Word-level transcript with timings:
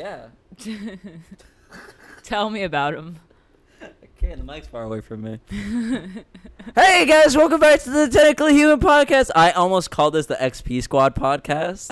Yeah. 0.00 0.28
Tell 2.22 2.50
me 2.50 2.62
about 2.62 2.94
him. 2.94 3.16
Okay, 3.82 4.32
the 4.36 4.44
mic's 4.44 4.68
far 4.68 4.84
away 4.84 5.00
from 5.00 5.22
me. 5.22 5.40
hey 6.76 7.04
guys, 7.04 7.36
welcome 7.36 7.58
back 7.58 7.80
to 7.82 7.90
the 7.90 8.06
Technically 8.06 8.54
Human 8.54 8.78
Podcast. 8.78 9.32
I 9.34 9.50
almost 9.50 9.90
called 9.90 10.14
this 10.14 10.26
the 10.26 10.36
XP 10.36 10.84
Squad 10.84 11.16
Podcast, 11.16 11.90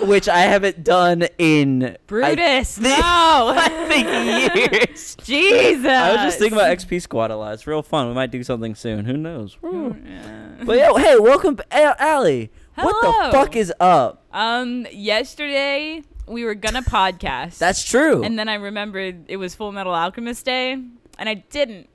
which 0.06 0.28
I 0.28 0.42
haven't 0.42 0.84
done 0.84 1.26
in 1.38 1.96
Brutus, 2.06 2.78
I 2.78 2.82
no. 2.82 2.92
I 3.56 3.88
think 3.88 4.70
years. 4.86 5.16
Jesus. 5.16 5.86
I 5.86 6.12
was 6.12 6.20
just 6.26 6.38
thinking 6.38 6.56
about 6.56 6.70
XP 6.78 7.02
Squad 7.02 7.32
a 7.32 7.36
lot. 7.36 7.54
It's 7.54 7.66
real 7.66 7.82
fun. 7.82 8.06
We 8.06 8.14
might 8.14 8.30
do 8.30 8.44
something 8.44 8.76
soon. 8.76 9.06
Who 9.06 9.16
knows? 9.16 9.60
Woo. 9.60 9.96
Yeah. 10.06 10.50
But 10.62 10.76
yeah, 10.78 10.96
hey, 10.96 11.18
welcome, 11.18 11.56
b- 11.56 11.64
Al- 11.72 11.96
Allie. 11.98 12.52
What 12.76 12.94
the 13.02 13.32
fuck 13.36 13.56
is 13.56 13.72
up? 13.80 14.24
Um, 14.32 14.86
yesterday 14.92 16.04
we 16.30 16.44
were 16.44 16.54
gonna 16.54 16.82
podcast. 16.82 17.58
That's 17.58 17.84
true. 17.84 18.22
And 18.22 18.38
then 18.38 18.48
I 18.48 18.54
remembered 18.54 19.24
it 19.28 19.36
was 19.36 19.54
Full 19.54 19.72
Metal 19.72 19.94
Alchemist 19.94 20.44
Day, 20.44 20.72
and 20.72 21.28
I 21.28 21.34
didn't. 21.34 21.88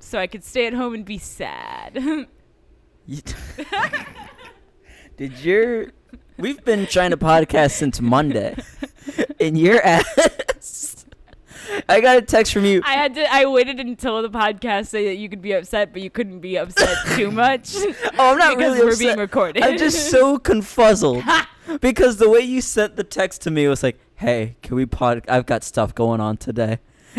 So 0.00 0.18
I 0.18 0.26
could 0.26 0.44
stay 0.44 0.66
at 0.66 0.74
home 0.74 0.94
and 0.94 1.04
be 1.04 1.18
sad. 1.18 2.26
You- 3.06 3.22
Did 5.16 5.38
your 5.40 5.88
We've 6.36 6.62
been 6.64 6.86
trying 6.86 7.10
to 7.10 7.16
podcast 7.16 7.72
since 7.72 8.00
Monday. 8.00 8.56
and 9.40 9.58
your 9.58 9.82
ass 9.82 10.97
I 11.88 12.00
got 12.00 12.16
a 12.16 12.22
text 12.22 12.52
from 12.52 12.64
you. 12.64 12.82
I 12.84 12.92
had 12.94 13.14
to. 13.14 13.32
I 13.32 13.46
waited 13.46 13.80
until 13.80 14.22
the 14.22 14.30
podcast 14.30 14.88
so 14.88 15.02
that 15.02 15.16
you 15.16 15.28
could 15.28 15.42
be 15.42 15.52
upset, 15.52 15.92
but 15.92 16.02
you 16.02 16.10
couldn't 16.10 16.40
be 16.40 16.56
upset 16.56 16.96
too 17.16 17.30
much. 17.30 17.74
Oh, 18.20 18.32
I'm 18.32 18.38
not 18.38 18.50
because 18.56 18.72
really 18.74 18.84
we're 18.84 18.88
upset. 18.92 19.06
being 19.06 19.18
recorded. 19.18 19.62
I'm 19.62 19.78
just 19.78 20.10
so 20.10 20.38
confuzzled 20.38 21.24
because 21.80 22.16
the 22.16 22.28
way 22.28 22.40
you 22.40 22.60
sent 22.60 22.96
the 22.96 23.04
text 23.04 23.42
to 23.42 23.50
me 23.50 23.68
was 23.68 23.82
like, 23.82 23.98
"Hey, 24.16 24.56
can 24.62 24.76
we 24.76 24.86
pod? 24.86 25.24
I've 25.28 25.46
got 25.46 25.62
stuff 25.62 25.94
going 25.94 26.20
on 26.20 26.36
today. 26.36 26.78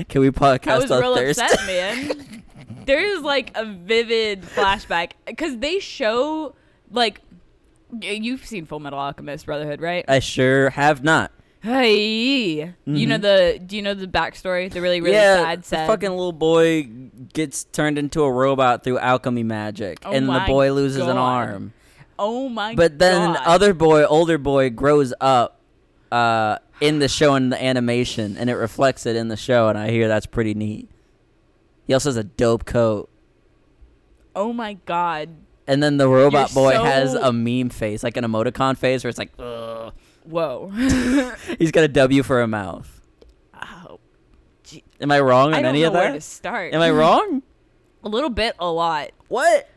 Can 0.10 0.22
we 0.22 0.30
podcast 0.32 0.68
I 0.68 0.78
was 0.80 0.92
on 0.92 1.02
real 1.02 1.16
Thursday?" 1.16 1.44
upset, 1.44 1.66
man. 1.68 2.44
there 2.86 3.00
is 3.00 3.22
like 3.22 3.52
a 3.56 3.66
vivid 3.66 4.42
flashback 4.44 5.12
because 5.26 5.58
they 5.60 5.80
show 5.80 6.56
like 6.92 7.22
you've 8.02 8.46
seen 8.46 8.66
Full 8.66 8.80
Metal 8.80 9.00
Alchemist 9.00 9.46
Brotherhood, 9.46 9.82
right? 9.82 10.06
I 10.08 10.20
sure 10.20 10.70
have 10.72 11.04
not. 11.04 11.32
Hey, 11.62 12.74
you 12.86 13.06
know 13.08 13.18
Mhm. 13.18 13.22
the 13.22 13.60
do 13.66 13.76
you 13.76 13.82
know 13.82 13.94
the 13.94 14.08
backstory? 14.08 14.72
The 14.72 14.80
really 14.82 15.02
really 15.02 15.16
yeah, 15.16 15.44
sad, 15.44 15.64
the 15.64 15.88
fucking 15.88 16.10
little 16.10 16.32
boy 16.32 16.88
gets 17.34 17.66
turned 17.66 17.98
into 17.98 18.24
a 18.24 18.32
robot 18.32 18.84
through 18.86 18.98
alchemy 19.00 19.44
magic, 19.44 20.00
Oh 20.06 20.12
and 20.12 20.30
the 20.30 20.42
boy 20.48 20.72
loses 20.72 21.02
an 21.06 21.18
arm. 21.18 21.74
oh 22.18 22.48
my! 22.48 22.72
God. 22.72 22.78
But 22.78 23.00
then 23.00 23.34
God. 23.34 23.44
other 23.46 23.74
boy, 23.74 24.06
older 24.06 24.38
boy, 24.38 24.70
grows 24.70 25.14
up 25.20 25.60
uh, 26.14 26.60
in 26.80 27.00
the 27.00 27.10
show 27.10 27.34
and 27.36 27.52
the 27.52 27.62
animation, 27.62 28.38
and 28.38 28.50
it 28.50 28.56
reflects 28.56 29.06
it 29.06 29.18
in 29.18 29.28
the 29.28 29.38
show, 29.38 29.68
and 29.68 29.78
I 29.78 29.90
hear 29.92 30.08
that's 30.08 30.26
pretty 30.26 30.54
neat. 30.54 30.90
He 31.88 31.94
also 31.94 32.08
has 32.10 32.18
a 32.18 32.24
dope 32.24 32.64
coat, 32.66 33.10
oh 34.34 34.54
my 34.54 34.76
god! 34.86 35.30
and 35.68 35.84
then 35.84 35.98
the 35.98 36.08
robot 36.08 36.52
You're 36.56 36.64
boy 36.64 36.74
so- 36.76 36.84
has 36.86 37.14
a 37.16 37.34
meme 37.34 37.70
face, 37.70 38.02
like 38.02 38.16
an 38.16 38.24
emoticon 38.24 38.78
face, 38.78 39.04
where 39.04 39.10
it's 39.10 39.20
like, 39.20 39.32
Ugh. 39.38 39.92
Whoa! 40.30 40.70
he's 41.58 41.72
got 41.72 41.84
a 41.84 41.88
W 41.88 42.22
for 42.24 42.42
a 42.42 42.48
mouth. 42.48 43.02
oh, 43.54 44.00
Am 45.02 45.12
I 45.12 45.20
wrong 45.20 45.54
I 45.54 45.58
on 45.58 45.64
don't 45.64 45.70
any 45.76 45.84
of 45.84 45.94
where 45.94 46.08
to 46.08 46.14
that? 46.14 46.22
start. 46.24 46.74
Am 46.74 46.82
I 46.82 46.92
wrong? 46.92 47.42
a 48.04 48.10
little 48.10 48.30
bit, 48.30 48.56
a 48.60 48.70
lot. 48.72 49.10
What? 49.28 49.68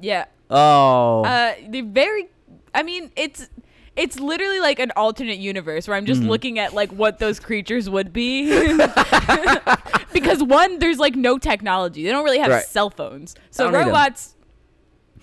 Yeah. 0.00 0.24
Oh, 0.50 1.24
Uh, 1.24 1.54
the 1.68 1.82
very. 1.82 2.28
I 2.74 2.82
mean, 2.82 3.10
it's 3.16 3.48
it's 3.94 4.18
literally 4.18 4.58
like 4.58 4.78
an 4.78 4.90
alternate 4.96 5.38
universe 5.38 5.86
where 5.86 5.96
I'm 5.96 6.06
just 6.06 6.22
Mhm. 6.22 6.28
looking 6.28 6.58
at 6.58 6.72
like 6.74 6.90
what 6.92 7.18
those 7.18 7.38
creatures 7.38 7.88
would 7.90 8.12
be. 8.12 8.48
because 10.12 10.42
one, 10.42 10.78
there's 10.78 10.98
like 10.98 11.14
no 11.14 11.38
technology. 11.38 12.02
They 12.04 12.10
don't 12.10 12.24
really 12.24 12.38
have 12.38 12.50
Right. 12.50 12.64
cell 12.64 12.90
phones, 12.90 13.34
so 13.50 13.70
robots. 13.70 14.34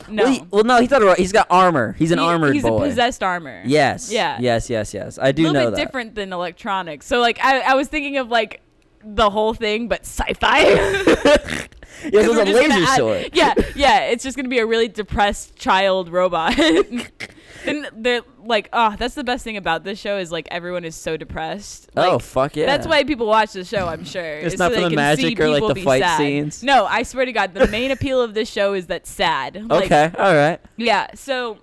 No, 0.08 0.24
Well, 0.24 0.34
he- 0.34 0.44
well, 0.52 0.64
no, 0.64 0.80
he's 0.82 0.90
not 0.92 1.02
a 1.02 1.06
ro- 1.06 1.16
He's 1.18 1.32
got 1.32 1.48
armor. 1.50 1.94
He's 2.00 2.12
an 2.12 2.20
He- 2.20 2.24
armored 2.26 2.54
he's 2.54 2.64
boy. 2.64 2.78
a 2.78 2.88
possessed 2.88 3.22
armor. 3.24 3.62
Yes. 3.66 4.12
Yeah. 4.12 4.38
Yes. 4.40 4.70
Yes. 4.70 4.94
Yes. 4.94 5.20
I 5.22 5.32
do 5.32 5.44
little 5.44 5.54
know 5.54 5.66
bit 5.72 5.76
that. 5.78 5.86
different 5.86 6.16
than 6.16 6.32
electronics. 6.34 7.06
So 7.06 7.20
like 7.20 7.40
I, 7.44 7.60
I 7.60 7.74
was 7.76 7.88
thinking 7.88 8.18
of 8.18 8.30
like 8.30 8.62
the 9.04 9.30
whole 9.30 9.54
thing, 9.54 9.88
but 9.88 10.02
sci-fi. 10.06 11.66
Because 12.04 12.28
with 12.30 12.38
a 12.48 12.52
laser 12.54 12.72
add- 12.72 12.98
sword. 12.98 13.30
Yeah, 13.34 13.54
yeah. 13.76 14.02
It's 14.06 14.24
just 14.24 14.38
gonna 14.38 14.48
be 14.48 14.60
a 14.60 14.66
really 14.66 14.88
depressed 14.88 15.58
child 15.58 16.08
robot. 16.10 16.54
and 17.66 17.90
they're 17.94 18.22
like, 18.44 18.70
oh, 18.74 18.96
that's 18.97 19.16
the 19.16 19.24
best 19.24 19.44
thing 19.44 19.58
about 19.58 19.84
this 19.84 20.00
show 20.00 20.18
is 20.18 20.31
like 20.31 20.47
everyone 20.52 20.86
is 20.86 20.96
so 20.96 21.18
depressed. 21.18 21.90
oh 21.97 22.20
fuck 22.20 22.56
yeah! 22.56 22.66
That's 22.66 22.88
why 22.88 23.03
people 23.03 23.28
watch 23.28 23.53
the 23.53 23.64
show. 23.66 23.88
I'm 23.88 24.06
sure. 24.06 24.24
It's 24.40 24.58
not 24.58 24.72
so 24.72 24.81
for 24.81 24.90
the 24.90 24.96
magic 24.96 25.40
or, 25.40 25.50
like, 25.50 25.75
the 25.75 25.81
fight 25.84 26.02
sad. 26.02 26.18
scenes? 26.18 26.64
No, 26.64 26.86
I 26.86 27.03
swear 27.03 27.25
to 27.25 27.31
God, 27.31 27.53
the 27.53 27.68
main 27.68 27.92
appeal 27.92 28.22
of 28.22 28.34
this 28.34 28.50
show 28.50 28.74
is 28.74 28.88
that 28.88 29.06
sad. 29.08 29.66
Like, 29.69 29.86
Okay. 29.86 30.12
All 30.18 30.34
right. 30.36 30.59
Yeah. 30.78 31.08
So, 31.16 31.58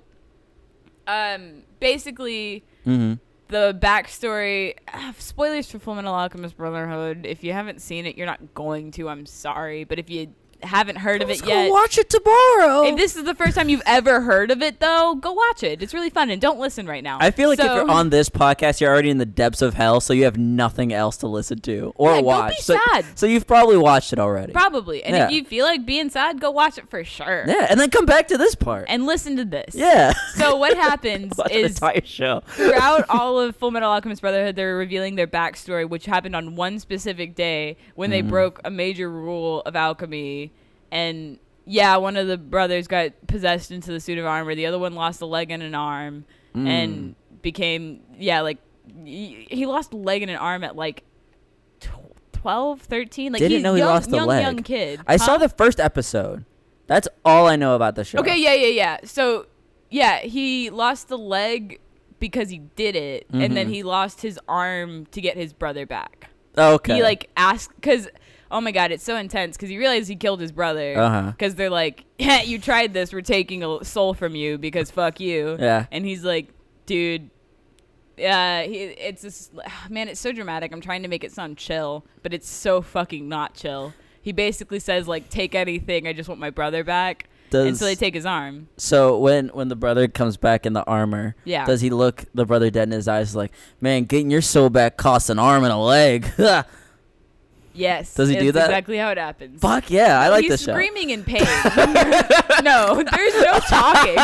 um, 1.07 1.63
basically 1.81 2.65
Mm-hmm. 2.87 3.15
the 3.49 3.77
backstory 3.83 4.75
ah, 4.93 5.13
spoilers 5.19 5.69
for 5.69 5.79
Fullmetal 5.81 6.13
Alchemist 6.13 6.57
Brotherhood. 6.57 7.27
If 7.27 7.43
you 7.43 7.53
haven't 7.53 7.81
seen 7.83 8.07
it, 8.07 8.17
you're 8.17 8.27
not 8.27 8.55
going 8.55 8.93
to. 8.93 9.09
I'm 9.09 9.27
sorry, 9.27 9.83
but 9.85 9.99
if 9.99 10.09
you 10.09 10.33
haven't 10.63 10.97
heard 10.97 11.23
of 11.23 11.29
Let's 11.29 11.41
it 11.41 11.45
go 11.47 11.51
yet, 11.65 11.71
watch 11.71 11.99
it 11.99 12.09
tomorrow. 12.11 12.85
if 12.85 12.97
this 12.97 13.17
is 13.17 13.25
the 13.25 13.35
first 13.35 13.57
time 13.57 13.69
you've 13.69 13.83
ever 13.87 14.21
heard 14.21 14.51
of 14.51 14.63
it, 14.63 14.81
though, 14.81 15.15
go 15.15 15.33
watch 15.33 15.63
it. 15.63 15.83
It's 15.83 15.95
really 15.95 16.11
fun, 16.11 16.31
and 16.31 16.41
don't 16.41 16.59
listen 16.59 16.87
right 16.87 17.03
now. 17.03 17.19
I 17.21 17.31
feel 17.31 17.49
like 17.49 17.59
if 17.59 17.65
you're 17.65 17.91
on 17.91 18.11
this 18.11 18.29
podcast, 18.29 18.81
you're 18.81 18.91
already 18.93 19.11
in 19.11 19.19
the 19.19 19.27
depths 19.27 19.63
of 19.63 19.75
hell, 19.75 20.01
so 20.01 20.13
you 20.13 20.25
have 20.25 20.37
nothing 20.39 20.93
else 20.93 21.17
to 21.19 21.27
listen 21.27 21.61
to 21.61 21.93
or 21.97 22.11
Yeah, 22.11 22.17
go 22.17 22.21
be 22.23 22.27
watch. 22.27 22.59
so, 22.61 22.79
sad. 22.93 23.05
so 23.15 23.27
you've 23.27 23.47
probably 23.47 23.77
watched 23.77 24.13
it 24.13 24.19
already. 24.19 24.53
probably, 24.53 25.03
and 25.05 25.15
Yeah. 25.17 25.27
if 25.27 25.33
you 25.33 25.45
feel 25.45 25.65
like 25.65 25.85
being 25.87 26.11
sad, 26.11 26.41
go 26.41 26.51
watch 26.51 26.79
it 26.79 26.89
for 26.89 27.05
sure. 27.05 27.45
yeah, 27.47 27.67
and 27.71 27.79
then 27.81 27.91
come 27.91 28.07
back 28.07 28.29
to 28.29 28.39
this 28.39 28.55
part. 28.55 28.87
And 28.89 29.07
listen 29.07 29.37
to 29.37 29.45
this. 29.45 29.75
yeah. 29.75 30.13
So 30.35 30.57
what 30.57 30.77
happens 30.77 31.37
Watch 31.37 31.49
the 31.53 31.59
is 31.61 31.73
entire 31.75 32.05
show. 32.05 32.43
throughout 32.49 33.05
all 33.09 33.39
of 33.41 33.57
Full 33.57 33.71
Metal 33.71 33.91
Alchemist 33.91 34.21
Brotherhood, 34.23 34.57
they're 34.57 34.77
revealing 34.77 35.15
their 35.17 35.27
backstory, 35.27 35.89
which 35.89 36.07
happened 36.07 36.37
on 36.37 36.57
one 36.57 36.79
specific 36.79 37.35
day 37.35 37.77
when 37.95 38.11
they 38.11 38.23
Mhm. 38.23 38.29
broke 38.29 38.61
a 38.65 38.71
major 38.71 39.11
rule 39.11 39.61
of 39.67 39.77
alchemy. 39.77 40.53
And 40.91 41.39
yeah, 41.65 41.97
one 41.97 42.17
of 42.17 42.27
the 42.29 42.39
brothers 42.39 42.87
got 42.87 43.13
possessed 43.27 43.71
into 43.71 43.93
the 43.93 44.01
suit 44.01 44.19
of 44.19 44.27
armor. 44.27 44.55
The 44.55 44.67
other 44.67 44.79
one 44.79 44.95
lost 44.95 45.21
a 45.21 45.27
leg 45.27 45.51
and 45.51 45.63
an 45.63 45.75
arm, 45.75 46.25
Mm. 46.55 46.67
and 46.69 47.15
became 47.43 48.01
yeah, 48.19 48.41
like 48.41 48.59
he 49.05 49.67
lost 49.67 49.93
a 49.93 49.97
leg 49.97 50.23
and 50.23 50.31
an 50.31 50.37
arm 50.39 50.65
at 50.65 50.75
like 50.77 51.03
tw- 51.81 51.91
12, 52.33 52.81
13. 52.83 53.33
Like 53.33 53.41
Didn't 53.41 53.63
know 53.63 53.75
he 53.75 53.81
young, 53.81 53.89
lost 53.91 54.13
a 54.13 54.17
young, 54.17 54.27
leg. 54.29 54.43
young 54.43 54.57
kid. 54.63 55.01
I 55.07 55.17
saw 55.17 55.37
the 55.39 55.49
first 55.49 55.81
episode. 55.81 56.45
That's 56.87 57.09
all 57.25 57.47
I 57.49 57.57
know 57.57 57.75
about 57.75 57.97
the 57.97 58.05
show. 58.05 58.19
Okay, 58.21 58.39
yeah, 58.39 58.55
yeah, 58.55 58.69
yeah. 58.69 58.97
So, 59.05 59.47
yeah, 59.91 60.21
he 60.21 60.71
lost 60.71 61.09
the 61.09 61.19
leg 61.19 61.81
because 62.21 62.49
he 62.49 62.59
did 62.77 62.95
it, 62.95 63.27
and 63.33 63.57
then 63.57 63.67
Mhm. 63.69 63.73
he 63.75 63.83
lost 63.83 64.23
his 64.23 64.39
arm 64.49 65.07
to 65.07 65.21
get 65.21 65.37
his 65.37 65.53
brother 65.53 65.85
back. 65.85 66.31
Okay. 66.57 66.95
He 66.95 67.03
like 67.03 67.29
asked 67.37 67.75
because, 67.75 68.09
oh 68.51 68.61
my 68.61 68.71
god, 68.73 68.93
it's 68.93 69.05
so 69.05 69.17
intense 69.17 69.57
because 69.57 69.69
he 69.71 69.79
realized 69.79 70.09
he 70.09 70.17
killed 70.17 70.41
his 70.41 70.53
brother. 70.53 70.99
Uh-huh. 70.99 71.31
Because 71.33 71.55
they're 71.55 71.71
like, 71.71 72.05
yeah, 72.19 72.43
you 72.43 72.59
tried 72.59 72.93
this, 72.93 73.13
we're 73.13 73.21
taking 73.23 73.63
a 73.65 73.85
soul 73.85 74.15
from 74.15 74.35
you 74.35 74.59
because 74.59 74.91
fuck 74.91 75.21
you. 75.21 75.57
Yeah. 75.59 75.87
And 75.91 76.05
he's 76.05 76.25
like, 76.25 76.49
dude. 76.87 77.31
Yeah, 78.17 78.63
he, 78.63 78.77
it's 78.79 79.23
this 79.23 79.51
man, 79.91 80.09
it's 80.09 80.21
so 80.21 80.33
dramatic. 80.33 80.73
I'm 80.73 80.81
trying 80.81 81.03
to 81.03 81.09
make 81.09 81.23
it 81.25 81.33
sound 81.33 81.59
chill, 81.59 82.05
but 82.23 82.33
it's 82.33 82.49
so 82.49 82.81
fucking 82.83 83.29
not 83.29 83.55
chill. 83.55 83.93
He 84.23 84.33
basically 84.33 84.81
says 84.81 85.07
like, 85.07 85.29
"Take 85.29 85.55
anything. 85.55 86.09
I 86.09 86.13
just 86.13 86.29
want 86.29 86.41
my 86.41 86.51
brother 86.51 86.83
back." 86.83 87.29
and 87.53 87.71
Does 87.71 87.79
so 87.79 87.85
they 87.85 87.95
take 87.95 88.15
his 88.15 88.27
arm. 88.27 88.69
so 88.77 89.19
when 89.19 89.49
when 89.51 89.69
the 89.69 89.77
brother 89.77 90.09
comes 90.09 90.37
back 90.37 90.67
in 90.67 90.73
the 90.73 90.83
armor, 90.85 91.37
Yeah. 91.45 91.65
does 91.65 91.81
he 91.81 91.91
look 91.91 92.25
the 92.35 92.45
brother 92.45 92.71
dead 92.71 92.89
in 92.89 92.93
his 92.93 93.07
eyes 93.07 93.37
like, 93.37 93.53
man, 93.81 94.03
getting 94.05 94.31
your 94.33 94.43
soul 94.43 94.69
back 94.69 94.97
costs 94.97 95.31
an 95.31 95.39
arm 95.39 95.63
and 95.63 95.73
a 95.73 95.77
leg. 95.77 96.27
Yes. 97.77 98.15
Does 98.15 98.29
he 98.29 98.37
do 98.37 98.53
that? 98.53 98.67
Exactly 98.71 98.97
how 98.97 99.11
it 99.11 99.19
happens. 99.19 99.61
Fuck 99.61 99.91
yeah, 99.91 100.21
I 100.21 100.29
like 100.29 100.43
He's 100.43 100.53
this 100.53 100.65
show. 100.65 100.73
screaming 100.73 101.11
in 101.11 101.23
pain. 101.25 101.43
no, 102.63 103.03
there's 103.03 103.35
no 103.35 103.59
talking. 103.69 104.17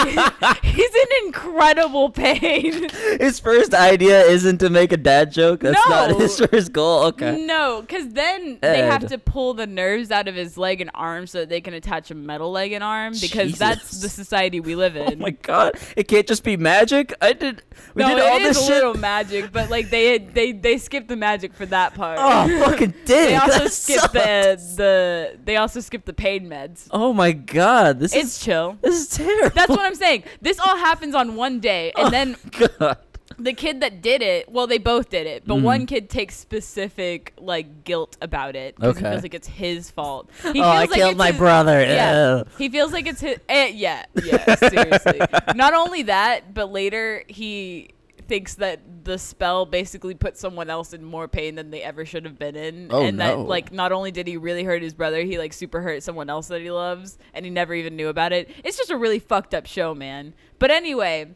He's 0.70 0.94
in 0.94 1.26
incredible 1.26 2.10
pain. 2.10 2.88
His 3.20 3.38
first 3.40 3.75
idea 3.75 4.22
isn't 4.22 4.58
to 4.58 4.70
make 4.70 4.93
a 4.93 4.96
dad 4.96 5.32
joke. 5.32 5.60
That's 5.60 5.88
not 5.88 6.10
No. 6.10 6.19
his 6.19 6.38
first 6.40 6.72
goal. 6.72 7.04
Okay. 7.04 7.44
No, 7.44 7.82
because 7.82 8.08
then 8.12 8.58
they 8.62 8.78
have 8.78 9.06
to 9.08 9.19
pull 9.19 9.54
the 9.54 9.66
nerves 9.66 10.10
out 10.10 10.28
of 10.28 10.34
his 10.34 10.56
leg 10.56 10.81
and 10.81 10.90
arm 10.94 11.26
so 11.26 11.40
that 11.40 11.49
they 11.49 11.60
can 11.60 11.75
attach 11.75 12.10
a 12.10 12.14
metal 12.14 12.50
leg 12.50 12.72
and 12.72 12.82
arm 12.82 13.14
because 13.20 13.58
that's 13.58 14.00
the 14.00 14.08
society 14.08 14.60
we 14.60 14.75
live 14.75 14.96
oh 14.96 15.02
in. 15.04 15.14
Oh 15.14 15.16
my 15.16 15.31
god, 15.31 15.75
it 15.96 16.08
can't 16.08 16.26
just 16.26 16.44
be 16.44 16.56
magic. 16.56 17.12
I 17.20 17.32
did. 17.32 17.62
We 17.94 18.02
no, 18.02 18.08
did 18.14 18.20
all 18.20 18.38
this 18.38 18.58
a 18.58 18.62
shit. 18.62 18.70
little 18.75 18.94
magic, 18.94 19.52
but 19.52 19.70
like 19.70 19.90
they 19.90 20.19
they 20.19 20.52
they 20.52 20.78
skipped 20.78 21.08
the 21.08 21.16
magic 21.16 21.52
for 21.54 21.66
that 21.66 21.94
part. 21.94 22.19
Oh 22.20 22.49
fucking 22.70 22.94
dick. 23.04 23.42
They 23.47 23.53
also 23.55 23.67
skipped 23.69 24.12
the 24.12 24.75
the 24.77 25.39
they 25.44 25.56
also 25.56 25.81
skipped 25.81 26.06
the 26.06 26.12
pain 26.12 26.47
meds. 26.49 26.89
Oh 26.91 27.12
my 27.12 27.33
god, 27.33 27.99
this 28.00 28.15
It's 28.15 28.37
is 28.39 28.44
chill. 28.44 28.79
this 28.81 28.94
is 29.00 29.09
terrible. 29.09 29.55
That's 29.55 29.71
what 29.71 29.81
I'm 29.81 29.94
saying. 29.94 30.25
This 30.41 30.59
all 30.59 30.77
happens 30.77 31.15
on 31.15 31.37
one 31.37 31.61
day, 31.61 31.93
and 31.97 32.12
then 32.12 32.37
God. 32.79 32.99
the 33.39 33.53
kid 33.55 33.81
that 33.81 34.03
did 34.03 34.21
it, 34.23 34.49
well, 34.50 34.67
they 34.67 34.79
both 34.79 35.09
did 35.09 35.27
it, 35.27 35.44
but 35.47 35.56
Mhm. 35.56 35.62
one 35.62 35.87
kid 35.87 36.09
takes 36.11 36.37
specific 36.37 37.33
like 37.39 37.85
guilt 37.85 38.17
about 38.21 38.55
it 38.56 38.77
because 38.77 38.99
he 38.99 39.03
feels 39.05 39.23
like 39.23 39.35
it's 39.35 39.49
his 39.49 39.91
fault. 39.91 40.29
He 40.43 40.49
oh, 40.49 40.53
feels 40.53 40.65
I 40.67 40.79
like 40.81 40.91
killed 40.93 41.17
my 41.17 41.29
his- 41.29 41.37
brother. 41.38 41.81
Yeah, 41.81 42.37
Ew. 42.38 42.45
he 42.59 42.69
feels 42.69 42.93
like 42.93 43.06
it's 43.06 43.21
his. 43.21 43.38
Eh, 43.49 43.69
yeah, 43.75 44.05
yeah, 44.23 44.55
seriously. 44.56 45.21
Not 45.55 45.75
only 45.75 46.03
that, 46.05 46.55
but 46.55 46.71
later 46.71 47.25
he 47.27 47.91
thinks 48.32 48.55
that 48.55 48.81
the 49.05 49.19
spell 49.19 49.67
basically 49.67 50.14
put 50.14 50.38
someone 50.38 50.70
else 50.70 50.94
in 50.94 51.05
more 51.05 51.29
pain 51.29 51.55
than 51.55 51.70
they 51.70 51.82
ever 51.82 52.06
should 52.06 52.25
have 52.25 52.38
been 52.38 52.56
in, 52.56 52.88
Oh, 52.90 53.02
and 53.02 53.20
that 53.20 53.40
like 53.40 53.70
not 53.70 53.93
only 53.93 54.11
did 54.11 54.26
he 54.26 54.38
really 54.38 54.64
hurt 54.64 54.81
his 54.81 54.94
brother, 54.94 55.20
he 55.23 55.37
like 55.37 55.52
super 55.52 55.82
hurt 55.82 56.02
someone 56.02 56.31
else 56.31 56.49
that 56.49 56.62
he 56.62 56.70
loves, 56.70 57.19
and 57.34 57.44
he 57.44 57.50
never 57.50 57.75
even 57.75 57.94
knew 57.94 58.08
about 58.08 58.32
it. 58.32 58.49
It's 58.64 58.79
just 58.79 58.90
a 58.90 58.96
really 58.96 59.19
fucked 59.19 59.52
up 59.52 59.67
show, 59.67 59.94
man. 59.94 60.32
But 60.58 60.70
anyway, 60.70 61.34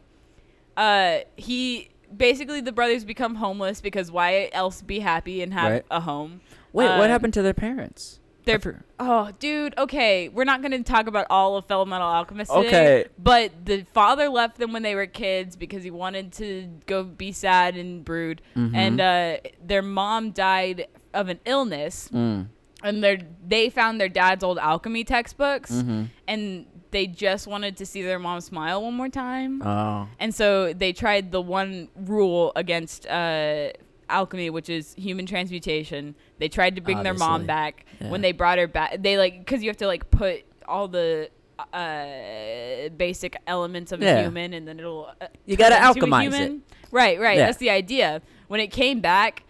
uh, 0.75 1.19
he 1.35 1.89
basically 2.15 2.61
the 2.61 2.71
brothers 2.71 3.03
become 3.05 3.35
homeless 3.35 3.79
because 3.79 4.09
why 4.11 4.49
else 4.51 4.81
be 4.81 4.99
happy 4.99 5.43
and 5.43 5.53
have 5.53 5.71
Right. 5.71 5.85
a 5.91 5.99
home? 5.99 6.41
Wait, 6.73 6.85
what 6.89 7.01
Um, 7.01 7.09
happened 7.09 7.33
to 7.35 7.43
their 7.43 7.53
parents? 7.53 8.19
They're 8.47 8.59
for- 8.59 8.83
oh, 8.99 9.29
dude. 9.39 9.73
Okay, 9.77 10.29
we're 10.29 10.43
not 10.45 10.61
going 10.61 10.71
to 10.71 10.83
talk 10.83 11.07
about 11.07 11.27
all 11.29 11.55
of 11.57 11.65
Full 11.65 11.85
Metal 11.85 12.07
Alchemist. 12.07 12.51
Today, 12.51 12.67
Okay. 12.67 13.05
but 13.19 13.51
the 13.65 13.83
father 13.93 14.29
left 14.29 14.57
them 14.57 14.73
when 14.73 14.81
they 14.83 14.95
were 14.95 15.05
kids 15.05 15.55
because 15.55 15.83
he 15.83 15.91
wanted 15.91 16.31
to 16.33 16.67
go 16.85 17.03
be 17.03 17.31
sad 17.31 17.75
and 17.77 18.03
brood, 18.03 18.41
Mhm. 18.55 18.75
and 18.75 19.01
uh, 19.01 19.37
their 19.63 19.81
mom 19.81 20.31
died 20.31 20.87
of 21.13 21.29
an 21.29 21.39
illness, 21.45 22.09
Mm. 22.13 22.47
and 22.83 23.03
they 23.03 23.19
they 23.47 23.69
found 23.69 23.99
their 24.01 24.09
dad's 24.09 24.43
old 24.43 24.57
alchemy 24.59 25.03
textbooks, 25.03 25.71
Mhm. 25.71 26.07
and 26.27 26.65
they 26.91 27.05
just 27.07 27.47
wanted 27.47 27.75
to 27.77 27.85
see 27.85 28.01
their 28.01 28.17
mom 28.19 28.39
smile 28.39 28.81
one 28.81 28.93
more 28.93 29.09
time. 29.09 29.61
Oh. 29.61 30.07
And 30.19 30.33
so 30.33 30.71
they 30.73 30.93
tried 30.93 31.31
the 31.31 31.41
one 31.41 31.89
rule 31.95 32.51
against 32.55 33.05
uh, 33.07 33.69
alchemy, 34.09 34.49
which 34.49 34.69
is 34.69 34.93
human 34.95 35.25
transmutation. 35.25 36.15
They 36.39 36.47
tried 36.49 36.75
to 36.75 36.81
bring 36.81 37.03
their 37.03 37.13
mom 37.13 37.45
back. 37.45 37.85
Yeah. 37.99 38.09
When 38.09 38.21
they 38.21 38.31
brought 38.31 38.57
her 38.57 38.67
back, 38.67 38.97
they 39.01 39.17
like 39.17 39.39
because 39.39 39.61
you 39.63 39.69
have 39.69 39.77
to 39.77 39.87
like 39.87 40.09
put 40.11 40.43
all 40.67 40.87
the 40.87 41.29
uh, 41.73 42.89
basic 42.97 43.35
elements 43.47 43.91
of 43.91 44.01
Yeah. 44.01 44.17
a 44.19 44.21
human, 44.23 44.53
and 44.53 44.67
then 44.67 44.79
it'll 44.79 45.09
uh, 45.19 45.27
You 45.45 45.57
gotta 45.57 45.75
alchemize 45.75 46.21
human. 46.23 46.63
Right, 46.91 47.19
right. 47.19 47.37
Yeah. 47.37 47.45
That's 47.47 47.57
the 47.57 47.69
idea. 47.69 48.21
When 48.47 48.59
it 48.59 48.67
came 48.67 49.01
back, 49.01 49.43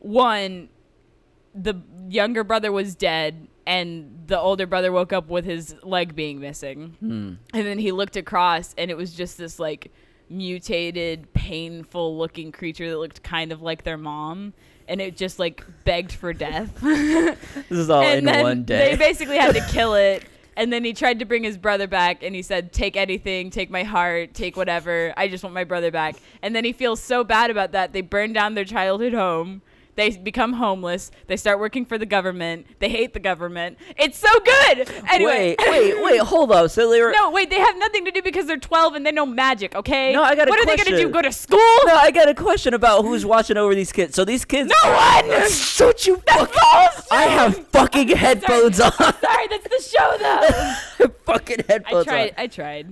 one, 0.00 0.68
the 1.54 1.74
younger 2.08 2.44
brother 2.44 2.72
was 2.72 2.94
dead. 2.94 3.48
And 3.64 4.24
the 4.26 4.40
older 4.40 4.66
brother 4.66 4.90
woke 4.90 5.12
up 5.12 5.28
with 5.28 5.44
his 5.44 5.76
leg 5.84 6.16
being 6.16 6.40
missing. 6.40 6.96
Hmm. 6.98 7.34
And 7.54 7.64
then 7.64 7.78
he 7.78 7.92
looked 7.92 8.16
across, 8.16 8.74
and 8.76 8.90
it 8.90 8.96
was 8.96 9.14
just 9.14 9.38
this 9.38 9.60
like 9.60 9.92
mutated, 10.32 11.32
painful 11.34 12.16
looking 12.18 12.52
creature 12.52 12.90
that 12.90 12.98
looked 12.98 13.22
kind 13.22 13.52
of 13.52 13.62
like 13.62 13.84
their 13.84 13.98
mom. 13.98 14.52
And 14.88 15.00
it 15.00 15.16
just 15.16 15.38
like 15.38 15.64
begged 15.84 16.12
for 16.12 16.32
death. 16.32 16.76
This 16.82 17.38
is 17.70 17.88
all 17.90 18.02
and 18.02 18.18
in 18.18 18.24
then 18.24 18.42
one 18.42 18.64
day. 18.64 18.90
they 18.90 18.96
basically 18.96 19.36
had 19.36 19.54
to 19.54 19.60
kill 19.72 19.94
it. 19.94 20.24
And 20.56 20.70
then 20.72 20.84
he 20.84 20.92
tried 20.92 21.20
to 21.20 21.24
bring 21.24 21.44
his 21.44 21.56
brother 21.56 21.86
back, 21.86 22.22
and 22.22 22.34
he 22.34 22.42
said, 22.42 22.72
"Take 22.74 22.94
anything, 22.94 23.48
take 23.48 23.70
my 23.70 23.84
heart, 23.84 24.34
take 24.34 24.54
whatever. 24.54 25.14
I 25.16 25.28
just 25.28 25.42
want 25.42 25.54
my 25.54 25.64
brother 25.64 25.90
back." 25.90 26.16
And 26.42 26.54
then 26.54 26.62
he 26.64 26.74
feels 26.74 27.00
so 27.00 27.24
bad 27.24 27.50
about 27.50 27.72
that. 27.72 27.94
They 27.94 28.02
burn 28.02 28.34
down 28.34 28.54
their 28.54 28.66
childhood 28.66 29.14
home. 29.14 29.62
They 29.94 30.10
become 30.10 30.54
homeless. 30.54 31.10
They 31.26 31.36
start 31.36 31.58
working 31.58 31.84
for 31.84 31.98
the 31.98 32.06
government. 32.06 32.66
They 32.78 32.88
hate 32.88 33.12
the 33.12 33.20
government. 33.20 33.76
It's 33.98 34.16
so 34.16 34.28
good. 34.40 34.90
Anyway, 35.10 35.54
Wait, 35.58 35.58
wait, 35.70 36.02
wait, 36.02 36.20
hold 36.20 36.50
up. 36.50 36.70
So 36.70 36.90
they 36.90 37.00
were 37.02 37.12
no, 37.12 37.30
wait, 37.30 37.50
they 37.50 37.58
have 37.58 37.76
nothing 37.76 38.06
to 38.06 38.10
do 38.10 38.22
because 38.22 38.46
they're 38.46 38.56
12 38.56 38.94
and 38.94 39.04
they 39.04 39.12
know 39.12 39.26
magic, 39.26 39.74
okay? 39.74 40.14
No, 40.14 40.22
I 40.22 40.34
got 40.34 40.48
a 40.48 40.50
What 40.50 40.60
are 40.60 40.66
they 40.66 40.76
going 40.76 40.90
to 40.90 40.96
do? 40.96 41.10
Go 41.10 41.20
to 41.20 41.30
school? 41.32 41.58
No, 41.84 41.94
I 41.94 42.10
got 42.10 42.28
a 42.28 42.34
question 42.34 42.72
about 42.72 43.02
who's 43.02 43.26
watching 43.26 43.58
over 43.58 43.74
these 43.74 43.92
kids. 43.92 44.14
So 44.14 44.24
these 44.24 44.46
kids 44.46 44.72
No 44.82 44.90
one! 44.90 45.28
Don't 45.76 46.06
you 46.06 46.16
fucking 46.26 46.58
I 47.10 47.24
have 47.24 47.66
fucking 47.68 48.08
headphones 48.16 48.80
on. 48.80 48.92
Sorry, 48.92 49.48
that's 49.48 49.68
the 49.68 49.98
show, 49.98 50.16
though. 50.98 51.08
fucking 51.26 51.64
headphones. 51.68 52.08
I 52.08 52.10
tried. 52.10 52.34
I 52.38 52.46
tried. 52.46 52.90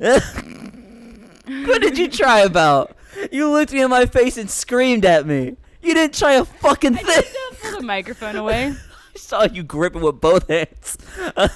what 1.66 1.80
did 1.80 1.96
you 1.96 2.08
try 2.08 2.40
about? 2.40 2.94
You 3.32 3.50
looked 3.50 3.72
me 3.72 3.82
in 3.82 3.90
my 3.90 4.06
face 4.06 4.36
and 4.36 4.50
screamed 4.50 5.04
at 5.04 5.26
me. 5.26 5.56
You 5.82 5.94
didn't 5.94 6.14
try 6.14 6.34
a 6.34 6.44
fucking 6.44 6.96
I 6.98 7.02
thing. 7.02 7.22
pull 7.62 7.80
the 7.80 7.86
microphone 7.86 8.36
away. 8.36 8.74
I 9.14 9.18
saw 9.18 9.44
you 9.44 9.62
grip 9.62 9.96
it 9.96 10.02
with 10.02 10.20
both 10.20 10.48
hands. 10.48 10.98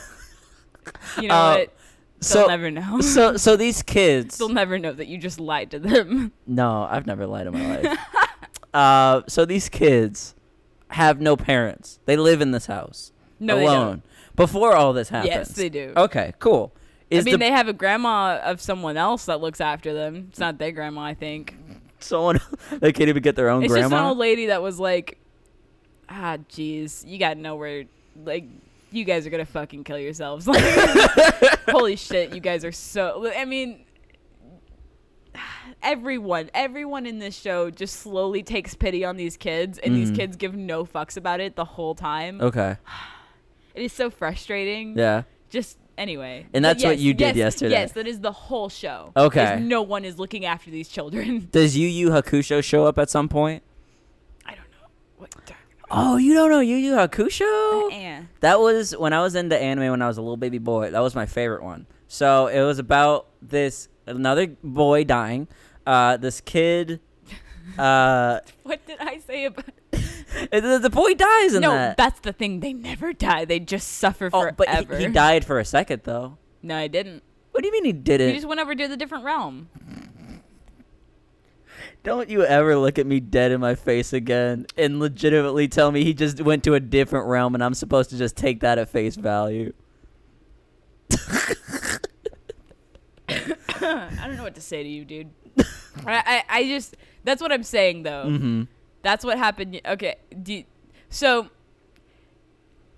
You 1.21 1.29
know 1.29 1.35
Uh, 1.35 1.55
what? 1.56 1.69
They'll 2.21 2.43
so 2.43 2.47
never 2.47 2.71
know. 2.71 3.00
so 3.00 3.37
so 3.37 3.56
these 3.56 3.82
kids 3.82 4.37
They'll 4.38 4.49
never 4.49 4.79
know 4.79 4.93
that 4.93 5.06
you 5.09 5.19
just 5.19 5.38
lied 5.41 5.71
to 5.73 5.79
them. 5.79 6.32
No, 6.47 6.87
I've 6.91 7.06
never 7.06 7.26
lied 7.26 7.47
in 7.47 7.53
my 7.55 7.76
life. 7.82 7.99
uh, 8.75 9.23
so 9.29 9.44
these 9.44 9.69
kids 9.69 10.35
have 10.88 11.20
no 11.20 11.37
parents. 11.37 12.00
They 12.06 12.17
live 12.17 12.41
in 12.41 12.50
this 12.53 12.67
house 12.67 13.12
No, 13.41 13.56
they 13.56 13.65
alone. 13.67 14.03
Before 14.37 14.75
all 14.75 14.93
this 14.93 15.09
happens. 15.11 15.35
Yes, 15.35 15.49
they 15.53 15.69
do. 15.69 15.93
Okay, 15.97 16.35
cool. 16.38 16.73
I 17.12 17.17
mean, 17.17 17.25
the 17.25 17.37
they 17.38 17.50
have 17.50 17.69
a 17.69 17.73
grandma 17.73 18.38
of 18.43 18.61
someone 18.61 18.97
else 18.97 19.27
that 19.27 19.41
looks 19.41 19.61
after 19.61 19.93
them. 19.94 20.27
It's 20.31 20.38
not 20.41 20.59
their 20.59 20.73
grandma, 20.73 21.03
I 21.03 21.15
think. 21.15 21.56
Someone 22.05 22.41
they 22.81 22.93
can't 22.93 23.09
even 23.09 23.23
get 23.23 23.37
their 23.37 23.49
own 23.49 23.65
It's 23.65 23.75
just 23.75 23.93
an 23.93 23.99
old 23.99 24.19
lady 24.19 24.47
that 24.47 24.62
was 24.62 24.79
like, 24.79 25.19
ah, 26.09 26.37
jeez, 26.51 27.06
you 27.06 27.19
gotta 27.19 27.41
know 27.41 27.56
where, 27.56 27.85
like, 28.25 28.45
you 28.93 29.05
guys 29.05 29.27
are 29.27 29.31
gonna 29.31 29.45
fucking 29.45 29.85
kill 29.85 29.99
yourselves. 29.99 30.47
Like, 30.49 30.62
holy 31.69 31.97
shit, 31.97 32.35
you 32.35 32.41
guys 32.41 32.65
are 32.65 32.73
so. 32.73 33.33
I 33.37 33.45
mean, 33.45 33.85
everyone, 35.83 36.51
everyone 36.55 37.06
in 37.06 37.19
this 37.19 37.37
show 37.37 37.71
just 37.71 37.97
slowly 38.01 38.43
takes 38.43 38.75
pity 38.75 39.05
on 39.05 39.17
these 39.17 39.37
kids, 39.37 39.79
and 39.79 39.95
these 39.97 40.11
Mhm. 40.11 40.17
kids 40.17 40.37
give 40.37 40.55
no 40.55 40.85
fucks 40.85 41.17
about 41.17 41.41
it 41.41 41.56
the 41.56 41.65
whole 41.65 41.95
time. 41.95 42.41
okay. 42.41 42.77
It 43.75 43.83
is 43.83 43.93
so 43.93 44.09
frustrating. 44.09 44.97
Yeah. 44.97 45.23
Just 45.51 45.79
anyway. 45.99 46.46
And 46.52 46.64
that's 46.64 46.82
what 46.85 46.99
you 46.99 47.14
did 47.14 47.37
yes, 47.37 47.55
yesterday. 47.55 47.73
Yes, 47.73 47.93
that 47.93 48.06
is 48.06 48.20
the 48.20 48.32
whole 48.32 48.69
show. 48.69 49.12
Okay. 49.17 49.58
No 49.61 49.82
one 49.82 50.05
is 50.05 50.19
looking 50.19 50.44
after 50.44 50.70
these 50.70 50.88
children. 50.88 51.49
Does 51.52 51.76
Yu 51.76 51.88
Yu 51.88 52.11
Hakusho 52.11 52.62
show 52.62 52.85
up 52.87 52.99
at 52.99 53.11
some 53.11 53.29
point? 53.29 53.62
I 54.46 54.50
don't 54.55 54.70
know. 54.70 54.88
What? 55.17 55.35
Oh, 55.91 56.17
you 56.17 56.35
don't 56.35 56.50
know 56.50 56.61
Yu 56.61 56.76
Yu 56.76 56.93
Hakusho? 56.93 57.93
Eh. 57.93 58.23
That 58.41 58.58
was 58.61 58.96
when 58.96 59.12
I 59.12 59.20
was 59.20 59.35
into 59.35 59.56
anime 59.56 59.91
when 59.91 60.02
I 60.02 60.08
was 60.08 60.19
a 60.19 60.23
little 60.23 60.37
baby 60.37 60.58
boy. 60.58 60.91
That 60.91 61.00
was 61.00 61.14
my 61.14 61.26
favorite 61.26 61.62
one. 61.62 61.87
So 62.08 62.49
it 62.49 62.62
was 62.62 62.79
about 62.79 63.29
this 63.43 63.88
another 64.06 64.49
boy 64.62 65.05
dying. 65.05 65.49
Uh, 65.87 66.17
this 66.17 66.41
kid. 66.41 67.00
Uh, 67.79 68.41
What 68.62 68.87
did 68.87 68.99
I 69.00 69.19
say 69.19 69.46
about? 69.46 69.64
the, 70.52 70.78
the 70.82 70.90
boy 70.90 71.14
dies 71.14 71.54
in 71.54 71.62
no, 71.62 71.72
that. 71.72 71.96
that's 71.96 72.20
the 72.20 72.32
thing. 72.32 72.60
They 72.60 72.72
never 72.72 73.12
die. 73.12 73.44
They 73.44 73.60
just 73.60 73.88
suffer 73.88 74.31
oh, 74.32 74.41
forever. 74.41 74.56
but 74.56 74.98
he, 74.98 75.06
he 75.06 75.12
died 75.12 75.44
for 75.44 75.58
a 75.58 75.64
second 75.64 76.03
though. 76.05 76.38
No, 76.62 76.76
I 76.76 76.88
didn't. 76.88 77.22
What 77.50 77.62
do 77.62 77.69
you 77.69 77.72
mean 77.72 77.84
he 77.84 77.93
didn't? 77.93 78.29
He 78.29 78.34
just 78.34 78.48
went 78.48 78.60
over 78.60 78.74
to 78.74 78.88
the 78.88 78.96
different 78.96 79.24
realm. 79.24 79.69
Don't 82.03 82.29
you 82.29 82.44
ever 82.44 82.76
look 82.76 82.98
at 82.98 83.06
me 83.06 83.20
dead 83.20 83.50
in 83.50 83.60
my 83.60 83.74
face 83.74 84.12
again 84.12 84.67
and 84.76 85.00
legitimately 85.00 85.69
tell 85.69 85.91
me 85.91 86.05
he 86.05 86.12
just 86.12 86.41
went 86.41 86.62
to 86.64 86.74
a 86.74 86.81
different 86.81 87.29
realm 87.29 87.55
and 87.55 87.64
I'm 87.64 87.72
supposed 87.72 88.10
to 88.10 88.19
just 88.19 88.36
take 88.36 88.60
that 88.60 88.79
at 88.79 88.91
face 88.91 89.17
value. 89.17 89.72
I 93.81 94.26
don't 94.26 94.36
know 94.36 94.43
what 94.43 94.55
to 94.56 94.60
say 94.60 94.82
to 94.82 94.88
you, 94.88 95.05
dude. 95.05 95.31
I, 96.06 96.43
I, 96.48 96.58
I 96.58 96.64
just 96.64 96.96
that's 97.22 97.41
what 97.41 97.53
I'm 97.53 97.62
saying 97.62 98.03
though. 98.03 98.26
Mm-hmm. 98.26 98.62
That's 99.05 99.25
what 99.25 99.39
happened. 99.39 99.81
Okay, 99.87 100.17
you- 100.46 100.65
so 101.11 101.49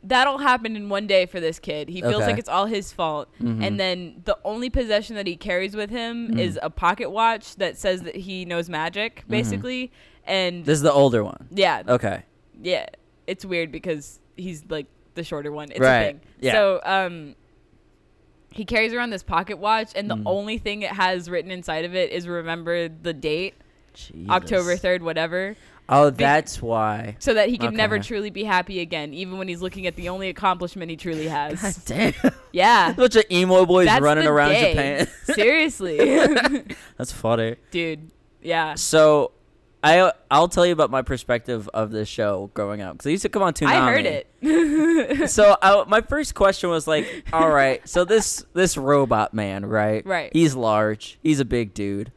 that'll 0.02 0.38
happen 0.38 0.76
in 0.76 0.88
one 0.88 1.06
day 1.06 1.26
for 1.26 1.40
this 1.40 1.58
kid. 1.58 1.88
He 1.88 2.00
feels 2.00 2.14
Okay. 2.16 2.26
like 2.26 2.38
it's 2.38 2.48
all 2.48 2.66
his 2.66 2.92
fault, 2.92 3.28
Mhm. 3.40 3.62
and 3.66 3.80
then 3.80 4.22
the 4.24 4.38
only 4.44 4.70
possession 4.70 5.16
that 5.16 5.26
he 5.26 5.36
carries 5.36 5.74
with 5.74 5.90
him 5.90 6.30
Mhm. 6.30 6.38
is 6.38 6.58
a 6.62 6.70
pocket 6.70 7.10
watch 7.10 7.56
that 7.56 7.76
says 7.76 8.02
that 8.02 8.14
he 8.16 8.44
knows 8.44 8.68
magic, 8.70 9.16
Mm-hmm. 9.22 9.30
basically. 9.30 9.92
And 10.24 10.64
This 10.64 10.76
is 10.78 10.82
the 10.82 10.92
older 10.92 11.24
one. 11.24 11.48
yeah, 11.50 11.82
Okay. 11.88 12.22
yeah, 12.62 12.86
it's 13.26 13.44
weird 13.44 13.72
because 13.72 14.20
he's 14.36 14.64
like 14.68 14.86
the 15.14 15.24
shorter 15.24 15.50
one. 15.50 15.70
It's 15.70 15.80
Right. 15.80 15.98
a 16.00 16.04
thing. 16.06 16.20
Yeah. 16.40 16.52
So 16.52 16.80
um, 16.84 17.34
he 18.52 18.64
carries 18.64 18.92
around 18.92 19.10
this 19.10 19.22
pocket 19.24 19.58
watch, 19.58 19.90
and 19.96 20.08
the 20.10 20.16
Mm. 20.16 20.22
only 20.26 20.58
thing 20.58 20.82
it 20.82 20.92
has 20.92 21.28
written 21.28 21.50
inside 21.50 21.84
of 21.84 21.94
it 21.96 22.10
is 22.12 22.28
remember 22.28 22.88
the 22.88 23.12
date, 23.12 23.54
October 24.28 24.76
third, 24.76 25.02
whatever. 25.02 25.56
Oh, 25.88 26.10
Be- 26.10 26.16
that's 26.24 26.60
why. 26.60 27.16
so 27.20 27.34
that 27.34 27.48
he 27.48 27.58
can 27.58 27.74
never 27.74 27.98
truly 28.00 28.30
be 28.30 28.42
happy 28.44 28.80
again, 28.80 29.14
even 29.14 29.38
when 29.38 29.46
he's 29.46 29.62
looking 29.62 29.86
at 29.86 29.94
the 29.96 30.08
only 30.08 30.28
accomplishment 30.28 30.90
he 30.90 30.96
truly 30.96 31.24
God 31.28 31.54
has. 31.54 31.76
damn. 31.84 32.12
yeah, 32.52 32.92
Bunch 32.96 33.14
of 33.16 33.24
emo 33.30 33.64
boys 33.66 33.86
that's 33.86 34.02
running 34.02 34.26
around 34.26 34.50
day. 34.50 34.72
Japan. 34.72 35.08
Seriously, 35.36 35.96
that's 36.96 37.12
funny. 37.12 37.56
dude. 37.70 38.10
Yeah, 38.42 38.74
So, 38.74 39.32
I 39.82 40.10
I'll 40.30 40.48
tell 40.48 40.64
you 40.66 40.72
about 40.72 40.90
my 40.90 41.02
perspective 41.02 41.68
of 41.74 41.90
this 41.92 42.08
show 42.08 42.50
growing 42.54 42.80
up 42.80 42.94
because 42.94 43.06
I 43.06 43.10
used 43.10 43.22
to 43.22 43.28
come 43.28 43.42
on 43.42 43.52
Toonami. 43.54 43.66
I 43.68 43.90
heard 43.92 44.06
it. 44.06 45.30
so 45.30 45.56
I, 45.62 45.84
my 45.86 46.00
first 46.00 46.34
question 46.34 46.70
was 46.70 46.86
like, 46.88 47.24
all 47.32 47.50
right, 47.50 47.86
so 47.88 48.04
this 48.04 48.44
this 48.54 48.76
robot 48.76 49.34
man, 49.34 49.64
right? 49.66 50.04
Right. 50.06 50.30
He's 50.32 50.54
large. 50.56 51.18
He's 51.22 51.38
a 51.40 51.44
big 51.44 51.74
dude. 51.74 52.10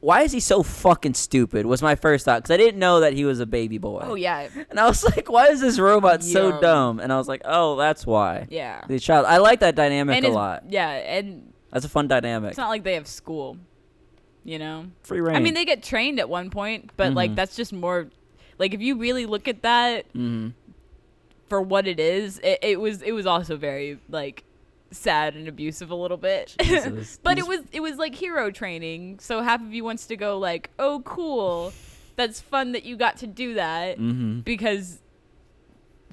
Why 0.00 0.22
is 0.22 0.32
he 0.32 0.40
so 0.40 0.62
fucking 0.62 1.14
stupid? 1.14 1.66
Was 1.66 1.82
my 1.82 1.94
first 1.94 2.24
thought 2.24 2.42
because 2.42 2.52
I 2.52 2.56
didn't 2.56 2.78
know 2.80 3.00
that 3.00 3.12
he 3.12 3.24
was 3.24 3.38
a 3.40 3.46
baby 3.46 3.78
boy. 3.78 4.00
Oh 4.02 4.14
yeah, 4.14 4.48
And 4.70 4.80
I 4.80 4.86
was 4.88 5.04
like, 5.16 5.30
why 5.30 5.48
is 5.48 5.60
this 5.60 5.78
robot 5.78 6.22
so 6.24 6.58
dumb? 6.60 7.00
And 7.00 7.12
I 7.12 7.18
was 7.18 7.28
like, 7.28 7.42
oh, 7.44 7.76
that's 7.76 8.06
why. 8.06 8.46
yeah. 8.50 8.82
The 8.88 8.98
child. 8.98 9.26
I 9.26 9.36
like 9.38 9.60
that 9.60 9.74
dynamic 9.74 10.16
And 10.16 10.26
a 10.26 10.30
lot. 10.30 10.64
Yeah, 10.68 10.88
and 10.90 11.52
That's 11.70 11.84
a 11.84 11.88
fun 11.88 12.08
dynamic. 12.08 12.50
it's 12.50 12.58
not 12.58 12.68
like 12.70 12.82
they 12.84 12.94
have 12.94 13.06
school. 13.06 13.56
You 14.42 14.58
know. 14.58 14.86
Free 15.02 15.20
reign. 15.20 15.36
I 15.36 15.40
mean, 15.40 15.52
they 15.54 15.66
get 15.66 15.82
trained 15.82 16.18
at 16.18 16.28
one 16.28 16.48
point, 16.50 16.92
but 16.96 17.12
like 17.14 17.32
Mhm. 17.32 17.36
that's 17.36 17.54
just 17.56 17.72
more. 17.72 18.08
Like 18.58 18.72
if 18.74 18.80
you 18.80 18.96
really 18.96 19.26
look 19.26 19.48
at 19.48 19.62
that 19.62 20.06
hmm 20.12 20.48
for 21.48 21.60
what 21.60 21.86
it 21.88 21.98
is, 22.00 22.38
it, 22.38 22.58
it 22.62 22.80
was 22.80 23.02
it 23.02 23.12
was 23.12 23.26
also 23.26 23.56
very 23.56 23.98
like 24.08 24.44
sad 24.90 25.34
and 25.36 25.46
abusive 25.48 25.90
a 25.90 25.94
little 25.94 26.16
bit. 26.16 26.56
But 27.22 27.38
it 27.38 27.46
was 27.46 27.60
it 27.72 27.80
was 27.80 27.96
like 27.96 28.14
hero 28.14 28.50
training. 28.50 29.18
So 29.20 29.42
half 29.42 29.60
of 29.60 29.72
you 29.72 29.84
wants 29.84 30.06
to 30.06 30.16
go 30.16 30.38
like, 30.38 30.70
"Oh, 30.78 31.02
cool. 31.04 31.72
That's 32.16 32.40
fun 32.40 32.72
that 32.72 32.84
you 32.84 32.96
got 32.96 33.16
to 33.18 33.26
do 33.26 33.54
that." 33.54 33.98
Mhm. 33.98 34.44
Because 34.44 35.00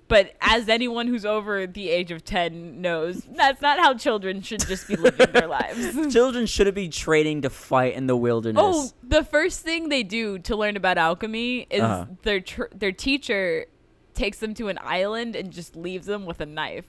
but 0.08 0.34
as 0.40 0.70
anyone 0.70 1.08
who's 1.08 1.26
over 1.26 1.68
the 1.68 1.90
age 1.90 2.12
of 2.12 2.24
10 2.24 2.80
knows, 2.82 3.24
that's 3.36 3.62
not 3.62 3.78
how 3.78 3.94
children 3.94 4.42
should 4.42 4.66
just 4.66 4.88
be 4.88 4.96
living 4.96 5.30
their 5.34 5.48
lives. 5.60 6.14
Children 6.14 6.46
shouldn't 6.46 6.76
be 6.78 6.88
training 6.88 7.42
to 7.42 7.50
fight 7.50 7.94
in 7.94 8.08
the 8.08 8.16
wilderness. 8.16 8.62
Oh, 8.66 8.90
the 9.04 9.26
first 9.26 9.64
thing 9.64 9.90
they 9.90 10.04
do 10.04 10.40
to 10.40 10.56
learn 10.56 10.78
about 10.78 10.98
alchemy 10.98 11.68
is 11.70 11.82
Uh-huh. 11.82 12.06
their 12.24 12.40
tr- 12.40 12.72
their 12.74 12.94
teacher 12.94 13.66
takes 14.14 14.40
them 14.40 14.54
to 14.54 14.70
an 14.70 14.80
island 14.82 15.36
and 15.36 15.52
just 15.52 15.76
leaves 15.76 16.06
them 16.06 16.26
with 16.26 16.40
a 16.40 16.46
knife, 16.46 16.88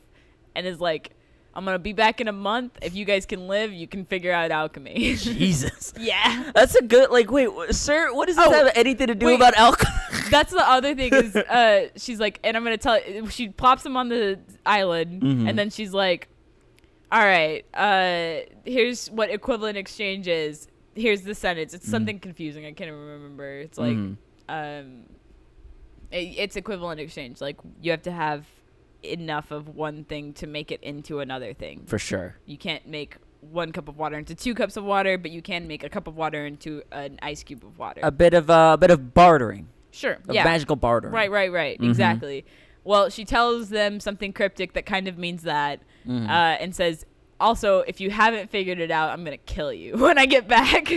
and 0.54 0.64
is 0.64 0.80
like, 0.80 1.10
"I'm 1.58 1.64
gonna 1.64 1.78
be 1.78 1.92
back 1.92 2.20
in 2.20 2.28
a 2.28 2.32
month. 2.32 2.78
If 2.82 2.94
you 2.94 3.04
guys 3.04 3.26
can 3.26 3.48
live, 3.48 3.72
you 3.72 3.86
can 3.88 4.04
figure 4.04 4.32
out 4.32 4.50
alchemy." 4.50 4.94
Jesus. 5.16 5.92
yeah, 5.98 6.50
That's 6.54 6.74
a 6.76 6.82
good 6.82 7.10
like. 7.10 7.30
Wait, 7.30 7.48
sir, 7.72 8.14
what 8.14 8.26
does 8.28 8.36
this 8.36 8.46
Oh, 8.46 8.52
have 8.52 8.72
anything 8.74 9.08
to 9.08 9.14
do 9.14 9.26
wait. 9.26 9.34
about 9.34 9.54
alcohol? 9.54 9.94
that's 10.30 10.52
the 10.52 10.66
other 10.66 10.94
thing 10.94 11.12
is 11.12 11.34
uh, 11.58 11.88
she's 11.96 12.20
like, 12.20 12.38
and 12.44 12.56
I'm 12.56 12.64
gonna 12.64 12.76
tell. 12.78 12.98
She 13.28 13.48
plops 13.48 13.84
him 13.84 13.96
on 13.96 14.08
the 14.08 14.38
island, 14.64 15.22
Mhm. 15.22 15.48
and 15.48 15.58
then 15.58 15.70
she's 15.70 15.92
like, 15.92 16.28
"All 17.12 17.24
right, 17.24 17.64
uh, 17.74 18.46
here's 18.64 19.10
what 19.10 19.30
equivalent 19.30 19.76
exchange 19.76 20.28
is. 20.28 20.68
Here's 20.94 21.22
the 21.22 21.34
sentence. 21.34 21.74
It's 21.74 21.86
Mhm. 21.86 21.90
something 21.90 22.18
confusing. 22.20 22.64
I 22.64 22.72
can't 22.72 22.88
even 22.88 23.00
remember. 23.00 23.58
It's 23.58 23.76
like." 23.78 23.96
Mhm. 23.96 24.16
um 24.48 25.02
it, 26.10 26.34
it's 26.38 26.56
equivalent 26.56 26.98
exchange 27.00 27.38
like 27.42 27.58
you 27.82 27.90
have 27.90 28.00
to 28.00 28.10
have 28.10 28.46
enough 29.02 29.50
of 29.50 29.68
one 29.68 30.04
thing 30.04 30.32
to 30.34 30.46
make 30.46 30.70
it 30.72 30.82
into 30.82 31.20
another 31.20 31.54
thing 31.54 31.84
for 31.86 31.98
sure. 31.98 32.36
you 32.46 32.56
can't 32.58 32.86
make 32.86 33.16
one 33.40 33.70
cup 33.70 33.86
of 33.88 33.96
water 33.96 34.18
into 34.18 34.34
two 34.34 34.54
cups 34.54 34.76
of 34.76 34.82
water 34.84 35.16
but 35.16 35.30
you 35.30 35.40
can 35.40 35.68
make 35.68 35.84
a 35.84 35.88
cup 35.88 36.06
of 36.08 36.16
water 36.16 36.44
into 36.46 36.82
an 36.90 37.18
ice 37.22 37.42
cube 37.44 37.62
of 37.64 37.78
water 37.78 38.00
A 38.02 38.10
bit 38.10 38.34
of 38.34 38.50
uh, 38.50 38.70
a 38.74 38.76
bit 38.76 38.90
of 38.90 39.14
bartering, 39.14 39.68
sure 39.92 40.18
of 40.28 40.34
yeah 40.34 40.42
magical 40.44 40.74
bartering. 40.74 41.14
right 41.14 41.30
right 41.30 41.52
right 41.52 41.78
Mhm. 41.80 41.88
exactly 41.90 42.44
well 42.82 43.08
she 43.08 43.24
tells 43.24 43.68
them 43.68 44.00
something 44.00 44.32
cryptic 44.32 44.72
that 44.72 44.86
kind 44.86 45.06
of 45.06 45.16
means 45.16 45.42
that 45.42 45.80
Mhm. 46.06 46.26
uh, 46.28 46.56
and 46.60 46.74
says 46.74 47.06
also 47.38 47.80
if 47.86 48.00
you 48.00 48.10
haven't 48.10 48.50
figured 48.50 48.80
it 48.80 48.90
out 48.90 49.10
i'm 49.10 49.22
gonna 49.22 49.36
kill 49.36 49.72
you 49.72 49.96
when 50.04 50.18
i 50.18 50.26
get 50.26 50.48
back 50.48 50.90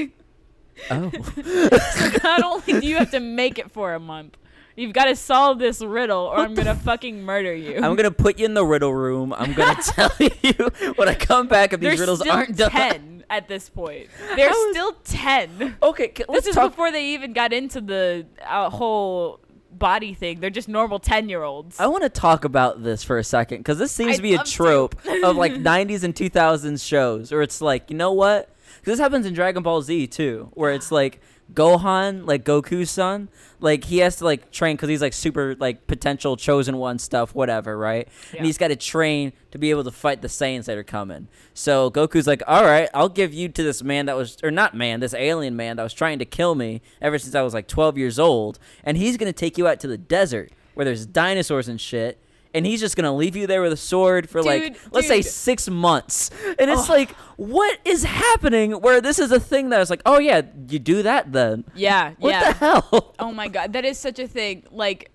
oh. 0.90 1.12
not 2.24 2.44
only 2.44 2.80
do 2.82 2.88
you 2.88 2.96
have 2.98 3.12
to 3.12 3.20
make 3.20 3.60
it 3.60 3.70
for 3.70 3.94
a 3.94 4.00
month 4.00 4.38
you've 4.76 4.94
got 4.94 5.06
to 5.06 5.16
solve 5.16 5.60
this 5.60 5.82
riddle 5.82 6.20
or 6.26 6.38
i'm 6.40 6.54
gonna 6.54 6.76
fucking 6.76 7.22
murder 7.24 7.54
you 7.54 7.78
I'm 7.78 7.96
gonna 7.96 8.12
put 8.12 8.40
you 8.40 8.46
in 8.46 8.54
the 8.54 8.66
riddle 8.66 8.94
room. 8.94 9.34
I'm 9.34 9.54
gonna 9.54 9.80
tell 9.84 10.12
you 10.20 10.94
when 10.96 11.08
I 11.10 11.16
come 11.16 11.48
back 11.48 11.74
if 11.74 11.80
these 11.80 11.92
They're 11.92 12.00
riddles 12.00 12.20
still 12.22 12.32
aren't 12.34 12.56
done. 12.58 12.70
10 12.72 13.24
at 13.30 13.48
this 13.48 13.70
point. 13.70 14.08
They're 14.36 14.50
was- 14.50 14.72
still 14.76 14.94
10. 15.06 15.78
Okay, 15.82 16.14
This 16.30 16.48
is 16.48 16.56
talk. 16.56 16.72
before 16.72 16.92
they 16.92 17.14
even 17.14 17.34
got 17.34 17.54
into 17.54 17.82
the 17.82 18.26
uh, 18.46 18.70
whole 18.70 19.40
body 19.72 20.14
thing. 20.14 20.40
They're 20.42 20.50
just 20.50 20.68
normal 20.68 21.00
10 21.00 21.30
year 21.30 21.44
olds. 21.44 21.80
I 21.80 21.88
want 21.88 22.04
to 22.04 22.10
talk 22.10 22.44
about 22.46 22.84
this 22.84 23.04
for 23.04 23.18
a 23.18 23.24
second 23.24 23.60
because 23.60 23.78
this 23.78 23.92
seems 23.92 24.14
I'd 24.14 24.16
to 24.18 24.22
be 24.22 24.36
a 24.36 24.44
trope 24.44 24.96
of 25.24 25.36
like 25.38 25.54
90s 25.72 26.04
and 26.04 26.14
2000s 26.14 26.86
shows 26.86 27.32
where 27.32 27.42
it's 27.42 27.62
like, 27.62 27.90
you 27.90 27.96
know 27.98 28.12
what? 28.12 28.54
this 28.84 29.00
happens 29.00 29.26
in 29.26 29.34
Dragon 29.34 29.64
Ball 29.64 29.82
Z 29.82 30.08
too, 30.08 30.50
where 30.54 30.72
it's 30.74 30.92
like 30.92 31.22
Gohan, 31.54 32.26
like 32.26 32.46
Goku's 32.46 32.90
son, 32.90 33.30
like 33.60 33.86
he 33.86 34.00
has 34.00 34.18
to 34.18 34.26
like 34.26 34.52
train 34.52 34.76
because 34.76 34.90
he's 34.90 35.02
like 35.02 35.14
super 35.14 35.56
like 35.60 35.88
potential 35.88 36.38
chosen 36.38 36.78
one 36.78 37.00
stuff, 37.00 37.36
whatever, 37.36 37.78
right? 37.78 38.08
Yeah. 38.32 38.38
And 38.38 38.46
he's 38.46 38.58
got 38.58 38.70
to 38.70 38.76
train 38.76 39.34
to 39.52 39.58
be 39.58 39.70
able 39.70 39.84
to 39.84 39.92
fight 39.92 40.22
the 40.22 40.28
Saiyans 40.28 40.66
that 40.66 40.78
are 40.78 40.84
coming. 40.84 41.28
So 41.54 41.92
Goku's 41.92 42.28
like, 42.28 42.42
all 42.48 42.64
right, 42.64 42.90
I'll 42.94 43.10
give 43.10 43.34
you 43.34 43.50
to 43.50 43.64
this 43.64 43.84
man 43.84 44.06
that 44.06 44.16
was, 44.16 44.38
or 44.44 44.52
not 44.52 44.74
man, 44.76 45.00
this 45.00 45.14
alien 45.14 45.56
man 45.56 45.78
that 45.78 45.84
was 45.84 45.94
trying 45.94 46.20
to 46.20 46.26
kill 46.26 46.56
me 46.56 46.82
ever 47.02 47.20
since 47.20 47.36
I 47.36 47.42
was 47.42 47.54
like 47.54 47.68
12 47.68 47.98
years 47.98 48.18
old, 48.18 48.60
and 48.84 48.98
he's 48.98 49.18
gonna 49.18 49.34
take 49.34 49.58
you 49.58 49.68
out 49.68 49.80
to 49.82 49.88
the 49.88 49.98
desert 49.98 50.52
where 50.74 50.86
there's 50.86 51.06
dinosaurs 51.06 51.68
and 51.68 51.80
shit. 51.80 52.18
And 52.54 52.66
he's 52.66 52.80
just 52.82 52.96
gonna 52.98 53.16
leave 53.16 53.36
you 53.38 53.48
there 53.48 53.62
with 53.62 53.72
a 53.72 53.78
sword 53.78 54.30
for 54.30 54.44
like, 54.44 54.76
let's 54.92 55.08
say 55.08 55.22
six 55.22 55.70
months. 55.70 56.30
And 56.60 56.70
it's 56.70 56.84
Ugh. 56.84 56.90
like, 56.90 57.12
what 57.38 57.80
is 57.86 58.04
happening? 58.04 58.72
Where 58.74 59.00
this 59.00 59.20
is 59.20 59.32
a 59.32 59.40
thing 59.40 59.70
that 59.70 59.80
is 59.82 59.90
like, 59.90 60.02
oh 60.06 60.20
yeah, 60.20 60.42
you 60.68 60.78
do 60.80 61.02
that 61.04 61.32
then. 61.32 61.64
yeah, 61.76 62.14
What 62.20 62.30
yeah. 62.32 62.52
the 62.52 62.58
hell? 62.58 63.16
Oh 63.20 63.32
my 63.32 63.48
god, 63.48 63.74
that 63.74 63.86
is 63.86 63.98
such 63.98 64.20
a 64.20 64.28
thing. 64.28 64.64
Like, 64.70 65.12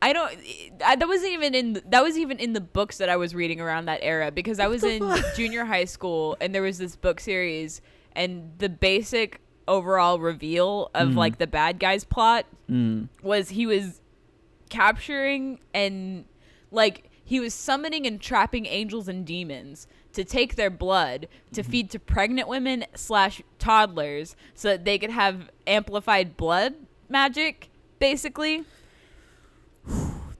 I 0.00 0.12
don't. 0.14 0.32
I, 0.84 0.96
that 0.96 1.06
wasn't 1.06 1.32
even 1.32 1.54
in. 1.54 1.82
That 1.88 2.02
was 2.02 2.16
even 2.18 2.38
in 2.38 2.54
the 2.54 2.60
books 2.60 2.98
that 2.98 3.08
I 3.08 3.16
was 3.16 3.34
reading 3.34 3.60
around 3.60 3.84
that 3.84 4.00
era 4.02 4.30
because 4.32 4.58
I 4.58 4.66
was 4.66 4.82
in 4.82 5.00
fuck? 5.00 5.36
junior 5.36 5.64
high 5.66 5.84
school 5.84 6.36
and 6.40 6.54
there 6.54 6.62
was 6.62 6.78
this 6.78 6.96
book 6.96 7.20
series 7.20 7.80
and 8.16 8.50
the 8.58 8.68
basic 8.68 9.40
overall 9.68 10.18
reveal 10.18 10.90
of 10.94 11.10
Mhm. 11.10 11.16
like 11.16 11.38
the 11.38 11.46
bad 11.46 11.78
guys 11.78 12.02
plot 12.04 12.46
Mm. 12.68 13.08
was 13.22 13.50
he 13.50 13.64
was 13.66 14.00
capturing 14.70 15.60
and 15.74 16.24
like 16.72 17.10
he 17.24 17.38
was 17.38 17.54
summoning 17.54 18.06
and 18.06 18.20
trapping 18.20 18.66
angels 18.66 19.06
and 19.08 19.24
demons 19.24 19.86
to 20.12 20.24
take 20.24 20.56
their 20.56 20.68
blood 20.70 21.28
to 21.52 21.62
feed 21.62 21.90
to 21.90 21.98
pregnant 21.98 22.48
women 22.48 22.84
slash 22.94 23.40
toddlers 23.58 24.36
so 24.54 24.68
that 24.68 24.84
they 24.84 24.98
could 24.98 25.10
have 25.10 25.48
amplified 25.66 26.36
blood 26.36 26.74
magic 27.08 27.68
basically. 27.98 28.64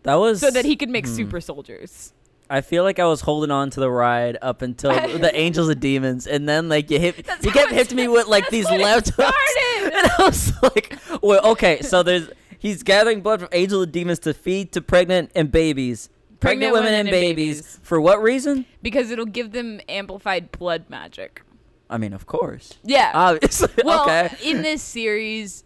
That 0.05 0.15
was 0.17 0.41
so 0.41 0.51
that 0.51 0.65
he 0.65 0.75
could 0.75 0.89
make 0.89 1.07
Hmm. 1.07 1.15
super 1.15 1.41
soldiers. 1.41 2.13
I 2.51 2.61
feel 2.61 2.83
like 2.83 2.99
I 2.99 3.07
was 3.07 3.21
holding 3.21 3.53
on 3.53 3.71
to 3.71 3.79
the 3.81 3.89
ride 3.89 4.37
up 4.43 4.61
until 4.61 4.91
the 5.19 5.31
Angels 5.35 5.69
and 5.69 5.81
Demons, 5.81 6.27
and 6.27 6.49
then 6.49 6.69
like 6.69 6.91
you 6.91 6.99
hit, 6.99 7.25
That's 7.25 7.45
you 7.45 7.53
kept 7.53 7.71
it 7.71 7.77
hitting 7.77 7.97
me 7.97 8.09
with 8.09 8.27
like 8.27 8.49
these 8.51 8.69
left 8.69 9.11
hooks, 9.17 9.55
and 9.85 9.95
I 9.95 10.15
was 10.19 10.53
like, 10.63 10.99
well, 11.23 11.41
okay, 11.53 11.83
so 11.83 12.03
there's 12.03 12.29
he's 12.59 12.83
gathering 12.83 13.21
blood 13.21 13.39
from 13.41 13.49
angels 13.53 13.85
and 13.85 13.93
demons 13.93 14.19
to 14.21 14.35
feed 14.35 14.73
to 14.73 14.83
pregnant 14.83 15.31
and 15.37 15.53
babies, 15.53 16.09
pregnant, 16.43 16.73
women, 16.73 16.93
and, 16.95 17.09
babies. 17.11 17.79
For 17.83 18.01
what 18.01 18.23
reason? 18.23 18.67
because 18.83 19.11
it'll 19.11 19.25
give 19.27 19.53
them 19.53 19.81
amplified 19.89 20.51
blood 20.53 20.85
magic 20.91 21.43
I 21.91 21.99
mean, 21.99 22.13
of 22.15 22.25
course, 22.27 22.79
yeah 22.85 23.11
obviously. 23.15 23.69
well 23.85 24.03
okay, 24.05 24.35
in 24.43 24.63
this 24.63 24.83
series 24.83 25.65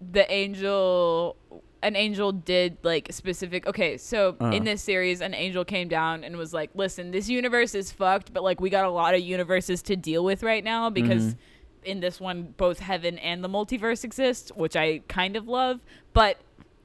the 0.00 0.30
angel 0.30 1.36
an 1.82 1.96
angel 1.96 2.32
did 2.32 2.78
like 2.82 3.08
specific 3.12 3.66
okay 3.66 3.96
so 3.98 4.36
Uh-huh. 4.40 4.52
in 4.52 4.64
this 4.64 4.82
series 4.82 5.20
an 5.20 5.34
angel 5.34 5.64
came 5.64 5.86
down 5.88 6.24
and 6.24 6.36
was 6.36 6.52
like 6.54 6.70
listen 6.74 7.10
this 7.10 7.28
universe 7.28 7.74
is 7.74 7.92
fucked 7.92 8.32
but 8.32 8.42
like 8.42 8.60
we 8.60 8.70
got 8.70 8.84
a 8.86 8.90
lot 8.90 9.14
of 9.14 9.20
universes 9.20 9.82
to 9.82 9.96
deal 9.96 10.24
with 10.24 10.42
right 10.42 10.64
now 10.64 10.88
because 10.90 11.34
Mhm. 11.34 11.36
in 11.84 12.00
this 12.00 12.18
one 12.20 12.54
both 12.56 12.78
heaven 12.80 13.18
and 13.18 13.44
the 13.44 13.48
multiverse 13.48 14.02
exist 14.02 14.50
which 14.56 14.76
i 14.76 15.00
kind 15.08 15.36
of 15.36 15.46
love 15.46 15.80
but 16.14 16.38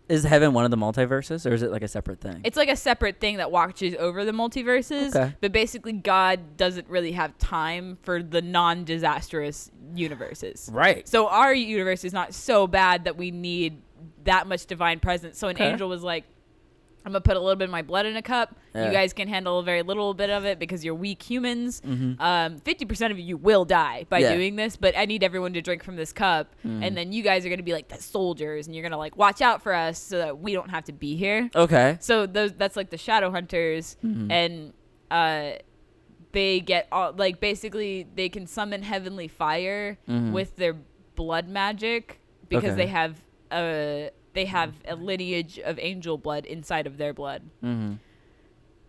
is 0.09 0.23
heaven 0.23 0.53
one 0.53 0.65
of 0.65 0.71
the 0.71 0.77
multiverses, 0.77 1.49
or 1.49 1.53
is 1.53 1.61
it 1.61 1.71
like 1.71 1.83
a 1.83 1.87
separate 1.87 2.19
thing? 2.19 2.41
it's 2.43 2.57
like 2.57 2.69
a 2.69 2.75
separate 2.75 3.19
thing 3.19 3.37
that 3.37 3.51
watches 3.51 3.95
over 3.99 4.25
the 4.25 4.31
multiverses 4.31 5.15
Okay. 5.15 5.33
but 5.39 5.51
basically 5.51 5.93
god 5.93 6.57
doesn't 6.57 6.87
really 6.89 7.11
have 7.13 7.37
time 7.37 7.97
for 8.01 8.21
the 8.21 8.41
non-disastrous 8.41 9.71
universes 9.95 10.69
right. 10.71 11.07
so 11.07 11.27
our 11.27 11.53
universe 11.53 12.03
is 12.03 12.13
not 12.13 12.33
so 12.33 12.67
bad 12.67 13.05
that 13.05 13.15
we 13.17 13.31
need 13.31 13.81
that 14.23 14.47
much 14.47 14.65
divine 14.65 14.99
presence. 14.99 15.37
So 15.37 15.47
an 15.47 15.55
Okay. 15.55 15.69
angel 15.71 15.89
was 15.89 16.03
like, 16.03 16.23
I'm 17.05 17.11
gonna 17.13 17.21
put 17.21 17.37
a 17.37 17.39
little 17.39 17.55
bit 17.55 17.65
of 17.65 17.71
my 17.71 17.81
blood 17.81 18.05
in 18.05 18.15
a 18.17 18.21
cup. 18.21 18.55
Yeah. 18.75 18.87
You 18.87 18.91
guys 18.91 19.13
can 19.13 19.27
handle 19.27 19.59
a 19.59 19.63
very 19.63 19.83
little 19.83 20.13
bit 20.13 20.29
of 20.29 20.43
it 20.45 20.59
because 20.59 20.83
you're 20.83 20.93
weak 20.95 21.23
humans. 21.23 21.81
Mhm. 21.81 22.19
Um, 22.19 22.59
50% 22.59 23.11
of 23.11 23.17
you 23.19 23.37
will 23.37 23.63
die 23.65 24.05
by 24.09 24.19
Yeah. 24.19 24.35
doing 24.35 24.57
this, 24.57 24.75
but 24.75 24.97
I 24.97 25.05
need 25.05 25.23
everyone 25.23 25.53
to 25.53 25.61
drink 25.61 25.83
from 25.83 25.95
this 25.95 26.11
cup. 26.11 26.53
Mhm. 26.65 26.85
And 26.85 26.97
then 26.97 27.11
you 27.13 27.23
guys 27.23 27.45
are 27.45 27.49
gonna 27.49 27.63
be 27.63 27.73
like 27.73 27.87
the 27.87 28.01
soldiers 28.01 28.67
and 28.67 28.75
you're 28.75 28.83
gonna 28.83 28.97
like 28.97 29.15
watch 29.17 29.41
out 29.41 29.61
for 29.63 29.73
us 29.73 29.97
so 29.97 30.17
that 30.17 30.39
we 30.39 30.53
don't 30.53 30.69
have 30.69 30.83
to 30.85 30.91
be 30.93 31.15
here. 31.15 31.49
Okay. 31.55 31.97
So 32.01 32.25
those 32.25 32.53
that's 32.53 32.75
like 32.75 32.89
the 32.89 32.97
shadow 32.97 33.31
hunters 33.31 33.95
Mhm. 34.03 34.31
and 34.31 34.73
uh 35.09 35.57
they 36.31 36.59
get 36.59 36.87
all 36.91 37.13
like 37.17 37.39
basically 37.39 38.05
they 38.15 38.29
can 38.29 38.45
summon 38.45 38.83
heavenly 38.83 39.27
fire 39.27 39.97
Mhm. 40.07 40.31
with 40.31 40.55
their 40.57 40.75
blood 41.15 41.47
magic 41.47 42.19
because 42.49 42.71
Okay. 42.73 42.75
they 42.83 42.87
have 42.87 43.15
a 43.51 44.11
they 44.33 44.45
have 44.45 44.73
a 44.87 44.95
lineage 44.95 45.59
of 45.59 45.77
angel 45.79 46.17
blood 46.17 46.45
inside 46.45 46.87
of 46.87 46.97
their 46.97 47.13
blood. 47.13 47.41
hmm 47.61 47.93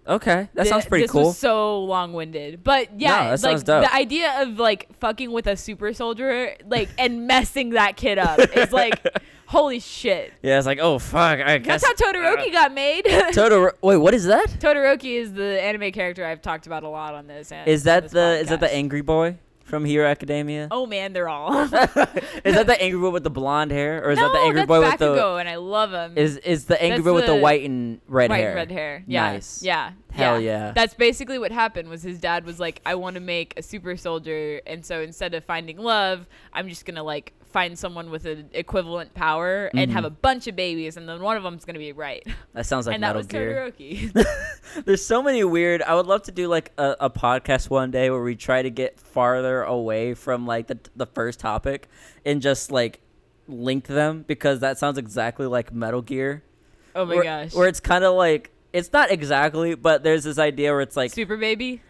Okay, 0.06 0.48
that 0.54 0.62
Th- 0.62 0.68
sounds 0.68 0.86
pretty 0.86 1.04
this 1.04 1.10
cool. 1.12 1.26
was 1.26 1.38
so 1.38 1.84
long-winded, 1.84 2.64
but 2.64 2.98
yeah, 2.98 3.36
that 3.36 3.42
like 3.42 3.64
the 3.64 3.94
idea 3.94 4.42
of 4.42 4.58
like 4.58 4.92
fucking 4.96 5.30
with 5.30 5.46
a 5.46 5.56
super 5.56 5.92
soldier, 5.92 6.56
like 6.66 6.88
and 6.98 7.26
messing 7.26 7.70
that 7.70 7.96
kid 7.98 8.18
up 8.18 8.38
is 8.56 8.72
like, 8.72 8.98
holy 9.46 9.78
shit. 9.78 10.32
yeah, 10.42 10.56
it's 10.56 10.66
like, 10.66 10.78
oh 10.80 10.98
fuck, 10.98 11.40
I 11.40 11.58
guess. 11.58 11.82
That's 11.82 12.02
how 12.02 12.12
Todoroki 12.12 12.50
got 12.50 12.72
made. 12.72 13.04
Totoro. 13.04 13.72
Wait, 13.82 13.98
what 13.98 14.14
is 14.14 14.24
that? 14.24 14.48
Todoroki 14.58 15.16
is 15.20 15.34
the 15.34 15.62
anime 15.62 15.92
character 15.92 16.24
I've 16.24 16.42
talked 16.42 16.66
about 16.66 16.82
a 16.82 16.88
lot 16.88 17.14
on 17.14 17.26
this. 17.26 17.52
an- 17.52 17.68
Is 17.68 17.84
that 17.84 18.04
this 18.04 18.12
the 18.12 18.38
is 18.40 18.48
that 18.48 18.60
the 18.60 18.74
angry 18.74 19.02
boy 19.02 19.36
from 19.70 19.84
Hero 19.84 20.06
Academia? 20.06 20.68
Oh 20.70 20.84
man, 20.84 21.12
they're 21.14 21.28
all. 21.28 21.62
is 21.62 21.70
that 21.70 22.66
the 22.66 22.76
angry 22.80 23.00
boy 23.00 23.10
with 23.10 23.24
the 23.24 23.30
blonde 23.30 23.70
hair, 23.70 24.04
or 24.04 24.10
is 24.10 24.18
no, 24.18 24.24
that 24.28 24.32
the 24.32 24.44
angry 24.44 24.66
boy 24.66 24.80
with 24.80 24.98
the? 24.98 25.36
and 25.36 25.48
I 25.48 25.56
love 25.56 25.92
him. 25.92 26.18
Is 26.18 26.36
is 26.38 26.66
the 26.66 26.80
angry 26.82 26.98
That's 26.98 27.04
boy 27.04 27.14
with 27.14 27.26
the 27.26 27.34
the 27.34 27.40
white 27.40 27.64
and 27.64 28.00
red 28.08 28.30
White 28.30 28.40
hair? 28.40 28.48
and 28.50 28.56
red 28.56 28.70
hair. 28.70 29.04
Yeah. 29.06 29.32
Nice. 29.32 29.62
Yeah. 29.62 29.92
Hell 30.12 30.40
yeah. 30.40 30.72
That's 30.72 30.94
basically 30.94 31.38
what 31.38 31.52
happened 31.52 31.88
was 31.88 32.02
his 32.02 32.18
dad 32.18 32.44
was 32.44 32.58
like, 32.58 32.82
I 32.84 32.96
want 32.96 33.14
to 33.14 33.20
make 33.20 33.54
a 33.56 33.62
super 33.62 33.96
soldier 33.96 34.60
and 34.66 34.84
so 34.84 35.00
instead 35.00 35.34
of 35.34 35.44
finding 35.44 35.78
love, 35.78 36.26
I'm 36.52 36.68
just 36.68 36.84
gonna 36.84 37.02
like 37.04 37.32
find 37.52 37.78
someone 37.78 38.10
with 38.10 38.24
an 38.26 38.48
equivalent 38.52 39.12
power 39.14 39.70
and 39.74 39.90
have 39.90 40.04
Mhm. 40.04 40.08
a 40.08 40.10
bunch 40.10 40.46
of 40.46 40.56
babies 40.56 40.96
and 40.96 41.08
then 41.08 41.20
one 41.20 41.36
of 41.36 41.42
them's 41.42 41.64
gonna 41.64 41.78
be 41.78 41.92
right. 41.92 42.26
That 42.54 42.66
sounds 42.66 42.86
like 42.86 42.94
and 42.94 43.02
that 43.02 43.08
Metal 43.08 43.20
was 43.20 43.26
Gear. 43.26 43.70
Todoroki. 43.72 44.26
There's 44.84 45.04
so 45.04 45.22
many 45.22 45.42
weird. 45.44 45.82
I 45.82 45.94
would 45.94 46.06
love 46.06 46.22
to 46.24 46.32
do 46.32 46.48
like 46.48 46.72
a, 46.78 46.96
a 47.00 47.10
podcast 47.10 47.70
one 47.70 47.90
day 47.90 48.10
where 48.10 48.22
we 48.22 48.36
try 48.36 48.62
to 48.62 48.70
get 48.70 48.98
farther 49.00 49.62
away 49.62 50.14
from 50.14 50.46
like 50.46 50.68
the 50.68 50.78
the 50.96 51.06
first 51.06 51.40
topic 51.40 51.88
and 52.24 52.40
just 52.40 52.70
like 52.70 53.00
link 53.48 53.86
them 53.88 54.24
because 54.28 54.60
that 54.60 54.78
sounds 54.78 54.96
exactly 54.98 55.46
like 55.46 55.72
Metal 55.72 56.02
Gear. 56.02 56.42
oh 56.94 57.04
my 57.04 57.14
where, 57.16 57.24
gosh. 57.24 57.54
Where 57.54 57.66
it's 57.68 57.80
kind 57.80 58.04
of 58.04 58.14
like 58.14 58.50
it's 58.72 58.92
not 58.92 59.10
exactly, 59.10 59.74
but 59.74 60.04
there's 60.04 60.22
this 60.24 60.38
idea 60.38 60.70
where 60.70 60.80
it's 60.80 60.96
like 60.96 61.10
super 61.12 61.36
baby? 61.36 61.82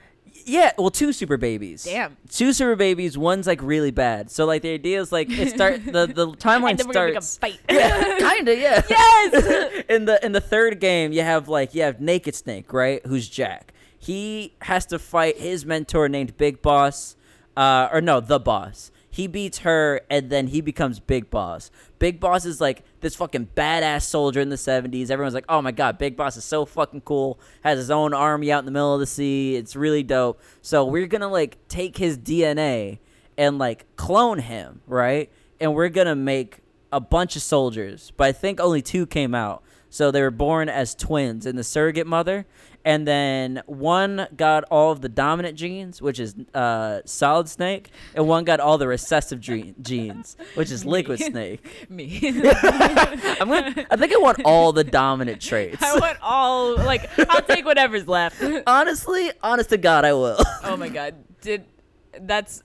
Yeah, 0.45 0.73
well, 0.79 0.91
two 0.91 1.13
super 1.13 1.37
babies. 1.37 1.85
Damn. 1.85 2.17
Two 2.29 2.53
super 2.53 2.77
babies. 2.77 3.17
One's 3.17 3.47
like 3.47 3.63
really 3.63 3.91
bad. 3.91 4.31
So 4.31 4.47
like 4.47 4.63
the 4.63 4.73
idea 4.73 5.01
is 5.01 5.13
like 5.13 5.31
it 5.31 5.51
start 5.51 5.85
the 5.85 6.07
the 6.07 6.29
timeline 6.33 6.71
and 6.71 6.79
then 6.81 6.87
we're 6.89 6.93
gonna 6.95 7.07
make 7.09 7.19
a 7.19 7.23
starts. 7.23 7.39
fight. 7.39 7.61
yeah, 7.71 8.19
kinda, 8.19 8.57
yeah. 8.57 8.83
Yes! 8.91 9.85
in 9.89 10.05
the 10.07 10.25
in 10.25 10.33
the 10.33 10.41
third 10.41 10.81
game, 10.81 11.13
you 11.13 11.23
have 11.23 11.49
like 11.49 11.75
you 11.75 11.83
have 11.83 12.01
Naked 12.01 12.35
Snake, 12.35 12.73
right? 12.73 13.05
Who's 13.07 13.29
Jack. 13.29 13.73
He 13.99 14.55
has 14.63 14.87
to 14.87 14.99
fight 14.99 15.39
his 15.39 15.67
mentor 15.67 16.09
named 16.09 16.37
Big 16.39 16.63
Boss, 16.63 17.17
uh, 17.57 17.89
or 17.93 18.01
no, 18.01 18.21
the 18.21 18.41
Boss. 18.41 18.91
He 19.11 19.27
beats 19.27 19.59
her, 19.59 20.03
and 20.09 20.31
then 20.31 20.47
he 20.49 20.61
becomes 20.61 21.01
Big 21.01 21.31
Boss. 21.31 21.71
Big 21.99 22.21
Boss 22.21 22.45
is 22.45 22.61
like 22.61 22.85
this 23.01 23.17
fucking 23.17 23.49
badass 23.57 24.03
soldier 24.03 24.41
in 24.41 24.51
the 24.51 24.57
'70s. 24.57 25.11
Everyone's 25.11 25.35
like, 25.35 25.47
"Oh 25.49 25.61
my 25.61 25.73
god, 25.73 25.99
Big 25.99 26.17
Boss 26.17 26.37
is 26.37 26.45
so 26.45 26.65
fucking 26.65 27.03
cool." 27.03 27.41
Has 27.63 27.79
his 27.79 27.91
own 27.91 28.15
army 28.15 28.53
out 28.53 28.61
in 28.61 28.67
the 28.67 28.71
middle 28.71 28.95
of 28.95 29.01
the 29.01 29.07
sea. 29.07 29.57
It's 29.57 29.75
really 29.75 30.05
dope. 30.05 30.41
So 30.63 30.85
we're 30.85 31.09
gonna 31.09 31.29
like 31.29 31.59
take 31.69 31.97
his 31.97 32.17
DNA 32.17 33.01
and 33.37 33.59
like 33.59 33.85
clone 33.97 34.39
him, 34.39 34.81
right? 34.87 35.31
And 35.61 35.75
we're 35.75 35.89
gonna 35.89 36.17
make 36.17 36.61
a 36.93 37.01
bunch 37.01 37.37
of 37.37 37.43
soldiers, 37.43 38.13
but 38.17 38.29
I 38.29 38.33
think 38.33 38.61
only 38.61 38.83
two 38.83 39.07
came 39.07 39.35
out. 39.35 39.63
So 39.93 40.13
they 40.13 40.23
were 40.23 40.31
born 40.31 40.69
as 40.69 40.95
twins 40.95 41.47
in 41.47 41.57
the 41.57 41.65
surrogate 41.65 42.07
mother, 42.07 42.47
and 42.85 43.07
then 43.07 43.63
one 43.67 44.27
got 44.37 44.65
all 44.71 44.91
of 44.93 45.01
the 45.01 45.09
dominant 45.09 45.57
genes, 45.57 46.01
which 46.01 46.19
is 46.19 46.35
uh, 46.55 47.01
Solid 47.05 47.49
Snake, 47.49 47.91
and 48.15 48.27
one 48.27 48.45
got 48.45 48.61
all 48.61 48.79
the 48.79 48.89
recessive 48.89 49.41
gene- 49.41 49.75
genes, 49.83 50.37
which 50.55 50.71
is 50.71 50.85
Liquid 50.85 51.21
Me. 51.21 51.27
Snake. 51.31 51.87
Me. 51.91 52.21
I'm 52.23 53.49
gonna, 53.49 53.87
I 53.91 53.97
think 53.97 54.13
I 54.13 54.19
want 54.19 54.41
all 54.45 54.73
the 54.73 54.85
dominant 54.85 55.41
traits. 55.41 55.83
I 55.83 55.99
want 55.99 56.19
all 56.23 56.77
like 56.77 57.11
I'll 57.31 57.43
take 57.43 57.65
whatever's 57.65 58.09
left. 58.09 58.43
Honestly, 58.67 59.31
honest 59.43 59.71
to 59.71 59.77
God, 59.77 60.05
I 60.05 60.13
will. 60.13 60.39
oh 60.65 60.77
my 60.77 60.89
god. 60.89 61.15
Did 61.41 61.65
that's 62.23 62.63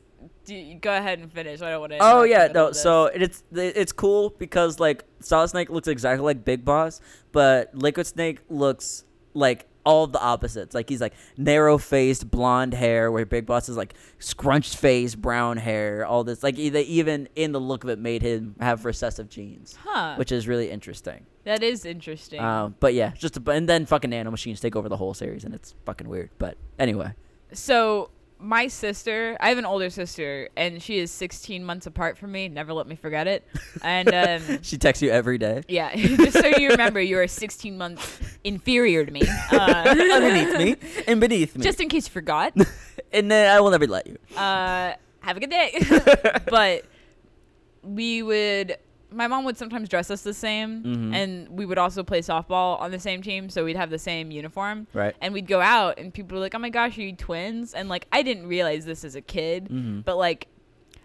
you, 0.47 0.75
go 0.75 0.95
ahead 0.95 1.19
and 1.19 1.31
finish. 1.31 1.61
I 1.61 1.71
don't 1.71 1.79
want 1.81 1.91
to 1.93 1.97
Oh 2.01 2.23
yeah, 2.23 2.47
no. 2.53 2.71
So 2.71 3.05
it's 3.07 3.43
it's 3.51 3.91
cool 3.91 4.29
because 4.37 4.79
like 4.79 5.03
Solid 5.19 5.49
Snake 5.49 5.69
looks 5.69 5.87
exactly 5.87 6.23
like 6.23 6.45
Big 6.45 6.63
Boss, 6.63 7.01
but 7.31 7.73
Liquid 7.75 8.05
Snake 8.07 8.39
looks 8.49 9.05
like 9.33 9.65
all 9.85 10.03
of 10.05 10.11
the 10.11 10.19
opposites. 10.21 10.73
Like 10.75 10.89
he's 10.89 11.01
like 11.01 11.13
narrow 11.37 11.77
faced, 11.77 12.29
blonde 12.31 12.73
hair, 12.73 13.11
where 13.11 13.25
Big 13.25 13.45
Boss 13.45 13.69
is 13.69 13.77
like 13.77 13.93
scrunched 14.19 14.75
face, 14.77 15.15
brown 15.15 15.57
hair. 15.57 16.05
All 16.05 16.23
this 16.23 16.43
like 16.43 16.55
they 16.55 16.81
even 16.83 17.29
in 17.35 17.51
the 17.51 17.59
look 17.61 17.83
of 17.83 17.89
it 17.89 17.99
made 17.99 18.21
him 18.21 18.55
have 18.59 18.83
recessive 18.85 19.29
genes, 19.29 19.77
Huh. 19.83 20.15
which 20.15 20.31
is 20.31 20.47
really 20.47 20.69
interesting. 20.71 21.25
that 21.43 21.61
is 21.61 21.85
interesting. 21.85 22.39
Um, 22.41 22.75
but 22.79 22.93
yeah, 22.95 23.11
just 23.11 23.37
a, 23.37 23.51
and 23.51 23.69
then 23.69 23.85
fucking 23.85 24.09
nano 24.09 24.31
machines 24.31 24.59
take 24.59 24.75
over 24.75 24.89
the 24.89 24.97
whole 24.97 25.13
series, 25.13 25.43
and 25.43 25.53
it's 25.53 25.75
fucking 25.85 26.09
weird. 26.09 26.31
But 26.39 26.57
anyway, 26.79 27.13
so 27.53 28.09
my 28.39 28.67
sister, 28.67 29.37
I 29.39 29.49
have 29.49 29.57
an 29.57 29.65
older 29.65 29.89
sister, 29.89 30.49
and 30.57 30.81
she 30.81 30.99
is 30.99 31.09
16 31.11 31.63
months 31.63 31.85
apart 31.87 32.17
from 32.17 32.31
me. 32.31 32.47
Never 32.49 32.73
let 32.73 32.87
me 32.87 32.95
forget 32.95 33.27
it. 33.27 33.47
And 33.81 34.13
um, 34.13 34.59
she 34.61 34.77
texts 34.77 35.01
you 35.01 35.09
every 35.09 35.37
day. 35.37 35.63
yeah, 35.67 35.95
just 35.95 36.39
so 36.39 36.47
you 36.47 36.69
remember, 36.69 36.99
you 36.99 37.17
are 37.19 37.27
16 37.27 37.77
months 37.77 38.19
inferior 38.43 39.05
to 39.05 39.11
me. 39.11 39.21
Uh, 39.51 39.85
Underneath 39.87 40.57
me 40.57 41.03
and 41.07 41.19
beneath 41.21 41.55
me, 41.55 41.63
Just 41.63 41.79
in 41.79 41.89
case 41.89 42.07
you 42.07 42.11
forgot. 42.11 42.53
and 43.11 43.31
then 43.31 43.55
I 43.55 43.59
will 43.61 43.71
never 43.71 43.87
let 43.87 44.05
you. 44.07 44.17
Uh, 44.35 44.93
have 45.21 45.37
a 45.37 45.39
good 45.39 45.49
day. 45.49 45.79
but 46.49 46.85
we 47.83 48.21
would. 48.21 48.77
My 49.11 49.27
mom 49.27 49.45
would 49.45 49.57
sometimes 49.57 49.87
dress 49.87 50.09
us 50.11 50.23
the 50.23 50.33
same, 50.33 50.83
Mhm. 50.83 51.13
and 51.15 51.49
we 51.49 51.65
would 51.65 51.77
also 51.77 52.03
play 52.03 52.21
softball 52.21 52.79
on 52.81 52.91
the 52.91 52.99
same 52.99 53.21
team, 53.21 53.49
so 53.49 53.63
we'd 53.63 53.77
have 53.77 53.89
the 53.89 53.99
same 53.99 54.31
uniform. 54.31 54.87
Right. 54.93 55.15
And 55.21 55.33
we'd 55.33 55.47
go 55.47 55.61
out, 55.61 55.97
and 55.99 56.13
people 56.13 56.35
were 56.35 56.41
like, 56.41 56.55
"Oh 56.55 56.59
my 56.59 56.69
gosh, 56.69 56.97
are 56.97 57.01
you 57.03 57.13
twins?" 57.15 57.73
And 57.73 57.87
like, 57.87 58.07
I 58.11 58.21
didn't 58.23 58.47
realize 58.47 58.85
this 58.85 59.03
as 59.05 59.15
a 59.15 59.21
kid, 59.21 59.69
Mhm. 59.69 60.03
but 60.03 60.17
like, 60.17 60.47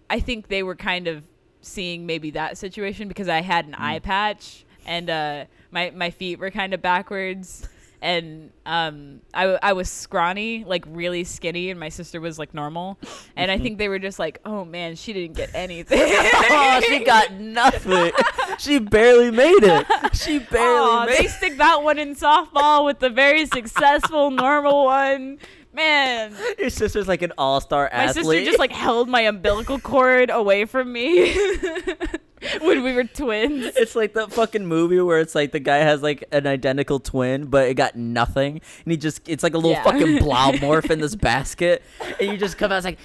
I 0.09 0.19
think 0.19 0.49
they 0.49 0.63
were 0.63 0.75
kind 0.75 1.07
of 1.07 1.25
seeing 1.61 2.07
maybe 2.07 2.31
that 2.33 2.57
situation 2.59 3.07
because 3.07 3.29
I 3.29 3.43
had 3.43 3.67
an 3.67 3.73
Mm. 3.75 3.81
eye 3.81 3.99
patch, 4.01 4.65
and 4.87 5.09
uh, 5.11 5.45
my 5.71 5.91
my 5.95 6.11
feet 6.11 6.39
were 6.39 6.51
kind 6.51 6.73
of 6.75 6.81
backwards. 6.83 7.69
And 8.03 8.51
um, 8.65 9.21
I, 9.35 9.59
I 9.63 9.73
was 9.75 9.91
scrawny, 9.91 10.65
like 10.65 10.85
really 10.89 11.25
skinny, 11.25 11.71
and 11.71 11.79
my 11.79 11.91
sister 11.91 12.21
was 12.21 12.39
like 12.39 12.55
normal. 12.55 12.99
And 13.37 13.51
I 13.51 13.59
think 13.59 13.77
they 13.77 13.89
were 13.89 13.99
just 13.99 14.19
like, 14.19 14.41
oh 14.47 14.65
man, 14.65 14.97
she 14.97 15.13
didn't 15.13 15.37
get 15.37 15.51
anything. 15.55 16.01
oh, 16.03 16.81
she 16.89 17.05
got 17.05 17.33
nothing. 17.35 18.13
she 18.59 18.79
barely 18.79 19.31
made 19.31 19.63
it. 19.63 19.87
She 20.17 20.39
barely 20.39 21.07
made 21.07 21.19
they 21.19 21.25
it. 21.27 21.31
stick 21.31 21.59
that 21.59 21.83
one 21.83 21.99
in 21.99 22.15
softball 22.17 22.87
with 22.87 23.01
the 23.01 23.11
very 23.11 23.45
successful 23.47 24.31
normal 24.31 24.85
one. 24.87 25.39
Man, 25.73 26.33
Your 26.59 26.71
sister's 26.71 27.07
like 27.07 27.23
an 27.23 27.33
all-star 27.39 27.89
my 27.93 28.05
athlete. 28.05 28.25
sister 28.25 28.45
just 28.45 28.59
like 28.59 28.73
held 28.73 29.09
my 29.09 29.21
umbilical 29.21 29.79
cord 29.79 30.29
away 30.31 30.65
from 30.65 30.93
me 30.93 31.33
when 32.61 32.83
we 32.83 32.93
were 32.95 33.05
twins. 33.05 33.73
It's 33.77 33.95
like 33.95 34.15
that 34.15 34.33
fucking 34.33 34.65
movie 34.67 35.01
where 35.01 35.19
it's 35.21 35.35
like 35.35 35.53
the 35.53 35.61
guy 35.61 35.79
has 35.79 36.03
like 36.03 36.25
an 36.33 36.47
identical 36.47 36.99
twin, 37.01 37.47
but 37.47 37.69
it 37.69 37.75
got 37.75 37.97
nothing, 37.97 38.61
and 38.85 38.91
he 38.93 38.97
just 38.97 39.29
it's 39.29 39.43
like 39.43 39.55
a 39.55 39.59
little 39.59 39.73
Yeah. 39.73 39.83
fucking 39.85 40.19
blob 40.19 40.55
morph 40.57 40.91
in 40.91 41.01
this 41.01 41.15
basket, 41.15 41.83
and 42.19 42.31
you 42.31 42.37
just 42.39 42.57
come 42.59 42.73
out 42.73 42.77
it's 42.79 42.85
like, 42.85 42.99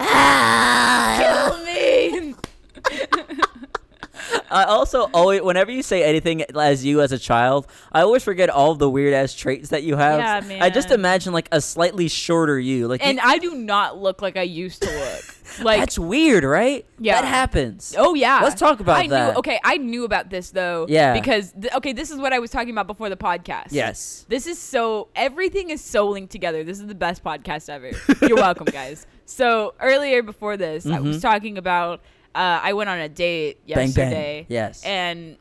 ah! 0.00 1.52
Kill 1.52 1.64
me. 1.64 2.34
I 4.50 4.64
also 4.64 5.08
always 5.14 5.42
whenever 5.42 5.70
you 5.70 5.82
say 5.82 6.02
anything 6.04 6.42
as 6.54 6.84
you 6.84 7.00
as 7.00 7.12
a 7.12 7.18
child, 7.18 7.66
I 7.92 8.02
always 8.02 8.22
forget 8.22 8.50
all 8.50 8.74
the 8.74 8.88
weird 8.90 9.14
ass 9.14 9.34
traits 9.34 9.70
that 9.70 9.82
you 9.82 9.96
have. 9.96 10.18
Yeah, 10.20 10.48
man. 10.48 10.62
I 10.62 10.70
just 10.70 10.90
imagine 10.90 11.32
like 11.32 11.48
a 11.52 11.60
slightly 11.60 12.08
shorter 12.08 12.58
you, 12.58 12.88
like 12.88 13.04
And 13.04 13.16
you- 13.18 13.22
I 13.24 13.38
do 13.38 13.54
not 13.54 13.98
look 13.98 14.20
like 14.22 14.36
I 14.36 14.42
used 14.42 14.82
to 14.82 14.90
look. 14.90 15.22
Like 15.60 15.80
that's 15.80 15.98
weird, 15.98 16.44
right? 16.44 16.86
Yeah. 16.98 17.20
that 17.20 17.26
happens. 17.28 17.94
Oh 17.98 18.14
yeah. 18.14 18.40
Let's 18.42 18.58
talk 18.58 18.80
about 18.80 18.96
I 18.96 19.06
that. 19.08 19.32
Knew, 19.32 19.38
okay, 19.40 19.60
I 19.62 19.76
knew 19.76 20.04
about 20.04 20.30
this 20.30 20.50
though. 20.50 20.86
Yeah. 20.88 21.12
Because 21.12 21.52
th- 21.52 21.74
okay, 21.74 21.92
this 21.92 22.10
is 22.10 22.16
what 22.16 22.32
I 22.32 22.38
was 22.38 22.50
talking 22.50 22.70
about 22.70 22.86
before 22.86 23.10
the 23.10 23.18
podcast. 23.18 23.66
Yes. 23.70 24.24
This 24.30 24.46
is 24.46 24.58
so 24.58 25.08
everything 25.14 25.68
is 25.68 25.82
so 25.84 26.08
linked 26.08 26.32
together. 26.32 26.64
This 26.64 26.80
is 26.80 26.86
the 26.86 26.94
best 26.94 27.22
podcast 27.22 27.68
ever. 27.68 27.90
You're 28.26 28.36
welcome, 28.36 28.64
guys. 28.64 29.06
So 29.26 29.74
earlier 29.78 30.22
before 30.22 30.56
this, 30.56 30.86
I 30.86 31.00
was 31.00 31.18
Mhm. 31.18 31.22
talking 31.22 31.58
about 31.58 32.00
uh, 32.34 32.60
I 32.62 32.72
went 32.72 32.90
on 32.90 32.98
a 32.98 33.08
date 33.08 33.58
Bang, 33.66 33.86
yesterday. 33.86 34.40
bang. 34.42 34.46
Yes. 34.48 34.82
And 34.84 35.36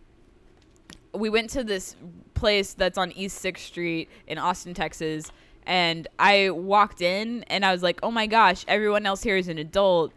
we 1.13 1.29
went 1.29 1.49
to 1.51 1.63
this 1.63 1.95
place 2.33 2.73
that's 2.73 2.97
on 2.97 3.11
East 3.11 3.37
Sixth 3.37 3.65
Street 3.65 4.09
in 4.27 4.37
Austin, 4.37 4.73
Texas. 4.73 5.31
And 5.65 6.07
I 6.17 6.49
walked 6.49 7.01
in 7.01 7.43
and 7.43 7.63
I 7.63 7.71
was 7.71 7.83
like, 7.83 7.99
"Oh 8.01 8.11
my 8.11 8.27
gosh, 8.27 8.65
everyone 8.67 9.05
else 9.05 9.21
here 9.23 9.37
is 9.37 9.47
an 9.47 9.57
adult." 9.57 10.11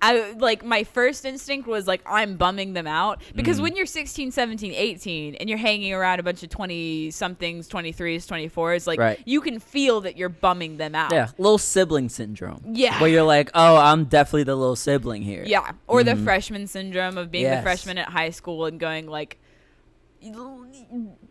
I 0.00 0.32
like 0.38 0.64
my 0.64 0.84
first 0.84 1.24
instinct 1.24 1.66
was 1.66 1.88
like 1.88 2.02
I'm 2.06 2.36
bumming 2.36 2.72
them 2.72 2.86
out 2.86 3.20
because 3.34 3.58
Mm. 3.58 3.62
when 3.64 3.76
you're 3.76 3.84
16, 3.86 4.30
17, 4.30 4.72
18 4.72 5.34
and 5.34 5.48
you're 5.48 5.58
hanging 5.58 5.92
around 5.92 6.20
a 6.20 6.22
bunch 6.22 6.44
of 6.44 6.50
20 6.50 7.10
somethings, 7.10 7.66
23s, 7.68 8.24
24s, 8.26 8.86
like 8.86 9.00
Right. 9.00 9.18
you 9.24 9.40
can 9.40 9.58
feel 9.58 10.00
that 10.02 10.16
you're 10.16 10.28
bumming 10.28 10.76
them 10.76 10.94
out. 10.94 11.12
Yeah, 11.12 11.28
little 11.36 11.58
sibling 11.58 12.08
syndrome. 12.08 12.62
Yeah. 12.72 13.00
Where 13.00 13.10
you're 13.10 13.24
like, 13.24 13.50
oh, 13.54 13.76
I'm 13.76 14.04
definitely 14.04 14.44
the 14.44 14.54
little 14.54 14.76
sibling 14.76 15.22
here. 15.22 15.42
Yeah, 15.44 15.72
or 15.88 16.04
the 16.04 16.12
Mhm. 16.12 16.22
freshman 16.24 16.66
syndrome 16.68 17.18
of 17.18 17.32
being 17.32 17.50
the 17.50 17.62
freshman 17.62 17.98
at 17.98 18.08
high 18.10 18.30
school 18.30 18.66
and 18.66 18.78
going 18.78 19.08
like, 19.08 19.38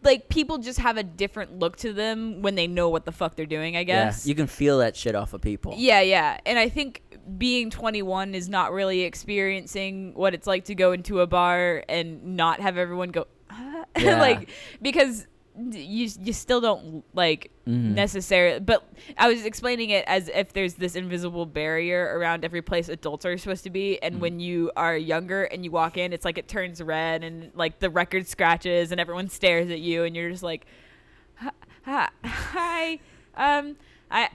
like 0.03 0.29
people 0.29 0.57
just 0.59 0.79
have 0.79 0.97
a 0.97 1.03
different 1.03 1.59
look 1.59 1.75
to 1.77 1.91
them 1.93 2.41
when 2.41 2.55
they 2.55 2.67
know 2.67 2.89
what 2.89 3.05
the 3.05 3.11
fuck 3.11 3.35
they're 3.35 3.45
doing. 3.45 3.75
I 3.75 3.83
guess. 3.83 4.25
Yeah, 4.25 4.29
you 4.29 4.35
can 4.35 4.47
feel 4.47 4.79
that 4.79 4.95
shit 4.95 5.15
off 5.15 5.33
of 5.33 5.41
people. 5.41 5.73
Yeah, 5.77 6.01
yeah. 6.01 6.39
And 6.45 6.57
I 6.57 6.69
think 6.69 7.01
being 7.37 7.69
21 7.69 8.35
is 8.35 8.47
not 8.49 8.71
really 8.71 9.01
experiencing 9.01 10.13
what 10.13 10.33
it's 10.33 10.47
like 10.47 10.65
to 10.65 10.75
go 10.75 10.91
into 10.91 11.19
a 11.21 11.27
bar 11.27 11.83
and 11.89 12.35
not 12.37 12.59
have 12.59 12.77
everyone 12.77 13.09
go? 13.09 13.27
Yeah. 13.97 14.19
like 14.21 14.49
because 14.81 15.25
you 15.71 16.07
you 16.21 16.33
still 16.33 16.61
don't 16.61 17.03
like 17.15 17.49
Mhm. 17.67 17.95
necessarily 17.95 18.59
but 18.59 18.87
I 19.17 19.27
was 19.27 19.43
explaining 19.43 19.89
it 19.89 20.05
as 20.07 20.29
if 20.29 20.53
there's 20.53 20.75
this 20.75 20.95
invisible 20.95 21.47
barrier 21.47 22.15
around 22.17 22.45
every 22.45 22.61
place 22.61 22.89
adults 22.89 23.25
are 23.25 23.35
supposed 23.39 23.63
to 23.63 23.71
be 23.71 23.99
and 24.03 24.15
Mm. 24.15 24.19
when 24.19 24.39
you 24.39 24.71
are 24.77 24.95
younger 24.95 25.45
and 25.45 25.65
you 25.65 25.71
walk 25.71 25.97
in 25.97 26.13
it's 26.13 26.23
like 26.25 26.37
it 26.37 26.47
turns 26.47 26.79
red 26.81 27.23
and 27.23 27.51
like 27.55 27.79
the 27.79 27.89
record 27.89 28.27
scratches 28.27 28.91
and 28.91 29.01
everyone 29.01 29.29
stares 29.29 29.71
at 29.71 29.79
you 29.79 30.03
and 30.03 30.15
you're 30.15 30.29
just 30.29 30.43
like 30.43 30.67
hi, 31.83 32.09
hi 32.23 32.99
um 33.35 33.75
I 34.11 34.29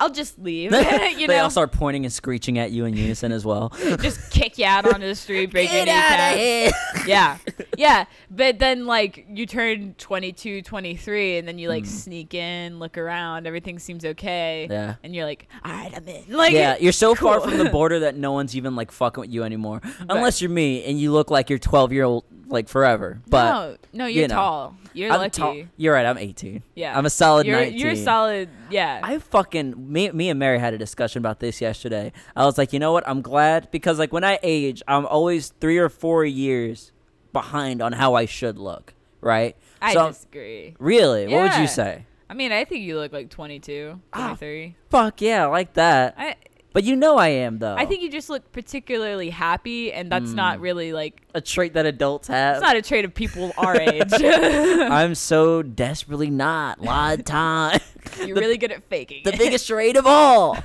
I'll 0.00 0.10
just 0.10 0.38
leave. 0.38 0.72
you 0.72 0.80
they 0.80 1.26
know, 1.26 1.44
all 1.44 1.50
start 1.50 1.72
pointing 1.72 2.04
and 2.04 2.12
screeching 2.12 2.58
at 2.58 2.70
you 2.72 2.86
in 2.86 2.96
unison 2.96 3.30
as 3.32 3.44
well. 3.44 3.68
just 4.00 4.30
kick 4.30 4.58
you 4.58 4.64
out 4.64 4.86
onto 4.86 5.06
the 5.06 5.14
street, 5.14 5.50
break 5.50 5.70
your 5.70 5.84
Get 5.84 5.92
kneecap. 5.92 6.36
here. 6.36 6.70
Yeah, 7.06 7.38
yeah. 7.76 8.04
But 8.30 8.58
then 8.58 8.86
like 8.86 9.26
you 9.28 9.46
turn 9.46 9.94
22, 9.98 10.62
23, 10.62 11.36
and 11.38 11.46
then 11.46 11.58
you 11.58 11.68
like 11.68 11.86
sneak 11.86 12.34
in, 12.34 12.78
look 12.78 12.96
around, 12.98 13.46
everything 13.46 13.78
seems 13.78 14.04
okay. 14.04 14.66
Mm. 14.68 14.72
Yeah. 14.72 14.94
And 15.04 15.14
you're 15.14 15.26
like, 15.26 15.48
all 15.64 15.72
right, 15.72 15.92
I'm 15.94 16.08
in. 16.08 16.24
Like, 16.32 16.52
yeah, 16.52 16.76
you're 16.80 16.92
so 16.92 17.14
far 17.14 17.40
from 17.40 17.58
the 17.58 17.66
border 17.70 18.00
that 18.00 18.16
no 18.16 18.32
one's 18.32 18.56
even 18.56 18.74
like 18.74 18.90
fucking 18.90 19.20
with 19.20 19.30
you 19.30 19.44
anymore, 19.44 19.82
unless 20.08 20.40
you're 20.40 20.50
me 20.50 20.84
and 20.84 20.98
you 20.98 21.12
look 21.12 21.30
like 21.30 21.50
you're 21.50 21.58
12 21.58 21.92
year 21.92 22.04
old 22.04 22.24
like 22.46 22.68
forever. 22.68 23.20
But 23.28 23.52
no, 23.52 23.76
no, 23.92 24.06
you're 24.06 24.22
you 24.22 24.28
know, 24.28 24.34
tall. 24.34 24.76
You're 24.92 25.12
I'm 25.12 25.20
lucky. 25.20 25.40
tall- 25.40 25.62
You're 25.76 25.94
right. 25.94 26.04
I'm 26.04 26.18
18. 26.18 26.62
Yeah, 26.74 26.96
I'm 26.98 27.06
a 27.06 27.10
solid 27.10 27.46
You're 27.46 27.60
19. 27.60 27.78
you're 27.78 27.94
solid. 27.96 28.48
Yeah. 28.70 29.00
I 29.02 29.18
fucking 29.18 29.89
me 29.90 30.10
me 30.12 30.30
and 30.30 30.38
Mary 30.38 30.58
had 30.58 30.72
a 30.74 30.78
discussion 30.78 31.18
about 31.18 31.40
this 31.40 31.60
yesterday. 31.60 32.12
I 32.36 32.44
was 32.44 32.56
like, 32.56 32.72
you 32.72 32.78
know 32.78 32.92
what? 32.92 33.06
I'm 33.08 33.20
glad 33.22 33.70
because 33.70 33.98
like 33.98 34.12
when 34.12 34.24
I 34.24 34.38
age, 34.42 34.82
I'm 34.88 35.04
always 35.06 35.48
three 35.60 35.78
or 35.78 35.88
four 35.88 36.24
years 36.24 36.92
behind 37.32 37.82
on 37.82 37.92
how 37.92 38.14
I 38.14 38.24
should 38.26 38.58
look. 38.58 38.94
Right? 39.20 39.56
I 39.82 39.92
So- 39.94 40.08
disagree. 40.08 40.76
Really? 40.78 41.26
What 41.28 41.42
would 41.50 41.60
you 41.60 41.66
say? 41.66 42.06
I 42.28 42.34
mean, 42.34 42.52
I 42.52 42.64
think 42.64 42.82
you 42.84 42.96
look 42.96 43.12
like 43.12 43.28
22, 43.28 44.00
Ah. 44.12 44.28
23. 44.36 44.76
Fuck 44.88 45.20
yeah, 45.20 45.44
I 45.44 45.46
like 45.48 45.72
that. 45.74 46.14
I 46.16 46.36
But 46.72 46.84
you 46.84 46.94
know 46.94 47.16
I 47.16 47.28
am 47.28 47.58
though. 47.58 47.74
I 47.76 47.84
think 47.84 48.02
you 48.02 48.10
just 48.10 48.30
look 48.30 48.52
particularly 48.52 49.30
happy, 49.30 49.92
and 49.92 50.10
that's 50.10 50.30
not 50.32 50.58
Mm. 50.58 50.62
really 50.62 50.92
like 50.92 51.20
a 51.34 51.40
trait 51.40 51.74
that 51.74 51.84
adults 51.86 52.28
have. 52.28 52.56
it's 52.56 52.62
not 52.62 52.76
a 52.76 52.82
trait 52.82 53.04
of 53.04 53.12
people 53.14 53.52
our 53.58 53.76
age. 53.80 54.12
I'm 54.22 55.14
so 55.16 55.62
desperately 55.62 56.30
not. 56.30 56.78
A 56.78 56.82
lot 56.82 57.18
of 57.18 57.24
time. 57.24 57.80
You're 58.24 58.36
really 58.36 58.56
good 58.58 58.70
at 58.72 58.84
faking. 58.88 59.22
the 59.24 59.32
biggest 59.36 59.66
trait 59.66 59.96
of 59.96 60.06
all. 60.06 60.56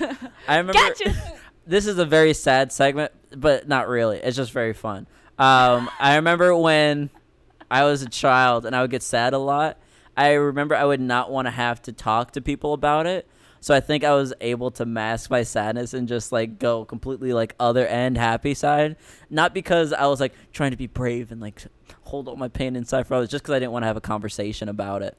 I 0.48 0.58
remember. 0.58 0.74
Gotcha. 0.74 1.16
This 1.68 1.88
is 1.88 1.98
a 1.98 2.06
very 2.06 2.34
sad 2.36 2.72
segment, 2.72 3.12
but 3.36 3.68
not 3.68 3.88
really. 3.88 4.18
It's 4.20 4.38
just 4.38 4.52
very 4.52 4.74
fun. 4.74 5.08
Um, 5.40 5.90
I 6.00 6.18
remember 6.18 6.56
when 6.56 7.10
I 7.72 7.84
was 7.86 8.04
a 8.04 8.10
child 8.10 8.66
and 8.68 8.76
I 8.76 8.82
would 8.82 8.92
get 8.92 9.02
sad 9.02 9.34
a 9.34 9.40
lot. 9.40 9.80
I 10.16 10.34
remember 10.34 10.76
I 10.76 10.86
would 10.86 11.02
not 11.02 11.32
want 11.32 11.48
to 11.48 11.52
have 11.52 11.82
to 11.84 11.92
talk 11.92 12.32
to 12.34 12.42
people 12.42 12.74
about 12.74 13.08
it. 13.08 13.28
So 13.66 13.74
I 13.74 13.80
think 13.80 14.04
I 14.04 14.14
was 14.14 14.32
able 14.42 14.70
to 14.70 14.86
mask 14.86 15.32
my 15.32 15.42
sadness 15.42 15.96
and 15.96 16.08
just 16.08 16.32
like 16.32 16.60
go 16.60 16.86
completely 16.86 17.34
like 17.34 17.56
other 17.60 17.88
end 17.88 18.16
happy 18.16 18.54
side. 18.54 18.96
Not 19.32 19.56
because 19.56 19.92
I 19.92 20.06
was 20.06 20.20
like 20.20 20.34
trying 20.54 20.70
to 20.70 20.78
be 20.78 20.86
brave 20.86 21.32
and 21.32 21.42
like 21.42 21.64
hold 22.04 22.28
all 22.28 22.36
my 22.36 22.48
pain 22.48 22.76
inside 22.76 23.08
for 23.08 23.16
others, 23.16 23.30
just 23.30 23.44
because 23.44 23.56
I 23.56 23.60
didn't 23.60 23.72
want 23.72 23.82
to 23.82 23.88
have 23.88 23.98
a 23.98 24.02
conversation 24.02 24.70
about 24.70 25.02
it. 25.02 25.18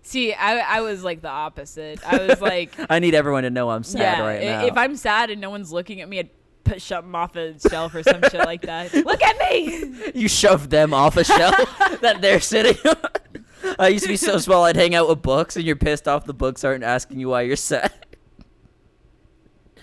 See, 0.00 0.32
I, 0.32 0.78
I 0.78 0.80
was 0.80 1.04
like 1.04 1.20
the 1.20 1.28
opposite. 1.28 2.00
I 2.10 2.28
was 2.28 2.40
like, 2.40 2.72
I 2.88 2.98
need 2.98 3.14
everyone 3.14 3.42
to 3.42 3.50
know 3.50 3.68
I'm 3.68 3.84
sad 3.84 4.00
yeah, 4.00 4.26
right 4.26 4.40
now. 4.40 4.64
if 4.64 4.76
I'm 4.78 4.96
sad 4.96 5.28
and 5.28 5.38
no 5.38 5.50
one's 5.50 5.70
looking 5.70 6.00
at 6.00 6.08
me, 6.08 6.20
I'd 6.20 6.30
put 6.64 6.80
something 6.80 7.14
off 7.14 7.36
a 7.36 7.60
shelf 7.60 7.94
or 7.94 8.02
some 8.02 8.22
shit 8.22 8.40
like 8.40 8.62
that. 8.62 8.94
Look 9.04 9.22
at 9.22 9.36
me. 9.50 10.12
you 10.14 10.28
shove 10.28 10.70
them 10.70 10.94
off 10.94 11.18
a 11.18 11.24
shelf 11.24 11.56
that 12.00 12.22
they're 12.22 12.40
sitting 12.40 12.78
on. 12.86 13.41
I 13.78 13.88
used 13.88 14.04
to 14.04 14.08
be 14.08 14.16
so 14.16 14.38
small 14.38 14.64
I'd 14.64 14.76
hang 14.76 14.94
out 14.94 15.08
with 15.08 15.22
books 15.22 15.56
and 15.56 15.64
you're 15.64 15.76
pissed 15.76 16.08
off 16.08 16.24
the 16.24 16.34
books 16.34 16.64
aren't 16.64 16.84
asking 16.84 17.20
you 17.20 17.28
why 17.28 17.42
you're 17.42 17.56
sad. 17.56 17.92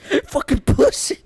Fucking 0.28 0.62
pussy. 0.62 1.20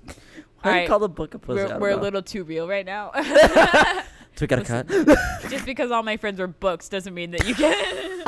Why 0.62 0.74
do 0.74 0.80
you 0.82 0.88
call 0.88 0.98
the 0.98 1.08
book 1.08 1.34
a 1.34 1.38
pussy? 1.38 1.62
We're, 1.62 1.78
we're 1.78 1.90
a 1.90 1.96
little 1.96 2.22
too 2.22 2.44
real 2.44 2.66
right 2.68 2.86
now. 2.86 3.10
Do 4.36 4.42
we 4.42 4.46
gotta 4.46 4.64
cut? 4.64 4.88
Just 5.48 5.64
because 5.64 5.90
all 5.90 6.02
my 6.02 6.16
friends 6.16 6.40
were 6.40 6.46
books 6.48 6.88
doesn't 6.88 7.14
mean 7.14 7.30
that 7.32 7.46
you 7.46 7.54
can. 7.54 8.24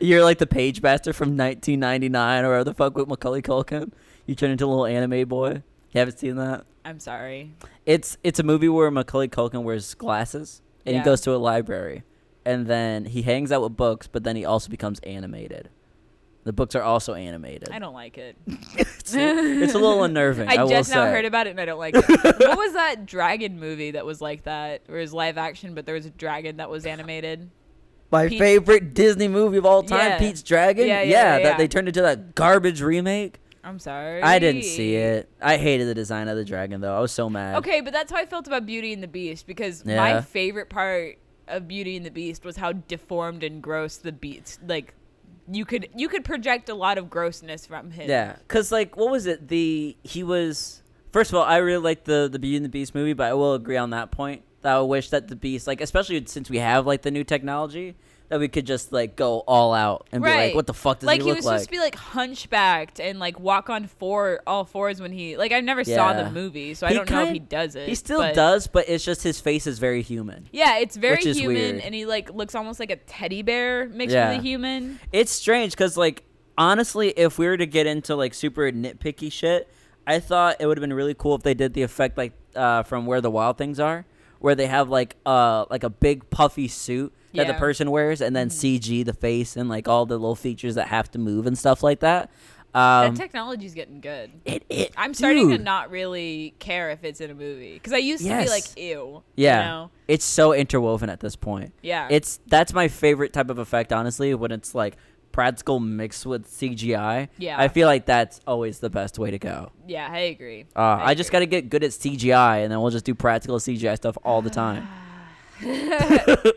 you're 0.00 0.22
like 0.22 0.38
the 0.38 0.46
Pagemaster 0.46 1.14
from 1.14 1.36
1999 1.36 2.44
or 2.44 2.48
whatever 2.48 2.64
the 2.64 2.74
fuck 2.74 2.96
with 2.96 3.08
Macaulay 3.08 3.42
Culkin. 3.42 3.92
You 4.26 4.34
turn 4.34 4.50
into 4.50 4.64
a 4.64 4.68
little 4.68 4.86
anime 4.86 5.28
boy. 5.28 5.62
You 5.92 5.98
haven't 5.98 6.18
seen 6.18 6.36
that? 6.36 6.64
I'm 6.84 7.00
sorry. 7.00 7.54
It's 7.84 8.16
it's 8.22 8.38
a 8.38 8.42
movie 8.44 8.68
where 8.68 8.90
Macaulay 8.90 9.28
Culkin 9.28 9.64
wears 9.64 9.94
glasses 9.94 10.62
and 10.86 10.94
Yeah. 10.94 11.00
he 11.00 11.04
goes 11.04 11.20
to 11.22 11.34
a 11.34 11.36
library, 11.36 12.04
and 12.50 12.66
then 12.66 13.04
he 13.04 13.22
hangs 13.22 13.52
out 13.52 13.62
with 13.62 13.76
books, 13.76 14.06
but 14.06 14.24
then 14.24 14.34
he 14.34 14.44
also 14.44 14.68
becomes 14.70 14.98
animated. 15.00 15.70
The 16.42 16.52
books 16.52 16.74
are 16.74 16.82
also 16.82 17.14
animated. 17.14 17.68
I 17.70 17.78
don't 17.78 17.92
like 17.92 18.18
it. 18.18 18.36
it's, 18.46 19.14
it's 19.14 19.74
a 19.74 19.78
little 19.78 20.02
unnerving. 20.04 20.48
I, 20.48 20.64
I, 20.64 20.66
just 20.68 20.90
now 20.90 21.04
say. 21.04 21.10
heard 21.10 21.26
about 21.26 21.46
it 21.46 21.50
and 21.50 21.60
I 21.60 21.66
don't 21.66 21.78
like 21.78 21.94
it. 21.94 22.08
what 22.08 22.58
was 22.58 22.72
that 22.72 23.06
dragon 23.06 23.60
movie 23.60 23.92
that 23.92 24.04
was 24.06 24.20
like 24.20 24.44
that? 24.44 24.82
Where 24.86 24.98
it 24.98 25.02
was 25.02 25.12
live 25.12 25.38
action, 25.38 25.74
but 25.74 25.86
there 25.86 25.94
was 25.94 26.06
a 26.06 26.10
dragon 26.10 26.56
that 26.56 26.70
was 26.70 26.86
animated? 26.86 27.50
My 28.10 28.28
Pete- 28.28 28.38
favorite 28.38 28.94
Disney 28.94 29.28
movie 29.28 29.58
of 29.58 29.66
all 29.66 29.82
time, 29.82 29.98
Yeah. 30.12 30.18
Pete's 30.18 30.42
Dragon. 30.42 30.88
Yeah, 30.88 31.02
yeah, 31.02 31.10
yeah, 31.10 31.38
that 31.38 31.42
yeah. 31.44 31.56
they 31.56 31.68
turned 31.68 31.86
into 31.86 32.02
that 32.02 32.34
garbage 32.34 32.82
remake. 32.82 33.38
I'm 33.62 33.78
sorry. 33.78 34.22
I 34.22 34.38
didn't 34.38 34.64
see 34.64 34.96
it. 34.96 35.28
I 35.40 35.58
hated 35.58 35.86
the 35.86 35.94
design 35.94 36.26
of 36.28 36.36
the 36.36 36.44
dragon 36.44 36.80
though. 36.80 36.96
I 36.96 37.00
was 37.00 37.12
so 37.12 37.28
mad. 37.30 37.56
Okay, 37.56 37.82
but 37.82 37.92
that's 37.92 38.10
how 38.10 38.18
I 38.18 38.26
felt 38.26 38.46
about 38.46 38.66
Beauty 38.66 38.92
and 38.92 39.02
the 39.02 39.08
Beast 39.08 39.46
because 39.46 39.84
my 39.84 40.22
favorite 40.22 40.70
part 40.70 41.18
of 41.50 41.68
Beauty 41.68 41.96
and 41.96 42.06
the 42.06 42.10
Beast 42.10 42.44
was 42.44 42.56
how 42.56 42.72
deformed 42.72 43.42
and 43.42 43.62
gross 43.62 43.96
the 43.96 44.12
beast 44.12 44.60
like 44.66 44.94
you 45.50 45.64
could 45.64 45.88
you 45.94 46.08
could 46.08 46.24
project 46.24 46.68
a 46.68 46.74
lot 46.74 46.98
of 46.98 47.10
grossness 47.10 47.66
from 47.66 47.90
him. 47.90 48.08
Yeah, 48.08 48.36
cause 48.48 48.70
like, 48.70 48.96
what 48.96 49.10
was 49.10 49.26
it? 49.26 49.48
The 49.48 49.96
he 50.02 50.22
was. 50.22 50.82
First 51.12 51.32
of 51.32 51.36
all, 51.36 51.44
I 51.44 51.56
really 51.56 51.82
like 51.82 52.04
the 52.04 52.28
the 52.30 52.38
Beauty 52.38 52.56
and 52.56 52.64
the 52.64 52.70
Beast 52.70 52.94
movie, 52.94 53.14
but 53.14 53.28
I 53.28 53.34
will 53.34 53.54
agree 53.54 53.76
on 53.76 53.90
that 53.90 54.10
point. 54.10 54.42
That 54.62 54.76
I 54.76 54.80
wish 54.80 55.10
that 55.10 55.28
the 55.28 55.36
Beast, 55.36 55.66
like, 55.66 55.80
especially 55.80 56.24
since 56.26 56.50
we 56.50 56.58
have 56.58 56.86
like 56.86 57.02
the 57.02 57.10
new 57.10 57.24
technology, 57.24 57.96
that 58.30 58.40
we 58.40 58.48
could 58.48 58.64
just 58.66 58.92
like 58.92 59.16
go 59.16 59.40
all 59.40 59.74
out 59.74 60.06
and 60.12 60.22
be 60.24 60.30
like, 60.30 60.54
what 60.54 60.66
the 60.66 60.72
fuck 60.72 61.00
does 61.00 61.06
like 61.06 61.20
he 61.20 61.24
he 61.26 61.30
look 61.30 61.36
was 61.36 61.44
like? 61.44 61.52
He 61.52 61.54
was 61.56 61.62
supposed 61.64 61.68
to 61.68 61.72
be 61.72 61.78
like 61.80 61.94
hunchbacked 61.96 63.00
and 63.00 63.18
like 63.18 63.38
walk 63.38 63.68
on 63.68 63.86
four 63.86 64.40
all 64.46 64.64
fours 64.64 65.00
when 65.00 65.12
he 65.12 65.36
like 65.36 65.52
I 65.52 65.60
never 65.60 65.84
saw 65.84 66.12
the 66.14 66.30
movie, 66.30 66.74
so 66.74 66.86
I 66.86 66.92
don't 66.94 67.10
know 67.10 67.24
if 67.26 67.32
he 67.32 67.38
does 67.38 67.74
it. 67.76 67.88
he 67.88 67.94
still 67.94 68.20
but- 68.20 68.34
does, 68.34 68.66
but 68.66 68.88
it's 68.88 69.04
just 69.04 69.22
his 69.22 69.40
face 69.40 69.66
is 69.66 69.78
very 69.78 70.00
human. 70.02 70.48
Yeah, 70.52 70.78
it's 70.78 70.96
very 70.96 71.22
human, 71.22 71.54
weird. 71.56 71.80
and 71.80 71.94
he 71.94 72.06
like 72.06 72.32
looks 72.32 72.54
almost 72.54 72.80
like 72.80 72.90
a 72.90 72.96
teddy 72.96 73.42
bear 73.42 73.88
mixed 73.88 74.14
Yeah. 74.14 74.30
with 74.30 74.38
a 74.38 74.42
human. 74.42 74.98
It's 75.12 75.32
strange 75.32 75.72
because, 75.72 75.96
like, 75.96 76.22
honestly, 76.56 77.08
if 77.10 77.38
we 77.38 77.46
were 77.46 77.56
to 77.56 77.66
get 77.66 77.86
into 77.86 78.14
like 78.16 78.32
super 78.34 78.70
nitpicky 78.70 79.30
shit, 79.32 79.68
I 80.06 80.20
thought 80.20 80.56
it 80.60 80.66
would 80.66 80.76
have 80.78 80.82
been 80.82 80.92
really 80.92 81.14
cool 81.14 81.34
if 81.34 81.42
they 81.42 81.54
did 81.54 81.74
the 81.74 81.82
effect 81.82 82.16
like 82.16 82.32
uh, 82.54 82.82
from 82.84 83.06
Where 83.06 83.20
the 83.20 83.30
Wild 83.30 83.58
Things 83.58 83.78
Are, 83.80 84.06
where 84.40 84.54
they 84.54 84.66
have 84.66 84.88
like 84.88 85.16
uh 85.24 85.64
like 85.70 85.84
a 85.84 85.90
big 85.90 86.28
puffy 86.30 86.68
suit 86.68 87.12
that 87.34 87.46
the 87.46 87.54
person 87.54 87.90
wears, 87.92 88.20
and 88.20 88.34
then 88.34 88.48
CG 88.48 89.04
the 89.04 89.12
face 89.14 89.56
and 89.56 89.68
like 89.68 89.86
all 89.86 90.04
the 90.04 90.18
little 90.18 90.34
features 90.34 90.74
that 90.74 90.88
have 90.88 91.10
to 91.12 91.18
move 91.18 91.46
and 91.46 91.56
stuff 91.56 91.82
like 91.82 92.00
that. 92.00 92.28
Um, 92.72 93.14
that 93.14 93.16
technology's 93.16 93.74
getting 93.74 94.00
good. 94.00 94.30
it, 94.44 94.64
it, 94.68 94.92
I'm 94.96 95.12
starting 95.12 95.50
to 95.50 95.58
not 95.58 95.90
really 95.90 96.54
care 96.60 96.90
if 96.90 97.02
it's 97.02 97.20
in 97.20 97.28
a 97.28 97.34
movie 97.34 97.74
because 97.74 97.92
I 97.92 97.96
used 97.96 98.22
to 98.24 98.28
be 98.28 98.48
like, 98.48 98.62
ew. 98.78 99.24
Yeah, 99.34 99.58
You 99.58 99.68
know? 99.68 99.90
it's 100.06 100.24
so 100.24 100.52
interwoven 100.54 101.10
at 101.10 101.18
this 101.18 101.34
point. 101.34 101.72
Yeah. 101.82 102.06
It's 102.10 102.38
that's 102.46 102.72
my 102.72 102.86
favorite 102.86 103.32
type 103.32 103.50
of 103.50 103.58
effect, 103.58 103.92
honestly, 103.92 104.34
when 104.34 104.52
it's 104.52 104.72
like 104.72 104.96
practical 105.32 105.80
mixed 105.80 106.26
with 106.26 106.46
CGI. 106.46 107.28
Yeah. 107.38 107.60
I 107.60 107.68
feel 107.68 107.86
like 107.86 108.06
that's 108.06 108.40
always 108.46 108.78
the 108.80 108.90
best 108.90 109.18
way 109.18 109.30
to 109.30 109.38
go. 109.38 109.72
yeah, 109.86 110.08
I 110.10 110.18
agree. 110.18 110.66
Uh, 110.74 110.98
I, 111.00 111.14
just 111.14 111.32
got 111.32 111.40
to 111.40 111.46
get 111.46 111.70
good 111.70 111.84
at 111.84 111.90
CGI, 111.90 112.62
and 112.62 112.72
then 112.72 112.80
we'll 112.80 112.90
just 112.90 113.04
do 113.04 113.14
practical 113.14 113.58
CGI 113.58 113.96
stuff 113.96 114.16
all 114.24 114.42
the 114.42 114.50
time. 114.50 114.88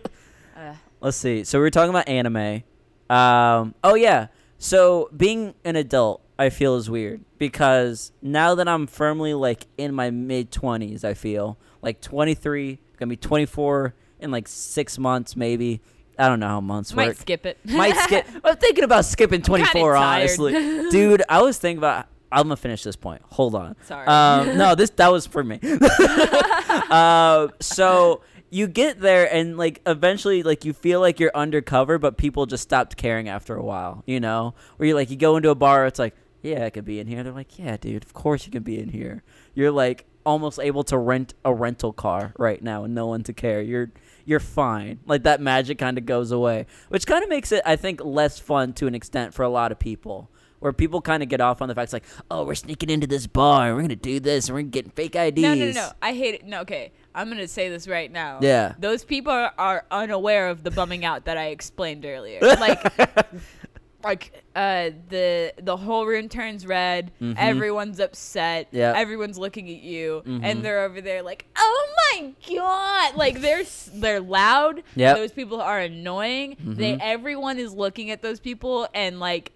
Uh, 0.55 0.75
Let's 1.01 1.17
see. 1.17 1.43
So 1.43 1.57
we 1.57 1.63
were 1.63 1.71
talking 1.71 1.89
about 1.89 2.07
anime. 2.07 2.63
Um, 3.09 3.75
oh 3.83 3.95
yeah. 3.95 4.27
So 4.57 5.09
being 5.15 5.55
an 5.65 5.75
adult, 5.75 6.21
I 6.39 6.49
feel 6.49 6.75
is 6.75 6.89
weird 6.89 7.25
because 7.37 8.11
now 8.21 8.55
that 8.55 8.67
I'm 8.67 8.87
firmly 8.87 9.33
like 9.33 9.67
in 9.77 9.93
my 9.93 10.11
mid 10.11 10.51
twenties, 10.51 11.03
I 11.03 11.13
feel 11.13 11.57
like 11.81 11.99
23, 12.01 12.79
gonna 12.97 13.09
be 13.09 13.17
24 13.17 13.93
in 14.19 14.31
like 14.31 14.47
six 14.47 14.97
months, 14.97 15.35
maybe. 15.35 15.81
I 16.17 16.27
don't 16.27 16.39
know 16.39 16.47
how 16.47 16.61
months 16.61 16.93
might 16.93 17.09
work. 17.09 17.17
skip 17.17 17.45
it. 17.45 17.57
Might 17.65 17.95
skip. 17.97 18.27
I'm 18.43 18.57
thinking 18.57 18.83
about 18.83 19.05
skipping 19.05 19.41
24, 19.41 19.93
tired. 19.93 19.95
honestly, 19.95 20.53
dude. 20.91 21.23
I 21.29 21.41
was 21.41 21.57
thinking 21.57 21.79
about. 21.79 22.07
I'm 22.31 22.43
gonna 22.43 22.57
finish 22.57 22.81
this 22.81 22.95
point. 22.95 23.21
Hold 23.29 23.53
on. 23.53 23.75
Sorry. 23.83 24.07
Um, 24.07 24.57
no, 24.57 24.73
this 24.73 24.89
that 24.91 25.11
was 25.11 25.27
for 25.27 25.43
me. 25.43 25.59
uh, 26.89 27.49
so 27.59 28.21
you 28.49 28.67
get 28.67 28.99
there 28.99 29.31
and 29.31 29.55
like 29.55 29.81
eventually 29.85 30.41
like 30.41 30.65
you 30.65 30.73
feel 30.73 30.99
like 30.99 31.19
you're 31.19 31.31
undercover, 31.35 31.99
but 31.99 32.17
people 32.17 32.47
just 32.47 32.63
stopped 32.63 32.97
caring 32.97 33.29
after 33.29 33.55
a 33.55 33.63
while. 33.63 34.03
You 34.07 34.19
know, 34.19 34.55
where 34.77 34.87
you 34.87 34.95
like 34.95 35.11
you 35.11 35.15
go 35.15 35.37
into 35.37 35.51
a 35.51 35.55
bar, 35.55 35.85
it's 35.85 35.99
like 35.99 36.15
yeah, 36.41 36.65
I 36.65 36.71
could 36.71 36.85
be 36.85 36.99
in 36.99 37.07
here. 37.07 37.23
They're 37.23 37.31
like, 37.31 37.57
yeah, 37.57 37.77
dude, 37.77 38.03
of 38.03 38.13
course 38.13 38.45
you 38.45 38.51
can 38.51 38.63
be 38.63 38.79
in 38.79 38.89
here. 38.89 39.23
You're 39.53 39.71
like 39.71 40.05
almost 40.25 40.59
able 40.59 40.83
to 40.85 40.97
rent 40.97 41.33
a 41.43 41.53
rental 41.53 41.93
car 41.93 42.33
right 42.37 42.61
now 42.61 42.83
and 42.83 42.93
no 42.95 43.07
one 43.07 43.23
to 43.23 43.33
care. 43.33 43.61
You're 43.61 43.91
you're 44.25 44.39
fine. 44.39 44.99
Like 45.05 45.23
that 45.23 45.41
magic 45.41 45.77
kind 45.77 45.97
of 45.97 46.05
goes 46.05 46.31
away, 46.31 46.65
which 46.89 47.05
kind 47.05 47.23
of 47.23 47.29
makes 47.29 47.51
it 47.51 47.61
I 47.65 47.75
think 47.75 48.03
less 48.03 48.39
fun 48.39 48.73
to 48.73 48.87
an 48.87 48.95
extent 48.95 49.33
for 49.33 49.43
a 49.43 49.49
lot 49.49 49.71
of 49.71 49.79
people. 49.79 50.29
Where 50.59 50.71
people 50.71 51.01
kind 51.01 51.21
of 51.21 51.27
get 51.27 51.41
off 51.41 51.61
on 51.61 51.67
the 51.67 51.75
facts 51.75 51.91
like, 51.91 52.05
oh, 52.31 52.45
we're 52.45 52.55
sneaking 52.55 52.89
into 52.89 53.05
this 53.05 53.27
bar, 53.27 53.75
we're 53.75 53.81
gonna 53.81 53.97
do 53.97 54.21
this, 54.21 54.47
and 54.47 54.55
we're 54.55 54.61
getting 54.61 54.91
fake 54.91 55.13
IDs. 55.13 55.41
No, 55.41 55.53
no, 55.55 55.65
no, 55.65 55.71
no. 55.73 55.89
I 56.01 56.13
hate 56.13 56.35
it. 56.35 56.45
No, 56.45 56.61
okay. 56.61 56.93
I'm 57.13 57.27
gonna 57.27 57.49
say 57.49 57.67
this 57.67 57.85
right 57.85 58.09
now. 58.09 58.39
Yeah. 58.41 58.75
Those 58.79 59.03
people 59.03 59.33
are, 59.33 59.53
are 59.57 59.85
unaware 59.91 60.47
of 60.47 60.63
the 60.63 60.71
bumming 60.71 61.03
out 61.03 61.25
that 61.25 61.37
I 61.37 61.47
explained 61.47 62.05
earlier. 62.05 62.39
Like, 62.63 62.81
like 64.03 64.43
uh, 64.55 64.89
the 65.09 65.53
the 65.61 65.77
whole 65.77 66.05
room 66.05 66.27
turns 66.29 66.65
red. 66.67 67.11
Mhm. 67.21 67.35
Everyone's 67.37 67.99
upset. 67.99 68.67
Yeah. 68.71 68.93
Everyone's 68.95 69.37
looking 69.37 69.69
at 69.69 69.81
you, 69.81 70.23
Mhm. 70.25 70.41
and 70.43 70.63
they're 70.65 70.81
over 70.83 70.99
there 71.01 71.21
like, 71.23 71.45
"Oh 71.57 71.87
my 72.11 72.33
god!" 72.49 73.15
Like 73.15 73.39
they're 73.41 73.63
they're 73.93 74.19
loud. 74.19 74.83
Yep. 74.95 75.15
Those 75.17 75.31
people 75.31 75.61
are 75.61 75.79
annoying. 75.79 76.57
They 76.59 76.93
Mhm. 76.93 76.99
everyone 77.01 77.59
is 77.59 77.73
looking 77.73 78.11
at 78.11 78.21
those 78.21 78.39
people 78.39 78.87
and 78.93 79.19
like 79.19 79.51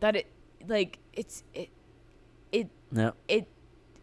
that. 0.00 0.16
It 0.16 0.26
like 0.68 0.98
it's 1.12 1.42
it 1.54 1.70
it 2.52 2.68
Yep. 2.92 3.16
it 3.28 3.48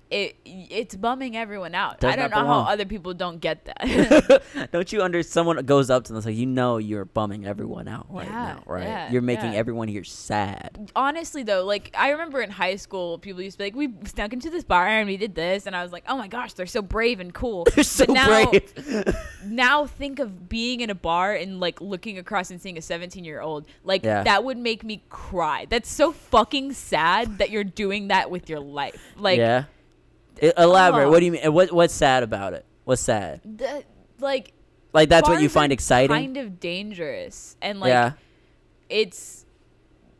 it 0.09 0.35
it's 0.45 0.95
bumming 0.95 1.35
everyone 1.35 1.75
out. 1.75 1.99
Does 1.99 2.13
I 2.13 2.15
don't 2.15 2.31
know 2.31 2.45
how 2.45 2.59
other 2.61 2.85
people 2.85 3.13
don't 3.13 3.39
get 3.39 3.65
that. 3.65 4.41
Don't 4.71 4.91
you 4.91 5.01
under 5.01 5.21
someone 5.23 5.63
goes 5.65 5.89
up 5.89 6.05
to 6.05 6.09
them 6.13 6.17
it's 6.17 6.25
like 6.25 6.35
you 6.35 6.45
know 6.45 6.77
you're 6.77 7.05
bumming 7.05 7.45
everyone 7.45 7.87
out 7.87 8.07
right 8.09 8.25
Yeah, 8.25 8.31
now, 8.31 8.63
right? 8.65 8.83
yeah, 8.83 9.11
you're 9.11 9.21
making 9.21 9.53
yeah. 9.53 9.59
everyone 9.59 9.87
here 9.87 10.03
sad. 10.03 10.91
Honestly 10.95 11.43
though, 11.43 11.65
like 11.65 11.91
I 11.97 12.11
remember 12.11 12.41
in 12.41 12.49
high 12.49 12.75
school 12.77 13.17
people 13.17 13.41
used 13.41 13.55
to 13.57 13.63
be 13.63 13.63
like, 13.65 13.75
We 13.75 13.93
snuck 14.07 14.33
into 14.33 14.49
this 14.49 14.63
bar 14.63 14.87
and 14.87 15.07
we 15.07 15.17
did 15.17 15.35
this 15.35 15.67
and 15.67 15.75
I 15.75 15.83
was 15.83 15.91
like, 15.91 16.03
Oh 16.07 16.17
my 16.17 16.27
gosh, 16.27 16.53
they're 16.53 16.65
so 16.65 16.81
brave 16.81 17.19
and 17.19 17.33
cool. 17.33 17.65
They're 17.75 17.83
so 17.83 18.05
but 18.05 18.13
now 18.13 18.49
brave. 18.49 19.15
now 19.45 19.85
think 19.85 20.19
of 20.19 20.47
being 20.49 20.81
in 20.81 20.89
a 20.89 20.95
bar 20.95 21.33
and 21.33 21.59
like 21.59 21.81
looking 21.81 22.17
across 22.17 22.49
and 22.51 22.61
seeing 22.61 22.77
a 22.77 22.81
17 22.81 23.23
year 23.23 23.41
old 23.41 23.65
like 23.83 24.03
Yeah. 24.03 24.23
that 24.23 24.43
would 24.43 24.57
make 24.57 24.83
me 24.83 25.03
cry 25.09 25.65
that's 25.69 25.89
so 25.91 26.11
fucking 26.11 26.73
sad 26.73 27.37
that 27.39 27.49
you're 27.49 27.63
doing 27.63 28.07
that 28.09 28.29
with 28.31 28.49
your 28.49 28.59
life 28.59 29.01
like 29.17 29.37
yeah. 29.37 29.65
Elaborate. 30.41 31.05
oh. 31.07 31.09
What 31.11 31.19
do 31.19 31.25
you 31.25 31.31
mean? 31.33 31.53
What 31.53 31.71
what's 31.71 31.93
sad 31.93 32.23
about 32.23 32.53
it? 32.53 32.65
What's 32.83 33.01
sad? 33.01 33.41
the, 33.43 33.83
like 34.19 34.53
Like 34.93 35.09
that's 35.09 35.27
what 35.27 35.41
you 35.41 35.49
find 35.49 35.71
exciting? 35.71 36.15
kind 36.15 36.37
of 36.37 36.59
dangerous 36.59 37.57
and 37.61 37.79
like 37.79 37.89
yeah. 37.89 38.13
it's 38.89 39.45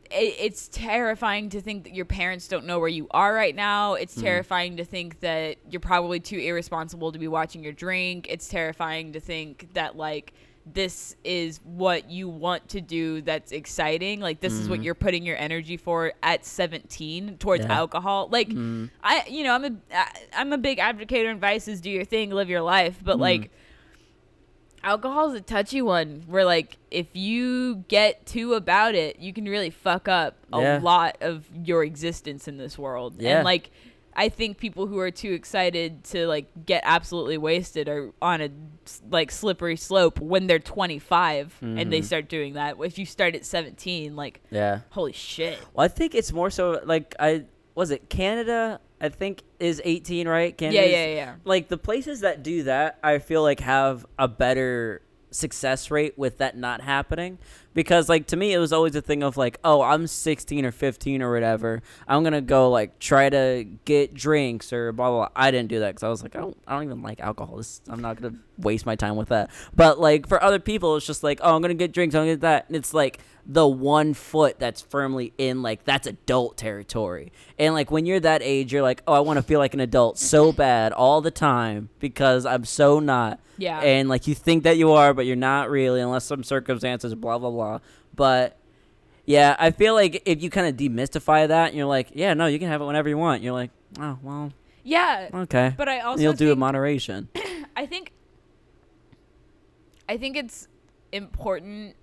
it, 0.09 0.35
it's 0.39 0.67
terrifying 0.69 1.49
to 1.49 1.59
think 1.61 1.83
that 1.83 1.93
your 1.93 2.05
parents 2.05 2.47
don't 2.47 2.65
know 2.65 2.79
where 2.79 2.87
you 2.87 3.07
are 3.11 3.33
right 3.33 3.55
now. 3.55 3.95
It's 3.95 4.13
Mm-hmm. 4.15 4.23
terrifying 4.25 4.77
to 4.77 4.85
think 4.85 5.19
that 5.19 5.57
you're 5.69 5.81
probably 5.81 6.19
too 6.19 6.37
irresponsible 6.39 7.11
to 7.11 7.19
be 7.19 7.27
watching 7.27 7.63
your 7.63 7.73
drink. 7.73 8.27
It's 8.29 8.47
terrifying 8.47 9.13
to 9.13 9.19
think 9.19 9.73
that 9.73 9.97
like 9.97 10.33
this 10.73 11.15
is 11.23 11.59
what 11.63 12.09
you 12.09 12.27
want 12.29 12.67
to 12.69 12.81
do 12.81 13.21
that's 13.21 13.51
exciting. 13.51 14.19
Like 14.19 14.39
this 14.39 14.53
is 14.53 14.67
what 14.69 14.79
Mhm. 14.79 14.83
you're 14.83 14.95
putting 14.95 15.25
your 15.25 15.37
energy 15.37 15.77
for 15.77 16.13
at 16.23 16.45
17 16.45 17.37
towards 17.37 17.65
Yeah. 17.65 17.73
alcohol. 17.77 18.29
Like 18.31 18.49
Mhm. 18.49 18.89
I 19.03 19.25
you 19.29 19.43
know, 19.43 19.53
I'm 19.53 19.63
a 19.65 19.71
I, 19.93 20.07
I'm 20.33 20.53
a 20.53 20.57
big 20.57 20.79
advocate 20.79 21.25
of 21.25 21.31
advices, 21.31 21.81
do 21.81 21.89
your 21.89 22.05
thing, 22.05 22.31
live 22.31 22.49
your 22.49 22.61
life, 22.61 22.99
but 23.03 23.17
Mhm. 23.17 23.21
like 23.21 23.51
is 24.83 25.33
a 25.33 25.41
touchy 25.41 25.81
one 25.81 26.23
where 26.27 26.45
like 26.45 26.77
if 26.91 27.07
you 27.15 27.83
get 27.87 28.25
too 28.25 28.53
about 28.53 28.95
it 28.95 29.19
you 29.19 29.33
can 29.33 29.45
really 29.45 29.69
fuck 29.69 30.07
up 30.07 30.35
a 30.53 30.61
Yeah. 30.61 30.79
lot 30.81 31.17
of 31.21 31.45
your 31.63 31.83
existence 31.83 32.47
in 32.47 32.57
this 32.57 32.77
world 32.77 33.15
Yeah. 33.19 33.37
and 33.37 33.45
like 33.45 33.69
i 34.17 34.27
think 34.29 34.57
people 34.57 34.87
who 34.87 34.97
are 34.99 35.11
too 35.11 35.31
excited 35.31 36.03
to 36.03 36.27
like 36.27 36.47
get 36.65 36.81
absolutely 36.85 37.37
wasted 37.37 37.87
are 37.87 38.11
on 38.21 38.41
a 38.41 38.49
like 39.09 39.31
slippery 39.31 39.75
slope 39.77 40.19
when 40.19 40.47
they're 40.47 40.59
25 40.59 41.57
and 41.61 41.91
they 41.93 42.01
Mhm. 42.01 42.03
start 42.03 42.27
doing 42.27 42.53
that 42.53 42.75
if 42.83 42.97
you 42.97 43.05
start 43.05 43.35
at 43.35 43.45
17 43.45 44.15
like 44.15 44.41
Yeah. 44.51 44.79
holy 44.89 45.13
shit 45.13 45.59
Well, 45.73 45.85
I 45.85 45.87
think 45.87 46.15
it's 46.15 46.33
more 46.33 46.49
so 46.49 46.81
like 46.83 47.15
I 47.19 47.45
was 47.75 47.91
it 47.91 48.09
Canada. 48.09 48.79
I 48.99 49.09
think 49.09 49.43
is 49.59 49.79
18, 49.85 50.27
right? 50.27 50.59
yeah 50.59 50.71
yeah 50.71 51.05
yeah 51.05 51.35
Like 51.45 51.67
the 51.67 51.77
places 51.77 52.21
that 52.21 52.41
do 52.41 52.63
that, 52.63 52.97
I 53.03 53.19
feel 53.19 53.43
like 53.43 53.59
have 53.59 54.07
a 54.17 54.27
better 54.27 55.01
success 55.31 55.91
rate 55.91 56.17
with 56.17 56.37
that 56.37 56.57
not 56.57 56.81
happening? 56.81 57.37
Because 57.73 58.09
like 58.09 58.27
to 58.27 58.35
me 58.35 58.53
it 58.53 58.57
was 58.59 58.73
always 58.73 58.95
a 58.95 59.01
thing 59.01 59.21
of 59.21 59.37
like 59.37 59.59
oh 59.63 59.81
i'm 59.81 60.07
16 60.07 60.65
or 60.65 60.71
15 60.71 61.21
or 61.21 61.31
whatever. 61.31 61.81
I'm 62.07 62.23
gonna 62.23 62.41
go 62.41 62.69
like 62.71 62.97
try 62.99 63.29
to 63.29 63.65
get 63.85 64.13
drinks 64.13 64.73
or 64.73 64.91
blah 64.91 65.09
blah, 65.09 65.17
blah. 65.19 65.29
i 65.35 65.51
didn't 65.51 65.69
do 65.69 65.79
that 65.79 65.89
because 65.89 66.03
i 66.03 66.09
was 66.09 66.23
like 66.23 66.35
I 66.35 66.39
don't, 66.39 66.57
I 66.67 66.73
don't 66.73 66.83
even 66.85 67.01
like 67.01 67.19
alcohol 67.19 67.57
this, 67.57 67.81
i'm 67.87 68.01
not 68.01 68.19
gonna 68.21 68.35
waste 68.57 68.85
my 68.85 68.95
time 68.95 69.15
with 69.15 69.29
that. 69.29 69.51
But 69.75 69.99
like 69.99 70.27
for 70.27 70.43
other 70.43 70.59
people 70.59 70.95
it's 70.95 71.05
just 71.05 71.23
like 71.23 71.39
oh 71.43 71.55
i'm 71.55 71.61
gonna 71.61 71.73
get 71.75 71.91
drinks 71.91 72.15
i'm 72.15 72.21
gonna 72.21 72.31
get 72.33 72.41
that. 72.41 72.67
And 72.67 72.75
it's 72.75 72.93
like 72.93 73.19
the 73.49 73.67
one 73.67 74.13
foot 74.13 74.59
that's 74.59 74.81
firmly 74.81 75.33
in 75.37 75.61
like 75.61 75.85
that's 75.85 76.05
adult 76.05 76.57
territory 76.57 77.31
and 77.57 77.73
like 77.73 77.89
when 77.89 78.05
you're 78.05 78.19
that 78.19 78.41
age 78.43 78.73
you're 78.73 78.81
like 78.81 79.01
oh 79.07 79.13
i 79.13 79.19
want 79.21 79.37
to 79.37 79.43
feel 79.43 79.57
like 79.59 79.73
an 79.73 79.79
adult 79.79 80.17
so 80.17 80.51
bad 80.51 80.91
all 80.91 81.21
the 81.21 81.31
time 81.31 81.89
because 81.99 82.45
i'm 82.45 82.65
so 82.65 82.99
not 82.99 83.39
yeah 83.57 83.79
and 83.79 84.09
like 84.09 84.27
you 84.27 84.35
think 84.35 84.63
that 84.63 84.77
you 84.77 84.91
are, 84.91 85.13
but 85.13 85.25
you're 85.25 85.35
not 85.35 85.69
really, 85.69 86.01
unless 86.01 86.25
some 86.25 86.43
circumstances, 86.43 87.15
blah 87.15 87.37
blah 87.37 87.51
blah. 87.51 87.79
But 88.15 88.57
yeah, 89.25 89.55
I 89.59 89.71
feel 89.71 89.93
like 89.93 90.23
if 90.25 90.41
you 90.41 90.49
kind 90.49 90.67
of 90.67 90.75
demystify 90.75 91.47
that, 91.47 91.69
and 91.69 91.77
you're 91.77 91.85
like, 91.85 92.09
yeah, 92.13 92.33
no, 92.33 92.47
you 92.47 92.59
can 92.59 92.67
have 92.69 92.81
it 92.81 92.85
whenever 92.85 93.09
you 93.09 93.17
want. 93.17 93.43
You're 93.43 93.53
like, 93.53 93.71
oh 93.99 94.17
well, 94.21 94.53
yeah 94.83 95.29
okay. 95.33 95.73
but 95.77 95.89
i 95.89 95.99
also 95.99 96.21
You'll 96.21 96.33
do 96.33 96.49
it 96.49 96.53
in 96.53 96.59
moderation. 96.59 97.29
I 97.75 97.85
think 97.85 98.11
I 100.09 100.17
think 100.17 100.37
it's 100.37 100.67
important 101.11 101.95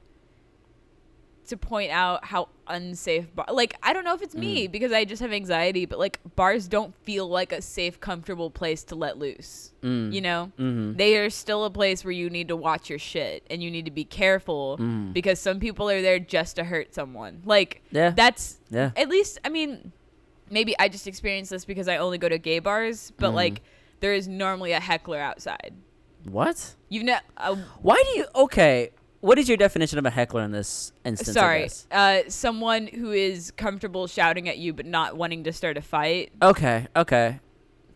to 1.45 1.57
point 1.57 1.91
out 1.91 2.25
how 2.25 2.49
unsafe 2.67 3.33
bar- 3.35 3.47
like 3.53 3.75
I 3.83 3.93
don't 3.93 4.05
know 4.05 4.15
if 4.15 4.23
it's 4.23 4.35
Mm. 4.35 4.41
me 4.41 4.67
because 4.69 4.93
I 4.93 5.05
just 5.05 5.21
have 5.23 5.33
anxiety 5.33 5.85
but 5.87 5.99
like 5.99 6.19
bars 6.37 6.67
don't 6.69 6.95
feel 7.05 7.29
like 7.29 7.53
a 7.53 7.61
safe 7.63 8.01
comfortable 8.01 8.51
place 8.51 8.83
to 8.85 8.95
let 8.95 9.19
loose. 9.19 9.73
Mm. 9.83 10.13
You 10.13 10.21
know? 10.21 10.53
Mm-hmm. 10.59 10.97
They 10.97 11.19
are 11.19 11.29
still 11.31 11.65
a 11.65 11.71
place 11.71 12.05
where 12.05 12.13
you 12.13 12.31
need 12.31 12.49
to 12.49 12.57
watch 12.57 12.89
your 12.89 12.99
shit 12.99 13.45
and 13.51 13.63
you 13.63 13.71
need 13.71 13.85
to 13.85 13.91
be 13.91 14.05
careful 14.05 14.77
Mm. 14.81 15.13
because 15.13 15.39
some 15.39 15.61
people 15.61 15.89
are 15.91 16.01
there 16.03 16.19
just 16.19 16.57
to 16.57 16.65
hurt 16.65 16.95
someone. 16.95 17.43
Like 17.45 17.83
Yeah. 17.91 18.11
that's 18.11 18.59
yeah. 18.71 18.91
at 18.97 19.09
least 19.09 19.39
I 19.45 19.49
mean 19.51 19.93
maybe 20.51 20.75
I 20.79 20.89
just 20.89 21.07
experienced 21.07 21.51
this 21.51 21.65
because 21.65 21.89
I 21.89 21.97
only 21.99 22.19
go 22.19 22.29
to 22.29 22.39
gay 22.39 22.59
bars, 22.59 23.13
but 23.19 23.31
Mhm. 23.31 23.35
like 23.35 23.63
there 24.01 24.15
is 24.15 24.27
normally 24.29 24.73
a 24.73 24.81
heckler 24.81 25.19
outside. 25.19 25.73
What? 26.25 26.75
You've 26.89 27.05
ne- 27.05 27.19
uh, 27.37 27.55
Why 27.83 28.03
do 28.13 28.19
you? 28.19 28.27
Okay. 28.35 28.91
What 29.25 29.39
is 29.39 29.49
your 29.49 29.57
definition 29.57 29.99
of 29.99 30.05
a 30.05 30.11
heckler 30.11 30.43
in 30.43 30.53
this 30.53 30.93
instance? 31.03 31.33
Sorry, 31.33 31.71
uh, 31.91 32.29
someone 32.29 32.87
who 32.87 33.11
is 33.11 33.53
comfortable 33.53 34.07
shouting 34.07 34.51
at 34.51 34.59
you 34.59 34.75
but 34.75 34.85
not 34.85 35.17
wanting 35.17 35.45
to 35.45 35.53
start 35.55 35.79
a 35.79 35.81
fight. 35.81 36.31
Okay. 36.43 36.89
Okay. 36.95 37.41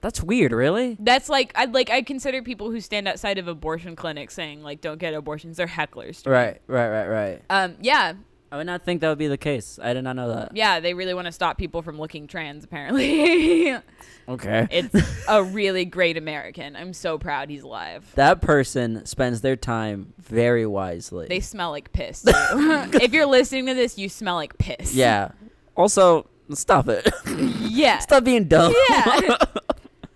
That's 0.00 0.22
weird. 0.22 0.52
Really? 0.52 0.96
That's 0.98 1.28
like 1.28 1.52
I 1.54 1.66
like 1.66 1.90
I 1.90 2.00
consider 2.00 2.42
people 2.42 2.70
who 2.70 2.80
stand 2.80 3.06
outside 3.06 3.36
of 3.36 3.46
abortion 3.46 3.94
clinics 3.94 4.32
saying 4.32 4.62
like 4.62 4.80
don't 4.80 4.98
get 4.98 5.12
abortions. 5.12 5.58
They're 5.58 5.66
hecklers. 5.66 6.26
Right. 6.26 6.62
Right. 6.66 6.88
Right. 6.88 7.06
Right. 7.06 7.42
Um. 7.50 7.76
Yeah. 7.82 8.14
I 8.50 8.56
would 8.56 8.66
not 8.66 8.82
think 8.84 9.02
that 9.02 9.08
would 9.10 9.18
be 9.18 9.26
the 9.28 9.36
case. 9.36 9.78
I 9.82 9.92
did 9.92 10.02
not 10.04 10.16
know 10.16 10.28
that. 10.28 10.56
Yeah. 10.56 10.80
They 10.80 10.94
really 10.94 11.12
want 11.12 11.26
to 11.26 11.32
stop 11.32 11.58
people 11.58 11.82
from 11.82 11.98
looking 11.98 12.26
trans. 12.26 12.64
Apparently, 12.64 13.76
Okay. 14.28 14.66
it's 14.70 14.94
a 15.28 15.42
really 15.42 15.84
great 15.84 16.16
American. 16.16 16.74
I'm 16.76 16.92
so 16.94 17.18
proud 17.18 17.50
he's 17.50 17.62
alive. 17.62 18.10
that 18.14 18.40
person 18.40 19.04
spends 19.06 19.42
their 19.42 19.56
time 19.56 20.14
very 20.18 20.64
wisely. 20.66 21.26
They 21.28 21.40
smell 21.40 21.70
like 21.70 21.92
piss. 21.92 22.24
If 22.26 23.12
you're 23.12 23.26
listening 23.26 23.66
to 23.66 23.74
this, 23.74 23.98
you 23.98 24.08
smell 24.08 24.36
like 24.36 24.56
piss. 24.58 24.94
yeah. 24.94 25.32
Also, 25.76 26.26
stop 26.54 26.88
it. 26.88 27.08
Yeah. 27.60 27.98
stop 27.98 28.24
being 28.24 28.44
dumb. 28.48 28.74
Yeah. 28.88 29.36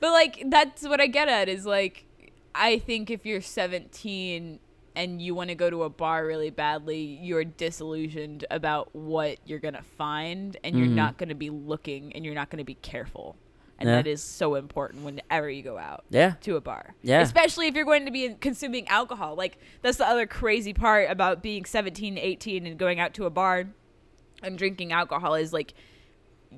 but 0.00 0.10
like 0.10 0.42
that's 0.46 0.82
what 0.82 1.00
I 1.00 1.06
get 1.06 1.28
at 1.28 1.48
is 1.48 1.64
like 1.66 2.06
I 2.54 2.78
think 2.80 3.10
if 3.10 3.24
you're 3.24 3.40
17 3.40 4.58
and 4.94 5.20
you 5.22 5.34
want 5.34 5.48
to 5.48 5.54
go 5.54 5.70
to 5.70 5.84
a 5.84 5.88
bar 5.90 6.26
really 6.26 6.50
badly, 6.50 6.98
you're 7.00 7.44
disillusioned 7.44 8.44
about 8.50 8.94
what 8.94 9.38
you're 9.46 9.58
going 9.58 9.74
to 9.74 9.82
find 9.82 10.56
and 10.62 10.76
you're 10.78 10.86
Mhm. 10.88 10.94
not 10.94 11.16
going 11.18 11.28
to 11.30 11.34
be 11.34 11.50
looking 11.50 12.12
and 12.14 12.24
you're 12.24 12.34
not 12.34 12.50
going 12.50 12.58
to 12.58 12.64
be 12.64 12.74
careful. 12.74 13.36
And 13.78 13.88
Yeah. 13.88 13.96
that 13.96 14.06
is 14.06 14.22
so 14.22 14.54
important 14.54 15.04
whenever 15.04 15.50
you 15.50 15.62
go 15.62 15.76
out 15.78 16.04
yeah. 16.10 16.34
to 16.42 16.56
a 16.56 16.60
bar. 16.60 16.94
Yeah. 17.02 17.20
Especially 17.20 17.66
if 17.66 17.74
you're 17.74 17.84
going 17.86 18.04
to 18.04 18.12
be 18.12 18.34
consuming 18.34 18.86
alcohol. 18.88 19.34
Like 19.34 19.58
that's 19.80 19.98
the 19.98 20.06
other 20.06 20.26
crazy 20.26 20.72
part 20.72 21.10
about 21.10 21.42
being 21.42 21.64
17, 21.64 22.16
18 22.18 22.66
and 22.66 22.78
going 22.78 23.00
out 23.00 23.12
to 23.14 23.24
a 23.24 23.30
bar 23.30 23.68
and 24.42 24.58
drinking 24.58 24.92
alcohol 24.92 25.34
is 25.34 25.52
like 25.52 25.74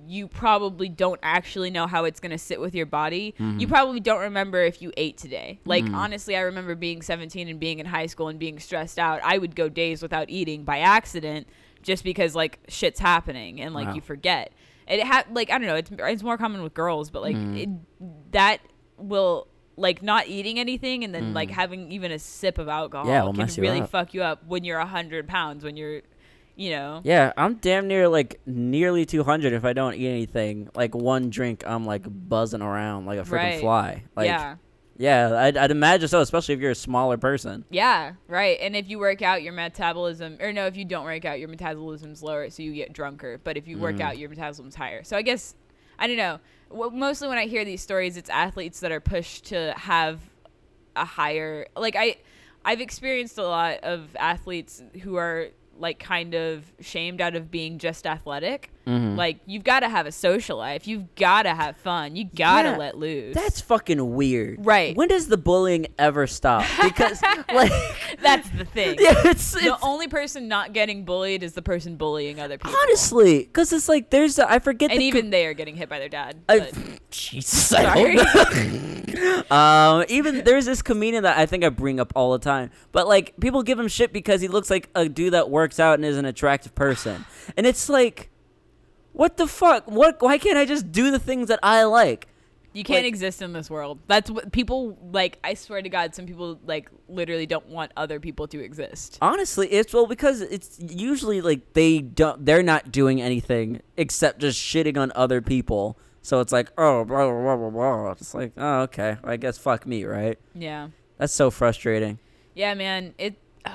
you 0.07 0.29
probably 0.29 0.89
don't 0.89 1.21
actually 1.23 1.71
know 1.71 1.87
how 1.87 2.05
it's 2.05 2.21
going 2.21 2.31
to 2.31 2.39
sit 2.39 2.61
with 2.61 2.75
your 2.75 2.87
body. 2.87 3.35
Mm-hmm. 3.39 3.59
You 3.61 3.67
probably 3.69 4.01
don't 4.01 4.21
remember 4.21 4.63
if 4.63 4.83
you 4.83 4.93
ate 4.97 5.17
today. 5.17 5.61
Like 5.65 5.85
honestly, 5.93 6.37
I 6.37 6.41
remember 6.41 6.75
being 6.75 7.01
17 7.03 7.49
and 7.49 7.59
being 7.61 7.79
in 7.79 7.87
high 7.87 8.07
school 8.07 8.29
and 8.29 8.39
being 8.39 8.59
stressed 8.59 8.99
out. 8.99 9.21
I 9.25 9.39
would 9.39 9.55
go 9.57 9.69
days 9.69 10.03
without 10.03 10.29
eating 10.31 10.65
by 10.65 10.79
accident 10.81 11.49
just 11.83 12.05
because 12.05 12.35
like 12.35 12.59
shit's 12.69 13.01
happening 13.01 13.61
and 13.61 13.75
like 13.75 13.89
Wow. 13.89 13.95
you 13.95 14.01
forget. 14.01 14.53
It 14.87 15.03
had, 15.03 15.27
like 15.35 15.51
I 15.51 15.59
don't 15.59 15.67
know, 15.67 15.77
it's 15.77 15.91
it's 15.91 16.23
more 16.23 16.37
common 16.37 16.63
with 16.63 16.75
girls, 16.75 17.11
but 17.11 17.23
like 17.23 17.37
Mm-hmm. 17.37 17.57
it, 17.57 17.69
that 18.33 18.59
will 18.99 19.49
like 19.77 20.03
not 20.03 20.29
eating 20.29 20.59
anything 20.61 21.03
and 21.03 21.13
then 21.15 21.35
like 21.35 21.51
having 21.51 21.91
even 21.91 22.13
a 22.13 22.19
sip 22.19 22.59
of 22.59 22.69
alcohol 22.69 23.07
Mm. 23.07 23.37
Yeah, 23.39 23.47
can 23.47 23.63
really 23.63 23.81
up. 23.81 23.91
fuck 23.91 24.15
you 24.15 24.23
up 24.23 24.47
when 24.47 24.63
you're 24.63 24.79
a 24.79 24.87
hundred 24.87 25.27
pounds 25.27 25.65
when 25.65 25.77
you're 25.77 26.03
you 26.57 26.71
know 26.71 27.01
Yeah, 27.05 27.33
I'm 27.37 27.55
damn 27.55 27.89
near 27.89 28.09
like 28.09 28.41
nearly 28.47 29.05
200 29.07 29.53
if 29.53 29.65
I 29.65 29.73
don't 29.73 29.95
eat 29.95 30.09
anything. 30.09 30.69
Like 30.75 30.95
one 30.95 31.31
drink, 31.31 31.65
I'm 31.67 31.85
like 31.85 32.05
buzzing 32.07 32.63
around 32.63 33.07
like 33.07 33.19
a 33.19 33.23
freaking 33.23 33.33
Right. 33.33 33.61
fly. 33.61 34.03
Like, 34.17 34.27
yeah 34.27 34.57
yeah, 34.97 35.37
I'd, 35.37 35.57
I'd 35.57 35.73
imagine 35.73 36.07
so, 36.07 36.21
especially 36.21 36.55
if 36.55 36.61
you're 36.61 36.71
a 36.71 36.75
smaller 36.77 37.17
person. 37.17 37.65
yeah 37.71 38.13
right 38.29 38.59
and 38.61 38.77
if 38.77 38.89
you 38.89 39.01
work 39.01 39.23
out 39.23 39.43
your 39.43 39.53
metabolism 39.53 40.37
or 40.41 40.53
no 40.53 40.67
if 40.67 40.77
you 40.77 40.85
don't 40.85 41.05
work 41.05 41.25
out 41.25 41.41
your 41.41 41.49
metabolism's 41.49 42.23
lower 42.23 42.49
so 42.49 42.63
you 42.63 42.73
get 42.73 42.93
drunker 42.93 43.41
but 43.43 43.57
if 43.57 43.67
you 43.67 43.77
work 43.77 43.97
Mm. 43.97 44.03
out 44.03 44.19
your 44.19 44.29
metabolism's 44.31 44.77
higher 44.77 45.03
so 45.03 45.17
i 45.17 45.23
guess 45.23 45.57
i 45.99 46.07
don't 46.07 46.17
know 46.17 46.39
w- 46.71 46.93
mostly 46.97 47.27
when 47.27 47.39
i 47.39 47.47
hear 47.47 47.65
these 47.65 47.83
stories 47.83 48.17
it's 48.17 48.31
athletes 48.31 48.79
that 48.81 48.93
are 48.93 49.01
pushed 49.01 49.47
to 49.47 49.75
have 49.77 50.21
a 50.95 51.05
higher 51.05 51.67
like 51.77 51.97
i 51.97 52.15
i've 52.65 52.81
experienced 52.81 53.37
a 53.37 53.43
lot 53.45 53.81
of 53.83 54.15
athletes 54.17 54.81
who 55.03 55.17
are 55.17 55.49
like 55.79 55.99
kind 55.99 56.35
of 56.35 56.73
shamed 56.81 57.21
out 57.21 57.35
of 57.35 57.51
being 57.51 57.79
just 57.79 58.07
athletic 58.07 58.71
Mhm. 58.87 59.17
like 59.17 59.39
you've 59.47 59.65
got 59.65 59.81
to 59.81 59.89
have 59.89 60.07
a 60.07 60.13
social 60.13 60.59
life. 60.59 60.87
You've 60.87 61.15
got 61.15 61.45
to 61.45 61.55
have 61.55 61.77
fun. 61.79 62.17
You 62.17 62.25
got 62.25 62.63
to 62.63 62.71
Yeah, 62.71 62.77
let 62.77 62.99
loose. 62.99 63.35
That's 63.35 63.61
fucking 63.63 64.15
weird. 64.15 64.65
Right. 64.65 64.95
When 64.97 65.09
does 65.09 65.29
the 65.29 65.37
bullying 65.39 65.87
ever 65.99 66.27
stop? 66.27 66.65
Because, 66.83 67.23
like, 67.53 67.73
that's 68.23 68.49
the 68.51 68.65
thing. 68.65 68.99
Yeah, 69.05 69.15
it's, 69.25 69.53
the 69.53 69.73
it's 69.73 69.83
only 69.83 70.09
person 70.09 70.49
not 70.49 70.73
getting 70.73 71.05
bullied 71.05 71.43
is 71.43 71.53
the 71.55 71.63
person 71.63 71.97
bullying 71.97 72.41
other 72.41 72.59
people. 72.59 72.77
Honestly, 72.83 73.41
because 73.41 73.73
it's 73.73 73.89
like 73.89 74.11
there's, 74.11 74.39
a, 74.39 74.51
I 74.51 74.59
forget 74.59 74.91
and 74.91 75.01
the 75.01 75.05
even 75.05 75.31
they 75.31 75.47
are 75.47 75.55
getting 75.55 75.77
hit 75.77 75.89
by 75.89 75.99
their 75.99 76.09
dad 76.09 76.37
I, 76.49 76.71
Jesus, 77.11 77.73
I 77.73 79.35
um, 79.51 80.05
even 80.09 80.45
there's 80.45 80.65
this 80.67 80.83
comedian 80.83 81.23
that 81.23 81.39
I 81.39 81.47
think 81.47 81.65
I 81.65 81.69
bring 81.69 82.01
up 82.01 82.13
all 82.17 82.33
the 82.33 82.39
time, 82.39 82.71
but 82.93 83.07
like 83.09 83.35
people 83.41 83.63
give 83.63 83.79
him 83.79 83.89
shit 83.89 84.13
because 84.13 84.41
he 84.41 84.49
looks 84.49 84.71
like 84.71 84.89
a 84.95 85.09
dude 85.09 85.33
that 85.33 85.51
works 85.51 85.79
out 85.81 85.95
and 85.95 86.05
is 86.05 86.17
an 86.17 86.25
attractive 86.25 86.75
person, 86.75 87.25
and 87.57 87.67
it's 87.67 87.89
like, 87.89 88.31
what 89.15 89.37
the 89.39 89.47
fuck? 89.47 89.91
What? 89.91 90.21
Why 90.21 90.37
can't 90.39 90.59
I 90.59 90.67
just 90.67 90.93
do 90.93 91.11
the 91.11 91.19
things 91.19 91.49
that 91.49 91.61
I 91.63 91.85
like? 91.85 92.29
you 92.77 92.83
can't 92.83 93.05
like- 93.05 93.07
exist 93.07 93.41
in 93.41 93.53
this 93.53 93.71
world 93.71 94.01
that's 94.09 94.29
what 94.29 94.51
people 94.51 94.99
like 95.13 95.39
i 95.45 95.55
swear 95.55 95.81
to 95.81 95.89
god 95.89 96.13
some 96.13 96.27
people 96.27 96.59
like 96.67 96.91
literally 97.09 97.47
don't 97.47 97.69
want 97.69 97.93
other 97.97 98.19
people 98.19 98.49
to 98.49 98.59
exist 98.59 99.17
Honestly, 99.23 99.69
it's 99.69 99.95
well 99.95 100.09
because 100.09 100.41
it's 100.41 100.77
usually 100.81 101.41
like 101.41 101.75
they 101.75 102.01
don't, 102.01 102.45
they're 102.45 102.65
not 102.65 102.91
doing 102.91 103.23
anything 103.23 103.81
except 103.97 104.41
just 104.41 104.61
shitting 104.61 104.97
on 104.99 105.13
other 105.15 105.41
people. 105.41 105.97
So 106.23 106.41
it's 106.41 106.53
like, 106.53 106.73
oh, 106.77 107.05
blah, 107.05 107.31
blah, 107.31 107.43
blah, 107.43 107.57
blah, 107.57 107.71
blah. 107.71 108.11
It's 108.13 108.35
like, 108.35 108.53
oh, 108.57 108.81
okay, 108.89 109.19
I 109.23 109.37
guess 109.37 109.57
fuck 109.57 109.87
me, 109.87 110.03
right? 110.05 110.37
yeah 110.53 110.89
That's 111.19 111.33
so 111.33 111.53
frustrating. 111.53 112.19
yeah 112.57 112.75
man 112.75 113.15
it 113.19 113.37
uh, 113.65 113.71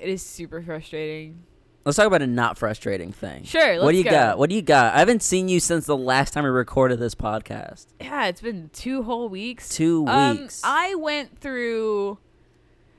it 0.00 0.08
is 0.08 0.22
super 0.24 0.62
frustrating 0.62 1.44
Let's 1.84 1.96
talk 1.96 2.06
about 2.06 2.20
a 2.22 2.26
not 2.26 2.58
frustrating 2.58 3.12
thing. 3.12 3.44
Sure, 3.44 3.82
what 3.82 3.92
do 3.92 3.98
you 3.98 4.04
go. 4.04 4.10
got? 4.10 4.38
What 4.38 4.50
do 4.50 4.56
you 4.56 4.62
got? 4.62 4.94
I 4.94 4.98
haven't 4.98 5.22
seen 5.22 5.48
you 5.48 5.58
since 5.58 5.86
the 5.86 5.96
last 5.96 6.32
time 6.34 6.44
we 6.44 6.50
recorded 6.50 6.98
this 6.98 7.14
podcast. 7.14 7.86
yeah 8.00 8.26
it's 8.26 8.40
been 8.42 8.68
two 8.74 9.02
whole 9.04 9.28
weeks 9.28 9.68
Two 9.70 10.04
Um, 10.06 10.38
weeks. 10.38 10.60
I 10.64 10.94
went 10.96 11.40
through. 11.40 12.18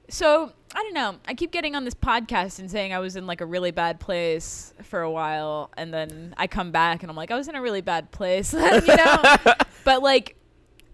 So 0.10 0.52
I 0.74 0.82
don't 0.84 0.94
know. 0.96 1.18
I 1.28 1.36
keep 1.36 1.52
getting 1.52 1.76
on 1.76 1.84
this 1.86 1.94
podcast 1.94 2.58
and 2.60 2.70
saying 2.72 2.94
I 2.94 3.00
was 3.00 3.16
in 3.16 3.28
like 3.28 3.42
a 3.42 3.46
really 3.46 3.70
bad 3.72 4.00
place 4.00 4.74
for 4.84 5.02
a 5.02 5.12
while, 5.12 5.70
and 5.78 5.94
then 5.94 6.34
I 6.38 6.48
come 6.48 6.72
back 6.72 7.04
and 7.04 7.12
I'm 7.12 7.16
like 7.16 7.30
I 7.32 7.36
was 7.36 7.48
in 7.48 7.56
a 7.56 7.62
really 7.62 7.82
bad 7.82 8.10
place, 8.12 8.54
you 8.54 8.60
know. 8.60 9.36
but 9.84 10.02
like, 10.02 10.36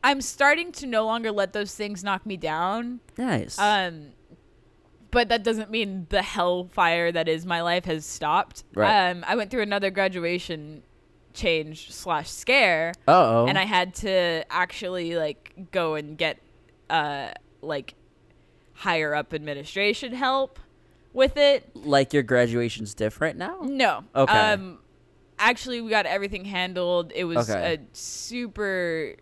I'm 0.04 0.20
starting 0.22 0.72
to 0.74 0.86
no 0.86 1.06
longer 1.06 1.32
let 1.32 1.54
those 1.54 1.74
things 1.74 2.04
knock 2.04 2.26
me 2.26 2.36
down. 2.36 3.00
nice. 3.18 3.58
Um, 3.58 4.08
but 5.16 5.30
that 5.30 5.44
doesn't 5.44 5.72
mean 5.72 6.08
the 6.10 6.22
hellfire 6.22 7.10
that 7.10 7.30
is 7.30 7.46
my 7.46 7.62
life 7.62 7.86
has 7.86 8.06
stopped. 8.06 8.66
Right. 8.74 9.12
Um, 9.12 9.24
I 9.26 9.38
went 9.38 9.50
through 9.50 9.62
another 9.62 9.90
graduation 9.90 10.84
change 11.34 11.90
slash 11.94 12.30
scare 12.30 12.92
oh. 13.08 13.48
and 13.48 13.58
I 13.58 13.64
had 13.64 13.96
to 13.96 14.44
actually 14.50 15.16
like 15.16 15.70
go 15.72 15.96
and 15.96 16.18
get 16.18 16.40
uh 16.90 17.30
like 17.62 17.96
higher 18.74 19.16
up 19.16 19.34
administration 19.34 20.12
help 20.12 20.60
with 21.14 21.38
it. 21.38 21.74
like 21.74 22.14
your 22.14 22.24
graduation's 22.24 22.94
different 22.94 23.38
now. 23.38 23.60
No. 23.64 24.04
Okay. 24.14 24.34
Um 24.34 24.80
actually 25.40 25.80
we 25.80 25.90
got 25.90 26.06
everything 26.06 26.44
handled. 26.44 27.14
It 27.16 27.24
was 27.24 27.50
Okay. 27.50 27.76
a 27.76 27.80
super 27.94 29.16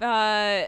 uh 0.00 0.66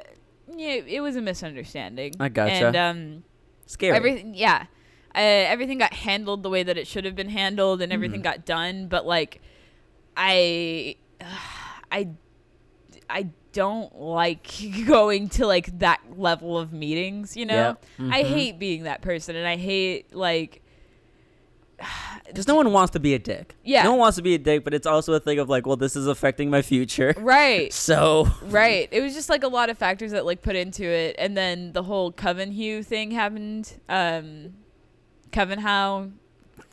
yeah, 0.56 0.74
it 0.86 1.00
was 1.00 1.16
a 1.16 1.20
misunderstanding. 1.20 2.14
I 2.20 2.28
gotcha. 2.28 2.66
And 2.68 2.76
um 2.76 3.24
Scary. 3.66 3.96
everything 3.96 4.34
yeah 4.34 4.66
uh, 5.14 5.18
everything 5.20 5.78
got 5.78 5.92
handled 5.92 6.42
the 6.42 6.48
way 6.50 6.62
that 6.62 6.76
it 6.78 6.86
should 6.86 7.04
have 7.04 7.14
been 7.14 7.28
handled 7.28 7.82
and 7.82 7.92
everything 7.92 8.20
Mm. 8.20 8.24
got 8.24 8.44
done 8.46 8.86
but 8.88 9.06
like 9.06 9.40
i 10.16 10.96
i 11.92 12.08
i 13.10 13.28
don't 13.52 13.94
like 13.98 14.46
going 14.86 15.28
to 15.28 15.46
like 15.46 15.78
that 15.78 16.00
level 16.16 16.58
of 16.58 16.72
meetings 16.72 17.36
you 17.36 17.44
know 17.46 17.76
i 18.00 18.22
Mhm. 18.22 18.26
hate 18.26 18.58
being 18.58 18.82
that 18.84 19.02
person 19.02 19.36
and 19.36 19.46
i 19.46 19.56
hate 19.56 20.14
like 20.14 20.61
Because 22.26 22.48
no 22.48 22.54
one 22.54 22.72
wants 22.72 22.92
to 22.92 23.00
be 23.00 23.12
a 23.12 23.18
dick. 23.18 23.56
Yeah. 23.62 23.82
No 23.82 23.90
one 23.90 23.98
wants 23.98 24.16
to 24.16 24.22
be 24.22 24.34
a 24.34 24.38
dick, 24.38 24.64
but 24.64 24.72
it's 24.72 24.86
also 24.86 25.12
a 25.12 25.20
thing 25.20 25.38
of 25.38 25.50
like, 25.50 25.66
well, 25.66 25.76
this 25.76 25.96
is 25.96 26.06
affecting 26.06 26.48
my 26.48 26.62
future. 26.62 27.14
right 27.18 27.70
So. 27.72 28.26
right 28.44 28.88
it 28.90 29.02
was 29.02 29.12
just 29.12 29.28
like 29.28 29.42
a 29.42 29.48
lot 29.48 29.68
of 29.68 29.76
factors 29.76 30.12
that 30.12 30.24
like 30.24 30.40
put 30.40 30.56
into 30.56 30.84
it 30.84 31.14
and 31.18 31.36
then 31.36 31.72
the 31.72 31.82
whole 31.82 32.10
coven 32.10 32.50
hue 32.52 32.82
thing 32.82 33.10
happened 33.10 33.74
um 33.90 34.54
coven 35.30 35.58
how 35.58 36.08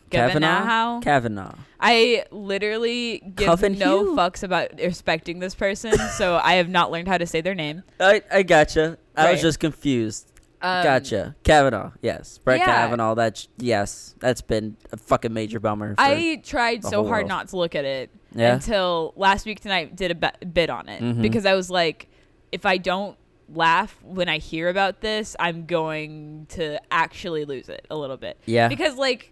Kavanaugh. 0.10 0.60
Kavanaugh? 0.62 1.00
Kavanaugh. 1.02 1.56
I 1.80 2.26
literally 2.32 3.19
give 3.36 3.48
Coven 3.48 3.78
no 3.78 4.00
Hugh? 4.00 4.15
fucks 4.15 4.43
about 4.43 4.72
respecting 4.80 5.39
this 5.39 5.56
person, 5.56 5.93
so 6.17 6.39
I 6.43 6.54
have 6.54 6.67
not 6.69 6.91
learned 6.91 7.08
how 7.08 7.17
to 7.17 7.28
say 7.28 7.41
their 7.41 7.56
name. 7.56 7.84
I 8.00 8.22
I 8.32 8.43
gotcha. 8.43 8.98
I 9.15 9.32
was 9.32 9.41
just 9.41 9.60
confused. 9.60 10.32
Um, 10.62 10.84
gotcha. 10.84 11.36
Kavanaugh. 11.43 11.91
Yes. 12.02 12.38
Brett 12.39 12.60
yeah. 12.60 12.65
Kavanaugh. 12.65 13.15
That's 13.15 13.48
yes. 13.58 14.15
That's 14.19 14.41
been 14.41 14.76
a 14.91 14.98
fucking 14.98 15.34
major 15.34 15.60
bummer. 15.60 15.95
For, 15.95 16.02
I 16.02 16.41
tried 16.43 16.84
so 16.84 17.04
hard 17.06 17.22
world. 17.24 17.30
not 17.30 17.48
to 17.50 17.58
look 17.58 17.76
at 17.76 17.86
it 17.86 18.10
Yeah? 18.36 18.56
until 18.56 19.13
last 19.15 19.45
week 19.45 19.62
tonight 19.62 19.95
did 19.95 20.12
a 20.12 20.15
bi- 20.15 20.34
bit 20.54 20.69
on 20.69 20.89
it 20.89 21.02
Mhm. 21.02 21.22
because 21.22 21.45
I 21.45 21.54
was 21.56 21.69
like, 21.69 22.10
if 22.52 22.65
I 22.65 22.78
don't 22.78 23.17
laugh 23.54 23.98
when 24.04 24.28
I 24.30 24.38
hear 24.38 24.67
about 24.69 25.02
this, 25.02 25.36
I'm 25.39 25.65
going 25.65 26.45
to 26.50 26.80
actually 26.91 27.45
lose 27.45 27.69
it 27.69 27.86
a 27.89 27.95
little 27.98 28.17
bit. 28.17 28.38
Yeah. 28.45 28.67
Because 28.67 28.95
like 28.95 29.32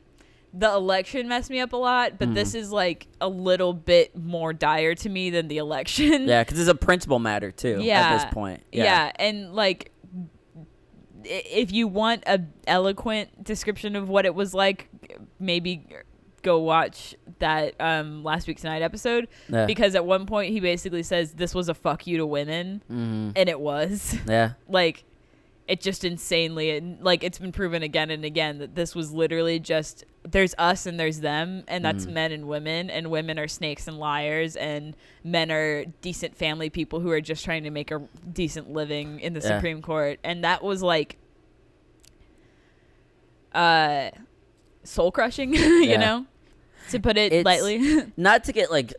the 0.54 0.72
election 0.72 1.28
messed 1.28 1.50
me 1.50 1.60
up 1.60 1.74
a 1.74 1.78
lot, 1.78 2.13
but 2.18 2.34
this 2.34 2.50
Mm-hmm. 2.52 2.58
is 2.60 2.72
like 2.72 3.08
a 3.20 3.28
little 3.28 3.74
bit 3.74 4.18
more 4.18 4.54
dire 4.54 4.96
to 4.96 5.10
me 5.10 5.30
than 5.30 5.50
the 5.50 5.58
election. 5.58 6.26
yeah, 6.28 6.44
because 6.44 6.58
it's 6.58 6.70
a 6.70 6.74
principal 6.74 7.20
matter 7.20 7.52
too. 7.52 7.80
Yeah. 7.82 8.00
At 8.00 8.18
this 8.24 8.34
point. 8.34 8.63
Yeah. 8.72 8.84
Yeah. 8.86 9.12
and 9.20 9.54
like 9.54 9.92
if 11.23 11.71
you 11.71 11.88
want 11.88 12.23
a 12.27 12.41
eloquent 12.67 13.43
description 13.43 13.95
of 13.95 14.10
what 14.10 14.25
it 14.25 14.36
was 14.36 14.53
like, 14.53 14.89
maybe 15.39 15.86
go 16.43 16.60
watch 16.60 17.15
that 17.39 17.73
um 17.82 18.23
last 18.23 18.47
week's 18.47 18.63
night 18.63 18.82
episode 18.82 19.27
Yeah. 19.49 19.65
because 19.65 19.95
at 19.95 20.06
one 20.06 20.25
point 20.25 20.53
he 20.53 20.60
basically 20.60 21.03
says 21.03 21.34
this 21.34 21.53
was 21.53 21.67
a 21.67 21.73
fuck 21.73 22.08
you 22.08 22.17
to 22.17 22.25
women 22.25 22.82
Mhm. 22.89 23.34
and 23.36 23.49
it 23.49 23.60
was 23.60 24.15
Yeah. 24.27 24.51
like 24.69 25.03
it 25.67 25.82
just 25.82 26.03
insanely 26.06 26.69
and 26.71 27.03
like 27.03 27.23
it's 27.23 27.38
been 27.39 27.51
proven 27.51 27.84
again 27.84 28.10
and 28.10 28.23
again 28.23 28.58
that 28.60 28.73
this 28.75 28.95
was 28.95 29.12
literally 29.12 29.60
just 29.60 30.06
there's 30.23 30.56
us 30.58 30.86
and 30.86 30.97
there's 30.99 31.19
them 31.19 31.63
and 31.67 31.84
that's 31.84 32.06
Mhm. 32.06 32.13
men 32.13 32.32
and 32.32 32.47
women 32.47 32.89
and 32.89 33.12
women 33.12 33.38
are 33.38 33.47
snakes 33.49 33.88
and 33.88 33.97
liars 33.99 34.56
and 34.56 34.95
men 35.26 35.51
are 35.51 35.84
decent 36.01 36.36
family 36.38 36.70
people 36.70 37.01
who 37.01 37.11
are 37.11 37.20
just 37.20 37.43
trying 37.43 37.63
to 37.63 37.70
make 37.70 37.91
a 37.91 37.99
decent 38.32 38.72
living 38.72 39.20
in 39.20 39.34
the 39.34 39.41
Yeah. 39.41 39.57
supreme 39.57 39.82
court 39.82 40.20
and 40.24 40.43
that 40.45 40.63
was 40.63 40.82
like 40.82 41.18
uh 43.53 44.09
soul 44.84 45.11
crushing 45.11 45.53
you 45.53 45.82
Yeah. 45.84 45.97
know 45.97 46.26
to 46.91 46.99
put 46.99 47.18
it 47.18 47.34
It's- 47.34 47.45
lightly 47.45 48.11
Not 48.18 48.45
to 48.45 48.53
get 48.53 48.72
like 48.72 48.93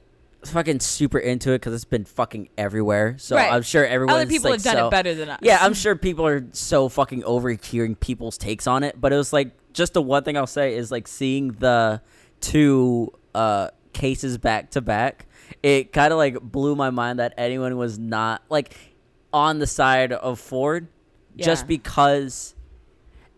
fucking 0.45 0.81
super 0.81 1.19
into 1.19 1.51
it 1.53 1.57
because 1.57 1.75
it's 1.75 1.85
been 1.85 2.05
fucking 2.05 2.49
everywhere. 2.57 3.17
So 3.19 3.37
Right. 3.37 3.53
I'm 3.53 3.63
sure 3.63 3.85
everyone 3.85 4.15
other 4.17 4.27
people 4.27 4.51
like, 4.51 4.61
have 4.61 4.65
done 4.65 4.77
so- 4.77 4.87
it 4.89 4.91
better 4.91 5.15
than 5.15 5.31
us 5.31 5.39
Yeah, 5.43 5.59
I'm 5.61 5.75
sure 5.75 5.97
people 5.97 6.27
are 6.27 6.47
so 6.53 6.89
fucking 6.89 7.25
over 7.25 7.51
hearing 7.51 7.95
people's 7.97 8.39
takes 8.39 8.67
on 8.67 8.83
it. 8.85 9.01
But 9.01 9.13
it 9.13 9.17
was 9.17 9.33
like 9.33 9.53
just 9.73 9.95
the 9.95 10.03
one 10.03 10.23
thing 10.25 10.37
I'll 10.37 10.47
say 10.47 10.75
is 10.77 10.91
like 10.91 11.09
seeing 11.09 11.53
the 11.53 12.01
two 12.41 13.13
uh 13.35 13.69
cases 13.93 14.39
back 14.39 14.71
to 14.73 14.81
back, 14.81 15.27
it 15.63 15.93
kind 15.93 16.13
of 16.13 16.19
like 16.19 16.41
blew 16.41 16.77
my 16.77 16.91
mind 16.91 17.19
that 17.19 17.35
anyone 17.37 17.77
was 17.77 17.99
not 17.99 18.43
like 18.49 18.77
on 19.33 19.59
the 19.59 19.67
side 19.67 20.13
of 20.13 20.39
Ford 20.39 20.89
just 21.37 21.67
because 21.69 22.55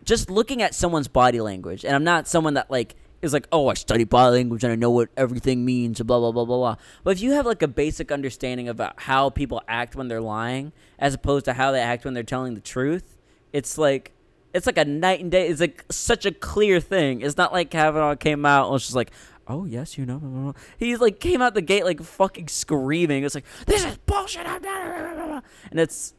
just 0.05 0.31
looking 0.31 0.63
at 0.63 0.75
someone's 0.75 1.09
body 1.09 1.41
language 1.41 1.85
and 1.85 1.95
I'm 1.95 2.05
not 2.05 2.27
someone 2.27 2.55
that 2.55 2.71
like 2.71 2.95
is 3.23 3.33
like, 3.33 3.47
oh, 3.53 3.69
I 3.69 3.75
study 3.75 4.05
body 4.05 4.37
language 4.37 4.65
and 4.65 4.73
I 4.73 4.77
know 4.77 4.91
what 4.91 5.11
everything 5.17 5.65
means, 5.65 6.01
blah 6.01 6.19
blah 6.19 6.33
blah 6.33 6.45
blah 6.45 6.57
blah. 6.57 6.77
But 7.05 7.11
if 7.13 7.23
you 7.23 7.33
have 7.33 7.47
like 7.47 7.63
a 7.63 7.69
basic 7.69 8.11
understanding 8.11 8.69
about 8.69 9.01
how 9.01 9.31
people 9.31 9.63
act 9.69 9.95
when 9.95 10.09
they're 10.09 10.21
lying, 10.21 10.73
as 10.99 11.15
opposed 11.15 11.45
to 11.47 11.53
how 11.53 11.71
they 11.73 11.81
act 11.81 12.05
when 12.05 12.15
they're 12.15 12.23
telling 12.23 12.55
the 12.55 12.61
truth, 12.61 13.19
it's 13.53 13.77
like 13.79 14.13
it's 14.53 14.67
like 14.67 14.79
a 14.79 14.85
night 14.85 15.21
and 15.21 15.31
day. 15.31 15.49
It's 15.49 15.61
like 15.61 15.85
such 15.91 16.27
a 16.27 16.33
clear 16.33 16.81
thing. 16.81 17.21
It's 17.21 17.37
not 17.37 17.53
like 17.53 17.71
Kavanaugh 17.71 18.17
came 18.17 18.45
out 18.45 18.65
and 18.65 18.73
was 18.73 18.83
just 18.85 18.97
like, 18.97 19.11
oh 19.47 19.65
yes, 19.65 19.97
you 19.99 20.07
know. 20.07 20.19
blah, 20.19 20.29
blah, 20.29 20.53
blah." 20.53 20.61
He's 20.79 21.01
like 21.01 21.21
came 21.21 21.43
out 21.43 21.55
the 21.55 21.63
gate 21.63 21.85
like 21.85 22.03
fucking 22.03 22.49
screaming. 22.49 23.25
It's 23.25 23.35
like 23.35 23.45
this 23.67 23.85
is 23.85 23.97
bullshit. 24.07 24.47
I'm 24.47 24.63
not- 24.63 24.63
blah, 24.63 24.85
blah, 24.99 25.15
blah, 25.15 25.27
blah." 25.27 25.41
And 25.71 25.81
it's 25.81 26.15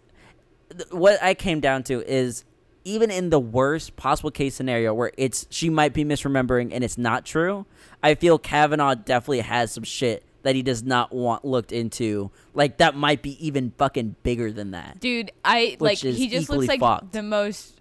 what 0.91 1.21
I 1.21 1.33
came 1.33 1.59
down 1.59 1.83
to 1.83 2.01
is 2.09 2.45
even 2.83 3.11
in 3.11 3.29
the 3.29 3.39
worst 3.39 3.95
possible 3.95 4.31
case 4.31 4.55
scenario 4.55 4.93
where 4.93 5.11
it's 5.17 5.45
she 5.49 5.69
might 5.69 5.93
be 5.93 6.03
misremembering 6.03 6.69
and 6.71 6.83
it's 6.83 6.97
not 6.97 7.25
true, 7.25 7.65
I 8.01 8.15
feel 8.15 8.39
Kavanaugh 8.39 8.95
definitely 8.95 9.41
has 9.41 9.71
some 9.71 9.83
shit 9.83 10.23
that 10.43 10.55
he 10.55 10.63
does 10.63 10.81
not 10.83 11.13
want 11.13 11.45
looked 11.45 11.71
into. 11.71 12.31
Like 12.53 12.77
that 12.77 12.95
might 12.95 13.21
be 13.21 13.45
even 13.45 13.71
fucking 13.77 14.15
bigger 14.23 14.51
than 14.51 14.71
that. 14.71 14.99
Dude, 14.99 15.31
I 15.45 15.77
like 15.79 15.99
he 15.99 16.27
just 16.27 16.49
looks 16.49 16.67
like 16.67 16.79
fucked. 16.79 17.11
the 17.13 17.21
most 17.23 17.77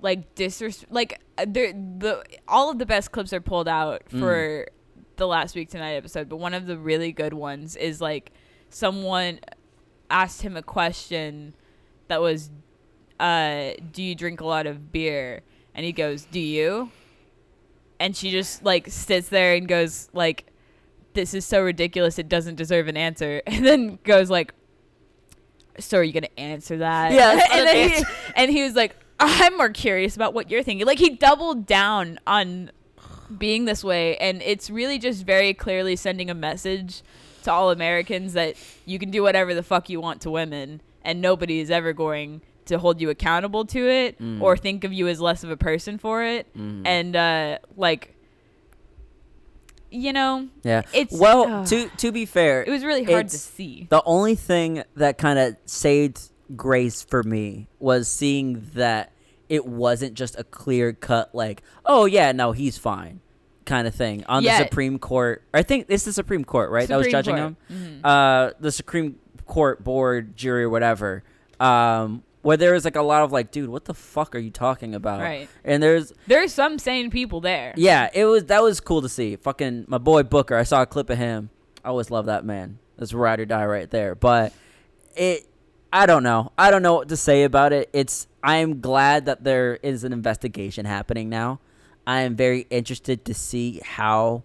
like 0.00 0.34
disres 0.34 0.84
like 0.90 1.20
uh, 1.38 1.46
there 1.48 1.72
the 1.72 2.22
all 2.46 2.70
of 2.70 2.78
the 2.78 2.86
best 2.86 3.10
clips 3.10 3.32
are 3.32 3.40
pulled 3.40 3.66
out 3.68 4.02
Mm. 4.10 4.20
for 4.20 4.68
the 5.16 5.26
last 5.26 5.56
week 5.56 5.70
tonight 5.70 5.94
episode, 5.94 6.28
but 6.28 6.36
one 6.36 6.54
of 6.54 6.66
the 6.66 6.78
really 6.78 7.10
good 7.10 7.32
ones 7.32 7.74
is 7.74 8.00
like 8.00 8.30
someone 8.70 9.40
asked 10.10 10.42
him 10.42 10.56
a 10.56 10.62
question 10.62 11.54
that 12.06 12.20
was 12.20 12.50
uh 13.20 13.72
do 13.92 14.02
you 14.02 14.14
drink 14.14 14.40
a 14.40 14.46
lot 14.46 14.66
of 14.66 14.92
beer? 14.92 15.42
And 15.74 15.84
he 15.84 15.92
goes, 15.92 16.24
"Do 16.24 16.40
you?" 16.40 16.90
And 18.00 18.16
she 18.16 18.30
just 18.30 18.64
like 18.64 18.88
sits 18.88 19.28
there 19.28 19.54
and 19.54 19.68
goes 19.68 20.08
like 20.12 20.46
this 21.14 21.34
is 21.34 21.44
so 21.44 21.62
ridiculous. 21.62 22.18
It 22.18 22.28
doesn't 22.28 22.56
deserve 22.56 22.88
an 22.88 22.96
answer. 22.96 23.42
And 23.46 23.66
then 23.66 23.98
goes 24.04 24.30
like 24.30 24.54
so 25.78 25.98
are 25.98 26.02
you 26.02 26.12
gonna 26.12 26.28
answer 26.36 26.78
that? 26.78 27.12
Yeah, 27.12 27.40
and, 27.52 27.68
an 27.68 27.90
he, 27.90 28.04
and 28.34 28.50
he 28.50 28.62
was 28.62 28.74
like 28.74 28.96
i'm 29.20 29.56
more 29.56 29.70
curious 29.70 30.16
about 30.16 30.34
what 30.34 30.50
you're 30.50 30.62
thinking. 30.62 30.86
Like 30.86 30.98
he 30.98 31.10
doubled 31.10 31.66
down 31.66 32.18
on 32.26 32.70
being 33.36 33.64
this 33.64 33.84
way. 33.84 34.16
And 34.16 34.42
it's 34.42 34.70
really 34.70 34.98
just 34.98 35.24
very 35.24 35.54
clearly 35.54 35.96
sending 35.96 36.30
a 36.30 36.34
message 36.34 37.02
to 37.44 37.52
all 37.52 37.70
americans 37.70 38.32
that 38.32 38.56
you 38.84 38.98
can 38.98 39.10
do 39.10 39.22
whatever 39.22 39.54
the 39.54 39.62
fuck 39.62 39.88
you 39.88 40.00
want 40.00 40.20
to 40.20 40.30
women 40.30 40.80
and 41.02 41.20
nobody 41.20 41.60
is 41.60 41.70
ever 41.70 41.92
going 41.92 42.42
to 42.68 42.78
hold 42.78 43.00
you 43.00 43.10
accountable 43.10 43.64
to 43.66 43.88
it 43.88 44.18
Mm. 44.20 44.40
or 44.40 44.56
think 44.56 44.84
of 44.84 44.92
you 44.92 45.08
as 45.08 45.20
less 45.20 45.44
of 45.44 45.50
a 45.50 45.56
person 45.56 45.98
for 45.98 46.22
it 46.22 46.46
Mhm. 46.56 46.82
and 46.86 47.16
uh 47.16 47.58
like 47.76 48.14
you 49.90 50.12
know 50.12 50.48
yeah. 50.62 50.82
it's 50.92 51.18
well, 51.18 51.44
ugh. 51.44 51.66
to 51.66 51.88
to 51.96 52.12
be 52.12 52.26
fair, 52.26 52.62
it 52.62 52.70
was 52.70 52.84
really 52.84 53.04
hard 53.04 53.28
to 53.30 53.38
see 53.38 53.86
The 53.90 54.02
only 54.04 54.34
thing 54.34 54.82
that 54.96 55.16
kind 55.18 55.38
of 55.38 55.56
saved 55.64 56.20
grace 56.56 57.02
for 57.02 57.22
me 57.22 57.68
was 57.78 58.06
seeing 58.08 58.66
that 58.74 59.12
it 59.48 59.64
wasn't 59.66 60.12
just 60.12 60.38
a 60.38 60.44
clear 60.44 60.92
cut, 60.92 61.34
like, 61.34 61.62
oh, 61.86 62.04
yeah, 62.04 62.32
no, 62.32 62.52
he's 62.52 62.76
fine 62.76 63.20
kind 63.64 63.86
of 63.88 63.94
thing 63.94 64.24
on 64.28 64.42
Yeah. 64.42 64.58
the 64.58 64.64
Supreme 64.64 64.98
Court. 64.98 65.42
I 65.54 65.62
think 65.62 65.86
it's 65.88 66.04
the 66.04 66.12
Supreme 66.12 66.44
Court, 66.44 66.70
right? 66.70 66.86
that 66.88 66.96
was 66.96 67.06
judging 67.08 67.36
Court. 67.36 67.54
him. 67.70 68.00
Mhm. 68.02 68.04
Uh, 68.04 68.52
the 68.60 68.70
Supreme 68.72 69.16
Court 69.46 69.82
board, 69.82 70.36
jury, 70.36 70.64
or 70.64 70.70
whatever. 70.70 71.22
Um, 71.58 72.22
where 72.42 72.56
there 72.56 72.72
was 72.72 72.84
like 72.84 72.96
a 72.96 73.02
lot 73.02 73.22
of 73.22 73.32
like, 73.32 73.50
dude, 73.50 73.68
what 73.68 73.84
the 73.84 73.94
fuck 73.94 74.34
are 74.34 74.38
you 74.38 74.50
talking 74.50 74.94
about? 74.94 75.20
Right. 75.20 75.48
And 75.64 75.82
there's 75.82 76.12
There's 76.26 76.52
some 76.52 76.78
sane 76.78 77.10
people 77.10 77.40
there. 77.40 77.74
yeah, 77.76 78.08
it 78.14 78.24
was 78.24 78.44
that 78.46 78.62
was 78.62 78.80
cool 78.80 79.02
to 79.02 79.08
see. 79.08 79.36
Fucking 79.36 79.86
my 79.88 79.98
boy 79.98 80.22
Booker. 80.22 80.56
I 80.56 80.62
saw 80.62 80.82
a 80.82 80.86
clip 80.86 81.10
of 81.10 81.18
him. 81.18 81.50
I 81.84 81.88
always 81.88 82.10
love 82.10 82.26
that 82.26 82.44
man. 82.44 82.78
That's 82.96 83.12
ride 83.12 83.40
or 83.40 83.44
die 83.46 83.64
right 83.66 83.88
there. 83.90 84.14
But 84.14 84.52
it, 85.16 85.46
I 85.92 86.06
don't 86.06 86.22
know. 86.22 86.52
I 86.58 86.70
don't 86.70 86.82
know 86.82 86.94
what 86.94 87.08
to 87.10 87.16
say 87.16 87.44
about 87.44 87.72
it. 87.72 87.88
It's. 87.92 88.26
I 88.42 88.56
am 88.56 88.80
glad 88.80 89.26
that 89.26 89.42
there 89.44 89.76
is 89.82 90.04
an 90.04 90.12
investigation 90.12 90.86
happening 90.86 91.28
now. 91.28 91.60
I 92.06 92.20
am 92.20 92.36
very 92.36 92.66
interested 92.70 93.24
to 93.26 93.34
see 93.34 93.80
how 93.84 94.42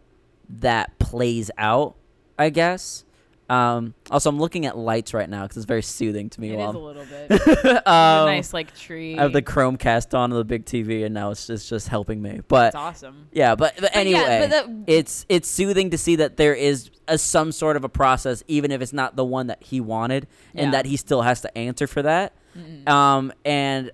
that 0.50 0.98
plays 1.00 1.50
out. 1.58 1.96
I 2.38 2.50
guess. 2.50 3.06
Um, 3.50 3.94
also, 4.10 4.30
I'm 4.30 4.40
looking 4.40 4.66
at 4.66 4.78
lights 4.78 5.14
right 5.14 5.30
now 5.30 5.44
because 5.44 5.58
it's 5.58 5.66
very 5.66 5.84
soothing 5.84 6.30
to 6.30 6.42
me. 6.42 6.52
It 6.52 6.54
is 6.54 6.58
while 6.60 6.78
a 6.78 6.78
little 6.78 7.06
bit. 7.06 7.88
Um, 7.88 8.26
nice 8.26 8.54
like 8.54 8.76
tree. 8.76 9.18
I 9.18 9.24
have 9.24 9.34
the 9.34 9.42
Chromecast 9.42 10.18
on 10.18 10.30
the 10.30 10.44
big 10.46 10.66
TV, 10.66 11.04
and 11.06 11.14
now 11.14 11.32
it's 11.32 11.46
just 11.48 11.70
just 11.70 11.88
helping 11.90 12.22
me. 12.22 12.42
But 12.48 12.68
It's 12.68 12.76
awesome. 12.76 13.28
yeah, 13.32 13.56
but, 13.56 13.74
but 13.76 13.82
But 13.84 13.96
anyway, 13.96 14.20
yeah, 14.22 14.48
but 14.48 14.68
the- 14.68 14.84
it's 14.94 15.26
it's 15.30 15.48
soothing 15.50 15.90
to 15.92 15.98
see 15.98 16.16
that 16.18 16.38
there 16.38 16.54
is 16.56 16.90
a, 17.08 17.18
some 17.18 17.52
sort 17.52 17.76
of 17.76 17.84
a 17.84 17.90
process, 17.90 18.44
even 18.48 18.72
if 18.72 18.82
it's 18.82 18.94
not 18.94 19.16
the 19.16 19.26
one 19.26 19.48
that 19.48 19.62
he 19.62 19.82
wanted, 19.82 20.28
and 20.56 20.68
Yeah. 20.68 20.72
that 20.72 20.86
he 20.86 20.96
still 20.98 21.22
has 21.22 21.42
to 21.42 21.58
answer 21.58 21.86
for 21.86 22.02
that. 22.02 22.34
Mm-mm. 22.58 22.88
Um, 22.88 23.34
and 23.44 23.92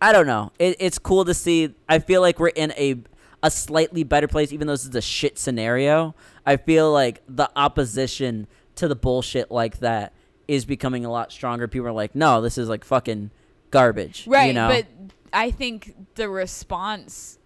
I 0.00 0.12
don't 0.12 0.26
know. 0.26 0.50
It, 0.58 0.76
it's 0.80 0.98
cool 0.98 1.24
to 1.26 1.34
see. 1.34 1.74
I 1.88 1.98
feel 1.98 2.20
like 2.22 2.40
we're 2.40 2.48
in 2.48 2.72
a 2.72 2.96
a 3.44 3.50
slightly 3.50 4.04
better 4.04 4.28
place, 4.28 4.52
even 4.52 4.66
though 4.68 4.72
this 4.74 4.84
is 4.86 4.94
a 4.94 5.00
shit 5.02 5.38
scenario. 5.38 6.14
I 6.46 6.56
feel 6.56 6.92
like 6.92 7.22
the 7.28 7.50
opposition 7.56 8.46
to 8.76 8.88
the 8.88 8.96
bullshit 8.96 9.50
like 9.50 9.78
that 9.80 10.12
is 10.48 10.64
becoming 10.64 11.04
a 11.04 11.10
lot 11.10 11.30
stronger. 11.32 11.68
People 11.68 11.88
are 11.88 11.92
like, 11.92 12.14
no, 12.14 12.40
this 12.40 12.58
is 12.58 12.68
like 12.68 12.84
fucking 12.84 13.30
garbage. 13.70 14.26
Right, 14.26 14.46
You 14.48 14.52
know? 14.54 14.68
but 14.68 14.86
I 15.32 15.50
think 15.50 15.94
the 16.14 16.28
response 16.28 17.38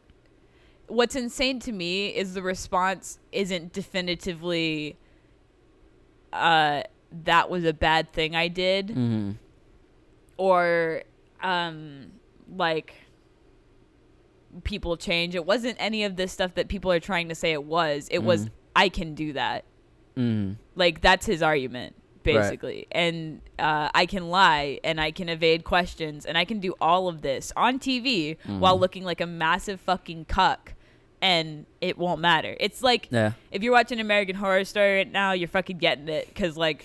what's 0.89 1.17
insane 1.17 1.59
to 1.59 1.73
me 1.73 2.09
is 2.09 2.35
the 2.35 2.43
response 2.43 3.19
isn't 3.33 3.73
definitively 3.73 4.97
uh 6.33 6.81
that 7.25 7.51
was 7.51 7.65
a 7.65 7.73
bad 7.73 8.13
thing 8.13 8.37
I 8.37 8.47
did 8.49 8.91
hmm 8.91 9.33
or 10.37 11.03
um 11.43 12.13
like 12.57 12.95
people 14.65 14.97
change. 14.97 15.35
It 15.35 15.45
wasn't 15.45 15.77
any 15.81 16.05
of 16.05 16.17
this 16.17 16.33
stuff 16.33 16.55
that 16.55 16.69
people 16.69 16.91
are 16.93 17.01
trying 17.01 17.29
to 17.29 17.35
say 17.35 17.53
it 17.53 17.65
was. 17.65 18.09
It 18.11 18.21
was 18.23 18.47
Mhm. 18.47 18.51
I 18.75 18.89
can 18.89 19.15
do 19.15 19.33
that. 19.35 19.65
Hmm 20.17 20.53
Like 20.75 21.01
that's 21.01 21.27
his 21.27 21.43
argument 21.43 21.95
Right. 22.25 22.35
basically. 22.43 22.89
And 22.91 23.41
uh, 23.57 23.89
I 23.95 24.05
can 24.07 24.29
lie 24.31 24.81
and 24.83 25.01
I 25.01 25.13
can 25.13 25.29
evade 25.29 25.63
questions 25.63 26.27
and 26.27 26.37
I 26.37 26.45
can 26.45 26.59
do 26.59 26.75
all 26.81 27.07
of 27.07 27.23
this 27.23 27.53
on 27.57 27.79
TV 27.79 28.37
while 28.47 28.77
Mhm. 28.77 28.81
looking 28.81 29.05
like 29.05 29.21
a 29.21 29.27
massive 29.29 29.81
fucking 29.81 30.25
cuck 30.25 30.73
and 31.23 31.67
it 31.81 31.97
won't 31.97 32.21
matter. 32.21 32.57
It's 32.59 32.83
like 32.83 33.07
Yeah. 33.13 33.33
if 33.53 33.63
you're 33.63 33.73
watching 33.73 34.01
American 34.01 34.35
Horror 34.35 34.65
Story 34.65 34.97
right 34.97 35.13
now, 35.13 35.33
you're 35.33 35.47
fucking 35.49 35.79
getting 35.79 36.09
it 36.09 36.35
cuz 36.35 36.57
like 36.57 36.85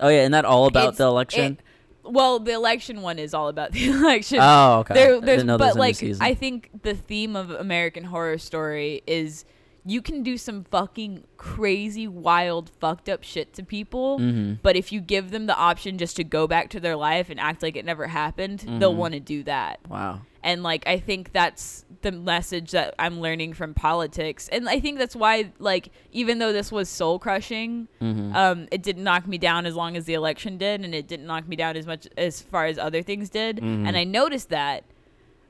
Oh 0.00 0.08
yeah, 0.08 0.20
isn't 0.20 0.32
that 0.32 0.44
all 0.44 0.66
about 0.66 0.96
the 0.96 1.04
election? 1.04 1.52
it- 1.54 1.60
well, 2.06 2.38
the 2.38 2.52
election 2.52 3.00
one 3.00 3.18
is 3.18 3.32
all 3.32 3.48
about 3.48 3.72
the 3.76 3.86
election. 3.88 4.38
oh, 4.42 4.80
okay. 4.80 4.92
There, 4.92 5.12
there's, 5.18 5.38
didn't 5.38 5.46
know 5.46 5.56
there 5.56 5.68
was 5.68 5.76
but 5.76 5.80
like. 5.80 6.20
I 6.20 6.34
think 6.34 6.68
the 6.82 6.92
theme 6.94 7.34
of 7.36 7.48
American 7.50 8.04
Horror 8.04 8.36
Story 8.36 9.02
is 9.06 9.46
you 9.86 10.00
can 10.00 10.22
do 10.22 10.38
some 10.38 10.64
fucking 10.64 11.24
crazy, 11.36 12.08
wild, 12.08 12.70
fucked 12.80 13.08
up 13.08 13.22
shit 13.22 13.52
to 13.52 13.62
people, 13.62 14.18
Mhm. 14.18 14.58
but 14.62 14.76
if 14.76 14.90
you 14.92 15.00
give 15.00 15.30
them 15.30 15.46
the 15.46 15.56
option 15.56 15.98
just 15.98 16.16
to 16.16 16.24
go 16.24 16.46
back 16.46 16.70
to 16.70 16.80
their 16.80 16.96
life 16.96 17.28
and 17.28 17.38
act 17.38 17.62
like 17.62 17.76
it 17.76 17.84
never 17.84 18.06
happened, 18.06 18.60
they'll 18.78 18.94
Mhm. 18.94 18.96
want 18.96 19.14
to 19.14 19.20
do 19.20 19.42
that. 19.42 19.80
Wow. 19.88 20.22
And 20.42 20.62
like, 20.62 20.86
I 20.86 20.98
think 20.98 21.32
that's 21.32 21.84
the 22.02 22.12
message 22.12 22.70
that 22.70 22.94
I'm 22.98 23.20
learning 23.20 23.54
from 23.54 23.72
politics, 23.74 24.48
and 24.48 24.68
I 24.68 24.80
think 24.80 24.98
that's 24.98 25.16
why, 25.16 25.52
like, 25.58 25.90
even 26.12 26.38
though 26.38 26.52
this 26.52 26.70
was 26.72 26.88
soul 26.88 27.18
crushing, 27.18 27.88
Mhm. 28.00 28.34
um, 28.34 28.68
it 28.70 28.82
didn't 28.82 29.04
knock 29.04 29.26
me 29.26 29.36
down 29.38 29.64
as 29.66 29.74
long 29.74 29.96
as 29.96 30.04
the 30.06 30.14
election 30.14 30.56
did, 30.58 30.82
and 30.82 30.94
it 30.94 31.06
didn't 31.08 31.26
knock 31.26 31.46
me 31.48 31.56
down 31.56 31.76
as 31.76 31.86
much 31.86 32.06
as 32.16 32.40
far 32.42 32.66
as 32.66 32.78
other 32.78 33.02
things 33.02 33.28
did. 33.30 33.58
Mhm. 33.58 33.86
And 33.86 33.96
I 33.96 34.04
noticed 34.04 34.48
that, 34.50 34.84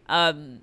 um, 0.08 0.60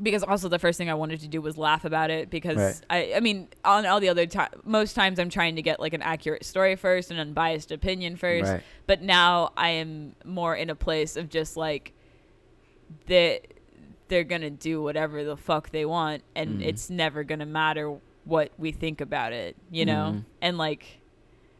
because 0.00 0.22
also 0.22 0.48
the 0.48 0.58
first 0.58 0.78
thing 0.78 0.88
I 0.88 0.94
wanted 0.94 1.20
to 1.20 1.28
do 1.28 1.42
was 1.42 1.58
laugh 1.58 1.84
about 1.84 2.10
it 2.10 2.30
because 2.30 2.56
Right. 2.56 2.80
I, 2.88 3.12
I 3.16 3.20
mean, 3.20 3.48
on 3.64 3.84
all 3.84 4.00
the 4.00 4.08
other 4.08 4.26
time, 4.26 4.48
most 4.64 4.94
times 4.94 5.18
I'm 5.18 5.28
trying 5.28 5.56
to 5.56 5.62
get 5.62 5.80
like 5.80 5.92
an 5.92 6.02
accurate 6.02 6.44
story 6.44 6.76
first, 6.76 7.10
an 7.10 7.18
unbiased 7.18 7.70
opinion 7.72 8.16
first. 8.16 8.50
Right. 8.50 8.62
But 8.86 9.02
now 9.02 9.52
I 9.56 9.68
am 9.70 10.14
more 10.24 10.56
in 10.56 10.70
a 10.70 10.74
place 10.74 11.16
of 11.16 11.28
just 11.28 11.56
like 11.56 11.92
that 13.06 13.42
they're 14.08 14.24
gonna 14.24 14.50
do 14.50 14.82
whatever 14.82 15.24
the 15.24 15.36
fuck 15.36 15.70
they 15.70 15.84
want, 15.84 16.22
and 16.34 16.60
Mhm. 16.60 16.66
it's 16.66 16.90
never 16.90 17.24
gonna 17.24 17.46
matter 17.46 17.96
what 18.24 18.52
we 18.58 18.70
think 18.72 19.00
about 19.00 19.32
it, 19.32 19.56
you 19.70 19.84
know. 19.84 20.12
Mhm. 20.16 20.24
And 20.40 20.58
like, 20.58 21.00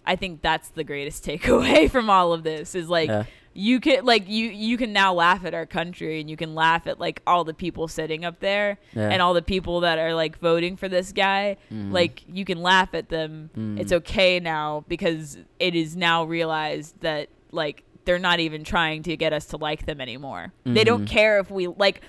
I 0.06 0.16
think 0.16 0.42
that's 0.42 0.68
the 0.70 0.84
greatest 0.84 1.24
takeaway 1.26 1.90
from 1.90 2.10
all 2.10 2.32
of 2.32 2.42
this 2.42 2.74
is 2.74 2.88
like 2.88 3.08
Yeah. 3.08 3.24
You 3.54 3.80
can 3.80 4.04
like 4.04 4.28
you 4.28 4.48
you 4.48 4.76
can 4.76 4.92
now 4.92 5.12
laugh 5.12 5.44
at 5.44 5.52
our 5.54 5.66
country 5.66 6.20
and 6.20 6.30
you 6.30 6.36
can 6.36 6.54
laugh 6.54 6.86
at 6.86 6.98
like 6.98 7.20
all 7.26 7.44
the 7.44 7.52
people 7.54 7.86
sitting 7.88 8.24
up 8.24 8.40
there 8.40 8.78
Yeah. 8.94 9.10
and 9.10 9.20
all 9.20 9.34
the 9.34 9.42
people 9.42 9.80
that 9.80 9.98
are 9.98 10.14
like 10.14 10.38
voting 10.38 10.76
for 10.76 10.88
this 10.88 11.12
guy 11.12 11.56
Mhm. 11.70 11.92
like 11.92 12.22
you 12.32 12.44
can 12.44 12.62
laugh 12.62 12.94
at 12.94 13.08
them 13.08 13.50
Mm. 13.56 13.78
it's 13.78 13.92
okay 13.92 14.40
now 14.40 14.84
because 14.88 15.36
it 15.58 15.74
is 15.74 15.96
now 15.96 16.24
realized 16.24 17.00
that 17.00 17.28
like 17.50 17.84
they're 18.04 18.18
not 18.18 18.40
even 18.40 18.64
trying 18.64 19.02
to 19.04 19.16
get 19.16 19.32
us 19.32 19.46
to 19.46 19.56
like 19.58 19.86
them 19.86 20.00
anymore 20.00 20.52
they 20.64 20.84
don't 20.84 21.04
Mhm. 21.04 21.08
care 21.08 21.38
if 21.38 21.50
we 21.50 21.66
like 21.66 22.00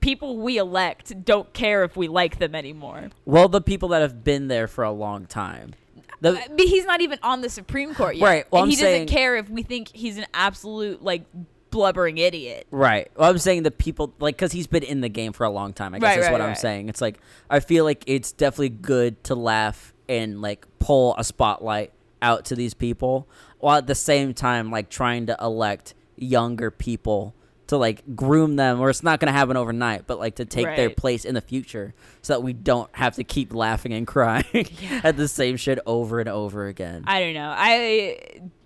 people 0.00 0.38
we 0.38 0.56
elect 0.56 1.24
don't 1.26 1.52
care 1.52 1.84
if 1.84 1.94
we 1.96 2.08
like 2.08 2.38
them 2.38 2.54
anymore 2.54 3.10
Well, 3.26 3.48
the 3.48 3.60
people 3.60 3.90
that 3.90 4.00
have 4.00 4.24
been 4.24 4.48
there 4.48 4.66
for 4.66 4.82
a 4.82 4.90
long 4.90 5.26
time. 5.26 5.74
The, 6.20 6.32
mean, 6.54 6.68
he's 6.68 6.84
not 6.84 7.00
even 7.00 7.18
on 7.22 7.40
the 7.40 7.48
Supreme 7.48 7.94
Court 7.94 8.16
yet. 8.16 8.24
Right, 8.24 8.46
well, 8.50 8.62
and 8.62 8.66
I'm 8.66 8.70
he 8.70 8.76
saying- 8.76 9.06
doesn't 9.06 9.16
care 9.16 9.36
if 9.36 9.48
we 9.48 9.62
think 9.62 9.88
he's 9.94 10.18
an 10.18 10.26
absolute 10.34 11.02
like 11.02 11.24
blubbering 11.70 12.18
idiot. 12.18 12.66
Right. 12.70 13.10
Well, 13.16 13.30
I'm 13.30 13.38
saying 13.38 13.62
the 13.62 13.70
people 13.70 14.12
like 14.18 14.36
because 14.36 14.52
he's 14.52 14.66
been 14.66 14.82
in 14.82 15.00
the 15.02 15.08
game 15.08 15.32
for 15.32 15.44
a 15.44 15.50
long 15.50 15.72
time. 15.72 15.94
I 15.94 15.98
guess 16.00 16.08
Right, 16.08 16.18
is 16.18 16.24
right, 16.26 16.32
what 16.32 16.40
I'm 16.40 16.56
saying. 16.56 16.88
It's 16.88 17.00
like 17.00 17.18
I 17.48 17.60
feel 17.60 17.84
like 17.84 18.02
it's 18.06 18.32
definitely 18.32 18.70
good 18.70 19.22
to 19.24 19.34
laugh 19.34 19.94
and 20.08 20.42
like 20.42 20.66
pull 20.80 21.14
a 21.16 21.22
spotlight 21.24 21.92
out 22.22 22.44
to 22.46 22.56
these 22.56 22.74
people, 22.74 23.28
while 23.60 23.78
at 23.78 23.86
the 23.86 23.94
same 23.94 24.34
time 24.34 24.70
like 24.70 24.90
trying 24.90 25.26
to 25.26 25.36
elect 25.40 25.94
younger 26.16 26.70
people 26.70 27.34
to 27.70 27.76
like 27.76 28.02
groom 28.14 28.54
them. 28.56 28.78
Or 28.80 28.90
it's 28.90 29.02
not 29.02 29.18
gonna 29.18 29.32
happen 29.32 29.56
overnight, 29.56 30.06
but 30.06 30.18
like 30.20 30.36
to 30.36 30.44
take 30.44 30.66
their 30.76 30.90
place 30.90 31.24
in 31.24 31.34
the 31.34 31.40
future, 31.40 31.94
so 32.22 32.34
that 32.34 32.40
we 32.42 32.52
don't 32.52 32.88
have 32.94 33.16
to 33.16 33.24
keep 33.24 33.52
laughing 33.54 33.92
and 33.92 34.06
crying 34.06 34.68
at 35.02 35.16
the 35.16 35.26
same 35.26 35.56
shit 35.56 35.78
over 35.86 36.20
and 36.20 36.28
over 36.28 36.66
again. 36.66 37.04
I 37.06 37.20
don't 37.20 37.34
know. 37.34 37.52
I 37.56 38.20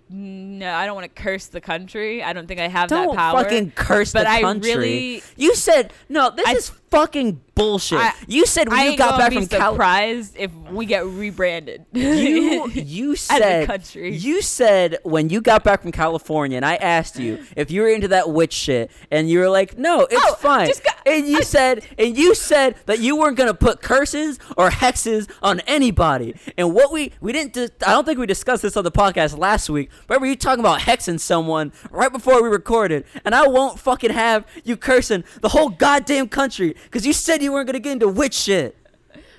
no, 0.07 0.71
I 0.71 0.85
don't 0.85 0.93
want 0.95 1.13
to 1.15 1.21
curse 1.21 1.47
the 1.47 1.61
country. 1.61 2.21
I 2.23 2.33
don't 2.33 2.47
think 2.47 2.59
I 2.59 2.67
have 2.67 2.89
don't 2.89 3.07
that 3.07 3.15
power. 3.17 3.43
fucking 3.43 3.71
curse 3.71 4.13
but 4.13 4.25
the 4.25 4.29
I 4.29 4.41
really- 4.41 5.23
you 5.35 5.55
said 5.55 5.93
no. 6.09 6.29
This 6.29 6.47
I- 6.47 6.51
is 6.53 6.71
fucking 6.95 7.41
bullshit. 7.55 7.99
I- 7.99 8.13
you 8.27 8.45
said 8.45 8.69
when 8.69 8.79
I 8.79 8.85
you 8.87 8.97
got 8.97 9.17
back 9.17 9.31
from 9.33 9.47
California. 9.47 9.71
surprised 9.73 10.35
if 10.37 10.51
we 10.71 10.85
get 10.85 11.05
rebranded. 11.05 11.85
You 11.93 12.67
you 12.73 13.15
said 13.15 13.67
country. 13.67 14.13
you 14.15 14.41
said 14.41 14.97
when 15.03 15.29
you 15.29 15.41
got 15.41 15.63
back 15.63 15.81
from 15.83 15.91
California, 15.91 16.57
and 16.57 16.65
I 16.65 16.75
asked 16.75 17.17
you 17.19 17.43
if 17.55 17.71
you 17.71 17.81
were 17.81 17.89
into 17.89 18.09
that 18.09 18.29
witch 18.29 18.53
shit, 18.53 18.91
and 19.11 19.29
you 19.29 19.39
were 19.39 19.49
like, 19.49 19.77
"No, 19.77 20.01
it's 20.01 20.21
Oh, 20.25 20.35
fine." 20.35 20.67
just 20.67 20.83
go- 20.83 20.89
and 21.05 21.27
you 21.27 21.43
said 21.43 21.85
and 21.97 22.17
you 22.17 22.33
said 22.35 22.75
that 22.87 22.99
you 22.99 23.15
weren't 23.17 23.37
gonna 23.37 23.53
put 23.53 23.81
curses 23.81 24.39
or 24.57 24.69
hexes 24.69 25.29
on 25.41 25.59
anybody. 25.61 26.35
And 26.57 26.73
what 26.73 26.91
we 26.91 27.11
we 27.21 27.31
didn't. 27.31 27.53
Dis- 27.53 27.71
I 27.85 27.91
don't 27.91 28.05
think 28.05 28.19
we 28.19 28.25
discussed 28.25 28.63
this 28.63 28.75
on 28.75 28.83
the 28.83 28.91
podcast 28.91 29.37
last 29.37 29.69
week. 29.69 29.89
Remember 30.09 30.25
you 30.27 30.35
talking 30.35 30.59
about 30.59 30.79
hexing 30.81 31.19
someone 31.19 31.71
right 31.91 32.11
before 32.11 32.41
we 32.43 32.49
recorded, 32.49 33.05
and 33.23 33.33
I 33.35 33.47
won't 33.47 33.79
fucking 33.79 34.11
have 34.11 34.45
you 34.63 34.75
cursing 34.77 35.23
the 35.41 35.49
whole 35.49 35.69
goddamn 35.69 36.27
country 36.27 36.75
because 36.85 37.05
you 37.05 37.13
said 37.13 37.41
you 37.43 37.51
weren't 37.51 37.67
gonna 37.67 37.79
get 37.79 37.93
into 37.93 38.07
witch 38.07 38.33
shit. 38.33 38.77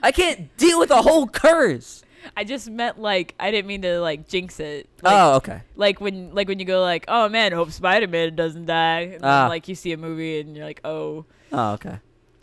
I 0.03 0.13
can't 0.13 0.55
deal 0.57 0.79
with 0.79 0.91
a 0.91 1.03
whole 1.03 1.27
curse. 1.27 2.03
I 2.37 2.45
just 2.45 2.69
meant 2.69 2.99
like 3.01 3.35
I 3.41 3.51
didn't 3.51 3.67
mean 3.69 3.83
to 3.83 4.01
like 4.01 4.29
jinx 4.29 4.61
it. 4.61 4.89
Like, 5.03 5.15
oh, 5.15 5.37
okay. 5.37 5.63
like 5.77 6.01
when 6.01 6.35
like 6.35 6.49
when 6.49 6.59
you 6.59 6.65
go 6.65 6.81
like, 6.83 7.05
oh 7.09 7.29
man, 7.29 7.53
hope 7.53 7.71
Spider 7.71 8.09
Man 8.09 8.35
doesn't 8.35 8.67
die. 8.67 9.01
And 9.01 9.13
then, 9.15 9.25
Ah. 9.25 9.47
like 9.49 9.69
you 9.69 9.75
see 9.75 9.93
a 9.93 9.97
movie 9.97 10.41
and 10.41 10.57
you're 10.57 10.67
like, 10.67 10.81
oh, 10.85 11.25
Oh, 11.53 11.73
okay. 11.75 11.99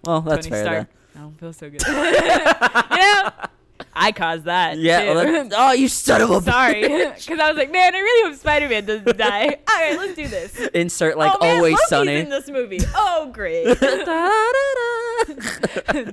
Well, 0.06 0.22
that's 0.22 0.48
Tony 0.48 0.50
fair. 0.52 0.64
Stark. 0.64 0.88
Then. 0.88 0.88
I 1.16 1.20
don't 1.26 1.40
feel 1.40 1.54
so 1.54 1.70
good. 1.70 1.82
you 1.88 2.98
know, 2.98 3.30
I 3.96 4.12
caused 4.12 4.46
that. 4.46 4.78
Yeah. 4.78 5.14
well, 5.14 5.50
oh, 5.56 5.72
you 5.74 5.88
son 5.88 6.22
of 6.22 6.30
a. 6.30 6.42
Sorry, 6.52 6.82
because 6.82 7.40
I 7.40 7.50
was 7.50 7.58
like, 7.58 7.72
man, 7.72 7.96
I 7.96 8.00
really 8.00 8.30
hope 8.30 8.40
Spider 8.40 8.70
Man 8.70 8.86
doesn't 8.86 9.18
die. 9.18 9.46
All 9.70 9.76
right, 9.76 9.98
let's 9.98 10.16
do 10.16 10.28
this. 10.28 10.60
Insert 10.74 11.18
like 11.18 11.32
oh, 11.36 11.46
man, 11.46 11.58
always 11.58 11.74
Loki's 11.74 11.88
sunny. 11.90 12.16
in 12.16 12.30
this 12.30 12.50
movie. 12.50 12.80
Oh, 12.96 13.30
great. 13.34 13.66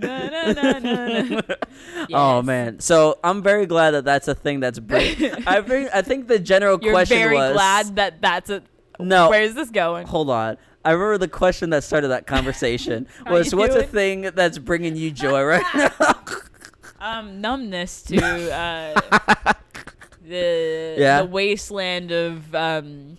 Na, 0.00 0.28
na. 0.52 1.40
Oh 2.12 2.42
man, 2.42 2.80
so 2.80 3.18
I'm 3.24 3.42
very 3.42 3.66
glad 3.66 3.92
that 3.92 4.04
that's 4.04 4.28
a 4.28 4.34
thing 4.34 4.60
that's 4.60 4.78
bring. 4.78 5.16
I 5.46 5.62
think 5.62 5.90
I 5.92 6.02
think 6.02 6.28
the 6.28 6.38
general 6.38 6.78
You're 6.80 6.92
question 6.92 7.18
very 7.18 7.34
was 7.34 7.52
glad 7.52 7.96
that 7.96 8.20
that's 8.20 8.50
a. 8.50 8.62
no. 8.98 9.30
Where's 9.30 9.54
this 9.54 9.70
going? 9.70 10.06
Hold 10.06 10.30
on. 10.30 10.58
I 10.84 10.92
remember 10.92 11.18
the 11.18 11.28
question 11.28 11.70
that 11.70 11.84
started 11.84 12.08
that 12.08 12.26
conversation 12.26 13.06
was, 13.26 13.54
"What's 13.54 13.74
a 13.74 13.82
thing 13.82 14.30
that's 14.34 14.58
bringing 14.58 14.96
you 14.96 15.10
joy 15.10 15.42
right 15.44 15.64
now?" 15.74 16.14
Um, 17.00 17.40
numbness 17.40 18.02
to 18.02 18.18
uh, 18.54 19.00
the 20.26 20.96
Yeah. 20.98 21.22
the 21.22 21.26
wasteland 21.26 22.10
of 22.12 22.54
um, 22.54 23.18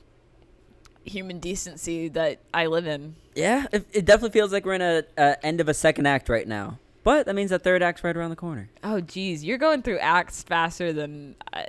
human 1.04 1.40
decency 1.40 2.08
that 2.10 2.40
I 2.54 2.68
live 2.68 2.86
in. 2.88 3.16
yeah, 3.36 3.66
it, 3.72 3.88
it 3.92 4.06
definitely 4.06 4.32
feels 4.40 4.52
like 4.52 4.66
we're 4.66 4.74
in 4.76 4.82
a, 4.82 5.04
a 5.18 5.46
end 5.46 5.62
of 5.62 5.68
a 5.70 5.74
second 5.74 6.06
act 6.06 6.30
right 6.30 6.48
now. 6.48 6.80
But 7.04 7.26
that 7.26 7.34
means 7.34 7.50
that 7.50 7.64
third 7.64 7.82
act's 7.82 8.04
right 8.04 8.16
around 8.16 8.30
the 8.30 8.36
corner. 8.36 8.70
Oh, 8.84 9.02
geez, 9.02 9.44
you're 9.44 9.58
going 9.58 9.82
through 9.82 9.98
acts 9.98 10.44
faster 10.44 10.94
than 10.94 11.36
I, 11.52 11.66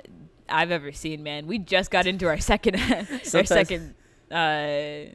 I've 0.47 0.69
ever 0.69 0.91
seen, 0.91 1.23
man. 1.23 1.47
We 1.47 1.57
just 1.57 1.89
got 1.89 2.05
into 2.05 2.27
our 2.27 2.37
second, 2.37 2.75
our 3.33 3.43
second. 3.45 3.95
Uh, 4.29 5.09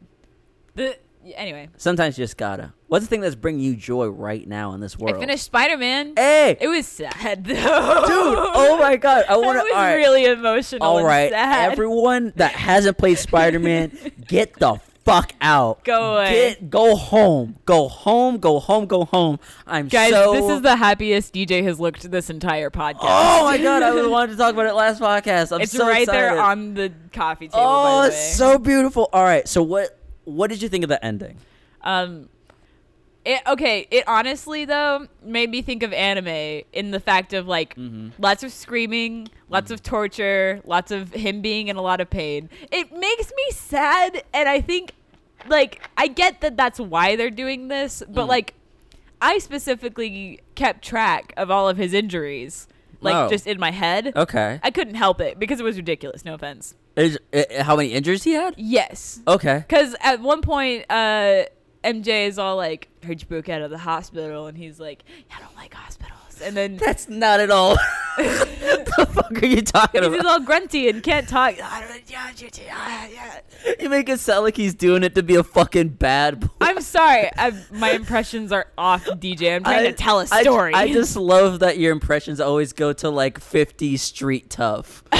the 0.75 0.97
anyway, 1.37 1.69
Sometimes 1.77 2.19
you 2.19 2.25
just 2.25 2.37
gotta. 2.37 2.73
What's 2.87 3.05
the 3.05 3.11
thing 3.11 3.21
that's 3.21 3.35
bringing 3.35 3.61
you 3.63 3.77
joy 3.77 4.07
right 4.09 4.47
now 4.47 4.73
in 4.73 4.81
this 4.81 4.99
world? 4.99 5.17
I 5.17 5.21
finished 5.21 5.45
Spider 5.45 5.77
Man. 5.77 6.15
Hey, 6.17 6.57
It 6.61 6.69
was 6.69 6.87
sad, 6.87 7.45
though. 7.45 7.55
dude! 7.55 7.59
Oh 7.65 8.79
my 8.81 8.97
god! 8.97 9.25
I 9.29 9.37
want 9.37 9.57
to. 9.61 9.61
It 9.61 9.65
was 9.65 9.75
right, 9.75 9.95
really 9.95 10.25
emotional. 10.25 10.83
All 10.87 11.05
right, 11.05 11.31
sad. 11.31 11.73
Everyone 11.73 12.33
that 12.37 12.53
hasn't 12.53 12.97
played 12.99 13.19
Spider-Man, 13.19 13.93
get 14.27 14.55
the 14.59 14.81
fuck 15.05 15.33
out. 15.41 15.85
Go 15.85 16.17
away. 16.17 16.31
Get 16.33 16.71
go 16.71 16.95
home. 16.97 17.57
Go 17.65 17.89
home. 17.89 18.39
Go 18.39 18.59
home. 18.59 18.87
Go 18.87 19.05
home. 19.05 19.39
I'm 19.67 19.89
Guys, 19.89 20.11
so. 20.13 20.33
this 20.33 20.51
is 20.57 20.63
the 20.63 20.77
happiest 20.77 21.33
DJ 21.35 21.63
has 21.65 21.79
looked 21.81 22.11
this 22.11 22.29
entire 22.31 22.71
podcast. 22.71 22.99
Oh 23.03 23.45
my 23.45 23.59
god! 23.59 23.83
I 23.83 24.07
wanted 24.07 24.33
to 24.33 24.39
talk 24.39 24.55
about 24.55 24.67
it 24.67 24.75
last 24.75 25.01
podcast. 25.01 25.55
I'm 25.55 25.61
it's 25.63 25.73
so 25.73 25.87
right 25.87 26.07
there 26.07 26.41
on 26.41 26.75
the 26.75 26.93
coffee 27.13 27.49
table. 27.49 27.59
Oh, 27.61 28.01
by 28.01 28.09
the 28.09 28.15
it's 28.15 28.37
so 28.37 28.59
beautiful. 28.59 29.09
All 29.13 29.25
right. 29.25 29.47
So 29.49 29.63
what? 29.63 29.98
What 30.29 30.51
did 30.51 30.63
you 30.63 30.69
think 30.69 30.85
of 30.85 30.89
the 30.89 31.03
ending? 31.05 31.37
Um, 31.83 32.29
it 33.25 33.41
okay. 33.47 33.87
It 33.91 34.05
honestly 34.07 34.65
though 34.65 35.07
made 35.23 35.51
me 35.51 35.63
think 35.63 35.83
of 35.83 35.93
anime 35.93 36.63
in 36.73 36.91
the 36.91 37.01
fact 37.01 37.33
of 37.33 37.47
like 37.47 37.75
Mm-hmm. 37.77 38.23
lots 38.23 38.43
of 38.43 38.53
screaming, 38.53 39.29
lots 39.49 39.71
of 39.71 39.83
torture, 39.83 40.61
lots 40.65 40.91
of 40.91 41.13
him 41.13 41.41
being 41.43 41.69
in 41.69 41.77
a 41.77 41.83
lot 41.83 42.01
of 42.01 42.09
pain. 42.11 42.49
It 42.71 42.93
makes 42.93 43.31
me 43.37 43.45
sad, 43.53 44.23
and 44.33 44.49
I 44.49 44.61
think 44.61 44.93
like 45.49 45.83
I 45.97 46.09
get 46.09 46.41
that 46.43 46.57
that's 46.57 46.79
why 46.81 47.17
they're 47.17 47.31
doing 47.31 47.69
this, 47.69 48.03
but 48.09 48.25
Mm. 48.25 48.29
like 48.29 48.55
I 49.21 49.39
specifically 49.39 50.41
kept 50.55 50.85
track 50.85 51.33
of 51.37 51.51
all 51.51 51.69
of 51.69 51.77
his 51.77 51.93
injuries, 51.93 52.69
like 53.01 53.15
Oh. 53.17 53.29
just 53.29 53.47
in 53.47 53.59
my 53.59 53.71
head. 53.73 54.13
Okay. 54.15 54.61
I 54.63 54.71
couldn't 54.71 54.95
help 54.95 55.21
it 55.21 55.39
because 55.39 55.59
it 55.61 55.65
was 55.65 55.77
ridiculous. 55.77 56.25
No 56.25 56.35
offense. 56.35 56.75
Is, 56.99 57.19
uh, 57.33 57.63
how 57.63 57.77
many 57.77 57.91
injuries 57.93 58.25
he 58.25 58.33
had? 58.33 58.55
Yes. 58.57 59.21
Okay. 59.27 59.59
Because 59.67 59.95
at 60.01 60.21
one 60.21 60.43
point, 60.43 60.85
uh, 60.91 61.45
MJ 61.85 62.27
is 62.27 62.39
all 62.39 62.57
like, 62.57 62.89
heard 63.05 63.21
you 63.21 63.27
broke 63.29 63.49
out 63.49 63.63
of 63.63 63.71
the 63.71 63.79
hospital. 63.79 64.47
And 64.49 64.59
he's 64.59 64.81
like, 64.81 65.05
I 65.35 65.41
don't 65.41 65.55
like 65.57 65.73
hospitals. 65.73 66.15
And 66.43 66.57
then 66.57 66.77
That's 66.77 67.09
not 67.09 67.41
at 67.41 67.51
all. 67.51 67.77
the 68.19 69.09
fuck 69.13 69.43
are 69.43 69.47
you 69.47 69.63
talking 69.63 70.03
he's 70.03 70.13
about? 70.13 70.27
all 70.27 70.41
grunty 70.41 70.89
and 70.89 71.03
can't 71.03 71.29
talk. 71.29 71.55
I. 71.63 73.43
You 73.79 73.89
make 73.89 74.09
it 74.09 74.19
sound 74.19 74.45
like 74.45 74.57
he's 74.57 74.75
doing 74.75 75.05
it 75.05 75.15
to 75.15 75.23
be 75.23 75.37
a 75.37 75.45
fucking 75.45 75.91
bad 75.91 76.41
boy. 76.41 76.49
I'm 76.61 76.81
sorry. 76.81 77.31
I, 77.37 77.53
my 77.71 77.93
impressions 77.93 78.51
are 78.51 78.67
off, 78.77 79.05
DJ. 79.05 79.55
I'm 79.55 79.63
trying 79.63 79.87
I- 79.87 79.91
to 79.91 79.93
tell 79.93 80.21
a 80.21 80.27
story. 80.27 80.75
I, 80.75 80.93
just 80.93 81.17
love 81.17 81.61
that 81.61 81.79
your 81.79 81.93
impressions 81.93 82.41
always 82.41 82.73
go 82.73 82.93
to 82.95 83.09
like 83.11 83.39
50 83.41 83.97
street 83.97 84.51
tough. 84.51 85.05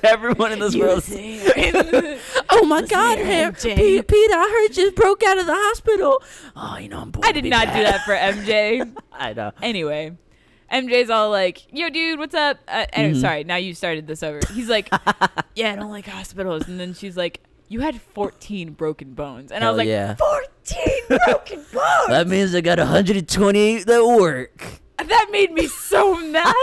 Everyone 0.04 0.52
in 0.52 0.58
this 0.58 0.76
world. 0.76 1.02
is- 1.08 2.20
Oh 2.50 2.64
my 2.66 2.82
God, 2.82 3.18
here, 3.18 3.44
Har- 3.44 3.52
MJ. 3.52 3.76
Pe- 3.76 4.02
Peter! 4.02 4.34
I 4.34 4.66
heard 4.68 4.76
you 4.76 4.92
broke 4.92 5.22
out 5.22 5.38
of 5.38 5.46
the 5.46 5.54
hospital. 5.54 6.22
Oh, 6.56 6.76
you 6.78 6.88
know 6.88 6.98
I'm 7.00 7.10
born 7.10 7.26
I 7.26 7.32
did 7.32 7.44
be 7.44 7.50
not 7.50 7.66
do 7.68 7.82
that 7.82 8.04
for 8.04 8.14
MJ. 8.14 8.92
I 9.12 9.32
know. 9.32 9.52
Anyway, 9.62 10.16
MJ's 10.72 11.10
all 11.10 11.30
like, 11.30 11.62
"Yo, 11.72 11.88
dude, 11.90 12.18
what's 12.18 12.34
up?" 12.34 12.58
Uh, 12.68 12.86
and 12.92 13.14
Mhm. 13.14 13.20
sorry, 13.20 13.44
now 13.44 13.56
you 13.56 13.74
started 13.74 14.06
this 14.06 14.22
over. 14.22 14.40
He's 14.54 14.68
like, 14.68 14.88
"Yeah, 15.54 15.72
I 15.72 15.76
don't 15.76 15.90
like 15.90 16.06
hospitals." 16.06 16.68
And 16.68 16.78
then 16.80 16.94
she's 16.94 17.16
like, 17.16 17.40
"You 17.68 17.80
had 17.80 18.00
14 18.00 18.72
broken 18.72 19.14
bones," 19.14 19.52
and 19.52 19.62
I 19.64 19.68
was 19.70 19.78
like, 19.78 19.88
yeah. 19.88 20.14
14 20.16 21.18
broken 21.26 21.64
bones." 21.72 22.08
That 22.08 22.26
means 22.28 22.54
I 22.54 22.60
got 22.60 22.78
128 22.78 23.86
that 23.86 24.04
work. 24.04 24.80
that 24.98 25.28
made 25.30 25.52
me 25.52 25.66
so 25.66 26.14
mad 26.20 26.54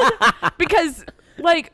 because, 0.57 1.03
like, 1.39 1.71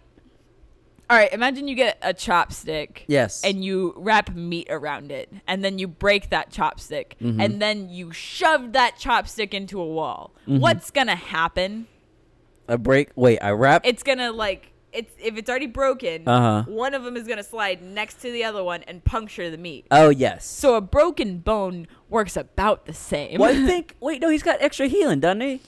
all 1.14 1.20
right, 1.20 1.32
imagine 1.32 1.68
you 1.68 1.76
get 1.76 1.98
a 2.02 2.12
chopstick. 2.14 3.04
Yes. 3.08 3.44
And 3.44 3.64
you 3.64 3.94
wrap 3.96 4.34
meat 4.34 4.68
around 4.72 5.12
it, 5.12 5.32
and 5.48 5.64
then 5.64 5.78
you 5.78 5.88
break 5.88 6.32
that 6.32 6.52
chopstick, 6.52 7.12
Mhm. 7.22 7.44
and 7.44 7.62
then 7.62 7.88
you 7.90 8.12
shove 8.12 8.74
that 8.74 8.96
chopstick 9.00 9.54
into 9.54 9.80
a 9.80 9.86
wall. 9.86 10.34
Mhm. 10.48 10.60
What's 10.60 10.90
gonna 10.90 11.16
happen? 11.16 11.86
A 12.68 12.78
break. 12.80 13.10
Wait, 13.16 13.38
I 13.44 13.52
wrap. 13.52 13.86
it's 13.86 14.02
gonna 14.04 14.32
like 14.32 14.72
it's 14.92 15.12
if 15.20 15.38
it's 15.38 15.50
already 15.50 15.66
broken, 15.68 16.28
Uh-huh. 16.28 16.64
one 16.68 16.94
of 16.94 17.04
them 17.04 17.16
is 17.18 17.28
gonna 17.28 17.44
slide 17.44 17.82
next 17.84 18.22
to 18.22 18.32
the 18.32 18.44
other 18.44 18.64
one 18.64 18.84
and 18.88 19.04
puncture 19.04 19.50
the 19.52 19.58
meat. 19.58 19.86
Oh 19.92 20.10
yes. 20.10 20.46
So 20.46 20.76
a 20.76 20.82
broken 20.82 21.40
bone 21.40 21.88
works 22.10 22.36
about 22.38 22.86
the 22.86 22.94
same. 22.94 23.40
well, 23.40 23.52
I 23.52 23.66
think. 23.68 23.96
Wait, 24.00 24.20
no, 24.22 24.30
he's 24.30 24.44
got 24.44 24.62
extra 24.62 24.88
healing, 24.88 25.20
doesn't 25.20 25.42
he? 25.42 25.62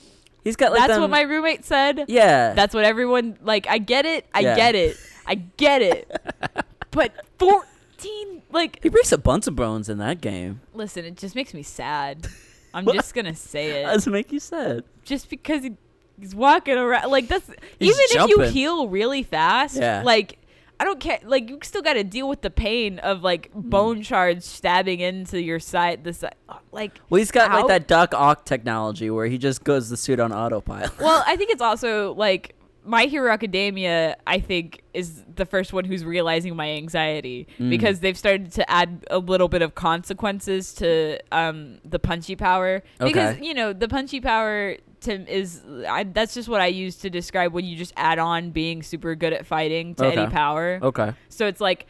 He's 0.44 0.54
got 0.56 0.70
like 0.70 0.80
That's 0.82 0.92
them- 0.92 1.00
what 1.02 1.10
my 1.10 1.22
roommate 1.22 1.64
said. 1.64 2.04
Yeah. 2.08 2.52
That's 2.54 2.72
what 2.74 2.84
everyone 2.84 3.36
like. 3.42 3.66
I 3.68 3.78
get 3.78 4.06
it. 4.06 4.26
I 4.32 4.40
Yeah. 4.40 4.56
get 4.56 4.74
it. 4.74 4.96
I 5.26 5.34
get 5.36 5.82
it. 5.82 6.10
but 6.90 7.12
fourteen, 7.38 8.42
like, 8.52 8.80
he 8.82 8.88
breaks 8.88 9.12
a 9.12 9.18
bunch 9.18 9.46
of 9.46 9.56
bones 9.56 9.88
in 9.88 9.98
that 9.98 10.20
game. 10.20 10.60
listen, 10.74 11.04
it 11.04 11.16
just 11.16 11.34
makes 11.34 11.52
me 11.54 11.62
sad. 11.62 12.26
I'm 12.74 12.84
What? 12.84 12.94
just 12.96 13.14
gonna 13.14 13.34
say 13.34 13.70
it. 13.82 13.86
does 13.86 14.06
it 14.06 14.10
make 14.10 14.32
you 14.32 14.40
sad? 14.40 14.84
just 15.04 15.30
because 15.30 15.62
he, 15.62 15.72
he's 16.20 16.34
walking 16.34 16.76
around 16.76 17.10
like 17.12 17.28
that's 17.28 17.48
He's 17.78 17.94
even 17.94 18.24
if 18.24 18.28
you 18.30 18.40
heal 18.40 18.88
really 18.88 19.22
fast 19.22 19.76
Yeah. 19.76 20.02
like 20.04 20.36
i 20.80 20.84
don't 20.84 20.98
care 20.98 21.20
like 21.22 21.48
you 21.48 21.60
still 21.62 21.80
got 21.80 21.92
to 21.92 22.02
deal 22.02 22.28
with 22.28 22.42
the 22.42 22.50
pain 22.50 22.98
of 22.98 23.22
like 23.22 23.52
Mm. 23.54 23.70
bone 23.70 24.02
shards 24.02 24.44
stabbing 24.44 24.98
into 24.98 25.40
your 25.40 25.60
side 25.60 26.02
the 26.02 26.12
side 26.12 26.34
like 26.72 26.90
Well, 27.08 27.20
he's 27.20 27.30
got 27.30 27.52
like 27.52 27.68
that 27.68 27.86
Doc 27.86 28.14
Ock 28.14 28.44
technology 28.44 29.08
where 29.10 29.26
he 29.28 29.38
just 29.38 29.62
goes 29.62 29.88
the 29.90 29.96
suit 29.96 30.18
on 30.18 30.32
autopilot. 30.32 30.98
well 30.98 31.22
i 31.28 31.36
think 31.36 31.50
it's 31.52 31.62
also 31.62 32.12
like 32.14 32.55
my 32.86 33.04
hero 33.06 33.30
academia 33.32 34.16
i 34.26 34.38
think 34.38 34.82
is 34.94 35.24
the 35.34 35.44
first 35.44 35.72
one 35.72 35.84
who's 35.84 36.04
realizing 36.04 36.54
my 36.56 36.70
anxiety 36.70 37.46
Mm. 37.58 37.68
because 37.70 38.00
they've 38.00 38.16
started 38.16 38.52
to 38.52 38.70
add 38.70 39.04
a 39.10 39.18
little 39.18 39.48
bit 39.48 39.60
of 39.62 39.74
consequences 39.74 40.72
to 40.74 41.18
um, 41.32 41.78
the 41.84 41.98
punchy 41.98 42.36
power 42.36 42.82
because 43.00 43.34
Okay. 43.36 43.44
you 43.46 43.54
know 43.54 43.72
the 43.72 43.88
punchy 43.88 44.20
power 44.20 44.76
to 45.00 45.12
is 45.30 45.62
I, 45.88 46.04
that's 46.04 46.32
just 46.34 46.48
what 46.48 46.60
i 46.60 46.66
use 46.68 46.96
to 46.98 47.10
describe 47.10 47.52
when 47.52 47.64
you 47.64 47.76
just 47.76 47.92
add 47.96 48.18
on 48.18 48.50
being 48.50 48.82
super 48.82 49.14
good 49.14 49.32
at 49.32 49.44
fighting 49.46 49.94
to 49.96 50.06
any 50.06 50.26
power 50.30 50.78
Okay. 50.82 51.12
so 51.28 51.46
it's 51.46 51.60
like 51.60 51.86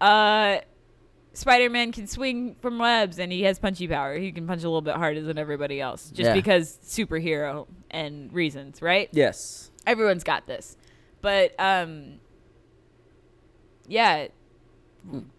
uh 0.00 0.58
Spider-Man 1.36 1.90
can 1.90 2.06
swing 2.06 2.54
from 2.60 2.78
webs 2.78 3.18
and 3.18 3.32
he 3.32 3.42
has 3.42 3.58
punchy 3.58 3.88
power. 3.88 4.16
He 4.16 4.30
can 4.30 4.46
punch 4.46 4.62
a 4.62 4.68
little 4.68 4.82
bit 4.82 4.94
harder 4.94 5.20
than 5.20 5.36
everybody 5.36 5.80
else 5.80 6.10
just 6.10 6.28
Yeah. 6.28 6.32
because 6.34 6.78
superhero 6.84 7.66
and 7.90 8.32
reasons, 8.32 8.80
right? 8.80 9.08
Yes. 9.10 9.72
Everyone's 9.86 10.24
got 10.24 10.46
this. 10.46 10.76
But 11.20 11.54
um 11.58 12.20
yeah. 13.86 14.28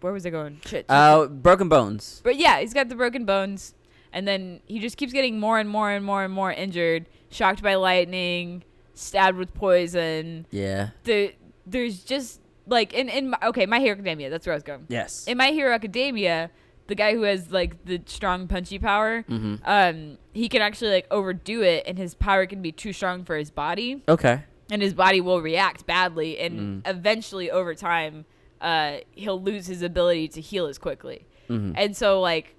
Where 0.00 0.12
was 0.12 0.24
i 0.24 0.30
going? 0.30 0.60
Shit. 0.64 0.86
Uh, 0.88 1.26
broken 1.26 1.68
bones. 1.68 2.20
but 2.24 2.36
yeah 2.36 2.60
he's 2.60 2.74
got 2.74 2.88
the 2.88 2.94
broken 2.94 3.24
bones. 3.24 3.74
And 4.12 4.26
then 4.26 4.60
he 4.66 4.78
just 4.78 4.96
keeps 4.96 5.12
getting 5.12 5.38
more 5.40 5.58
and 5.58 5.68
more 5.68 5.90
and 5.90 6.04
more 6.04 6.24
and 6.24 6.32
more 6.32 6.52
injured 6.52 7.06
shocked 7.28 7.62
by 7.62 7.74
lightning 7.74 8.64
stabbed 8.94 9.36
with 9.36 9.52
poison. 9.54 10.46
Yeah. 10.50 10.90
the 11.04 11.34
there's 11.66 12.04
just 12.04 12.40
like 12.66 12.92
in 12.94 13.08
in 13.08 13.30
my, 13.30 13.38
okay 13.42 13.66
my 13.66 13.78
hero 13.80 13.92
academia 13.92 14.30
that's 14.30 14.46
where 14.46 14.54
i 14.54 14.56
was 14.56 14.62
going. 14.62 14.86
Yes. 14.88 15.26
in 15.26 15.36
my 15.36 15.48
hero 15.48 15.72
academia 15.72 16.50
the 16.88 16.94
guy 16.94 17.12
who 17.14 17.22
has 17.22 17.50
like 17.50 17.84
the 17.84 18.00
strong 18.06 18.46
punchy 18.48 18.78
power 18.78 19.22
mm-hmm. 19.28 19.54
um 19.64 20.18
he 20.32 20.48
can 20.48 20.62
actually 20.62 20.90
like 20.90 21.06
overdo 21.10 21.62
it 21.62 21.84
and 21.86 21.98
his 21.98 22.14
power 22.14 22.46
can 22.46 22.62
be 22.62 22.72
too 22.72 22.92
strong 22.92 23.24
for 23.24 23.36
his 23.36 23.50
body 23.50 24.02
Okay. 24.08 24.42
and 24.70 24.82
his 24.82 24.94
body 24.94 25.20
will 25.20 25.40
react 25.42 25.86
badly 25.86 26.38
and 26.38 26.82
Mm. 26.84 26.88
eventually 26.90 27.50
over 27.50 27.74
time 27.74 28.24
uh, 28.60 28.98
he'll 29.12 29.40
lose 29.42 29.66
his 29.66 29.82
ability 29.82 30.28
to 30.28 30.40
heal 30.40 30.66
as 30.66 30.78
quickly 30.78 31.26
Mm-hmm. 31.48 31.72
and 31.76 31.96
so 31.96 32.20
like 32.20 32.54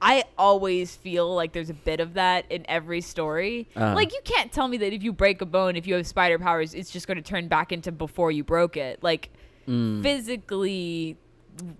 i 0.00 0.24
always 0.36 0.96
feel 0.96 1.32
like 1.34 1.52
there's 1.52 1.70
a 1.70 1.74
bit 1.74 2.00
of 2.00 2.14
that 2.14 2.44
in 2.50 2.64
every 2.68 3.00
story 3.00 3.68
Uh. 3.76 3.94
like 3.94 4.12
you 4.12 4.20
can't 4.24 4.50
tell 4.50 4.66
me 4.68 4.76
that 4.78 4.92
if 4.92 5.02
you 5.02 5.12
break 5.12 5.40
a 5.40 5.46
bone 5.46 5.76
if 5.76 5.86
you 5.86 5.94
have 5.94 6.06
spider 6.06 6.38
powers 6.38 6.74
it's 6.74 6.90
just 6.90 7.06
going 7.06 7.16
to 7.16 7.22
turn 7.22 7.48
back 7.48 7.70
into 7.72 7.92
before 7.92 8.30
you 8.30 8.44
broke 8.44 8.76
it 8.76 9.02
like 9.02 9.30
Mm. 9.68 10.02
physically 10.02 11.16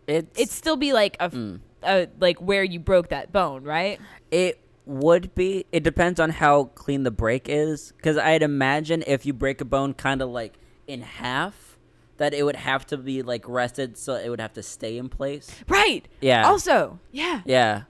It's 0.07 0.41
it'd 0.41 0.51
still 0.53 0.77
be 0.77 0.93
like 0.93 1.17
a, 1.21 1.31
Mm. 1.31 1.61
a 1.83 2.09
like 2.21 2.39
where 2.41 2.63
you 2.65 2.79
broke 2.81 3.09
that 3.09 3.33
bone 3.33 3.65
right 3.65 3.99
It 4.31 4.59
would 4.85 5.35
be. 5.35 5.65
It 5.73 5.85
depends 5.85 6.19
on 6.19 6.31
how 6.31 6.65
clean 6.75 7.05
the 7.05 7.11
break 7.13 7.49
is. 7.49 7.93
Because 7.97 8.19
I'd 8.19 8.43
imagine 8.43 9.05
if 9.07 9.25
you 9.25 9.33
break 9.33 9.61
a 9.61 9.65
bone 9.65 9.95
kind 9.95 10.21
of 10.21 10.29
like 10.31 10.55
in 10.89 11.03
half, 11.03 11.79
that 12.17 12.35
it 12.35 12.43
would 12.45 12.57
have 12.57 12.85
to 12.87 12.97
be 12.97 13.23
like 13.23 13.49
rested, 13.49 13.97
so 13.97 14.15
it 14.15 14.29
would 14.29 14.41
have 14.41 14.53
to 14.55 14.63
stay 14.63 14.99
in 14.99 15.09
place. 15.09 15.51
right 15.69 16.07
Yeah. 16.21 16.47
also 16.49 16.99
yeah 17.13 17.43
Yeah, 17.45 17.83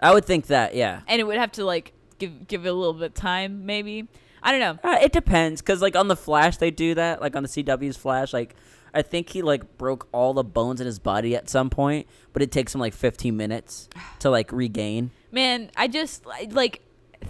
I 0.00 0.12
would 0.14 0.24
think 0.24 0.46
that. 0.46 0.74
Yeah. 0.74 1.00
and 1.08 1.20
it 1.20 1.24
would 1.24 1.36
have 1.38 1.52
to 1.52 1.64
like 1.64 1.92
give 2.18 2.46
give 2.48 2.64
it 2.64 2.68
a 2.68 2.72
little 2.72 2.94
bit 2.94 3.06
of 3.06 3.14
time 3.14 3.66
maybe 3.66 4.08
i 4.42 4.50
don't 4.50 4.60
know 4.60 4.78
Uh, 4.90 4.96
it 5.02 5.12
depends, 5.12 5.60
cause 5.60 5.82
like 5.82 5.94
on 5.96 6.08
the 6.08 6.16
Flash 6.16 6.56
they 6.58 6.70
do 6.70 6.94
that. 6.94 7.20
Like 7.20 7.34
on 7.36 7.42
the 7.42 7.48
CW's 7.48 7.96
Flash, 7.96 8.32
like 8.32 8.54
I 8.96 9.02
think 9.02 9.28
he 9.28 9.42
like 9.42 9.76
broke 9.78 10.08
all 10.12 10.32
the 10.34 10.42
bones 10.44 10.80
in 10.80 10.86
his 10.86 10.98
body 10.98 11.36
at 11.36 11.48
some 11.50 11.70
point, 11.70 12.06
but 12.32 12.42
it 12.42 12.50
takes 12.50 12.74
him 12.74 12.80
like 12.80 12.94
15 12.94 13.36
minutes 13.36 13.88
to 14.20 14.30
like 14.30 14.50
regain. 14.52 15.10
Man, 15.30 15.70
I 15.76 15.86
just 15.88 16.24
like 16.26 16.80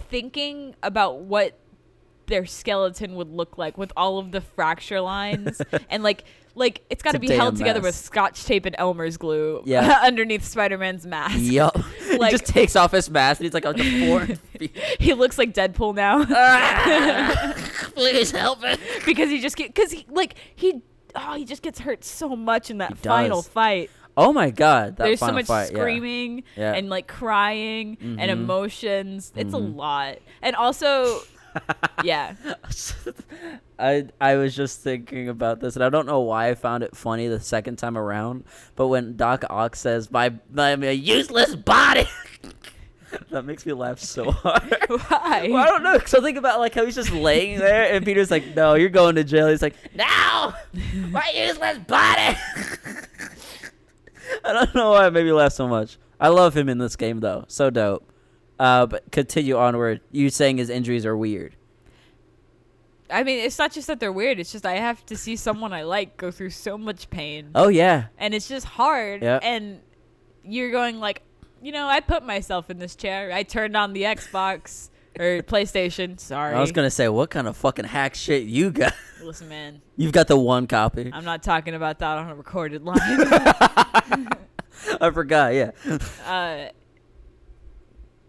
thinking 0.09 0.75
about 0.81 1.19
what 1.19 1.59
their 2.27 2.45
skeleton 2.45 3.15
would 3.15 3.29
look 3.31 3.57
like 3.57 3.77
with 3.77 3.91
all 3.95 4.17
of 4.19 4.31
the 4.33 4.41
fracture 4.41 4.99
lines 4.99 5.61
and 5.89 6.03
like 6.03 6.25
like 6.55 6.81
it's 6.89 7.01
got 7.01 7.13
to 7.13 7.19
be 7.19 7.29
held 7.31 7.55
together 7.55 7.79
with 7.79 7.95
scotch 7.95 8.43
tape 8.43 8.65
and 8.65 8.75
Elmer's 8.77 9.15
glue 9.15 9.61
Yeah. 9.65 9.99
underneath 10.03 10.43
Spider-Man's 10.43 11.05
mask. 11.05 11.37
Yup. 11.39 11.77
Like- 12.17 12.31
he 12.31 12.37
just 12.37 12.51
takes 12.51 12.75
off 12.75 12.91
his 12.93 13.09
mask 13.09 13.39
and 13.41 13.45
he's 13.45 13.53
like 13.53 13.65
on 13.65 13.75
the 13.75 14.07
four. 14.07 14.27
He 14.99 15.13
looks 15.13 15.37
like 15.37 15.53
Deadpool 15.53 15.93
now 15.95 16.25
ah! 16.29 17.53
Please 17.93 18.31
help 18.31 18.61
me. 18.61 18.75
because 19.05 19.29
he 19.29 19.39
just 19.39 19.55
cuz 19.55 19.91
he 19.91 20.05
like 20.09 20.35
he 20.55 20.81
oh 21.15 21.35
he 21.35 21.45
just 21.45 21.61
gets 21.61 21.79
hurt 21.79 22.03
so 22.03 22.35
much 22.35 22.69
in 22.69 22.77
that 22.79 22.97
final 22.97 23.41
fight. 23.41 23.89
Oh 24.15 24.33
my 24.33 24.49
god, 24.49 24.97
that 24.97 25.03
There's 25.05 25.19
so 25.19 25.31
much 25.31 25.45
fight, 25.45 25.67
screaming 25.67 26.43
Yeah. 26.55 26.73
and 26.73 26.89
like 26.89 27.07
crying 27.07 27.97
and 28.01 28.19
Mhm. 28.19 28.29
emotions. 28.29 29.31
It's 29.35 29.53
a 29.53 29.57
Mhm. 29.57 29.75
lot. 29.75 30.17
And 30.41 30.55
also 30.55 31.21
yeah. 32.03 32.35
I 33.79 34.07
I 34.19 34.35
was 34.35 34.55
just 34.55 34.81
thinking 34.81 35.29
about 35.29 35.59
this, 35.59 35.75
and 35.75 35.83
I 35.83 35.89
don't 35.89 36.07
know 36.07 36.19
why 36.21 36.49
I 36.49 36.55
found 36.55 36.83
it 36.83 36.95
funny 36.95 37.27
the 37.27 37.39
second 37.39 37.77
time 37.77 37.97
around. 37.97 38.43
But 38.75 38.87
when 38.87 39.15
Doc 39.17 39.43
Ock 39.49 39.75
says 39.75 40.09
"my 40.11 40.33
my, 40.51 40.75
my 40.75 40.89
useless 40.89 41.55
body," 41.55 42.07
that 43.31 43.43
makes 43.45 43.65
me 43.65 43.73
laugh 43.73 43.99
so 43.99 44.31
hard. 44.31 44.75
Why? 44.87 45.47
Well, 45.49 45.63
I 45.63 45.65
don't 45.67 45.83
know. 45.83 45.99
So 46.05 46.21
think 46.21 46.37
about 46.37 46.59
like 46.59 46.73
how 46.73 46.85
he's 46.85 46.95
just 46.95 47.11
laying 47.11 47.59
there, 47.59 47.93
and 47.93 48.05
Peter's 48.05 48.31
like, 48.31 48.55
"No, 48.55 48.75
you're 48.75 48.89
going 48.89 49.15
to 49.15 49.23
jail." 49.23 49.47
He's 49.47 49.61
like, 49.61 49.75
"No, 49.95 50.53
my 51.09 51.31
useless 51.33 51.77
body." 51.79 52.37
I 54.43 54.53
don't 54.53 54.75
know 54.75 54.91
why 54.91 55.07
it 55.07 55.13
made 55.13 55.25
me 55.25 55.31
laugh 55.31 55.53
so 55.53 55.67
much. 55.67 55.97
I 56.19 56.27
love 56.29 56.55
him 56.55 56.67
in 56.69 56.79
this 56.79 56.95
game 56.95 57.19
though, 57.19 57.45
so 57.47 57.69
dope. 57.69 58.11
Uh, 58.59 58.85
but 58.87 59.11
continue 59.11 59.55
onward. 59.55 60.01
You 60.11 60.29
saying 60.29 60.57
his 60.57 60.69
injuries 60.69 61.05
are 61.05 61.15
weird. 61.15 61.55
I 63.09 63.23
mean, 63.23 63.39
it's 63.39 63.57
not 63.57 63.71
just 63.71 63.87
that 63.87 64.01
they're 64.01 64.11
weird. 64.11 64.39
It's 64.39 64.51
just 64.51 64.65
I 64.65 64.77
have 64.77 65.05
to 65.05 65.15
see 65.15 65.37
someone 65.37 65.71
I 65.71 65.83
like 65.83 66.17
go 66.17 66.29
through 66.29 66.49
so 66.49 66.77
much 66.77 67.09
pain, 67.09 67.51
Oh 67.55 67.69
yeah, 67.69 68.07
and 68.17 68.33
it's 68.33 68.49
just 68.49 68.65
hard. 68.65 69.21
Yeah. 69.21 69.39
And 69.41 69.79
you're 70.43 70.71
going 70.71 70.99
like, 70.99 71.21
you 71.61 71.71
know, 71.71 71.87
I 71.87 71.99
put 71.99 72.23
myself 72.23 72.69
in 72.69 72.79
this 72.79 72.95
chair. 72.95 73.31
I 73.31 73.43
turned 73.43 73.75
on 73.75 73.93
the 73.93 74.03
Xbox 74.03 74.89
or 75.19 75.41
PlayStation. 75.43 76.19
Sorry. 76.19 76.53
I 76.53 76.59
was 76.59 76.71
gonna 76.71 76.91
say, 76.91 77.09
what 77.09 77.29
kind 77.29 77.47
of 77.47 77.57
fucking 77.57 77.85
hack 77.85 78.15
shit 78.15 78.43
you 78.43 78.71
got? 78.71 78.93
Listen, 79.23 79.49
man. 79.49 79.81
You've 79.95 80.11
got 80.11 80.27
the 80.27 80.37
one 80.37 80.67
copy. 80.67 81.09
I'm 81.13 81.25
not 81.25 81.43
talking 81.43 81.73
about 81.73 81.99
that 81.99 82.17
on 82.17 82.29
a 82.29 82.35
recorded 82.35 82.83
line. 82.83 82.97
I 85.01 85.11
forgot. 85.11 85.53
Yeah. 85.53 85.71
uh, 86.25 86.69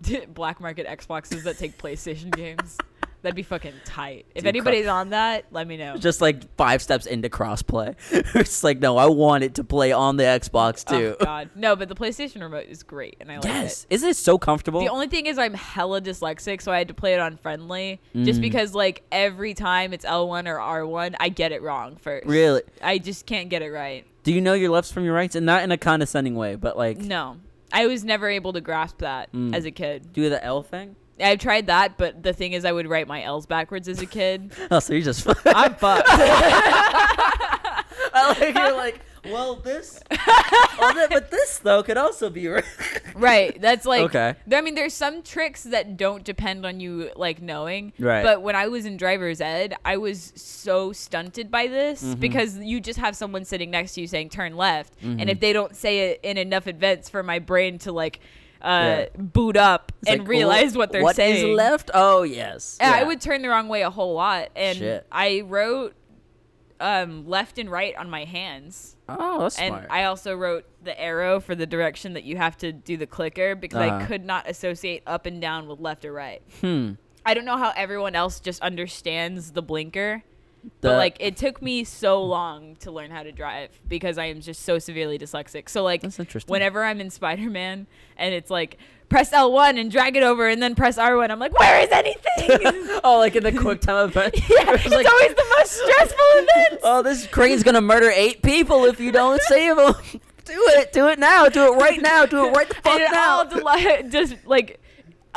black 0.35 0.61
market 0.61 0.87
Xboxes 0.87 1.43
that 1.45 1.59
take 1.59 1.79
PlayStation 1.79 2.35
games. 2.35 2.79
That'd 3.23 3.35
be 3.35 3.43
fucking 3.43 3.75
tight. 3.85 4.27
If 4.35 4.45
Dude, 4.45 4.49
anybody's 4.49 4.87
on 4.87 5.11
that, 5.11 5.47
let 5.51 5.67
me 5.67 5.77
know. 5.77 5.97
Just 5.97 6.21
like 6.21 6.55
five 6.57 6.81
steps 6.81 7.05
into 7.05 7.29
crossplay. 7.29 7.97
it's 8.37 8.63
like, 8.63 8.79
no, 8.79 8.97
I 8.97 9.07
want 9.07 9.43
it 9.43 9.55
to 9.57 9.65
play 9.65 9.91
on 9.91 10.17
the 10.17 10.23
Xbox 10.23 10.85
too. 10.85 11.17
Oh 11.21 11.25
God, 11.25 11.51
no! 11.57 11.75
But 11.75 11.89
the 11.89 11.97
PlayStation 11.97 12.41
remote 12.43 12.67
is 12.69 12.83
great, 12.85 13.17
and 13.21 13.31
I 13.33 13.37
like 13.37 13.45
it. 13.47 13.49
yes. 13.49 13.87
Isn't 13.91 14.09
it 14.11 14.17
so 14.17 14.39
comfortable? 14.39 14.81
The 14.81 14.89
only 14.89 15.09
thing 15.09 15.27
is 15.27 15.37
I'm 15.37 15.55
hella 15.55 16.01
dyslexic, 16.01 16.63
so 16.63 16.71
I 16.71 16.79
had 16.79 16.89
to 16.89 16.95
play 16.95 17.15
it 17.15 17.21
on 17.21 17.37
friendly. 17.39 18.01
Just 18.15 18.39
Mm. 18.39 18.43
because 18.43 18.75
like 18.75 19.03
every 19.11 19.55
time 19.55 19.93
it's 19.93 20.05
L1 20.05 20.47
or 20.47 20.59
R1, 20.59 21.17
I 21.19 21.29
get 21.29 21.51
it 21.53 21.61
wrong 21.63 21.97
first. 21.97 22.27
really? 22.27 22.63
I 22.81 22.99
just 22.99 23.27
can't 23.27 23.49
get 23.49 23.63
it 23.63 23.71
right. 23.73 24.07
Do 24.23 24.33
you 24.33 24.41
know 24.41 24.55
your 24.55 24.71
lefts 24.71 24.93
from 24.93 25.05
your 25.05 25.15
rights? 25.15 25.35
And 25.35 25.45
not 25.47 25.63
in 25.65 25.73
a 25.73 25.79
condescending 25.79 26.35
way, 26.37 26.55
but 26.55 26.77
like, 26.77 26.99
No. 26.99 27.39
I 27.73 27.87
was 27.87 28.05
never 28.05 28.29
able 28.29 28.53
to 28.55 28.61
grasp 28.61 28.99
that 28.99 29.33
Mm. 29.33 29.55
as 29.55 29.65
a 29.65 29.71
kid. 29.71 30.13
do 30.13 30.29
the 30.31 30.43
L 30.45 30.63
thing? 30.63 30.95
I've 31.21 31.39
tried 31.39 31.67
that, 31.67 31.97
but 31.99 32.23
the 32.23 32.33
thing 32.33 32.53
is 32.53 32.65
I 32.65 32.73
would 32.73 32.87
write 32.89 33.07
my 33.09 33.23
L's 33.23 33.47
backwards 33.47 33.89
as 33.89 34.01
a 34.01 34.07
kid. 34.07 34.53
Oh, 34.71 34.81
so 34.81 34.95
you 34.95 35.03
just. 35.03 35.27
I'm 35.47 35.75
fucked. 35.75 36.09
I 38.15 38.35
like 38.39 38.55
you're 38.55 38.77
like, 38.77 39.01
well, 39.25 39.57
this, 39.57 40.01
well, 40.11 40.95
that, 40.95 41.09
but 41.11 41.31
this 41.31 41.59
though 41.59 41.83
could 41.83 41.97
also 41.97 42.31
be 42.31 42.49
right. 42.49 42.65
Right. 43.15 43.61
That's 43.61 43.85
like 43.85 44.03
Okay. 44.03 44.35
I 44.53 44.61
mean, 44.61 44.75
there's 44.75 44.95
some 44.95 45.23
tricks 45.23 45.65
that 45.65 45.97
don't 45.97 46.25
depend 46.25 46.65
on 46.65 46.81
you 46.81 47.11
like 47.17 47.43
knowing. 47.43 47.93
Right. 47.99 48.23
But 48.23 48.43
when 48.43 48.57
I 48.57 48.69
was 48.69 48.87
in 48.87 48.97
driver's 48.97 49.41
ed, 49.41 49.75
I 49.85 49.97
was 49.97 50.33
so 50.37 50.93
stunted 50.93 51.51
by 51.51 51.67
this 51.67 52.03
Mm-hmm. 52.03 52.21
because 52.21 52.57
you 52.59 52.81
just 52.81 52.99
have 52.99 53.17
someone 53.17 53.45
sitting 53.45 53.71
next 53.71 53.95
to 53.95 54.01
you 54.01 54.07
saying 54.07 54.31
turn 54.31 54.57
left, 54.57 54.95
Mm-hmm. 55.01 55.21
and 55.21 55.31
if 55.31 55.41
they 55.41 55.53
don't 55.53 55.75
say 55.77 56.11
it 56.11 56.21
in 56.23 56.37
enough 56.39 56.67
advance 56.67 57.09
for 57.09 57.23
my 57.23 57.39
brain 57.39 57.79
to 57.81 57.93
like 57.93 58.21
Yeah. 58.61 59.07
uh, 59.15 59.19
boot 59.19 59.57
up 59.57 59.93
It's 60.03 60.11
and 60.11 60.21
like, 60.21 60.29
realize 60.29 60.77
what 60.77 60.93
they're 60.93 61.03
What 61.03 61.13
is 61.13 61.17
saying. 61.17 61.55
left? 61.57 61.91
Oh 61.95 62.23
yes. 62.23 62.77
And 62.81 62.93
I 62.95 63.03
would 63.05 63.21
turn 63.21 63.43
the 63.43 63.49
wrong 63.49 63.69
way 63.69 63.83
a 63.83 63.91
whole 63.91 64.15
lot, 64.15 64.49
and 64.57 64.77
Shit. 64.79 65.07
I 65.13 65.43
wrote 65.47 65.95
um, 66.81 67.27
left 67.27 67.59
and 67.59 67.69
right 67.71 67.95
on 67.97 68.09
my 68.09 68.25
hands. 68.25 68.97
Oh, 69.09 69.41
that's 69.41 69.57
smart. 69.57 69.67
And 69.73 69.75
smart. 69.87 69.87
I 69.91 70.05
also 70.05 70.35
wrote 70.37 70.65
the 70.85 70.99
arrow 71.01 71.41
for 71.41 71.55
the 71.57 71.67
direction 71.67 72.13
that 72.15 72.23
you 72.25 72.37
have 72.37 72.57
to 72.59 72.73
do 72.73 72.97
the 72.97 73.07
clicker 73.07 73.57
because 73.57 73.79
I 73.81 73.89
Uh-huh. 73.89 74.07
could 74.07 74.25
not 74.25 74.49
associate 74.49 75.03
up 75.07 75.27
and 75.27 75.41
down 75.41 75.67
with 75.67 75.81
left 75.81 76.05
or 76.05 76.13
right. 76.13 76.41
hmm. 76.61 76.93
I 77.27 77.35
don't 77.35 77.45
know 77.45 77.59
how 77.59 77.73
everyone 77.77 78.15
else 78.15 78.39
just 78.41 78.63
understands 78.63 79.51
the 79.53 79.61
blinker, 79.61 80.23
but 80.81 80.97
like 80.97 81.17
it 81.21 81.37
took 81.37 81.61
me 81.63 81.85
so 81.85 82.23
long 82.23 82.77
to 82.81 82.91
learn 82.91 83.11
how 83.11 83.23
to 83.23 83.33
drive 83.33 83.71
because 83.89 84.19
I 84.19 84.27
am 84.27 84.41
just 84.41 84.63
so 84.63 84.79
severely 84.79 85.19
dyslexic. 85.19 85.69
So 85.69 85.83
like 85.83 86.03
That's 86.03 86.19
interesting. 86.19 86.53
whenever 86.53 86.85
I'm 86.85 87.01
in 87.01 87.11
Spider-Man 87.11 87.87
and 88.17 88.35
it's 88.35 88.51
like 88.51 88.79
press 89.09 89.31
L1 89.31 89.81
and 89.81 89.91
drag 89.91 90.17
it 90.17 90.23
over 90.23 90.47
and 90.49 90.61
then 90.63 90.75
press 90.75 90.99
R1, 90.99 91.31
I'm 91.31 91.39
like, 91.39 91.59
where 91.59 91.81
is 91.81 91.89
anything? 91.91 93.01
oh, 93.05 93.19
like 93.19 93.37
in 93.37 93.43
the 93.43 93.53
quick 93.53 93.81
time 93.81 94.09
event. 94.09 94.35
yeah, 94.51 94.73
It's 94.75 94.85
it's 94.87 94.95
like, 94.95 95.11
always 95.11 95.35
the 95.35 95.55
most 95.59 95.73
stressful 95.73 96.27
event. 96.35 96.81
oh, 96.83 97.03
this 97.03 97.27
crane's 97.27 97.63
gonna 97.63 97.81
murder 97.81 98.11
eight 98.11 98.43
people 98.43 98.85
if 98.85 99.01
you 99.01 99.11
don't 99.13 99.41
save 99.43 99.77
them. 99.77 99.95
do 100.45 100.53
it. 100.77 100.93
Do 100.93 101.09
it 101.09 101.19
now. 101.19 101.49
Do 101.49 101.73
it 101.73 101.77
right 101.77 102.01
now. 102.01 102.27
Do 102.27 102.47
it 102.47 102.51
right 102.57 102.69
the 102.69 102.75
fuck 102.75 102.87
and 102.95 103.03
it 103.03 103.11
now. 103.13 103.39
all 103.39 103.45
deli- 103.47 104.09
just 104.11 104.35
like 104.47 104.78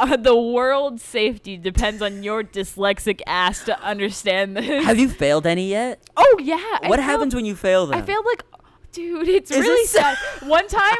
uh, 0.01 0.17
the 0.17 0.35
world's 0.35 1.03
safety 1.03 1.57
depends 1.57 2.01
on 2.01 2.23
your 2.23 2.43
dyslexic 2.43 3.21
ass 3.27 3.63
to 3.65 3.79
understand 3.81 4.57
this. 4.57 4.85
Have 4.85 4.97
you 4.99 5.07
failed 5.09 5.45
any 5.47 5.69
yet? 5.69 6.01
Oh 6.17 6.37
yeah. 6.41 6.55
I 6.57 6.87
what 6.89 6.97
failed- 6.99 6.99
happens 7.01 7.35
when 7.35 7.45
you 7.45 7.55
fail 7.55 7.85
them? 7.87 7.97
I 7.99 8.01
failed 8.01 8.25
like, 8.25 8.43
dude, 8.91 9.27
it's 9.29 9.51
Is 9.51 9.59
really 9.59 9.85
sad? 9.85 10.17
One 10.41 10.67
time, 10.67 10.97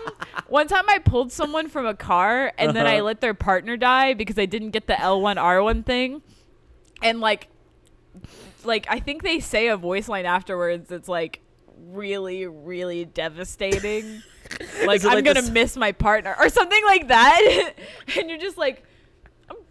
one 0.47 0.68
time 0.68 0.86
I 0.88 0.99
pulled 0.99 1.32
someone 1.32 1.68
from 1.68 1.86
a 1.86 1.93
car 1.95 2.54
and 2.58 2.76
then 2.76 2.86
I 2.88 2.95
Uh-huh. 2.97 3.06
let 3.06 3.22
their 3.22 3.34
partner 3.34 3.76
die 3.78 4.14
because 4.14 4.38
I 4.39 4.45
didn't 4.45 4.70
get 4.72 4.88
the 4.88 4.93
L1 4.93 5.36
R1 5.38 5.86
thing, 5.86 6.22
and 7.02 7.20
like, 7.20 7.47
like 8.64 8.86
I 8.89 8.99
think 8.99 9.24
they 9.24 9.39
say 9.39 9.68
a 9.68 9.78
voice 9.78 10.08
line 10.08 10.26
afterwards. 10.26 10.91
It's 10.91 11.10
like 11.10 11.41
really, 11.89 12.45
really 12.45 13.06
devastating. 13.06 14.22
like 14.86 15.04
I'm 15.06 15.16
like 15.16 15.26
gonna 15.26 15.49
miss 15.52 15.76
my 15.78 15.91
partner 15.93 16.36
or 16.39 16.49
something 16.49 16.84
like 16.86 17.08
that, 17.08 17.74
and 18.18 18.30
you're 18.30 18.39
just 18.39 18.58
like, 18.58 18.84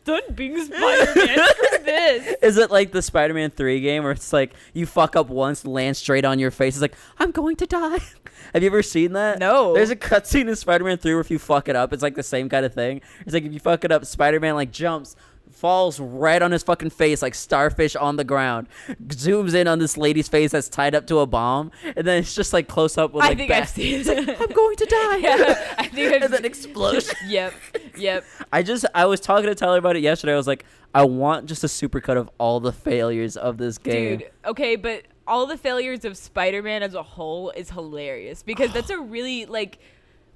done 0.05 0.23
being 0.35 0.63
Spider-Man. 0.65 1.15
Screw 1.49 1.79
this. 1.85 2.37
Is 2.43 2.59
it 2.59 2.71
like 2.71 2.93
the 2.93 3.03
Spider-Man 3.03 3.51
3 3.51 3.81
game 3.81 4.03
where 4.03 4.13
it's 4.13 4.33
like 4.33 4.53
you 4.73 4.87
fuck 4.87 5.17
up 5.17 5.29
once, 5.29 5.65
land 5.65 5.97
straight 5.97 6.25
on 6.25 6.39
your 6.39 6.51
face? 6.51 6.75
It's 6.75 6.83
like, 6.83 6.95
I'm 7.19 7.31
going 7.31 7.57
to 7.57 7.67
die. 7.67 7.99
Have 8.55 8.63
you 8.63 8.69
ever 8.71 8.83
seen 8.83 9.13
that? 9.13 9.39
No. 9.39 9.75
There's 9.75 9.91
a 9.91 9.97
cutscene 9.97 10.49
in 10.49 10.57
Spider-Man 10.57 10.99
3 10.99 11.13
where 11.13 11.21
if 11.21 11.31
you 11.31 11.39
fuck 11.39 11.69
it 11.69 11.77
up, 11.77 11.93
it's 11.93 12.03
like 12.03 12.15
the 12.15 12.23
same 12.23 12.49
kind 12.49 12.65
of 12.67 12.75
thing. 12.75 13.01
It's 13.21 13.33
like 13.35 13.45
if 13.45 13.53
you 13.53 13.61
fuck 13.61 13.85
it 13.85 13.93
up, 13.93 14.05
Spider-Man 14.05 14.55
like 14.55 14.73
jumps, 14.73 15.15
falls 15.61 16.01
right 16.01 16.41
on 16.41 16.51
his 16.53 16.63
fucking 16.63 16.89
face 16.89 17.21
like 17.21 17.35
starfish 17.35 17.95
on 17.95 18.17
the 18.17 18.25
ground, 18.25 18.67
zooms 19.09 19.55
in 19.55 19.69
on 19.69 19.79
this 19.79 19.99
lady's 19.99 20.27
face 20.27 20.53
that's 20.53 20.71
tied 20.71 20.95
up 20.95 21.07
to 21.07 21.19
a 21.19 21.27
bomb, 21.27 21.71
and 21.85 22.07
then 22.07 22.19
it's 22.19 22.35
just 22.35 22.55
like 22.55 22.67
close 22.67 22.97
up 22.97 23.13
with 23.13 23.21
like. 23.21 23.33
I 23.33 23.35
think 23.35 23.49
back- 23.51 23.63
I've 23.65 23.69
seen 23.69 24.01
It's 24.01 24.09
like. 24.09 24.41
I'm 24.41 24.49
going 24.49 24.77
to 24.77 24.87
die. 24.87 25.17
Yeah, 25.21 25.75
I 25.79 25.87
think 25.89 26.15
I've 26.15 26.23
and 26.23 26.33
then 26.33 26.45
explosion. 26.45 27.15
Yep, 27.29 27.53
yep. 27.99 28.25
I 28.53 28.63
just 28.63 28.87
I 28.95 29.05
was 29.05 29.21
talking 29.21 29.47
to 29.47 29.55
Tyler 29.55 29.79
about 29.79 29.97
it 29.97 30.01
yesterday. 30.03 30.33
I 30.33 30.37
was 30.37 30.47
like, 30.47 30.65
I 30.95 31.05
want 31.05 31.47
just 31.47 31.63
a 31.63 31.67
supercut 31.67 32.17
of 32.17 32.31
all 32.39 32.59
the 32.61 32.73
failures 32.73 33.37
of 33.37 33.59
this 33.59 33.77
game. 33.77 34.19
Dude, 34.19 34.31
okay, 34.47 34.77
but 34.77 35.05
all 35.27 35.47
the 35.47 35.59
failures 35.59 36.05
of 36.05 36.17
Spider-Man 36.17 36.83
as 36.83 36.95
a 36.95 37.03
whole 37.03 37.51
is 37.51 37.71
hilarious 37.71 38.43
because 38.43 38.73
that's 38.73 38.91
a 38.91 38.99
really 38.99 39.45
like 39.47 39.79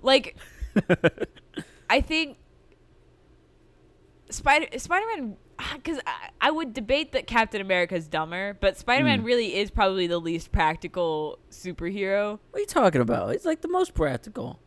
like 0.03 0.37
I 1.89 2.01
think 2.01 2.37
Spider 4.35 4.67
Spider-Man 4.79 5.37
because 5.75 5.99
I, 6.07 6.29
I 6.41 6.51
would 6.51 6.73
debate 6.75 7.13
that 7.13 7.27
Captain 7.27 7.61
America 7.61 7.95
is 7.95 8.09
dumber, 8.09 8.57
but 8.61 8.77
Spider-Man 8.77 9.23
Mm. 9.23 9.25
really 9.25 9.57
is 9.57 9.71
probably 9.71 10.07
the 10.07 10.19
least 10.19 10.51
practical 10.53 11.39
superhero 11.51 12.39
What 12.51 12.59
are 12.59 12.61
you 12.61 12.67
talking 12.67 13.01
about? 13.01 13.35
It's 13.35 13.45
like 13.45 13.61
the 13.61 13.69
most 13.69 13.95
practical. 13.95 14.59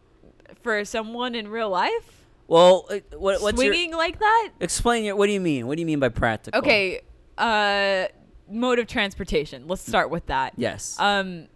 for 0.64 0.84
someone 0.86 1.36
in 1.36 1.48
real 1.50 1.70
life. 1.70 2.26
Well, 2.48 2.88
what, 3.18 3.42
what's 3.42 3.62
your 3.62 3.74
Swinging 3.74 3.94
like 3.94 4.20
that? 4.20 4.50
explain 4.62 5.04
it. 5.06 5.18
What 5.18 5.26
do 5.28 5.34
you 5.34 5.42
mean? 5.42 5.68
What 5.68 5.76
do 5.76 5.82
you 5.82 5.86
mean 5.86 6.00
by 6.00 6.08
practical? 6.10 6.60
Okay, 6.60 7.02
uh, 7.38 8.06
mode 8.50 8.80
of 8.80 8.88
transportation. 8.88 9.68
Let's 9.68 9.86
start 9.86 10.10
with 10.10 10.28
that. 10.28 10.54
Yes. 10.56 10.96
um 11.00 11.48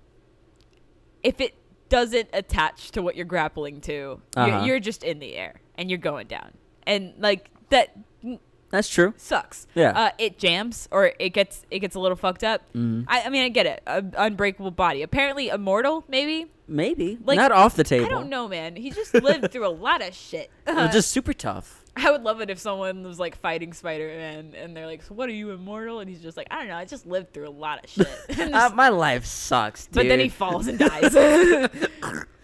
if 1.23 1.39
it 1.39 1.55
doesn't 1.89 2.29
attach 2.33 2.91
to 2.91 3.01
what 3.01 3.15
you're 3.15 3.25
grappling 3.25 3.79
to 3.81 4.19
Uh-huh. 4.35 4.47
you're, 4.47 4.65
you're 4.65 4.79
just 4.79 5.03
in 5.03 5.19
the 5.19 5.35
air 5.35 5.61
and 5.75 5.89
you're 5.89 5.99
going 5.99 6.25
down 6.27 6.51
and 6.87 7.13
like 7.19 7.49
that 7.71 7.97
mm, 8.23 8.39
That's 8.69 8.87
true. 8.87 9.13
sucks 9.17 9.67
Yeah. 9.75 9.91
uh, 9.91 10.11
it 10.17 10.37
jams 10.37 10.87
or 10.91 11.11
it 11.19 11.29
gets 11.31 11.65
it 11.71 11.79
gets 11.79 11.95
a 11.95 11.99
little 11.99 12.15
fucked 12.15 12.43
up 12.43 12.61
Mhm. 12.73 13.03
I, 13.07 13.23
I 13.23 13.29
mean 13.29 13.43
i 13.43 13.49
get 13.49 13.65
it 13.65 13.81
a, 13.87 14.03
unbreakable 14.17 14.71
body 14.71 15.01
apparently 15.01 15.49
immortal 15.49 16.05
maybe 16.07 16.51
Maybe 16.67 17.17
like, 17.25 17.35
not 17.35 17.51
off 17.51 17.75
the 17.75 17.83
table. 17.83 18.05
i 18.05 18.09
don't 18.09 18.29
know 18.29 18.47
man 18.47 18.77
he 18.77 18.91
just 18.91 19.13
lived 19.13 19.51
through 19.51 19.67
a 19.67 19.75
lot 19.87 20.01
of 20.01 20.13
shit 20.15 20.49
just 20.67 21.11
super 21.17 21.33
tough. 21.33 21.83
i 21.97 22.09
would 22.09 22.23
love 22.23 22.39
it 22.39 22.49
if 22.49 22.59
someone 22.59 23.03
was 23.03 23.19
like 23.19 23.35
fighting 23.35 23.73
spider-man 23.73 24.53
and 24.55 24.73
they're 24.77 24.85
like 24.85 25.03
so 25.03 25.13
what 25.13 25.27
are 25.27 25.33
you 25.33 25.51
immortal 25.51 25.99
and 25.99 26.09
he's 26.09 26.21
just 26.21 26.37
like 26.37 26.47
i 26.49 26.59
don't 26.59 26.69
know 26.69 26.77
i 26.77 26.85
just 26.85 27.05
lived 27.05 27.33
through 27.33 27.49
a 27.49 27.51
lot 27.51 27.83
of 27.83 27.89
shit 27.89 28.07
Uh, 28.29 28.33
just- 28.47 28.75
my 28.75 28.87
life 28.87 29.25
sucks, 29.25 29.87
dude. 29.87 29.95
but 29.95 30.07
then 30.07 30.19
he 30.21 30.29
falls 30.29 30.67
and 30.67 30.79
dies. 30.79 31.13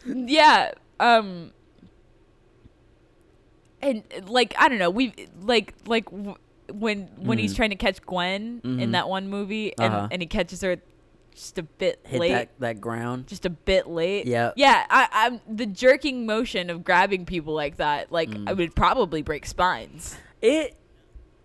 yeah. 0.05 0.71
Um. 0.99 1.51
And 3.81 4.03
like 4.27 4.55
I 4.57 4.69
don't 4.69 4.79
know, 4.79 4.89
we 4.89 5.13
like 5.41 5.73
like 5.85 6.05
w- 6.05 6.35
when 6.71 7.03
when 7.17 7.37
he's 7.37 7.53
Mhm. 7.53 7.57
trying 7.57 7.69
to 7.71 7.75
catch 7.75 8.01
Gwen 8.01 8.61
Mhm. 8.63 8.81
in 8.81 8.91
that 8.91 9.07
one 9.07 9.29
movie, 9.29 9.73
and 9.79 9.93
Uh-huh. 9.93 10.07
and 10.11 10.21
he 10.21 10.27
catches 10.27 10.61
her 10.61 10.77
just 11.33 11.57
a 11.59 11.63
bit 11.63 11.99
hit 12.03 12.19
late. 12.19 12.31
that 12.31 12.49
that 12.59 12.81
ground. 12.81 13.27
Just 13.27 13.45
a 13.45 13.49
bit 13.51 13.87
late. 13.87 14.25
Yeah. 14.25 14.51
Yeah. 14.55 14.85
I, 14.89 15.07
I'm 15.11 15.41
the 15.47 15.67
jerking 15.67 16.25
motion 16.25 16.69
of 16.71 16.83
grabbing 16.83 17.25
people 17.25 17.53
like 17.53 17.77
that. 17.77 18.11
Like 18.11 18.29
Mm. 18.29 18.49
I 18.49 18.53
would 18.53 18.75
probably 18.75 19.21
break 19.21 19.45
spines. 19.45 20.17
It. 20.41 20.75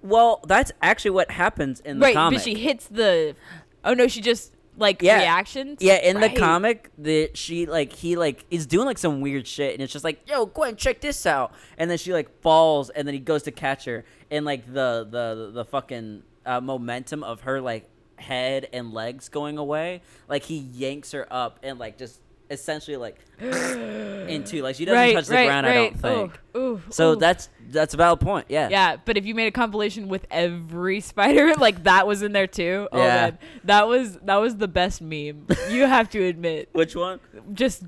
Well, 0.03 0.41
that's 0.49 0.73
actually 0.83 1.13
what 1.13 1.31
happens 1.31 1.81
in 1.81 1.99
the 2.01 2.07
right. 2.07 2.15
comic. 2.15 2.39
But 2.39 2.45
she 2.45 2.55
hits 2.55 2.87
the. 2.89 3.37
Oh 3.85 3.95
no! 3.95 4.09
She 4.09 4.21
just 4.21 4.53
like 4.77 5.03
Yeah. 5.03 5.19
reactions. 5.19 5.79
Yeah, 5.81 5.97
in 5.97 6.17
Right. 6.17 6.33
the 6.35 6.41
comic, 6.41 6.91
the 6.97 7.31
she 7.35 7.67
like 7.67 7.93
he 7.93 8.17
like 8.17 8.45
is 8.51 8.67
doing 8.67 8.87
like 8.87 8.99
some 8.99 9.21
weird 9.21 9.47
shit, 9.47 9.75
and 9.75 9.83
it's 9.83 9.93
just 9.93 10.05
like, 10.05 10.21
yo, 10.29 10.47
Gwen, 10.47 10.77
check 10.77 11.01
this 11.01 11.27
out, 11.27 11.53
and 11.79 11.91
then 11.91 11.99
she 11.99 12.13
like 12.13 12.41
falls, 12.41 12.91
and 12.91 13.07
then 13.07 13.15
he 13.15 13.21
goes 13.21 13.43
to 13.45 13.51
catch 13.51 13.85
her, 13.85 14.05
and 14.31 14.45
like 14.45 14.67
the 14.67 15.07
the 15.11 15.51
the 15.53 15.65
fucking 15.65 16.23
uh, 16.47 16.61
momentum 16.61 17.23
of 17.23 17.43
her 17.43 17.61
like 17.61 17.89
head 18.17 18.69
and 18.73 18.93
legs 18.93 19.29
going 19.29 19.59
away, 19.59 20.01
like 20.29 20.45
he 20.45 20.57
yanks 20.57 21.13
her 21.13 21.27
up 21.31 21.59
and 21.63 21.79
like 21.79 21.99
just 21.99 22.21
essentially 22.53 22.97
like 22.97 23.17
into 23.41 24.63
like 24.63 24.77
she 24.77 24.85
doesn't 24.85 24.97
right, 24.99 25.15
touch 25.15 25.27
the 25.27 25.35
right, 25.35 25.47
ground. 25.47 25.67
I 25.67 25.75
don't 25.75 25.99
think. 25.99 26.33
Ooh, 26.57 26.59
ooh, 26.61 26.83
So 26.91 27.13
ooh. 27.13 27.17
that's 27.17 27.49
that's 27.71 27.95
a 27.95 27.97
valid 27.97 28.21
point. 28.21 28.47
Yeah. 28.49 28.69
Yeah, 28.69 28.97
but 29.05 29.17
if 29.17 29.25
you 29.27 29.35
made 29.35 29.47
a 29.47 29.51
compilation 29.53 30.09
with 30.09 30.27
every 30.31 31.01
spider, 31.01 31.55
like 31.59 31.85
that 31.85 32.07
was 32.07 32.23
in 32.23 32.33
there 32.33 32.47
too. 32.47 32.89
Oh 32.93 32.99
Yeah. 32.99 33.07
man, 33.15 33.39
that 33.65 33.89
was 33.89 34.17
that 34.19 34.37
was 34.37 34.57
the 34.57 34.69
best 34.69 35.01
meme. 35.03 35.47
You 35.71 35.87
have 35.87 36.09
to 36.11 36.23
admit, 36.25 36.69
Which 36.73 36.95
one? 36.95 37.19
just 37.53 37.83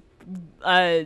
uh, 0.63 1.01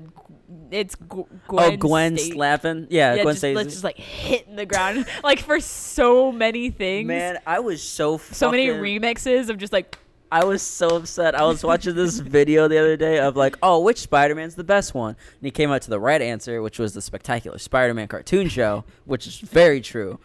it's 0.70 0.94
Gwen. 0.94 1.26
oh, 1.50 1.76
Gwen 1.76 2.16
Sta- 2.16 2.32
slapping. 2.32 2.86
Yeah, 2.88 3.14
Yeah, 3.16 3.22
Gwen 3.22 3.34
just, 3.34 3.40
Stacy. 3.40 3.64
just 3.64 3.84
like 3.84 3.98
hitting 3.98 4.56
the 4.56 4.64
ground, 4.66 5.04
like 5.24 5.40
for 5.40 5.60
so 5.60 6.32
many 6.32 6.70
things. 6.70 7.06
Man, 7.08 7.38
I 7.46 7.60
was 7.60 7.82
so 7.82 8.18
so 8.18 8.50
many 8.50 8.68
remixes 8.68 9.48
of 9.50 9.58
just 9.58 9.72
like 9.72 9.98
I 10.30 10.44
was 10.44 10.62
so 10.62 10.88
upset. 10.88 11.34
I 11.34 11.44
was 11.44 11.64
watching 11.64 11.94
this 11.94 12.18
video 12.18 12.68
the 12.68 12.78
other 12.78 12.96
day 12.96 13.18
of 13.18 13.36
like, 13.36 13.56
oh, 13.62 13.80
which 13.80 13.98
Spider 13.98 14.34
Man's 14.34 14.54
the 14.54 14.64
best 14.64 14.94
one? 14.94 15.10
And 15.10 15.46
he 15.46 15.50
came 15.50 15.70
out 15.70 15.82
to 15.82 15.90
the 15.90 16.00
right 16.00 16.20
answer, 16.20 16.60
which 16.60 16.78
was 16.78 16.94
the 16.94 17.00
Spectacular 17.00 17.58
Spider 17.58 17.94
Man 17.94 18.08
cartoon 18.08 18.48
show, 18.48 18.84
which 19.04 19.26
is 19.26 19.38
very 19.38 19.80
true. 19.80 20.18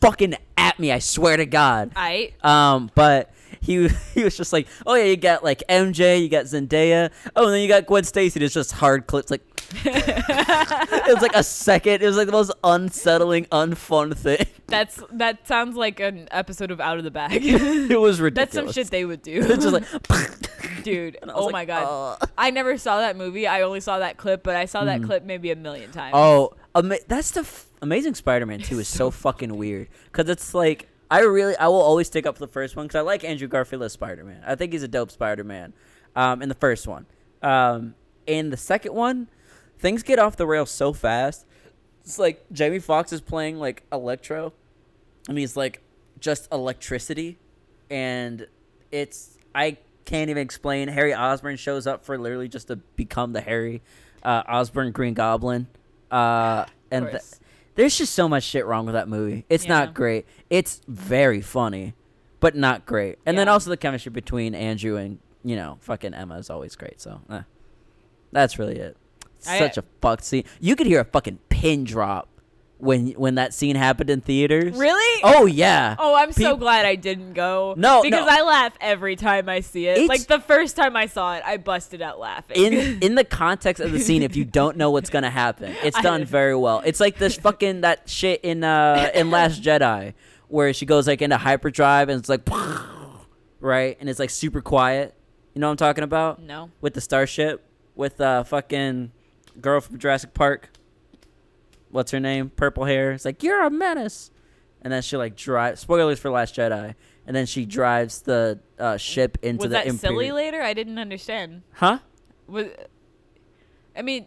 Fucking 0.00 0.34
at 0.56 0.78
me, 0.78 0.92
I 0.92 1.00
swear 1.00 1.36
to 1.36 1.46
God. 1.46 1.92
I 1.96 2.32
Um, 2.42 2.90
but 2.94 3.32
he 3.60 3.88
he 4.14 4.24
was 4.24 4.36
just 4.36 4.52
like, 4.52 4.68
oh 4.86 4.94
yeah, 4.94 5.04
you 5.04 5.16
got 5.16 5.42
like 5.42 5.62
MJ, 5.68 6.22
you 6.22 6.28
got 6.28 6.44
Zendaya, 6.44 7.10
oh, 7.34 7.46
and 7.46 7.54
then 7.54 7.62
you 7.62 7.68
got 7.68 7.86
Gwen 7.86 8.04
Stacy. 8.04 8.40
It's 8.44 8.54
just 8.54 8.72
hard 8.72 9.06
clips, 9.06 9.30
like 9.30 9.42
it 9.84 11.12
was 11.14 11.22
like 11.22 11.34
a 11.34 11.42
second. 11.42 12.02
It 12.02 12.06
was 12.06 12.16
like 12.16 12.26
the 12.26 12.32
most 12.32 12.52
unsettling, 12.64 13.44
unfun 13.46 14.16
thing. 14.16 14.46
that's 14.66 15.02
that 15.12 15.46
sounds 15.46 15.76
like 15.76 16.00
an 16.00 16.28
episode 16.30 16.70
of 16.70 16.80
Out 16.80 16.98
of 16.98 17.04
the 17.04 17.10
Bag. 17.10 17.42
It 17.44 18.00
was 18.00 18.20
ridiculous. 18.20 18.54
that's 18.54 18.54
some 18.54 18.72
shit 18.72 18.90
they 18.90 19.04
would 19.04 19.22
do. 19.22 19.40
It's 19.44 19.64
just 19.64 19.72
like, 19.72 20.82
Dude, 20.84 21.18
And 21.20 21.30
I 21.30 21.34
was 21.34 21.42
oh 21.42 21.46
like, 21.46 21.52
my 21.52 21.64
god. 21.64 22.18
"Uh." 22.22 22.26
I 22.38 22.50
never 22.50 22.78
saw 22.78 22.98
that 23.00 23.16
movie. 23.16 23.46
I 23.46 23.62
only 23.62 23.80
saw 23.80 23.98
that 23.98 24.16
clip, 24.16 24.42
but 24.42 24.56
I 24.56 24.64
saw 24.66 24.84
that 24.84 25.00
Mhm. 25.00 25.06
clip 25.06 25.24
maybe 25.24 25.50
a 25.50 25.56
million 25.56 25.90
times. 25.90 26.12
Oh, 26.16 26.54
ama- 26.74 26.98
that's 27.08 27.32
the 27.32 27.40
f- 27.40 27.66
Amazing 27.82 28.14
Spider-Man 28.14 28.60
2 28.60 28.78
is 28.80 28.88
so, 28.88 28.96
So 28.96 29.10
fucking 29.10 29.56
weird 29.56 29.88
because 30.10 30.28
it's 30.30 30.54
like 30.54 30.88
I 31.10 31.20
really 31.20 31.56
I 31.56 31.66
will 31.68 31.80
always 31.82 32.06
stick 32.06 32.26
up 32.26 32.36
for 32.36 32.40
the 32.46 32.52
first 32.52 32.76
one 32.76 32.86
because 32.86 32.98
I 32.98 33.02
like 33.02 33.24
Andrew 33.24 33.48
Garfield 33.48 33.82
as 33.82 33.92
Spider-Man. 33.92 34.42
I 34.46 34.54
think 34.54 34.72
he's 34.72 34.82
a 34.82 34.88
dope 34.88 35.10
Spider-Man. 35.10 35.72
Um, 36.16 36.42
in 36.42 36.48
the 36.48 36.54
first 36.54 36.86
one, 36.88 37.06
um, 37.42 37.94
in 38.26 38.50
the 38.50 38.56
second 38.56 38.94
one, 38.94 39.28
things 39.78 40.02
get 40.02 40.18
off 40.18 40.36
the 40.36 40.46
rails 40.46 40.70
so 40.70 40.92
fast. 40.92 41.46
It's 42.00 42.18
like 42.18 42.44
Jamie 42.52 42.78
Foxx 42.78 43.12
is 43.12 43.20
playing 43.20 43.58
like 43.58 43.82
Electro, 43.92 44.52
I 45.28 45.32
mean, 45.32 45.42
he's 45.42 45.56
like 45.56 45.82
just 46.20 46.50
electricity, 46.50 47.38
and 47.90 48.46
it's 48.90 49.36
I 49.54 49.76
can't 50.06 50.30
even 50.30 50.42
explain. 50.42 50.88
Harry 50.88 51.14
Osborn 51.14 51.56
shows 51.56 51.86
up 51.86 52.04
for 52.04 52.16
literally 52.18 52.48
just 52.48 52.68
to 52.68 52.76
become 52.76 53.32
the 53.34 53.42
Harry 53.42 53.82
uh, 54.22 54.42
Osborn 54.48 54.90
Green 54.92 55.12
Goblin, 55.14 55.66
uh, 56.10 56.64
and 56.90 57.10
th- 57.10 57.22
there's 57.74 57.96
just 57.96 58.14
so 58.14 58.26
much 58.28 58.42
shit 58.44 58.64
wrong 58.64 58.86
with 58.86 58.94
that 58.94 59.08
movie. 59.08 59.44
It's 59.50 59.64
Yeah. 59.66 59.80
not 59.80 59.94
great. 59.94 60.26
It's 60.48 60.80
very 60.88 61.42
funny, 61.42 61.92
but 62.40 62.56
not 62.56 62.86
great. 62.86 63.18
And 63.26 63.36
then 63.36 63.48
also 63.48 63.68
the 63.68 63.76
chemistry 63.76 64.10
between 64.10 64.54
Andrew 64.54 64.96
and 64.96 65.18
you 65.44 65.56
know 65.56 65.76
fucking 65.82 66.14
Emma 66.14 66.38
is 66.38 66.48
always 66.48 66.74
great. 66.74 67.02
So 67.02 67.20
eh. 67.28 67.42
that's 68.32 68.58
really 68.58 68.76
it. 68.78 68.96
I- 69.46 69.58
Such 69.58 69.76
a 69.78 69.84
fucked 70.00 70.24
scene. 70.24 70.44
You 70.60 70.74
could 70.76 70.86
hear 70.86 71.00
a 71.00 71.04
fucking 71.04 71.38
pin 71.48 71.84
drop 71.84 72.28
when 72.80 73.08
when 73.12 73.34
that 73.34 73.52
scene 73.52 73.74
happened 73.74 74.08
in 74.08 74.20
theaters. 74.20 74.76
Really? 74.76 75.20
Oh 75.24 75.46
yeah. 75.46 75.96
Oh, 75.98 76.14
I'm 76.14 76.30
so 76.30 76.56
glad 76.56 76.86
I 76.86 76.94
didn't 76.94 77.32
go. 77.32 77.74
No, 77.76 78.02
because 78.02 78.24
no. 78.26 78.30
I 78.32 78.42
laugh 78.42 78.72
every 78.80 79.16
time 79.16 79.48
I 79.48 79.60
see 79.60 79.86
it. 79.88 79.98
It's- 79.98 80.08
like 80.08 80.28
the 80.28 80.38
first 80.38 80.76
time 80.76 80.94
I 80.96 81.06
saw 81.06 81.34
it, 81.34 81.42
I 81.44 81.56
busted 81.56 82.00
out 82.02 82.20
laughing. 82.20 82.56
in 82.56 82.98
in 83.02 83.14
the 83.16 83.24
context 83.24 83.80
of 83.82 83.90
the 83.90 83.98
scene, 83.98 84.22
if 84.22 84.36
you 84.36 84.44
don't 84.44 84.76
know 84.76 84.90
what's 84.92 85.10
gonna 85.10 85.28
happen, 85.30 85.74
it's 85.82 86.00
done 86.00 86.24
very 86.24 86.54
well. 86.54 86.80
It's 86.86 87.00
like 87.00 87.18
this 87.18 87.36
fucking 87.36 87.80
that 87.80 88.08
shit 88.08 88.42
in 88.44 88.62
uh 88.62 89.10
in 89.12 89.30
Last 89.32 89.60
Jedi 89.62 90.14
where 90.46 90.72
she 90.72 90.86
goes 90.86 91.06
like 91.08 91.20
into 91.20 91.36
hyperdrive 91.36 92.08
and 92.08 92.18
it's 92.20 92.28
like 92.28 92.48
right 93.60 93.96
and 94.00 94.08
it's 94.08 94.18
like 94.18 94.30
super 94.30 94.60
quiet. 94.60 95.14
You 95.54 95.60
know 95.60 95.66
what 95.66 95.72
I'm 95.72 95.76
talking 95.78 96.04
about? 96.04 96.40
no. 96.40 96.70
With 96.80 96.94
the 96.94 97.00
starship 97.00 97.64
with 97.96 98.20
uh 98.20 98.44
fucking 98.44 99.10
girl 99.60 99.80
from 99.80 99.98
Jurassic 99.98 100.34
Park. 100.34 100.70
What's 101.90 102.10
her 102.10 102.20
name? 102.20 102.50
Purple 102.50 102.84
hair. 102.84 103.12
It's 103.12 103.24
like 103.24 103.42
you're 103.42 103.64
a 103.64 103.70
menace, 103.70 104.30
and 104.82 104.92
then 104.92 105.02
she 105.02 105.16
like 105.16 105.36
drive. 105.36 105.78
Spoilers 105.78 106.18
for 106.18 106.30
Last 106.30 106.54
Jedi. 106.56 106.94
And 107.26 107.36
then 107.36 107.44
she 107.44 107.66
drives 107.66 108.22
the 108.22 108.58
uh, 108.78 108.96
ship 108.96 109.36
into 109.42 109.64
Was 109.64 109.70
the 109.70 109.82
Was 109.84 110.00
that 110.00 110.00
silly 110.00 110.32
later? 110.32 110.62
I 110.62 110.72
didn't 110.72 110.98
understand. 110.98 111.60
Huh? 111.74 111.98
Was 112.46 112.68
I 113.94 114.00
mean, 114.00 114.26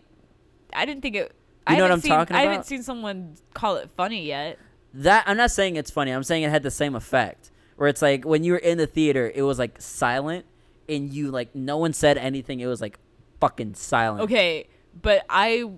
I 0.71 0.85
didn't 0.85 1.01
think 1.01 1.15
it. 1.15 1.31
You 1.67 1.75
I 1.75 1.77
know 1.77 1.83
what 1.83 1.91
I'm 1.91 2.01
seen, 2.01 2.11
talking 2.11 2.35
I 2.35 2.41
haven't 2.41 2.67
seen 2.67 2.83
someone 2.83 3.37
call 3.55 3.77
it 3.77 3.89
funny 3.97 4.23
yet. 4.25 4.59
That 4.93 5.23
I'm 5.25 5.37
not 5.37 5.49
saying 5.49 5.77
it's 5.77 5.89
funny. 5.89 6.11
I'm 6.11 6.21
saying 6.21 6.43
it 6.43 6.51
had 6.51 6.61
the 6.61 6.69
same 6.69 6.93
effect. 6.93 7.49
Where 7.75 7.89
it's 7.89 8.03
like 8.03 8.23
when 8.23 8.43
you 8.43 8.51
were 8.51 8.59
in 8.59 8.77
the 8.77 8.85
theater, 8.85 9.31
it 9.33 9.41
was 9.41 9.57
like 9.57 9.81
silent, 9.81 10.45
and 10.87 11.11
you 11.11 11.31
like 11.31 11.55
no 11.55 11.77
one 11.77 11.93
said 11.93 12.19
anything. 12.19 12.59
It 12.59 12.67
was 12.67 12.81
like 12.81 12.99
fucking 13.39 13.73
silent. 13.73 14.21
Okay, 14.25 14.67
but 14.99 15.25
I 15.29 15.69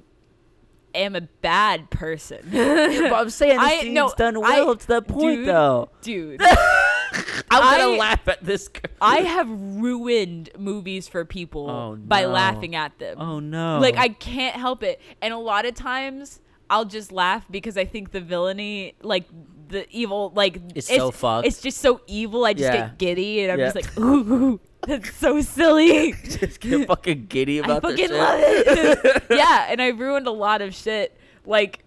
am 0.96 1.16
a 1.16 1.22
bad 1.22 1.90
person. 1.90 2.40
But 2.52 3.14
I'm 3.14 3.30
saying 3.30 3.58
the 3.58 3.64
I- 3.64 3.80
scene's 3.82 3.94
no, 3.96 4.14
done 4.18 4.38
I- 4.38 4.40
well 4.40 4.76
to 4.76 4.88
that 4.88 5.08
point, 5.08 5.38
dude, 5.40 5.48
though. 5.48 5.90
Dude, 6.02 6.42
I'm 7.52 7.62
gonna 7.80 7.94
I- 7.94 7.98
laugh 7.98 8.28
at 8.28 8.44
this. 8.44 8.68
girl. 8.68 8.84
I 9.02 9.18
have 9.18 9.48
ruined 9.50 10.50
movies 10.58 11.08
for 11.08 11.26
people 11.26 11.70
Oh, 11.70 11.96
by 11.96 12.26
laughing 12.26 12.76
at 12.76 12.98
them. 13.00 13.18
Oh 13.20 13.40
no! 13.40 13.80
Like 13.80 13.98
I 13.98 14.10
can't 14.10 14.56
help 14.56 14.84
it. 14.84 15.02
And 15.22 15.34
a 15.34 15.38
lot 15.38 15.66
of 15.66 15.74
times 15.76 16.40
I'll 16.70 16.86
just 16.86 17.12
laugh 17.12 17.46
because 17.52 17.78
I 17.78 17.86
think 17.86 18.12
the 18.12 18.22
villainy, 18.22 18.96
like 19.02 19.26
the 19.68 19.86
evil, 19.96 20.32
like 20.36 20.60
It's 20.76 20.88
so 20.88 21.12
fucked. 21.12 21.48
It's 21.48 21.62
just 21.62 21.80
so 21.80 22.02
evil. 22.08 22.46
I 22.46 22.54
just 22.54 22.72
Yeah. 22.72 22.88
get 22.88 22.98
giddy 22.98 23.42
and 23.42 23.52
I'm 23.52 23.60
Yeah. 23.60 23.72
just 23.72 23.76
like, 23.76 23.98
ooh, 24.00 24.60
that's 24.88 25.14
so 25.16 25.42
silly. 25.42 26.14
just 26.24 26.60
get 26.60 26.88
fucking 26.88 27.28
giddy 27.28 27.62
I 27.62 27.66
about 27.66 27.82
this 27.84 27.92
fucking 27.92 28.08
shit. 28.10 28.18
love 28.18 28.40
it. 28.40 29.24
yeah, 29.30 29.68
and 29.70 29.82
I 29.82 29.90
ruined 29.90 30.28
a 30.28 30.32
lot 30.32 30.62
of 30.62 30.74
shit. 30.76 31.18
Like, 31.46 31.84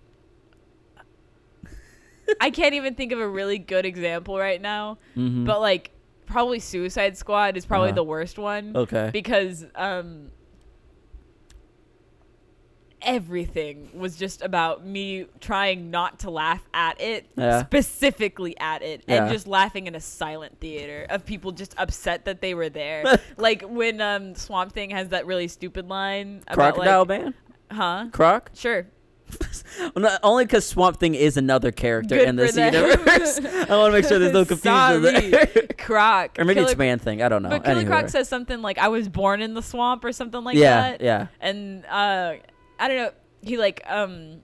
I 2.40 2.50
can't 2.50 2.74
even 2.74 2.94
think 2.94 3.12
of 3.12 3.20
a 3.20 3.28
really 3.28 3.58
good 3.58 3.86
example 3.86 4.38
right 4.38 4.60
now, 4.60 4.98
Mhm. 5.16 5.44
but 5.46 5.60
like, 5.60 5.90
probably 6.26 6.58
Suicide 6.58 7.16
Squad 7.16 7.56
is 7.56 7.64
probably 7.64 7.90
Uh-huh. 7.90 7.96
the 7.96 8.04
worst 8.04 8.36
one 8.38 8.76
okay. 8.76 9.10
because 9.12 9.64
um, 9.76 10.30
everything 13.02 13.90
was 13.94 14.16
just 14.16 14.42
about 14.42 14.84
me 14.84 15.26
trying 15.40 15.90
not 15.90 16.20
to 16.20 16.30
laugh 16.30 16.62
at 16.74 17.00
it, 17.00 17.26
Yeah. 17.36 17.64
specifically 17.64 18.58
at 18.58 18.82
it, 18.82 19.04
Yeah. 19.06 19.24
and 19.24 19.32
just 19.32 19.46
laughing 19.46 19.86
in 19.86 19.94
a 19.94 20.00
silent 20.00 20.60
theater 20.60 21.06
of 21.10 21.24
people 21.24 21.52
just 21.52 21.74
upset 21.78 22.24
that 22.24 22.40
they 22.40 22.54
were 22.54 22.68
there. 22.68 23.04
like 23.36 23.62
when 23.62 24.00
um, 24.00 24.34
Swamp 24.34 24.72
Thing 24.72 24.90
has 24.90 25.08
that 25.08 25.26
really 25.26 25.48
stupid 25.48 25.88
line 25.88 26.42
about 26.48 26.74
Crocodile 26.74 27.04
like, 27.04 27.08
Man, 27.08 27.34
huh? 27.70 28.06
Croc. 28.12 28.50
Sure. 28.54 28.86
Well, 29.94 30.18
only 30.22 30.44
because 30.44 30.66
Swamp 30.66 30.98
Thing 30.98 31.14
is 31.14 31.36
another 31.36 31.70
character 31.70 32.16
Good 32.16 32.28
in 32.28 32.36
this 32.36 32.56
universe. 32.56 33.38
I 33.44 33.76
want 33.76 33.92
to 33.92 33.92
make 33.92 34.06
sure 34.06 34.18
there's 34.18 34.32
no 34.32 34.44
confusion 34.46 35.02
there. 35.02 35.46
Croc. 35.76 36.38
or 36.38 36.44
maybe 36.44 36.60
Killer, 36.60 36.70
it's 36.70 36.78
Man 36.78 36.98
Thing. 36.98 37.20
I 37.22 37.28
don't 37.28 37.42
know. 37.42 37.50
But 37.50 37.64
Killer. 37.64 37.84
Croc 37.84 38.08
says 38.08 38.26
something 38.28 38.62
like, 38.62 38.78
"I 38.78 38.88
was 38.88 39.08
born 39.08 39.42
in 39.42 39.52
the 39.52 39.62
swamp" 39.62 40.04
or 40.04 40.12
something 40.12 40.42
like 40.44 40.56
yeah, 40.56 40.92
that. 40.92 41.00
yeah. 41.02 41.26
and 41.40 41.84
uh 41.86 42.34
I 42.78 42.88
don't 42.88 42.96
know, 42.96 43.10
he 43.42 43.56
like 43.58 43.82
um 43.86 44.42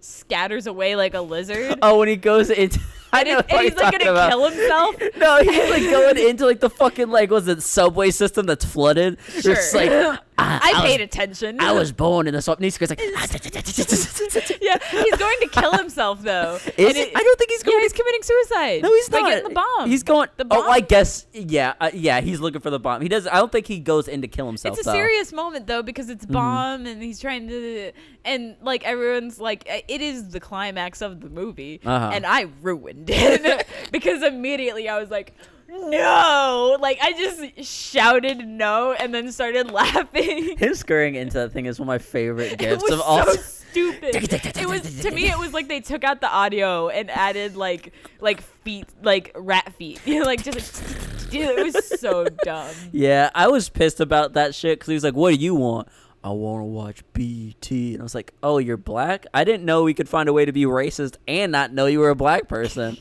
scatters 0.00 0.66
away 0.66 0.96
like 0.96 1.14
a 1.14 1.20
lizard. 1.20 1.78
Oh, 1.82 1.98
when 1.98 2.08
he 2.08 2.16
goes 2.16 2.50
into. 2.50 2.80
I 3.14 3.20
and, 3.20 3.28
know 3.28 3.38
it- 3.40 3.44
what 3.50 3.52
and 3.52 3.62
he's 3.72 3.74
like 3.82 3.98
gonna 3.98 4.10
about. 4.10 4.30
kill 4.30 4.48
himself. 4.50 4.96
No, 5.18 5.36
he's 5.42 5.70
like 5.70 5.82
going 5.82 6.18
into 6.28 6.46
like 6.46 6.60
the 6.60 6.70
fucking 6.70 7.10
like 7.10 7.30
was 7.30 7.46
it 7.46 7.62
subway 7.62 8.10
system 8.10 8.46
that's 8.46 8.64
flooded. 8.64 9.18
Sure. 9.40 9.52
It's 9.52 9.74
like 9.74 9.90
I, 10.42 10.60
I, 10.74 10.78
I 10.78 10.86
paid 10.86 11.00
was, 11.00 11.04
attention. 11.06 11.60
I 11.60 11.72
was 11.72 11.92
born 12.04 12.26
in 12.26 12.34
the 12.34 12.42
swamp. 12.42 12.60
He's 12.60 12.80
like, 12.80 13.00
yeah, 13.00 14.78
he's 14.90 15.16
going 15.16 15.38
to 15.40 15.48
kill 15.50 15.72
himself 15.72 16.22
though. 16.22 16.56
Is 16.76 16.96
it- 16.96 17.12
I 17.14 17.22
don't 17.22 17.38
think 17.38 17.50
he's 17.50 17.62
going. 17.62 17.76
yeah, 17.78 17.82
he's 17.82 17.92
committing 17.92 18.22
suicide. 18.22 18.82
no, 18.82 18.92
he's 18.94 19.08
by 19.08 19.20
not. 19.20 19.28
getting 19.30 19.48
the 19.48 19.54
bomb. 19.54 19.88
He's 19.90 20.02
going. 20.02 20.28
The 20.36 20.44
bomb. 20.44 20.62
Oh, 20.66 20.70
I 20.70 20.80
guess. 20.80 21.26
Yeah, 21.32 21.74
uh, 21.80 21.90
yeah. 21.92 22.20
He's 22.20 22.40
looking 22.40 22.60
for 22.60 22.70
the 22.70 22.78
bomb. 22.80 23.02
He 23.02 23.08
does. 23.08 23.26
I 23.26 23.36
don't 23.36 23.52
think 23.52 23.66
he 23.66 23.78
goes 23.80 24.08
in 24.08 24.22
to 24.22 24.28
kill 24.28 24.46
himself. 24.46 24.76
It's 24.78 24.86
a 24.86 24.90
though. 24.90 24.96
serious 24.96 25.32
moment 25.32 25.66
though 25.66 25.82
because 25.82 26.08
it's 26.08 26.22
Mm-hmm. 26.24 26.32
bomb 26.34 26.86
and 26.86 27.02
he's 27.02 27.18
trying 27.20 27.48
to 27.48 27.92
and 28.24 28.54
like 28.62 28.84
everyone's 28.84 29.40
like 29.40 29.66
uh, 29.68 29.78
it 29.88 30.00
is 30.00 30.28
the 30.28 30.38
climax 30.40 31.02
of 31.02 31.20
the 31.20 31.28
movie 31.28 31.80
Uh-huh. 31.84 32.10
and 32.12 32.24
I 32.24 32.46
ruined 32.62 33.10
it 33.10 33.66
because 33.92 34.22
immediately 34.22 34.88
I 34.88 34.98
was 35.00 35.10
like 35.10 35.34
no 35.72 36.76
like 36.80 36.98
I 37.00 37.12
just 37.12 37.64
shouted 37.70 38.46
no 38.46 38.92
and 38.92 39.12
then 39.14 39.30
started 39.32 39.70
laughing. 39.72 40.56
Him 40.58 40.74
scurrying 40.74 41.14
into 41.14 41.34
that 41.34 41.52
thing 41.52 41.66
is 41.66 41.78
one 41.78 41.84
of 41.84 41.88
my 41.88 41.98
favorite 41.98 42.52
It 42.54 42.58
gifts 42.58 42.90
of 42.90 43.00
all. 43.00 43.24
so 43.24 43.34
stupid. 43.36 44.32
It 44.58 44.68
was 44.68 45.00
to 45.00 45.10
me. 45.10 45.28
It 45.30 45.38
was 45.38 45.52
like 45.52 45.68
they 45.68 45.80
took 45.80 46.04
out 46.04 46.20
the 46.20 46.30
audio 46.30 46.88
and 46.88 47.10
added 47.10 47.56
like 47.56 47.92
like 48.20 48.42
feet, 48.42 48.86
like 49.02 49.32
rat 49.34 49.72
feet. 49.74 50.00
You 50.04 50.18
know, 50.20 50.26
like 50.26 50.42
just 50.42 50.56
like, 50.56 51.30
dude, 51.30 51.58
it 51.58 51.62
was 51.64 52.00
so 52.00 52.26
dumb. 52.44 52.70
Yeah, 52.92 53.30
I 53.34 53.48
was 53.48 53.68
pissed 53.68 54.00
about 54.00 54.34
that 54.34 54.54
shit 54.54 54.78
because 54.78 54.88
he 54.88 54.94
was 54.94 55.04
like, 55.04 55.14
"What 55.14 55.30
do 55.34 55.36
you 55.36 55.54
want?" 55.54 55.88
I 56.24 56.30
want 56.30 56.60
to 56.60 56.66
watch 56.66 57.02
BET, 57.14 57.68
and 57.70 57.98
I 58.00 58.02
was 58.02 58.14
like, 58.14 58.32
"Oh, 58.44 58.58
you're 58.58 58.76
black? 58.76 59.26
I 59.34 59.42
didn't 59.42 59.64
know 59.64 59.82
we 59.82 59.94
could 59.94 60.08
find 60.08 60.28
a 60.28 60.32
way 60.32 60.44
to 60.44 60.52
be 60.52 60.64
racist 60.66 61.16
and 61.26 61.50
not 61.50 61.72
know 61.72 61.86
you 61.86 61.98
were 62.00 62.10
a 62.10 62.14
black 62.14 62.48
person." 62.48 62.98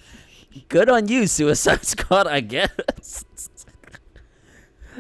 Good 0.70 0.90
on 0.90 1.08
you, 1.08 1.28
Suicide 1.28 1.86
Squad. 1.86 2.28
I 2.28 2.40
guess 2.42 3.26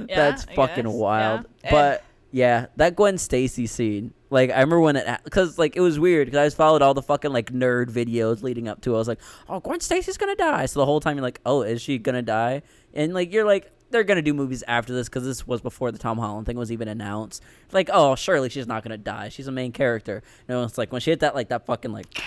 Yeah, 0.07 0.15
that's 0.15 0.47
I 0.47 0.55
fucking 0.55 0.85
guess. 0.85 0.93
wild. 0.93 1.45
Yeah. 1.63 1.71
But 1.71 2.03
yeah, 2.31 2.65
that 2.77 2.95
Gwen 2.95 3.17
Stacy 3.17 3.67
scene. 3.67 4.13
Like 4.29 4.49
I 4.49 4.53
remember 4.61 4.79
when 4.79 4.95
it 4.95 5.19
because 5.25 5.57
like 5.59 5.75
it 5.75 5.81
was 5.81 5.99
weird 5.99 6.27
because 6.27 6.39
I 6.39 6.45
just 6.45 6.55
followed 6.57 6.81
all 6.81 6.93
the 6.93 7.01
fucking 7.01 7.33
like 7.33 7.51
nerd 7.51 7.91
videos 7.91 8.41
leading 8.41 8.69
up 8.69 8.79
to. 8.81 8.91
it. 8.91 8.95
I 8.95 8.97
was 8.97 9.07
like, 9.09 9.19
oh, 9.49 9.59
Gwen 9.59 9.81
Stacy's 9.81 10.17
gonna 10.17 10.35
die. 10.37 10.65
So 10.67 10.79
the 10.79 10.85
whole 10.85 11.01
time 11.01 11.17
you're 11.17 11.23
like, 11.23 11.41
oh, 11.45 11.63
is 11.63 11.81
she 11.81 11.97
gonna 11.97 12.21
die? 12.21 12.61
And 12.93 13.13
like 13.13 13.33
you're 13.33 13.43
like, 13.45 13.69
they're 13.89 14.05
gonna 14.05 14.21
do 14.21 14.33
movies 14.33 14.63
after 14.69 14.93
this 14.93 15.09
because 15.09 15.25
this 15.25 15.45
was 15.45 15.59
before 15.59 15.91
the 15.91 15.99
Tom 15.99 16.17
Holland 16.17 16.45
thing 16.45 16.55
was 16.55 16.71
even 16.71 16.87
announced. 16.87 17.43
Like, 17.73 17.89
oh, 17.91 18.15
surely 18.15 18.47
she's 18.47 18.67
not 18.67 18.83
gonna 18.83 18.97
die. 18.97 19.27
She's 19.27 19.47
a 19.47 19.51
main 19.51 19.73
character. 19.73 20.23
No, 20.47 20.63
it's 20.63 20.77
like 20.77 20.93
when 20.93 21.01
she 21.01 21.11
hit 21.11 21.19
that 21.19 21.35
like 21.35 21.49
that 21.49 21.65
fucking 21.65 21.91
like, 21.91 22.23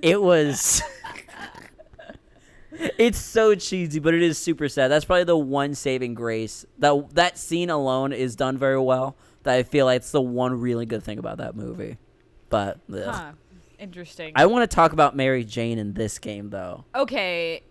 it 0.00 0.20
was. 0.22 0.82
it's 2.72 3.18
so 3.18 3.54
cheesy, 3.54 3.98
but 3.98 4.14
it 4.14 4.22
is 4.22 4.38
super 4.38 4.68
sad. 4.68 4.88
That's 4.88 5.04
probably 5.04 5.24
the 5.24 5.36
one 5.36 5.74
saving 5.74 6.14
grace. 6.14 6.64
That 6.78 7.14
that 7.14 7.38
scene 7.38 7.70
alone 7.70 8.12
is 8.12 8.36
done 8.36 8.58
very 8.58 8.80
well. 8.80 9.16
That 9.42 9.54
I 9.54 9.62
feel 9.62 9.86
like 9.86 9.96
it's 9.98 10.10
the 10.10 10.20
one 10.20 10.60
really 10.60 10.86
good 10.86 11.02
thing 11.02 11.18
about 11.18 11.38
that 11.38 11.56
movie. 11.56 11.98
But. 12.48 12.78
Huh. 12.92 13.32
Interesting. 13.78 14.32
I 14.36 14.44
want 14.44 14.70
to 14.70 14.74
talk 14.74 14.92
about 14.92 15.16
Mary 15.16 15.42
Jane 15.42 15.78
in 15.78 15.94
this 15.94 16.18
game 16.18 16.50
though. 16.50 16.84
okay, 16.94 17.62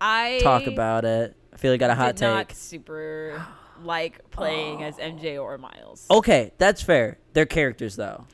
I 0.00 0.38
Talk 0.40 0.66
about 0.68 1.04
it. 1.04 1.36
I 1.52 1.56
feel 1.56 1.72
like 1.72 1.82
I 1.82 1.88
got 1.88 1.90
a 1.90 1.94
hot 1.96 2.16
did 2.16 2.24
not 2.24 2.52
super 2.52 3.44
like 3.82 4.30
playing 4.30 4.84
as 4.84 4.96
MJ 4.96 5.42
or 5.42 5.58
Miles. 5.58 6.06
Okay, 6.10 6.52
that's 6.58 6.80
fair. 6.80 7.18
They're 7.32 7.46
characters 7.46 7.96
though. 7.96 8.26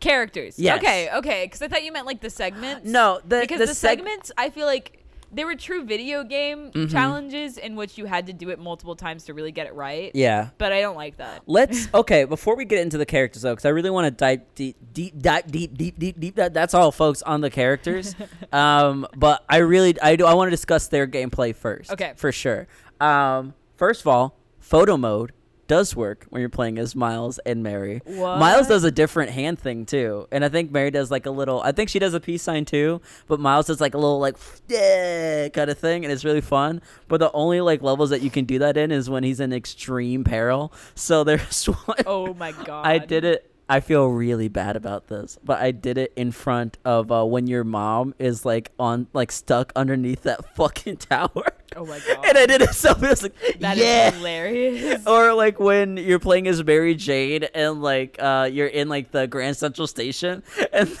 Characters. 0.00 0.58
Yes. 0.58 0.78
Okay, 0.78 1.08
okay. 1.14 1.44
Because 1.46 1.62
I 1.62 1.68
thought 1.68 1.84
you 1.84 1.92
meant 1.92 2.06
like 2.06 2.20
the 2.20 2.30
segments. 2.30 2.88
No, 2.88 3.20
the 3.24 3.40
because 3.40 3.58
the, 3.60 3.66
the, 3.66 3.72
seg- 3.72 3.76
segments, 3.76 4.32
I 4.36 4.50
feel 4.50 4.66
like 4.66 4.97
they 5.32 5.44
were 5.44 5.54
true 5.54 5.84
video 5.84 6.24
game 6.24 6.70
Mhm. 6.72 6.90
challenges 6.90 7.58
in 7.58 7.76
which 7.76 7.98
you 7.98 8.06
had 8.06 8.26
to 8.26 8.32
do 8.32 8.48
it 8.50 8.58
multiple 8.58 8.96
times 8.96 9.24
to 9.24 9.34
really 9.34 9.52
get 9.52 9.66
it 9.66 9.74
right. 9.74 10.10
Yeah. 10.14 10.48
But 10.58 10.72
I 10.72 10.80
don't 10.80 10.96
like 10.96 11.18
that. 11.18 11.42
Let's 11.46 11.88
okay 11.94 12.24
before 12.24 12.56
we 12.56 12.64
get 12.64 12.78
into 12.80 12.98
the 12.98 13.06
characters 13.06 13.42
though, 13.42 13.52
because 13.52 13.64
I 13.64 13.70
really 13.70 13.90
want 13.90 14.06
to 14.06 14.10
dive 14.10 14.40
deep, 14.54 14.76
deep, 14.92 15.18
dive 15.20 15.50
deep, 15.50 15.76
deep, 15.76 15.98
deep, 15.98 16.18
deep. 16.18 16.34
That, 16.36 16.54
that's 16.54 16.74
all, 16.74 16.92
folks, 16.92 17.22
on 17.22 17.40
the 17.40 17.50
characters. 17.50 18.14
um, 18.52 19.06
but 19.16 19.44
I 19.48 19.58
really, 19.58 20.00
I 20.00 20.16
do, 20.16 20.24
I 20.26 20.34
want 20.34 20.48
to 20.48 20.50
discuss 20.50 20.88
their 20.88 21.06
gameplay 21.06 21.54
first. 21.54 21.92
Okay. 21.92 22.12
for 22.16 22.32
sure. 22.32 22.66
Um, 23.00 23.54
first 23.76 24.00
of 24.00 24.06
all, 24.08 24.36
photo 24.58 24.96
mode 24.96 25.32
does 25.68 25.94
work 25.94 26.26
when 26.30 26.40
you're 26.40 26.48
playing 26.48 26.78
as 26.78 26.96
Miles 26.96 27.38
and 27.46 27.62
Mary. 27.62 28.00
What? 28.04 28.38
Miles 28.38 28.66
does 28.66 28.82
a 28.82 28.90
different 28.90 29.30
hand 29.30 29.58
thing 29.58 29.86
too, 29.86 30.26
and 30.32 30.44
I 30.44 30.48
think 30.48 30.72
Mary 30.72 30.90
does 30.90 31.10
like 31.10 31.26
a 31.26 31.30
little. 31.30 31.62
I 31.62 31.72
think 31.72 31.88
she 31.90 31.98
does 31.98 32.14
a 32.14 32.20
peace 32.20 32.42
sign 32.42 32.64
too, 32.64 33.00
but 33.28 33.38
Miles 33.38 33.66
does 33.66 33.80
like 33.80 33.94
a 33.94 33.98
little 33.98 34.18
like 34.18 34.36
yeah 34.66 35.48
kind 35.50 35.70
of 35.70 35.78
thing, 35.78 36.04
and 36.04 36.12
it's 36.12 36.24
really 36.24 36.40
fun. 36.40 36.82
But 37.06 37.20
the 37.20 37.30
only 37.32 37.60
like 37.60 37.82
levels 37.82 38.10
that 38.10 38.22
you 38.22 38.30
can 38.30 38.44
do 38.44 38.58
that 38.58 38.76
in 38.76 38.90
is 38.90 39.08
when 39.08 39.22
he's 39.22 39.38
in 39.38 39.52
extreme 39.52 40.24
peril. 40.24 40.72
So 40.94 41.22
there's 41.22 41.64
one. 41.86 41.98
Oh 42.06 42.34
my 42.34 42.52
god. 42.52 42.86
I 42.86 42.98
did 42.98 43.24
it. 43.24 43.50
I 43.68 43.80
feel 43.80 44.06
really 44.06 44.48
bad 44.48 44.76
about 44.76 45.08
this, 45.08 45.38
but 45.44 45.60
I 45.60 45.72
did 45.72 45.98
it 45.98 46.12
in 46.16 46.32
front 46.32 46.78
of 46.84 47.12
uh, 47.12 47.24
when 47.24 47.46
your 47.46 47.64
mom 47.64 48.14
is 48.18 48.44
like 48.46 48.70
on 48.78 49.08
like 49.12 49.30
stuck 49.30 49.72
underneath 49.76 50.22
that 50.22 50.54
fucking 50.56 50.96
tower, 50.96 51.44
Oh 51.76 51.84
my 51.84 52.00
god. 52.06 52.24
and 52.26 52.38
I 52.38 52.46
did 52.46 52.62
it 52.62 52.74
so 52.74 52.90
I 53.02 53.10
was 53.10 53.22
like, 53.22 53.34
That 53.60 53.76
is 53.76 53.84
yeah. 53.84 54.10
hilarious. 54.10 55.06
Or 55.06 55.34
like 55.34 55.60
when 55.60 55.96
you're 55.96 56.18
playing 56.18 56.48
as 56.48 56.64
Mary 56.64 56.94
Jane 56.94 57.44
and 57.54 57.82
like 57.82 58.16
uh, 58.18 58.48
you're 58.50 58.66
in 58.66 58.88
like 58.88 59.10
the 59.10 59.26
Grand 59.26 59.56
Central 59.56 59.86
Station 59.86 60.42
and. 60.72 60.96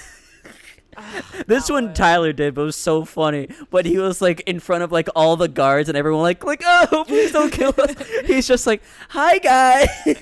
This 1.46 1.70
one. 1.70 1.94
Tyler 1.94 2.32
did, 2.32 2.54
but 2.54 2.62
it 2.62 2.64
was 2.64 2.76
so 2.76 3.04
funny. 3.04 3.48
But 3.70 3.86
he 3.86 3.98
was 3.98 4.20
like 4.20 4.40
in 4.40 4.60
front 4.60 4.82
of 4.82 4.92
like 4.92 5.08
all 5.16 5.36
the 5.36 5.48
guards 5.48 5.88
and 5.88 5.96
everyone 5.96 6.22
like 6.22 6.44
like 6.44 6.62
oh 6.64 7.04
please 7.08 7.32
don't 7.32 7.50
kill 7.52 7.74
us. 7.78 7.94
He's 8.26 8.46
just 8.46 8.66
like 8.66 8.82
hi 9.08 9.38
guys, 9.38 9.88
Mary 10.04 10.16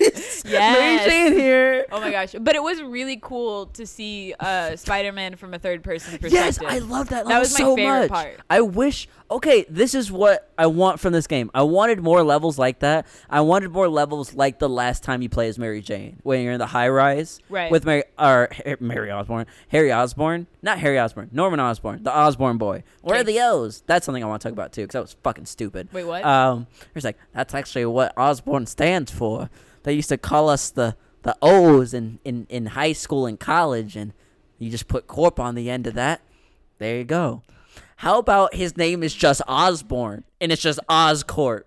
Yes. 0.46 1.06
Jane 1.08 1.32
here. 1.32 1.86
Oh 1.90 2.00
my 2.00 2.10
gosh. 2.10 2.34
But 2.38 2.54
it 2.54 2.62
was 2.62 2.80
really 2.82 3.16
cool 3.20 3.66
to 3.66 3.86
see 3.86 4.34
uh, 4.38 4.76
Spider 4.76 5.12
Man 5.12 5.36
from 5.36 5.54
a 5.54 5.58
third 5.58 5.82
person 5.82 6.18
perspective. 6.18 6.32
Yes. 6.32 6.58
I 6.62 6.78
love 6.78 7.08
that. 7.08 7.26
That 7.26 7.38
was 7.38 7.52
my 7.54 7.58
so 7.58 7.76
favorite 7.76 8.00
much. 8.00 8.10
part. 8.10 8.40
I 8.50 8.60
wish. 8.60 9.08
Okay, 9.28 9.66
this 9.68 9.92
is 9.96 10.12
what 10.12 10.52
I 10.56 10.66
want 10.68 11.00
from 11.00 11.12
this 11.12 11.26
game. 11.26 11.50
I 11.52 11.62
wanted 11.64 11.98
more 12.00 12.22
levels 12.22 12.60
like 12.60 12.78
that. 12.78 13.08
I 13.28 13.40
wanted 13.40 13.72
more 13.72 13.88
levels 13.88 14.34
like 14.34 14.60
the 14.60 14.68
last 14.68 15.02
time 15.02 15.20
you 15.20 15.28
play 15.28 15.48
as 15.48 15.58
Mary 15.58 15.82
Jane, 15.82 16.18
when 16.22 16.44
you're 16.44 16.52
in 16.52 16.60
the 16.60 16.66
high 16.66 16.88
rise 16.88 17.40
Right. 17.48 17.68
with 17.68 17.84
Mary 17.84 18.04
or 18.20 18.48
Mary 18.78 19.10
Osborne, 19.10 19.46
Harry 19.66 19.90
Osborne, 19.92 20.46
not 20.66 20.78
Harry 20.80 20.98
Osborne, 20.98 21.30
Norman 21.32 21.60
Osborne, 21.60 22.02
the 22.02 22.14
Osborne 22.14 22.58
boy. 22.58 22.82
Where 23.00 23.20
are 23.20 23.24
the 23.24 23.40
O's? 23.40 23.82
That's 23.86 24.04
something 24.04 24.22
I 24.22 24.26
want 24.26 24.42
to 24.42 24.48
talk 24.48 24.52
about 24.52 24.72
too, 24.72 24.82
because 24.82 24.92
that 24.92 25.00
was 25.00 25.16
fucking 25.22 25.46
stupid. 25.46 25.88
Wait, 25.92 26.04
what? 26.04 26.24
Um, 26.24 26.66
there's 26.92 27.04
like 27.04 27.16
that's 27.32 27.54
actually 27.54 27.86
what 27.86 28.12
Osborne 28.18 28.66
stands 28.66 29.10
for. 29.10 29.48
They 29.84 29.94
used 29.94 30.10
to 30.10 30.18
call 30.18 30.50
us 30.50 30.68
the 30.68 30.96
the 31.22 31.36
O's 31.40 31.94
in 31.94 32.18
in 32.24 32.46
in 32.50 32.66
high 32.66 32.92
school 32.92 33.24
and 33.26 33.40
college, 33.40 33.96
and 33.96 34.12
you 34.58 34.70
just 34.70 34.88
put 34.88 35.06
corp 35.06 35.40
on 35.40 35.54
the 35.54 35.70
end 35.70 35.86
of 35.86 35.94
that. 35.94 36.20
There 36.78 36.98
you 36.98 37.04
go. 37.04 37.42
How 38.00 38.18
about 38.18 38.54
his 38.54 38.76
name 38.76 39.02
is 39.02 39.14
just 39.14 39.40
Osborne 39.48 40.24
and 40.40 40.52
it's 40.52 40.60
just 40.60 40.78
Oscorp? 40.88 41.62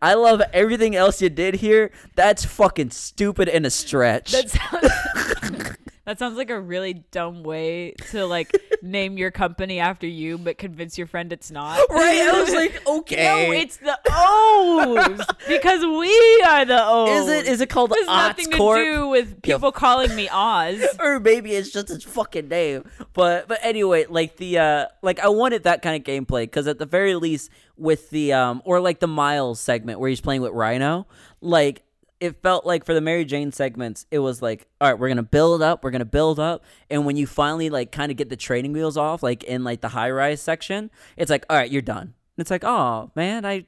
I 0.00 0.14
love 0.14 0.42
everything 0.52 0.94
else 0.94 1.22
you 1.22 1.30
did 1.30 1.54
here. 1.54 1.90
That's 2.14 2.44
fucking 2.44 2.90
stupid 2.90 3.48
in 3.48 3.64
a 3.64 3.70
stretch. 3.70 4.32
That 4.32 4.50
sounds, 4.50 5.71
that 6.04 6.18
sounds 6.18 6.36
like 6.36 6.50
a 6.50 6.60
really 6.60 7.04
dumb 7.12 7.42
way 7.44 7.92
to 8.10 8.26
like 8.26 8.50
name 8.82 9.16
your 9.16 9.30
company 9.30 9.78
after 9.78 10.06
you, 10.06 10.36
but 10.38 10.58
convince 10.58 10.98
your 10.98 11.06
friend 11.06 11.32
it's 11.32 11.50
not. 11.50 11.78
right? 11.90 12.18
I 12.20 12.40
was 12.42 12.52
like, 12.54 12.86
okay. 12.86 13.24
No, 13.46 13.52
it's 13.52 13.76
the 13.76 13.98
O's 14.10 15.20
because 15.48 15.80
we 15.84 16.42
are 16.46 16.64
the 16.64 16.82
O's. 16.84 17.10
is 17.10 17.28
it 17.28 17.46
is 17.46 17.60
it 17.60 17.70
called 17.70 17.92
has 17.96 18.06
nothing 18.06 18.50
to 18.50 18.56
do 18.56 19.08
with 19.08 19.42
people 19.42 19.70
calling 19.72 20.14
me 20.16 20.28
Oz. 20.30 20.82
or 20.98 21.20
maybe 21.20 21.52
it's 21.52 21.70
just 21.70 21.88
his 21.88 22.02
fucking 22.04 22.48
name. 22.48 22.84
But 23.12 23.48
but 23.48 23.58
anyway, 23.62 24.06
like 24.08 24.36
the 24.36 24.58
uh 24.58 24.86
like 25.02 25.20
I 25.20 25.28
wanted 25.28 25.64
that 25.64 25.82
kind 25.82 25.96
of 25.96 26.02
gameplay 26.04 26.42
because 26.42 26.66
at 26.66 26.78
the 26.78 26.86
very 26.86 27.14
least 27.14 27.50
with 27.76 28.10
the 28.10 28.32
um 28.32 28.62
or 28.64 28.80
like 28.80 29.00
the 29.00 29.06
Miles 29.08 29.60
segment 29.60 30.00
where 30.00 30.08
he's 30.10 30.20
playing 30.20 30.42
with 30.42 30.52
Rhino, 30.52 31.06
like 31.40 31.84
it 32.22 32.40
felt 32.40 32.64
like 32.64 32.86
for 32.86 32.94
the 32.94 33.00
Mary 33.00 33.24
Jane 33.24 33.50
segments, 33.50 34.06
it 34.12 34.20
was 34.20 34.40
like, 34.40 34.68
all 34.80 34.88
right, 34.88 34.98
we're 34.98 35.08
gonna 35.08 35.24
build 35.24 35.60
up, 35.60 35.82
we're 35.82 35.90
gonna 35.90 36.04
build 36.04 36.38
up, 36.38 36.64
and 36.88 37.04
when 37.04 37.16
you 37.16 37.26
finally 37.26 37.68
like 37.68 37.90
kind 37.90 38.12
of 38.12 38.16
get 38.16 38.28
the 38.28 38.36
training 38.36 38.72
wheels 38.72 38.96
off, 38.96 39.24
like 39.24 39.42
in 39.42 39.64
like 39.64 39.80
the 39.80 39.88
high 39.88 40.08
rise 40.08 40.40
section, 40.40 40.88
it's 41.16 41.32
like, 41.32 41.44
all 41.50 41.56
right, 41.56 41.68
you're 41.68 41.82
done. 41.82 42.14
It's 42.38 42.50
like, 42.50 42.62
oh 42.62 43.10
man, 43.16 43.44
I 43.44 43.66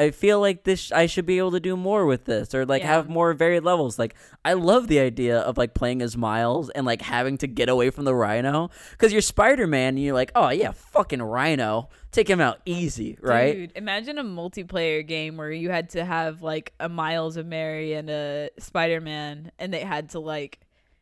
I 0.00 0.10
feel 0.10 0.40
like 0.40 0.64
this 0.64 0.90
I 0.92 1.06
should 1.06 1.26
be 1.26 1.38
able 1.38 1.50
to 1.52 1.60
do 1.60 1.76
more 1.76 2.06
with 2.06 2.24
this 2.24 2.54
or 2.54 2.64
like 2.64 2.82
Yeah. 2.82 2.88
have 2.94 3.08
more 3.08 3.32
varied 3.34 3.64
levels. 3.64 3.98
Like 3.98 4.14
I 4.44 4.54
love 4.54 4.88
the 4.88 4.98
idea 5.00 5.38
of 5.38 5.58
like 5.58 5.74
playing 5.74 6.00
as 6.02 6.16
Miles 6.16 6.70
and 6.70 6.86
like 6.86 7.02
having 7.02 7.36
to 7.38 7.46
get 7.46 7.68
away 7.68 7.90
from 7.90 8.04
the 8.06 8.14
Rhino 8.14 8.70
cuz 8.98 9.12
you're 9.12 9.20
Spider-Man 9.20 9.88
and 9.96 10.02
you're 10.02 10.14
like, 10.14 10.32
"Oh 10.34 10.48
yeah, 10.48 10.72
fucking 10.72 11.20
Rhino. 11.22 11.88
Take 12.12 12.28
him 12.28 12.40
out 12.40 12.58
easy, 12.64 13.18
right?" 13.20 13.54
Dude, 13.54 13.72
imagine 13.76 14.18
a 14.18 14.24
multiplayer 14.24 15.06
game 15.06 15.36
where 15.36 15.52
you 15.52 15.70
had 15.70 15.90
to 15.90 16.04
have 16.04 16.42
like 16.42 16.72
a 16.80 16.88
Miles 16.88 17.36
of 17.36 17.46
Mary 17.46 17.92
and 17.92 18.08
a 18.08 18.50
Spider 18.58 19.00
Man, 19.00 19.52
and 19.58 19.72
they 19.72 19.80
had 19.80 20.10
to 20.10 20.18
like 20.20 20.60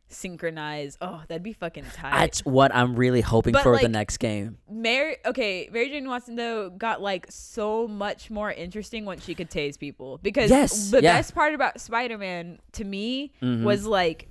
synchronize. 0.09 0.97
Oh, 1.01 1.21
that'd 1.27 1.43
be 1.43 1.53
fucking 1.53 1.85
tight. 1.93 2.11
That's 2.19 2.45
what 2.45 2.73
I'm 2.75 2.95
really 2.95 3.21
hoping 3.21 3.53
But, 3.53 3.63
for 3.63 3.77
the 3.77 3.87
next 3.87 4.17
game. 4.17 4.57
Mary, 4.69 5.17
okay, 5.25 5.69
Mary 5.71 5.89
Jane 5.89 6.07
Watson 6.07 6.35
though 6.35 6.69
got 6.69 7.01
like 7.01 7.27
so 7.29 7.87
much 7.87 8.29
more 8.29 8.51
interesting 8.51 9.05
once 9.05 9.23
she 9.23 9.35
could 9.35 9.49
tase 9.49 9.77
people 9.79 10.17
because 10.21 10.49
Yes, 10.49 10.91
the 10.91 11.01
yeah. 11.01 11.17
best 11.17 11.33
part 11.35 11.53
about 11.53 11.79
Spider 11.79 12.17
Man 12.17 12.59
to 12.73 12.83
me 12.83 13.31
Mhm. 13.41 13.63
was 13.63 13.85
like 13.85 14.27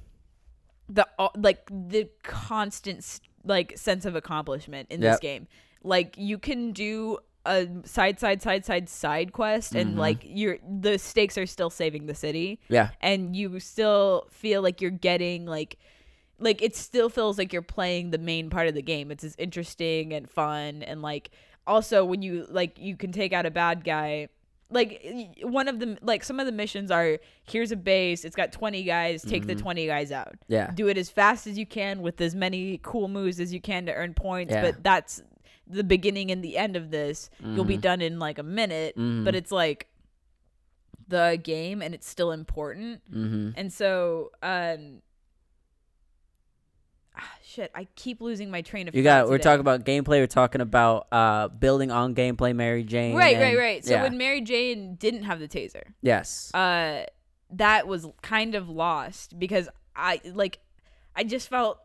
the 0.88 1.06
uh, 1.18 1.28
like 1.36 1.66
the 1.70 2.08
constant 2.22 3.20
like 3.44 3.76
sense 3.78 4.04
of 4.04 4.16
accomplishment 4.16 4.88
in 4.90 5.00
this 5.00 5.18
game. 5.20 5.46
Like 5.82 6.14
you 6.18 6.38
can 6.38 6.72
do 6.72 7.18
a 7.49 7.66
side 7.84 8.20
side 8.20 8.42
side 8.42 8.64
side 8.64 8.88
side 8.88 9.32
quest 9.32 9.74
and 9.74 9.94
Mhm. 9.94 9.99
like 9.99 10.18
you're 10.24 10.59
the 10.68 10.99
stakes 10.99 11.36
are 11.38 11.46
still 11.46 11.70
saving 11.70 12.07
the 12.07 12.14
city 12.14 12.61
Yeah. 12.68 12.90
and 13.01 13.34
you 13.34 13.59
still 13.61 14.26
feel 14.30 14.61
like 14.62 14.80
you're 14.82 14.90
getting 14.90 15.46
like 15.46 15.78
like 16.38 16.62
it 16.62 16.76
still 16.76 17.09
feels 17.09 17.38
like 17.38 17.53
you're 17.53 17.62
playing 17.62 18.11
the 18.11 18.18
main 18.18 18.51
part 18.51 18.68
of 18.68 18.74
the 18.74 18.82
game 18.82 19.11
it's 19.11 19.24
as 19.24 19.34
interesting 19.38 20.12
and 20.12 20.28
fun 20.30 20.82
and 20.82 21.03
like 21.03 21.30
also 21.66 22.05
when 22.05 22.22
you 22.22 22.46
like 22.51 22.78
you 22.78 22.96
can 22.96 23.12
take 23.12 23.32
out 23.32 23.46
a 23.46 23.51
bad 23.51 23.82
guy 23.82 24.28
like 24.70 25.03
one 25.42 25.66
of 25.66 25.80
the 25.80 25.96
like 26.03 26.22
some 26.22 26.38
of 26.38 26.44
the 26.46 26.53
missions 26.53 26.90
are 26.90 27.18
here's 27.51 27.72
a 27.72 27.76
base 27.76 28.24
it's 28.24 28.36
got 28.36 28.53
20 28.53 28.82
guys 28.84 29.22
take 29.22 29.46
the 29.46 29.55
20 29.55 29.86
guys 29.86 30.12
out 30.12 30.34
Yeah. 30.49 30.70
do 30.74 30.88
it 30.88 30.99
as 30.99 31.09
fast 31.09 31.46
as 31.46 31.57
you 31.59 31.64
can 31.66 32.03
with 32.03 32.20
as 32.20 32.34
many 32.34 32.78
cool 32.82 33.09
moves 33.09 33.40
as 33.40 33.53
you 33.55 33.61
can 33.62 33.86
to 33.86 33.94
earn 33.94 34.12
points 34.12 34.53
Yeah. 34.53 34.61
but 34.62 34.82
that's 34.84 35.22
the 35.68 35.84
beginning 35.84 36.30
and 36.30 36.42
the 36.42 36.56
end 36.56 36.76
of 36.76 36.90
this 36.90 37.28
you'll 37.44 37.64
be 37.64 37.76
Mhm. 37.78 37.80
done 37.82 38.00
in 38.00 38.18
like 38.18 38.38
a 38.38 38.42
minute 38.42 38.96
Mhm. 38.96 39.24
but 39.24 39.34
it's 39.34 39.52
like 39.52 39.86
the 41.08 41.38
game 41.42 41.80
and 41.82 41.94
it's 41.94 42.08
still 42.08 42.32
important 42.32 43.00
Mhm. 43.12 43.54
and 43.56 43.72
so 43.72 44.30
um 44.42 45.00
ah, 47.16 47.34
shit 47.42 47.70
i 47.74 47.86
keep 47.96 48.20
losing 48.20 48.50
my 48.50 48.62
train 48.62 48.88
of 48.88 48.94
You 48.94 49.02
got 49.02 49.28
we're 49.28 49.38
talking 49.38 49.60
about 49.60 49.84
gameplay, 49.84 50.20
we're 50.20 50.26
talking 50.26 50.60
about 50.60 51.06
uh 51.12 51.48
building 51.48 51.90
on 51.90 52.14
gameplay 52.14 52.54
Mary 52.54 52.84
Jane. 52.84 53.14
right 53.16 53.36
right 53.36 53.56
right 53.58 53.84
so 53.84 53.94
yeah. 53.94 54.02
when 54.02 54.16
mary 54.18 54.40
jane 54.40 54.94
didn't 54.96 55.24
have 55.24 55.40
the 55.40 55.48
taser 55.48 55.82
Yes. 56.02 56.52
uh 56.54 57.04
that 57.50 57.86
was 57.88 58.06
kind 58.22 58.54
of 58.54 58.68
lost 58.68 59.38
because 59.38 59.68
i 59.96 60.20
like 60.34 60.58
i 61.16 61.24
just 61.24 61.48
felt 61.48 61.78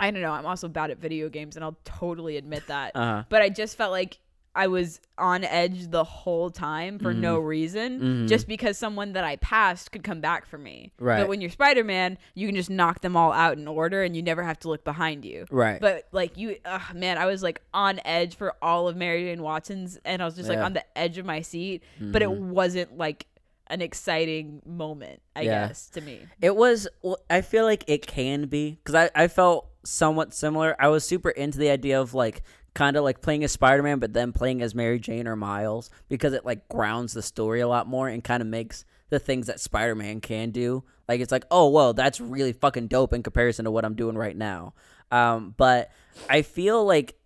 i 0.00 0.10
don't 0.10 0.22
know 0.22 0.32
i'm 0.32 0.46
also 0.46 0.66
bad 0.68 0.90
at 0.90 0.98
video 0.98 1.28
games 1.28 1.54
and 1.56 1.64
i'll 1.64 1.78
totally 1.84 2.36
admit 2.36 2.66
that 2.66 2.92
Uh-huh. 2.96 3.22
but 3.28 3.42
i 3.42 3.48
just 3.48 3.76
felt 3.76 3.92
like 3.92 4.18
i 4.52 4.66
was 4.66 5.00
on 5.16 5.44
edge 5.44 5.88
the 5.92 6.02
whole 6.02 6.50
time 6.50 6.98
for 6.98 7.14
no 7.14 7.38
reason 7.38 8.00
Mhm. 8.00 8.28
just 8.28 8.48
because 8.48 8.76
someone 8.76 9.12
that 9.12 9.22
i 9.22 9.36
passed 9.36 9.92
could 9.92 10.02
come 10.02 10.20
back 10.20 10.44
for 10.46 10.58
me 10.58 10.90
Right. 10.98 11.20
but 11.20 11.28
when 11.28 11.40
you're 11.40 11.50
spider-man 11.50 12.18
you 12.34 12.48
can 12.48 12.56
just 12.56 12.68
knock 12.70 13.00
them 13.00 13.16
all 13.16 13.32
out 13.32 13.58
in 13.58 13.68
order 13.68 14.02
and 14.02 14.16
you 14.16 14.22
never 14.22 14.42
have 14.42 14.58
to 14.60 14.68
look 14.68 14.82
behind 14.82 15.24
you 15.24 15.44
Right. 15.52 15.80
but 15.80 16.08
like 16.10 16.36
you 16.36 16.56
ugh, 16.64 16.94
man 16.96 17.16
i 17.16 17.26
was 17.26 17.44
like 17.44 17.62
on 17.72 18.00
edge 18.04 18.34
for 18.34 18.54
all 18.60 18.88
of 18.88 18.96
mary 18.96 19.22
jane 19.22 19.40
watson's 19.42 19.98
and 20.04 20.20
i 20.20 20.24
was 20.24 20.34
just 20.34 20.48
like 20.48 20.58
on 20.58 20.72
the 20.72 20.84
edge 20.98 21.16
of 21.18 21.24
my 21.24 21.42
seat 21.42 21.84
but 22.00 22.20
it 22.20 22.28
Mhm. 22.28 22.48
wasn't 22.48 22.98
like 22.98 23.26
an 23.68 23.80
exciting 23.80 24.60
moment 24.66 25.22
i 25.36 25.42
Yeah. 25.42 25.68
guess 25.68 25.88
to 25.90 26.00
me 26.00 26.26
It 26.42 26.56
was. 26.56 26.88
I 27.30 27.40
feel 27.40 27.64
like 27.64 27.84
it 27.86 28.04
can 28.04 28.46
be 28.46 28.80
because 28.82 28.96
I, 28.96 29.10
I 29.24 29.28
felt 29.28 29.69
somewhat 29.90 30.32
similar. 30.32 30.76
I 30.78 30.88
was 30.88 31.04
super 31.04 31.30
into 31.30 31.58
the 31.58 31.70
idea 31.70 32.00
of 32.00 32.14
like 32.14 32.42
kind 32.74 32.96
of 32.96 33.04
like 33.04 33.20
playing 33.20 33.42
as 33.42 33.52
Spider-Man 33.52 33.98
but 33.98 34.12
then 34.12 34.32
playing 34.32 34.62
as 34.62 34.74
Mary 34.74 35.00
Jane 35.00 35.26
or 35.26 35.36
Miles 35.36 35.90
because 36.08 36.32
it 36.32 36.46
like 36.46 36.68
grounds 36.68 37.12
the 37.12 37.22
story 37.22 37.60
a 37.60 37.68
lot 37.68 37.88
more 37.88 38.08
and 38.08 38.22
kind 38.22 38.40
of 38.40 38.46
makes 38.46 38.84
the 39.08 39.18
things 39.18 39.48
that 39.48 39.58
Spider-Man 39.60 40.20
can 40.20 40.50
do. 40.50 40.84
Like 41.08 41.20
it's 41.20 41.32
like, 41.32 41.44
"Oh, 41.50 41.68
well, 41.68 41.92
that's 41.92 42.20
really 42.20 42.52
fucking 42.52 42.86
dope 42.86 43.12
in 43.12 43.22
comparison 43.24 43.64
to 43.64 43.70
what 43.70 43.84
I'm 43.84 43.96
doing 43.96 44.16
right 44.16 44.36
now." 44.36 44.74
Um, 45.10 45.54
but 45.56 45.90
I 46.28 46.42
feel 46.42 46.84
like 46.84 47.16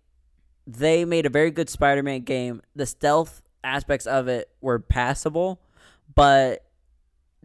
they 0.65 1.05
made 1.05 1.27
a 1.27 1.29
very 1.29 1.51
good 1.51 1.69
Spider-Man 1.69 2.21
game. 2.21 2.63
The 2.75 2.87
stealth 2.87 3.43
aspects 3.63 4.07
of 4.07 4.27
it 4.27 4.49
were 4.61 4.79
passable, 4.79 5.61
but 6.15 6.64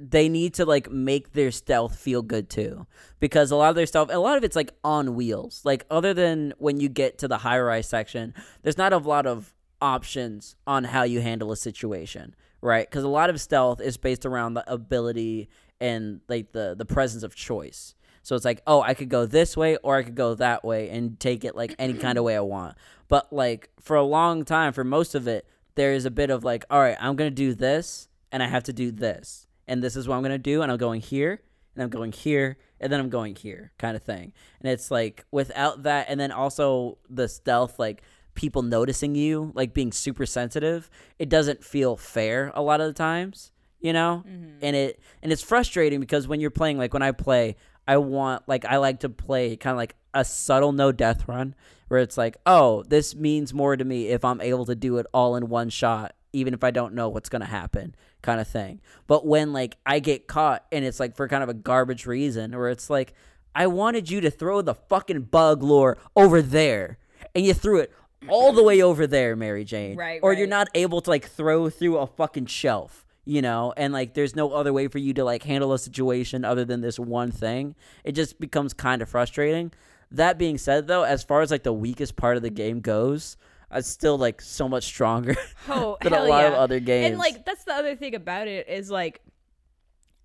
they 0.00 0.28
need 0.28 0.54
to 0.54 0.64
like 0.64 0.90
make 0.90 1.32
their 1.32 1.50
stealth 1.50 1.98
feel 1.98 2.22
good 2.22 2.48
too. 2.48 2.86
Because 3.18 3.50
a 3.50 3.56
lot 3.56 3.70
of 3.70 3.76
their 3.76 3.86
stuff 3.86 4.08
a 4.10 4.18
lot 4.18 4.36
of 4.36 4.44
it's 4.44 4.56
like 4.56 4.72
on 4.82 5.14
wheels. 5.14 5.62
Like 5.64 5.84
other 5.90 6.14
than 6.14 6.54
when 6.58 6.80
you 6.80 6.88
get 6.88 7.18
to 7.18 7.28
the 7.28 7.38
high 7.38 7.60
rise 7.60 7.88
section 7.88 8.34
there's 8.62 8.78
not 8.78 8.92
a 8.92 8.98
lot 8.98 9.26
of 9.26 9.54
options 9.82 10.56
on 10.66 10.84
how 10.84 11.02
you 11.02 11.20
handle 11.20 11.52
a 11.52 11.56
situation 11.56 12.34
right? 12.62 12.88
Because 12.88 13.04
a 13.04 13.08
lot 13.08 13.30
of 13.30 13.40
stealth 13.40 13.80
is 13.80 13.96
based 13.96 14.26
around 14.26 14.54
the 14.54 14.70
ability 14.70 15.48
and 15.80 16.20
like 16.28 16.52
the 16.52 16.74
the 16.76 16.84
presence 16.84 17.22
of 17.22 17.34
choice. 17.34 17.94
So 18.22 18.36
it's 18.36 18.44
like 18.44 18.60
oh 18.66 18.82
i 18.82 18.92
could 18.94 19.08
go 19.08 19.24
this 19.24 19.56
way 19.56 19.76
or 19.78 19.96
i 19.96 20.02
could 20.02 20.14
go 20.14 20.34
that 20.34 20.62
way 20.62 20.90
and 20.90 21.18
take 21.18 21.42
it 21.44 21.56
like 21.56 21.74
any 21.78 21.94
kind 21.94 22.18
of 22.18 22.24
way 22.24 22.36
i 22.36 22.40
want. 22.40 22.76
But 23.08 23.32
like 23.32 23.70
for 23.80 23.96
a 23.96 24.02
long 24.02 24.44
time 24.44 24.72
for 24.72 24.84
most 24.84 25.14
of 25.14 25.26
it 25.26 25.46
there 25.74 25.92
is 25.92 26.04
a 26.04 26.10
bit 26.10 26.30
of 26.30 26.44
like 26.44 26.64
all 26.70 26.80
right 26.80 26.96
i'm 27.00 27.16
gonna 27.16 27.30
do 27.30 27.54
this 27.54 28.08
and 28.30 28.42
i 28.42 28.46
have 28.46 28.64
to 28.64 28.72
do 28.72 28.90
this 28.90 29.46
and 29.70 29.82
this 29.82 29.94
is 29.94 30.08
what 30.08 30.16
I'm 30.16 30.22
gonna 30.22 30.36
do, 30.36 30.62
and 30.62 30.70
I'm 30.70 30.78
going 30.78 31.00
here, 31.00 31.40
and 31.74 31.82
I'm 31.84 31.90
going 31.90 32.10
here, 32.10 32.58
and 32.80 32.92
then 32.92 32.98
I'm 32.98 33.08
going 33.08 33.36
here, 33.36 33.72
kind 33.78 33.96
of 33.96 34.02
thing. 34.02 34.32
And 34.60 34.70
it's 34.70 34.90
like 34.90 35.24
without 35.30 35.84
that, 35.84 36.06
and 36.08 36.18
then 36.18 36.32
also 36.32 36.98
the 37.08 37.28
stealth, 37.28 37.78
like 37.78 38.02
people 38.34 38.62
noticing 38.62 39.14
you, 39.14 39.52
like 39.54 39.72
being 39.72 39.92
super 39.92 40.26
sensitive, 40.26 40.90
it 41.20 41.28
doesn't 41.28 41.64
feel 41.64 41.96
fair 41.96 42.50
a 42.54 42.62
lot 42.62 42.80
of 42.80 42.88
the 42.88 42.92
times, 42.92 43.52
you 43.80 43.92
know. 43.92 44.24
Mm-hmm. 44.26 44.58
And 44.60 44.74
it 44.74 45.00
and 45.22 45.32
it's 45.32 45.42
frustrating 45.42 46.00
because 46.00 46.26
when 46.26 46.40
you're 46.40 46.50
playing, 46.50 46.76
like 46.76 46.92
when 46.92 47.02
I 47.02 47.12
play, 47.12 47.54
I 47.86 47.98
want 47.98 48.48
like 48.48 48.64
I 48.64 48.78
like 48.78 49.00
to 49.00 49.08
play 49.08 49.56
kind 49.56 49.72
of 49.72 49.78
like 49.78 49.94
a 50.12 50.24
subtle 50.24 50.72
no 50.72 50.90
death 50.90 51.28
run 51.28 51.54
where 51.86 52.00
it's 52.00 52.18
like, 52.18 52.38
oh, 52.44 52.82
this 52.88 53.14
means 53.14 53.54
more 53.54 53.76
to 53.76 53.84
me 53.84 54.08
if 54.08 54.24
I'm 54.24 54.40
able 54.40 54.66
to 54.66 54.74
do 54.74 54.98
it 54.98 55.06
all 55.14 55.36
in 55.36 55.48
one 55.48 55.68
shot 55.70 56.14
even 56.32 56.54
if 56.54 56.62
I 56.64 56.70
don't 56.70 56.94
know 56.94 57.08
what's 57.08 57.28
going 57.28 57.40
to 57.40 57.46
happen 57.46 57.94
kind 58.22 58.40
of 58.40 58.48
thing. 58.48 58.80
But 59.06 59.26
when 59.26 59.52
like 59.52 59.76
I 59.86 59.98
get 60.00 60.26
caught 60.26 60.64
and 60.72 60.84
it's 60.84 61.00
like 61.00 61.16
for 61.16 61.28
kind 61.28 61.42
of 61.42 61.48
a 61.48 61.54
garbage 61.54 62.06
reason 62.06 62.56
where 62.56 62.68
it's 62.68 62.90
like 62.90 63.14
I 63.54 63.66
wanted 63.66 64.10
you 64.10 64.20
to 64.20 64.30
throw 64.30 64.62
the 64.62 64.74
fucking 64.74 65.22
bug 65.22 65.62
lure 65.62 65.98
over 66.14 66.40
there 66.42 66.98
and 67.34 67.44
you 67.44 67.54
threw 67.54 67.80
it 67.80 67.92
all 68.28 68.52
the 68.52 68.62
way 68.62 68.82
over 68.82 69.06
there, 69.06 69.34
Mary 69.36 69.64
Jane. 69.64 69.96
Right, 69.96 70.20
Or 70.22 70.32
you're 70.32 70.46
not 70.46 70.68
able 70.74 71.00
to 71.00 71.10
like 71.10 71.28
throw 71.28 71.70
through 71.70 71.98
a 71.98 72.06
fucking 72.06 72.46
shelf, 72.46 73.06
you 73.24 73.42
know, 73.42 73.72
and 73.76 73.92
like 73.92 74.14
there's 74.14 74.36
no 74.36 74.52
other 74.52 74.72
way 74.72 74.88
for 74.88 74.98
you 74.98 75.14
to 75.14 75.24
like 75.24 75.42
handle 75.42 75.72
a 75.72 75.78
situation 75.78 76.44
other 76.44 76.64
than 76.64 76.80
this 76.80 76.98
one 76.98 77.32
thing. 77.32 77.74
It 78.04 78.12
just 78.12 78.38
becomes 78.40 78.74
kind 78.74 79.02
of 79.02 79.08
frustrating. 79.08 79.72
That 80.10 80.38
being 80.38 80.58
said 80.58 80.86
though, 80.86 81.02
as 81.04 81.22
far 81.24 81.40
as 81.40 81.50
like 81.50 81.62
the 81.62 81.72
weakest 81.72 82.16
part 82.16 82.36
of 82.36 82.42
the 82.42 82.50
game 82.50 82.80
goes, 82.80 83.36
it's 83.72 83.88
still 83.88 84.18
like 84.18 84.40
so 84.40 84.68
much 84.68 84.84
stronger 84.84 85.36
Oh, 85.68 85.96
than 86.02 86.12
a 86.12 86.24
lot 86.24 86.44
of 86.44 86.54
other 86.54 86.80
games. 86.80 87.10
And 87.10 87.18
like 87.18 87.44
that's 87.44 87.64
the 87.64 87.72
other 87.74 87.94
thing 87.96 88.14
about 88.14 88.48
it 88.48 88.68
is 88.68 88.90
like 88.90 89.20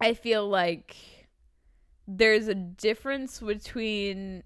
I 0.02 0.14
feel 0.14 0.48
like 0.48 0.96
there's 2.08 2.48
a 2.48 2.56
difference 2.56 3.40
between 3.40 4.44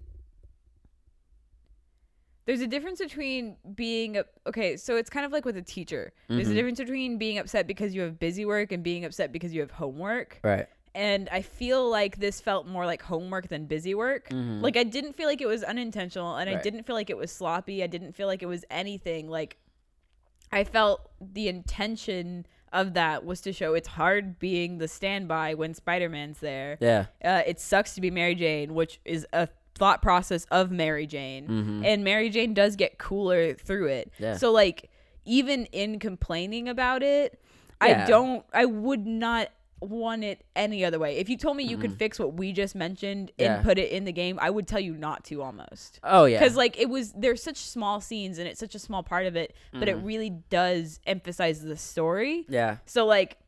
there's 2.46 2.60
a 2.60 2.66
difference 2.66 2.98
between 3.00 3.56
being 3.74 4.20
okay 4.46 4.76
so 4.76 4.96
it's 4.96 5.10
kind 5.10 5.26
of 5.26 5.30
like 5.32 5.44
with 5.44 5.56
a 5.56 5.62
teacher 5.62 6.12
there's 6.28 6.48
a 6.48 6.52
Mhm. 6.52 6.54
difference 6.54 6.78
between 6.80 7.18
being 7.18 7.38
upset 7.38 7.66
because 7.66 7.94
you 7.94 8.00
have 8.00 8.18
busy 8.18 8.44
work 8.44 8.72
and 8.72 8.82
being 8.82 9.04
upset 9.04 9.30
because 9.30 9.54
you 9.54 9.60
have 9.60 9.70
homework 9.70 10.40
right. 10.42 10.66
And 10.94 11.28
i 11.30 11.40
feel 11.42 11.88
like 11.88 12.18
this 12.18 12.40
felt 12.40 12.66
more 12.66 12.84
like 12.86 13.02
homework 13.02 13.48
than 13.48 13.66
busy 13.66 13.94
work 13.94 14.28
Mhm. 14.30 14.60
like 14.60 14.76
i 14.76 14.82
didn't 14.82 15.14
feel 15.14 15.26
like 15.28 15.40
it 15.40 15.46
was 15.46 15.62
unintentional 15.62 16.36
and 16.36 16.50
i 16.50 16.54
didn't 16.60 16.84
feel 16.84 16.96
like 16.96 17.10
it 17.10 17.16
was 17.16 17.30
sloppy 17.30 17.82
i 17.82 17.86
didn't 17.86 18.12
feel 18.12 18.26
like 18.26 18.42
it 18.42 18.46
was 18.46 18.64
anything 18.70 19.28
like 19.28 19.56
i 20.52 20.64
felt 20.64 21.10
the 21.20 21.48
intention 21.48 22.46
of 22.72 22.94
that 22.94 23.24
was 23.24 23.40
to 23.42 23.52
show 23.52 23.74
it's 23.74 23.88
hard 23.88 24.38
being 24.38 24.78
the 24.78 24.88
standby 24.88 25.54
when 25.54 25.74
spider-man's 25.74 26.38
there 26.40 26.76
Yeah. 26.80 27.06
uh, 27.24 27.42
it 27.46 27.60
sucks 27.60 27.94
to 27.94 28.00
be 28.00 28.10
mary 28.10 28.34
jane 28.34 28.74
which 28.74 29.00
is 29.04 29.26
a 29.32 29.48
thought 29.76 30.02
process 30.02 30.44
of 30.50 30.70
mary 30.70 31.06
jane 31.06 31.46
Mhm. 31.48 31.86
and 31.86 32.04
mary 32.04 32.30
jane 32.30 32.52
does 32.54 32.74
get 32.76 32.98
cooler 32.98 33.54
through 33.54 33.86
it 33.88 34.12
Yeah. 34.18 34.36
so 34.36 34.50
like 34.52 34.90
even 35.24 35.66
in 35.66 35.98
complaining 35.98 36.68
about 36.68 37.02
it 37.02 37.40
i 37.80 38.04
don't 38.06 38.44
i 38.52 38.64
would 38.64 39.06
not 39.06 39.48
want 39.80 40.22
it 40.24 40.44
any 40.54 40.84
other 40.84 40.98
way 40.98 41.16
if 41.16 41.28
you 41.28 41.36
told 41.36 41.56
me 41.56 41.64
you 41.64 41.76
could 41.78 41.94
fix 41.96 42.18
what 42.18 42.34
we 42.34 42.52
just 42.52 42.74
mentioned 42.74 43.30
Mm-hmm. 43.38 43.42
Yeah. 43.42 43.54
and 43.56 43.64
put 43.64 43.78
it 43.78 43.90
in 43.90 44.04
the 44.04 44.12
game 44.12 44.38
i 44.42 44.50
would 44.50 44.66
tell 44.68 44.80
you 44.80 44.94
not 44.94 45.24
to 45.24 45.42
almost 45.42 45.98
Oh 46.04 46.26
yeah. 46.26 46.38
because 46.38 46.54
like 46.56 46.78
it 46.78 46.88
was 46.90 47.12
there's 47.12 47.42
such 47.42 47.56
small 47.56 48.00
scenes 48.00 48.38
and 48.38 48.46
it's 48.46 48.60
such 48.60 48.74
a 48.74 48.78
small 48.78 49.02
part 49.02 49.26
of 49.26 49.36
it 49.36 49.54
but 49.72 49.88
Mm-hmm. 49.88 49.98
it 50.00 50.04
really 50.04 50.30
does 50.50 51.00
emphasize 51.06 51.62
the 51.62 51.76
story 51.76 52.44
yeah. 52.48 52.76
so 52.84 53.06
like 53.06 53.38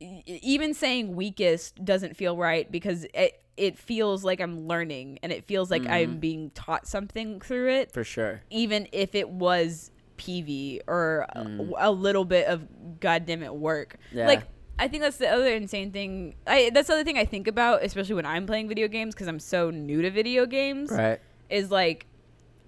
e- 0.00 0.22
even 0.26 0.74
saying 0.74 1.14
weakest 1.16 1.84
doesn't 1.84 2.16
feel 2.16 2.36
right 2.36 2.70
because 2.70 3.04
it 3.14 3.42
it 3.56 3.76
feels 3.76 4.22
like 4.22 4.40
I'm 4.40 4.68
learning 4.68 5.18
and 5.22 5.32
it 5.32 5.44
feels 5.44 5.68
like 5.70 5.82
Mm-hmm. 5.82 5.92
I'm 5.92 6.18
being 6.20 6.50
taught 6.50 6.86
something 6.86 7.40
through 7.40 7.70
it 7.72 7.92
For 7.92 8.04
sure. 8.04 8.42
even 8.50 8.86
if 8.92 9.14
it 9.16 9.28
was 9.28 9.90
PV 10.16 10.80
or 10.86 11.26
a, 11.32 11.58
a 11.78 11.90
little 11.90 12.24
bit 12.24 12.46
of 12.46 12.66
goddamn 13.00 13.42
it 13.42 13.54
work. 13.54 13.96
Yeah. 14.12 14.26
Like 14.28 14.42
I 14.78 14.88
think 14.88 15.02
that's 15.02 15.16
the 15.16 15.28
other 15.28 15.52
insane 15.52 15.90
thing. 15.90 16.34
I 16.46 16.70
that's 16.72 16.88
the 16.88 16.94
other 16.94 17.04
thing 17.04 17.18
I 17.18 17.24
think 17.24 17.48
about, 17.48 17.82
especially 17.82 18.14
when 18.14 18.26
I'm 18.26 18.46
playing 18.46 18.68
video 18.68 18.88
games 18.88 19.14
because 19.14 19.28
I'm 19.28 19.40
so 19.40 19.70
new 19.70 20.02
to 20.02 20.10
video 20.10 20.46
games. 20.46 20.90
Right. 20.90 21.20
Is 21.50 21.70
like, 21.70 22.06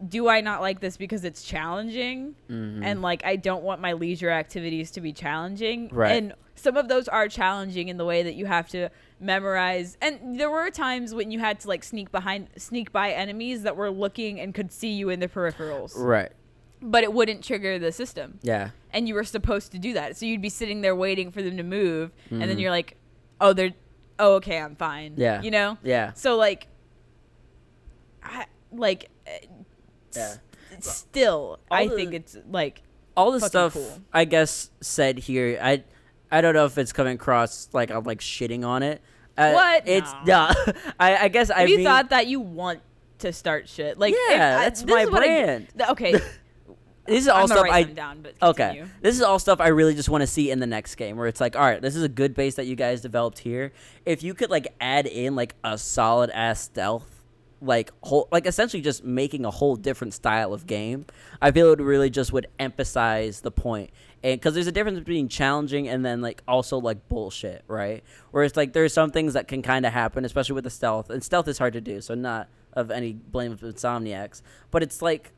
do 0.09 0.29
I 0.29 0.41
not 0.41 0.61
like 0.61 0.81
this 0.81 0.97
because 0.97 1.25
it's 1.25 1.43
challenging? 1.43 2.35
Mhm. 2.51 2.83
And 2.83 3.03
like 3.03 3.25
I 3.25 3.37
don't 3.37 3.63
want 3.63 3.81
my 3.81 3.93
leisure 3.93 4.31
activities 4.31 4.91
to 4.93 5.01
be 5.01 5.13
challenging. 5.13 5.89
Right. 5.93 6.13
And 6.13 6.35
some 6.55 6.77
of 6.77 6.89
those 6.89 7.09
are 7.09 7.29
challenging 7.29 7.89
in 7.89 7.97
the 7.97 8.05
way 8.05 8.23
that 8.23 8.35
you 8.35 8.47
have 8.47 8.69
to 8.71 8.91
memorize. 9.19 9.97
And 10.03 10.39
there 10.39 10.51
were 10.51 10.71
times 10.71 11.15
when 11.15 11.31
you 11.31 11.39
had 11.39 11.61
to 11.61 11.69
like 11.69 11.85
sneak 11.85 12.11
behind, 12.11 12.49
sneak 12.57 12.93
by 12.93 13.13
enemies 13.13 13.63
that 13.63 13.77
were 13.77 13.91
looking 13.91 14.41
and 14.41 14.55
could 14.55 14.73
see 14.73 14.93
you 14.93 15.09
in 15.11 15.21
the 15.21 15.29
peripherals 15.29 15.93
Right. 15.97 16.33
But 16.83 17.05
it 17.05 17.13
wouldn't 17.13 17.45
trigger 17.45 17.79
the 17.79 17.93
system 17.93 18.39
Yeah. 18.43 18.71
and 18.93 19.07
you 19.09 19.15
were 19.15 19.25
supposed 19.25 19.73
to 19.73 19.79
do 19.79 19.93
that 19.95 20.17
so 20.17 20.25
you'd 20.27 20.41
be 20.43 20.49
sitting 20.49 20.81
there 20.81 20.97
waiting 20.97 21.31
for 21.31 21.43
them 21.43 21.57
to 21.59 21.63
move 21.63 22.11
and 22.31 22.41
then 22.43 22.57
Mhm. 22.57 22.61
you're 22.61 22.71
like 22.71 22.97
oh 23.41 23.53
they're 23.53 23.75
oh 24.19 24.35
okay 24.37 24.59
i'm 24.59 24.77
fine 24.77 25.15
Yeah. 25.17 25.43
you 25.43 25.51
know 25.51 25.77
Yeah. 25.83 26.13
so 26.15 26.37
like 26.37 26.69
I, 28.23 28.47
like 28.73 29.11
uh, 29.27 29.31
Yeah. 30.17 30.23
s- 30.23 30.39
still 30.81 31.59
i 31.71 31.87
the- 31.87 31.95
think 31.97 32.15
it's 32.15 32.37
like 32.51 32.83
All 33.17 33.33
the 33.33 33.41
stuff 33.41 33.75
cool. 33.75 33.99
I 34.13 34.25
guess 34.25 34.71
said 34.81 35.19
here, 35.19 35.59
I 35.61 35.83
I 36.33 36.41
don't 36.41 36.55
know 36.55 36.65
if 36.65 36.79
it's 36.79 36.93
coming 36.93 37.15
across 37.17 37.69
like 37.73 37.91
I'm 37.91 38.05
like 38.05 38.21
shitting 38.21 38.65
on 38.65 38.83
it. 38.83 39.03
Uh, 39.37 39.51
What? 39.53 39.89
It's 39.89 40.11
No. 40.13 40.21
yeah. 40.27 40.53
I 41.01 41.17
I 41.25 41.29
guess 41.29 41.51
I 41.51 41.65
you 41.65 41.77
mean, 41.79 41.85
thought 41.87 42.11
that 42.11 42.27
you 42.29 42.41
want 42.41 42.81
to 43.19 43.33
start 43.33 43.69
shit 43.69 43.99
like 43.99 44.15
Yeah, 44.29 44.59
I- 44.61 44.65
that's 44.65 44.85
my 44.85 45.05
what 45.07 45.23
I- 45.23 45.27
brand. 45.27 45.67
okay 45.91 46.15
this 47.07 47.23
is 47.23 47.29
all 47.29 47.43
i'm 47.43 47.49
stuff 47.49 47.67
I 47.71 47.83
down 47.85 48.23
but 48.23 48.35
Okay. 48.43 48.85
This 49.01 49.17
is 49.17 49.23
all 49.23 49.39
stuff 49.39 49.61
I 49.61 49.69
really 49.69 49.95
just 49.95 50.09
want 50.09 50.23
to 50.23 50.27
see 50.27 50.51
in 50.51 50.61
the 50.61 50.67
next 50.67 50.95
game 50.97 51.17
where 51.17 51.27
it's 51.27 51.41
like, 51.41 51.57
all 51.57 51.63
right, 51.63 51.81
this 51.81 51.97
is 51.97 52.03
a 52.03 52.09
good 52.09 52.35
base 52.35 52.55
that 52.57 52.67
you 52.67 52.77
guys 52.77 53.01
developed 53.01 53.39
here. 53.41 53.73
If 54.07 54.23
you 54.23 54.35
could 54.35 54.51
like 54.51 54.69
add 54.81 55.07
in 55.07 55.35
like 55.35 55.55
a 55.65 55.79
solid 55.79 56.31
ass 56.31 56.61
stealth, 56.61 57.25
like 57.63 57.93
whole 58.03 58.29
like 58.33 58.47
essentially 58.47 58.81
just 58.81 59.05
making 59.05 59.45
a 59.45 59.51
whole 59.51 59.77
different 59.77 60.15
style 60.15 60.55
of 60.55 60.67
game, 60.67 61.07
I 61.43 61.51
feel 61.51 61.73
it 61.73 61.81
really 61.81 62.11
just 62.11 62.33
would 62.33 62.47
emphasize 62.59 63.41
the 63.41 63.51
point. 63.51 63.91
And 64.23 64.41
cuz 64.41 64.55
there's 64.55 64.67
a 64.67 64.73
difference 64.73 64.99
between 64.99 65.29
challenging 65.29 65.89
and 65.89 66.05
then 66.05 66.21
like 66.21 66.43
also 66.47 66.79
like 66.79 67.09
bullshit, 67.09 67.65
right? 67.67 68.03
Where 68.31 68.45
it's 68.45 68.57
like 68.57 68.73
there's 68.73 68.93
some 68.93 69.11
things 69.11 69.35
that 69.35 69.49
can 69.49 69.63
kind 69.63 69.85
of 69.85 69.93
happen, 69.93 70.25
especially 70.25 70.55
with 70.55 70.65
the 70.65 70.71
stealth. 70.71 71.11
And 71.11 71.23
stealth 71.23 71.49
is 71.49 71.59
hard 71.59 71.73
to 71.75 71.81
do, 71.81 72.01
so 72.01 72.15
not 72.15 72.49
of 72.73 72.91
any 72.91 73.13
blame 73.13 73.53
of 73.53 73.61
Insomniacs, 73.61 74.43
but 74.71 74.83
it's 74.83 75.03
like 75.03 75.33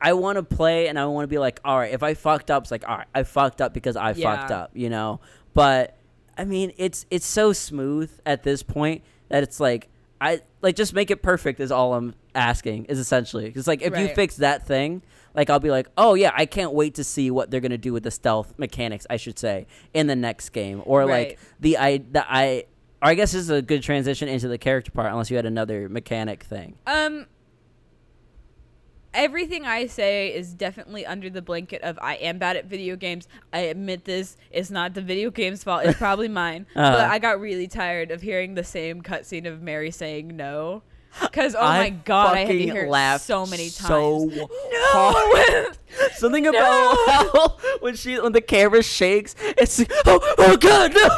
I 0.00 0.12
want 0.12 0.36
to 0.36 0.42
play 0.42 0.88
and 0.88 0.98
I 0.98 1.06
want 1.06 1.24
to 1.24 1.28
be 1.28 1.38
like, 1.38 1.60
all 1.64 1.78
right, 1.78 1.92
if 1.92 2.02
I 2.02 2.14
fucked 2.14 2.50
up, 2.50 2.62
it's 2.64 2.70
like, 2.70 2.88
all 2.88 2.98
right, 2.98 3.06
I 3.14 3.22
fucked 3.24 3.60
up 3.60 3.74
because 3.74 3.96
I 3.96 4.12
fucked 4.14 4.50
up, 4.52 4.70
you 4.74 4.90
know. 4.90 5.20
But 5.54 5.96
I 6.36 6.44
mean, 6.44 6.72
it's 6.76 7.04
it's 7.10 7.26
so 7.26 7.52
smooth 7.52 8.10
at 8.24 8.42
this 8.44 8.62
point 8.62 9.02
that 9.28 9.42
it's 9.42 9.58
like 9.60 9.88
I 10.20 10.40
like 10.62 10.76
just 10.76 10.94
make 10.94 11.10
it 11.10 11.22
perfect 11.22 11.60
is 11.60 11.70
all 11.72 11.94
I'm 11.94 12.14
asking 12.34 12.84
is 12.86 12.98
essentially 12.98 13.46
because 13.46 13.66
like 13.66 13.82
if 13.82 13.96
you 13.98 14.14
fix 14.14 14.36
that 14.36 14.66
thing, 14.66 15.02
like 15.34 15.50
I'll 15.50 15.58
be 15.60 15.70
like, 15.70 15.88
oh 15.96 16.14
yeah, 16.14 16.32
I 16.34 16.46
can't 16.46 16.72
wait 16.72 16.94
to 16.96 17.04
see 17.04 17.30
what 17.30 17.50
they're 17.50 17.60
gonna 17.60 17.78
do 17.78 17.92
with 17.92 18.04
the 18.04 18.10
stealth 18.12 18.54
mechanics, 18.56 19.06
I 19.10 19.16
should 19.16 19.38
say, 19.38 19.66
in 19.94 20.06
the 20.06 20.16
next 20.16 20.50
game 20.50 20.82
or 20.86 21.00
Right. 21.00 21.30
like 21.30 21.38
the 21.60 21.78
I 21.78 21.98
the 21.98 22.24
I 22.32 22.64
or 23.02 23.08
I 23.10 23.14
guess 23.14 23.32
this 23.32 23.42
is 23.42 23.50
a 23.50 23.62
good 23.62 23.82
transition 23.82 24.28
into 24.28 24.48
the 24.48 24.58
character 24.58 24.90
part, 24.90 25.10
unless 25.10 25.30
you 25.30 25.36
had 25.36 25.46
another 25.46 25.88
mechanic 25.88 26.42
thing. 26.42 26.74
Um, 26.86 27.26
everything 29.18 29.66
I 29.66 29.86
say 29.86 30.32
is 30.34 30.54
definitely 30.54 31.04
under 31.04 31.28
the 31.28 31.42
blanket 31.42 31.82
of 31.82 31.98
I 32.00 32.14
am 32.14 32.38
bad 32.38 32.56
at 32.56 32.66
video 32.66 32.96
games. 32.96 33.28
I 33.52 33.60
admit 33.60 34.04
this. 34.04 34.36
It's 34.50 34.70
not 34.70 34.94
the 34.94 35.02
video 35.02 35.30
game's 35.30 35.64
fault. 35.64 35.84
It's 35.84 35.98
probably 35.98 36.28
mine. 36.44 36.66
Uh-huh. 36.74 36.92
But 36.92 37.10
I 37.10 37.18
got 37.18 37.40
really 37.40 37.66
tired 37.66 38.10
of 38.10 38.22
hearing 38.22 38.54
the 38.54 38.64
same 38.64 39.02
cutscene 39.02 39.46
of 39.46 39.60
Mary 39.60 39.90
saying 39.90 40.34
no. 40.36 40.82
Because 41.20 41.54
oh 41.54 41.60
I 41.60 41.78
my 41.78 41.90
god, 41.90 42.36
I 42.36 42.40
had 42.40 42.48
to 42.48 42.58
hear 42.58 42.86
it 42.88 43.20
so 43.20 43.44
many 43.46 43.70
times. 43.70 44.34
hard. 44.34 44.34
no. 44.72 45.72
Something 46.14 46.44
No. 46.44 46.50
about 46.50 46.96
how 47.08 47.56
when 47.80 47.94
she 47.96 48.18
when 48.20 48.32
the 48.32 48.40
camera 48.40 48.82
shakes, 48.82 49.34
it's 49.40 49.78
like, 49.78 49.90
oh 50.06 50.34
oh 50.38 50.56
god 50.56 50.94
no. 50.94 51.08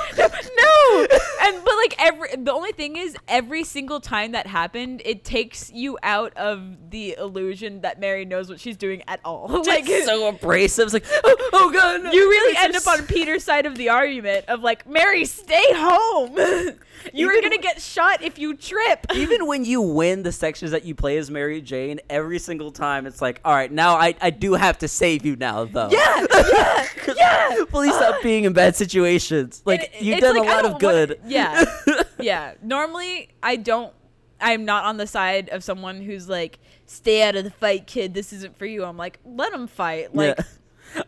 no 0.56 1.06
and 1.42 1.64
but 1.64 1.74
like 1.76 1.94
every 1.98 2.28
the 2.36 2.52
only 2.52 2.72
thing 2.72 2.96
is 2.96 3.16
every 3.28 3.64
single 3.64 4.00
time 4.00 4.32
that 4.32 4.46
happened 4.46 5.02
it 5.04 5.24
takes 5.24 5.70
you 5.70 5.98
out 6.02 6.34
of 6.36 6.90
the 6.90 7.14
illusion 7.18 7.80
that 7.82 8.00
mary 8.00 8.24
knows 8.24 8.48
what 8.48 8.58
she's 8.60 8.76
doing 8.76 9.02
at 9.06 9.20
all 9.24 9.48
like 9.66 9.86
so 9.86 10.28
abrasive. 10.28 10.84
It's 10.86 10.94
like 10.94 11.04
oh, 11.24 11.50
oh 11.52 11.70
god. 11.72 12.04
No. 12.04 12.12
you 12.12 12.28
really 12.28 12.56
end 12.58 12.76
up 12.76 12.86
on 12.86 13.06
peter's 13.06 13.44
side 13.44 13.66
of 13.66 13.76
the 13.76 13.88
argument 13.88 14.46
of 14.48 14.60
like 14.62 14.86
mary 14.88 15.24
stay 15.24 15.64
home 15.74 16.36
you're 17.12 17.40
gonna 17.40 17.58
get 17.58 17.80
shot 17.80 18.22
if 18.22 18.38
you 18.38 18.54
trip 18.56 19.06
Even 19.14 19.46
when 19.46 19.64
you 19.64 19.80
win 19.80 20.22
the 20.22 20.32
sections 20.32 20.70
that 20.72 20.84
you 20.84 20.94
play 20.94 21.16
as 21.16 21.30
Mary 21.30 21.60
Jane, 21.62 22.00
every 22.10 22.38
single 22.38 22.70
time 22.70 23.06
it's 23.06 23.22
like, 23.22 23.40
all 23.44 23.54
right, 23.54 23.70
now 23.72 23.96
I, 23.96 24.14
I 24.20 24.30
do 24.30 24.54
have 24.60 24.78
to 24.78 24.88
save 24.88 25.26
you 25.26 25.36
now 25.36 25.64
though. 25.64 25.88
yeah 25.90 26.26
yeah 26.52 26.86
yeah 27.16 27.64
Please 27.68 27.94
stop 27.94 28.22
being 28.22 28.44
in 28.44 28.52
bad 28.52 28.76
situations. 28.76 29.62
Like 29.64 29.90
It- 29.94 30.02
you've 30.02 30.20
done 30.20 30.36
like, 30.36 30.46
a 30.48 30.50
lot 30.50 30.64
of 30.66 30.78
good. 30.78 31.10
wanna- 31.10 31.20
yeah 31.26 31.64
yeah 32.20 32.54
normally 32.62 33.28
i 33.42 33.56
don't 33.56 33.92
i'm 34.40 34.64
not 34.64 34.84
on 34.84 34.96
the 34.98 35.06
side 35.06 35.48
of 35.50 35.64
someone 35.64 36.00
who's 36.02 36.28
like 36.28 36.58
stay 36.86 37.22
out 37.22 37.34
of 37.36 37.44
the 37.44 37.50
fight 37.50 37.86
kid 37.86 38.12
this 38.14 38.32
isn't 38.32 38.56
for 38.58 38.66
you 38.66 38.84
i'm 38.84 38.96
like 38.98 39.18
let 39.24 39.52
them 39.52 39.66
fight 39.66 40.14
like 40.14 40.36
yeah. 40.38 40.44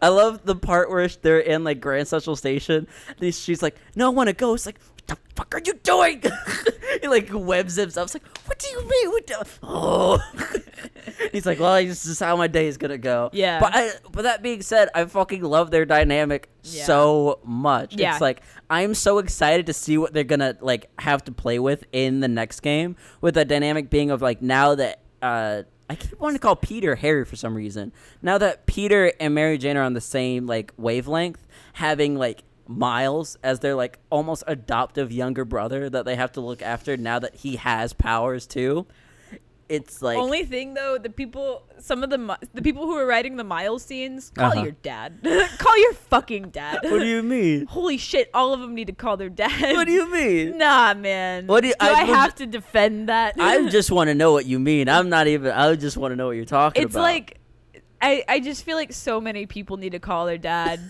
I 0.01 0.09
love 0.09 0.45
the 0.45 0.57
part 0.57 0.91
where 0.91 1.07
they're 1.09 1.39
in 1.41 1.65
like 1.65 1.81
Grand 1.81 2.09
Central 2.09 2.37
Station. 2.37 2.87
and 3.21 3.35
She's 3.35 3.63
like, 3.63 3.77
"No, 3.97 4.07
I 4.07 4.11
want 4.11 4.29
to 4.29 4.33
go." 4.35 4.55
It's 4.55 4.67
like, 4.67 4.79
"What 4.95 5.07
the 5.07 5.17
fuck 5.37 5.55
are 5.55 5.63
you 5.65 5.75
doing?" 5.83 6.23
he 7.03 7.09
like 7.09 7.29
webs 7.33 7.77
himself. 7.77 8.07
It's 8.07 8.15
like, 8.15 8.39
"What 8.47 8.59
do 8.59 8.69
you 8.69 8.81
mean?" 8.89 9.11
What 9.11 9.27
the- 9.27 9.47
oh. 9.63 10.19
He's 11.33 11.47
like, 11.47 11.59
"Well, 11.61 11.75
this 11.85 12.05
is 12.07 12.19
how 12.21 12.37
my 12.37 12.47
day 12.47 12.67
is 12.67 12.77
gonna 12.77 12.99
go." 12.99 13.31
Yeah. 13.33 13.59
But 13.61 13.73
I, 13.75 13.91
but 14.11 14.23
that 14.23 14.43
being 14.43 14.63
said, 14.63 14.89
I 14.95 15.05
fucking 15.05 15.43
love 15.43 15.71
their 15.71 15.85
dynamic 15.85 16.49
Yeah. 16.63 16.85
so 16.85 17.39
much. 17.45 17.97
Yeah. 17.97 18.13
It's 18.13 18.21
like 18.21 18.43
I'm 18.71 18.95
so 18.95 19.19
excited 19.19 19.67
to 19.67 19.73
see 19.73 19.99
what 19.99 20.13
they're 20.13 20.25
gonna 20.25 20.57
like 20.61 20.91
have 20.99 21.25
to 21.25 21.33
play 21.33 21.59
with 21.59 21.85
in 21.93 22.21
the 22.21 22.29
next 22.29 22.61
game. 22.61 22.97
With 23.21 23.35
the 23.35 23.45
dynamic 23.45 23.89
being 23.91 24.11
of 24.11 24.21
like 24.23 24.43
now 24.43 24.75
that 24.75 25.01
uh 25.23 25.63
I 25.93 25.95
keep 25.95 26.19
wanting 26.19 26.37
to 26.37 26.41
call 26.41 26.57
Peter 26.57 26.95
Harry 26.95 27.27
for 27.27 27.37
some 27.37 27.55
reason. 27.55 27.93
Now 28.23 28.39
that 28.39 28.65
Peter 28.65 29.13
and 29.21 29.35
Mary 29.35 29.59
Jane 29.59 29.77
are 29.77 29.83
on 29.83 29.93
the 29.93 30.01
same 30.01 30.47
like 30.47 30.73
wavelength, 30.79 31.47
having 31.75 32.17
like 32.17 32.45
Miles 32.67 33.37
as 33.43 33.61
their 33.61 33.75
like 33.75 33.99
almost 34.09 34.43
adoptive 34.47 35.13
younger 35.13 35.45
brother 35.45 35.91
that 35.91 36.07
they 36.07 36.17
have 36.17 36.33
to 36.33 36.41
look 36.41 36.63
after 36.63 36.97
now 36.97 37.19
that 37.19 37.35
he 37.35 37.57
has 37.57 37.93
powers 37.93 38.47
too. 38.47 38.87
It's 39.73 40.03
like 40.03 40.19
Only 40.19 40.45
thing 40.45 40.75
though, 40.75 40.99
the 40.99 41.09
people, 41.09 41.63
some 41.79 42.03
of 42.05 42.11
the 42.11 42.19
mi- 42.19 42.43
the 42.53 42.61
people 42.61 42.83
who 42.85 42.95
are 42.97 43.07
writing 43.07 43.37
the 43.37 43.45
Miles 43.45 43.83
scenes, 43.83 44.31
call 44.35 44.53
Uh-huh. 44.53 44.63
your 44.65 44.73
dad. 44.73 45.21
call 45.59 45.79
your 45.79 45.95
fucking 45.95 46.51
dad. 46.51 46.81
what 46.83 46.99
do 47.01 47.07
you 47.07 47.23
mean? 47.37 47.67
Holy 47.67 47.97
shit! 47.97 48.29
All 48.35 48.53
of 48.53 48.61
them 48.61 48.75
need 48.75 48.89
to 48.89 48.93
call 48.93 49.17
their 49.17 49.31
dad. 49.31 49.75
What 49.77 49.87
do 49.87 49.93
you 49.93 50.11
mean? 50.13 50.59
Nah, 50.63 50.93
man. 50.95 51.47
What 51.47 51.63
do 51.63 51.69
you- 51.69 51.75
I, 51.81 51.91
I 51.91 52.05
have 52.05 52.35
to 52.37 52.47
defend 52.47 53.09
that? 53.09 53.37
I 53.39 53.69
just 53.71 53.91
want 53.91 54.09
to 54.09 54.15
know 54.15 54.33
what 54.33 54.45
you 54.47 54.59
mean. 54.59 54.89
I'm 54.89 55.09
not 55.09 55.27
even. 55.27 55.51
I 55.53 55.75
just 55.75 55.97
want 55.97 56.13
to 56.13 56.17
know 56.17 56.27
what 56.27 56.37
you're 56.37 56.45
talking 56.45 56.83
about. 56.83 56.87
it's 56.87 56.95
about. 56.95 57.03
like, 57.03 57.39
I 58.01 58.25
I 58.29 58.41
just 58.41 58.65
feel 58.65 58.77
like 58.77 58.93
so 58.93 59.21
many 59.21 59.47
people 59.47 59.77
need 59.79 59.93
to 59.93 60.01
call 60.01 60.27
their 60.27 60.39
dad. 60.39 60.81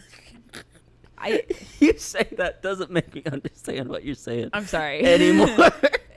I 1.19 1.45
you 1.79 1.97
say 1.99 2.27
that 2.37 2.63
doesn't 2.63 2.91
make 2.91 3.15
me 3.15 3.23
understand 3.31 3.89
what 3.89 4.05
you're 4.05 4.17
saying 4.17 4.51
I'm 4.53 4.67
sorry 4.67 5.05
anymore. 5.05 5.71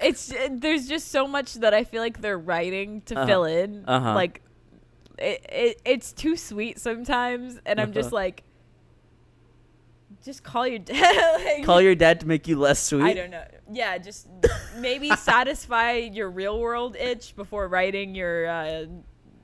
It's 0.06 0.34
there's 0.52 0.88
just 0.88 1.10
so 1.11 1.27
much 1.27 1.56
that 1.56 1.73
I 1.73 1.84
feel 1.84 2.02
like 2.02 2.22
they're 2.22 2.38
writing 2.40 3.02
to 3.07 3.15
Uh-huh. 3.15 3.26
fill 3.26 3.44
in. 3.45 3.84
Uh-huh. 3.88 4.14
Like 4.15 4.41
it, 5.18 5.45
it 5.49 5.82
it's 5.86 6.11
too 6.14 6.36
sweet 6.36 6.80
sometimes 6.80 7.60
and 7.65 7.80
I'm 7.80 7.94
just 7.94 8.07
Uh-huh. 8.07 8.15
like 8.23 8.44
just 10.23 10.44
call 10.44 10.68
your 10.68 10.80
dad. 10.94 11.44
like, 11.45 11.64
Call 11.65 11.82
your 11.82 11.95
dad 11.95 12.19
to 12.22 12.27
make 12.27 12.48
you 12.48 12.57
less 12.57 12.80
sweet. 12.82 13.03
I 13.03 13.14
don't 13.14 13.30
know. 13.32 13.44
Yeah, 13.72 13.98
just 13.98 14.27
maybe 14.77 15.10
satisfy 15.15 15.94
your 15.98 16.30
real 16.30 16.60
world 16.60 16.95
itch 16.95 17.36
before 17.36 17.68
writing 17.68 18.15
your 18.15 18.48
uh, 18.48 18.86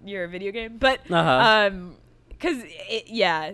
your 0.03 0.27
video 0.27 0.51
game. 0.51 0.77
But 0.77 0.99
Uh-huh. 1.09 1.67
um 1.69 1.95
cuz 2.39 2.63
yeah, 3.07 3.53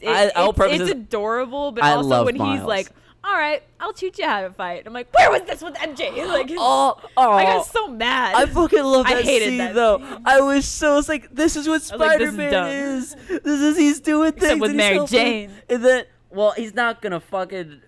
it, 0.00 0.08
I- 0.08 0.30
it's, 0.36 0.80
it's 0.82 0.90
adorable, 0.90 1.72
but 1.72 1.84
I 1.84 1.92
also 1.92 2.24
when 2.24 2.34
he's 2.36 2.62
like, 2.62 2.90
"All 3.22 3.34
right, 3.34 3.62
I'll 3.78 3.92
teach 3.92 4.18
you 4.18 4.26
how 4.26 4.42
to 4.42 4.50
fight." 4.50 4.84
I'm 4.86 4.92
like, 4.92 5.12
"Where 5.14 5.30
was 5.30 5.42
this 5.42 5.62
with 5.62 5.74
MJ?" 5.74 6.26
Like 6.26 6.50
Oh, 6.52 6.96
oh. 7.16 7.32
I 7.32 7.44
got 7.44 7.60
oh. 7.60 7.68
so 7.72 7.88
mad. 7.88 8.34
I 8.34 8.46
fucking 8.46 8.82
love 8.82 9.06
that 9.08 9.18
I 9.18 9.22
hated 9.22 9.48
scene 9.48 9.58
that 9.58 9.74
though. 9.74 9.98
scene. 9.98 10.22
I 10.24 10.40
was 10.40 10.66
so 10.66 11.02
like 11.08 11.34
this 11.34 11.56
is 11.56 11.66
what 11.66 11.74
was 11.74 11.92
like, 11.92 12.18
this 12.18 12.28
is 12.28 12.34
Spider 12.34 12.36
Man 12.36 12.52
dumb. 12.52 12.68
is. 12.68 13.14
This 13.28 13.60
is 13.60 13.76
he's 13.76 14.00
doing 14.00 14.32
things 14.32 14.60
with 14.60 14.74
Mary. 14.74 15.04
Jane. 15.06 15.50
And 15.68 15.84
then 15.84 16.04
well, 16.30 16.52
he's 16.52 16.74
not 16.74 17.02
gonna 17.02 17.20
fucking. 17.20 17.82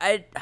I. 0.00 0.24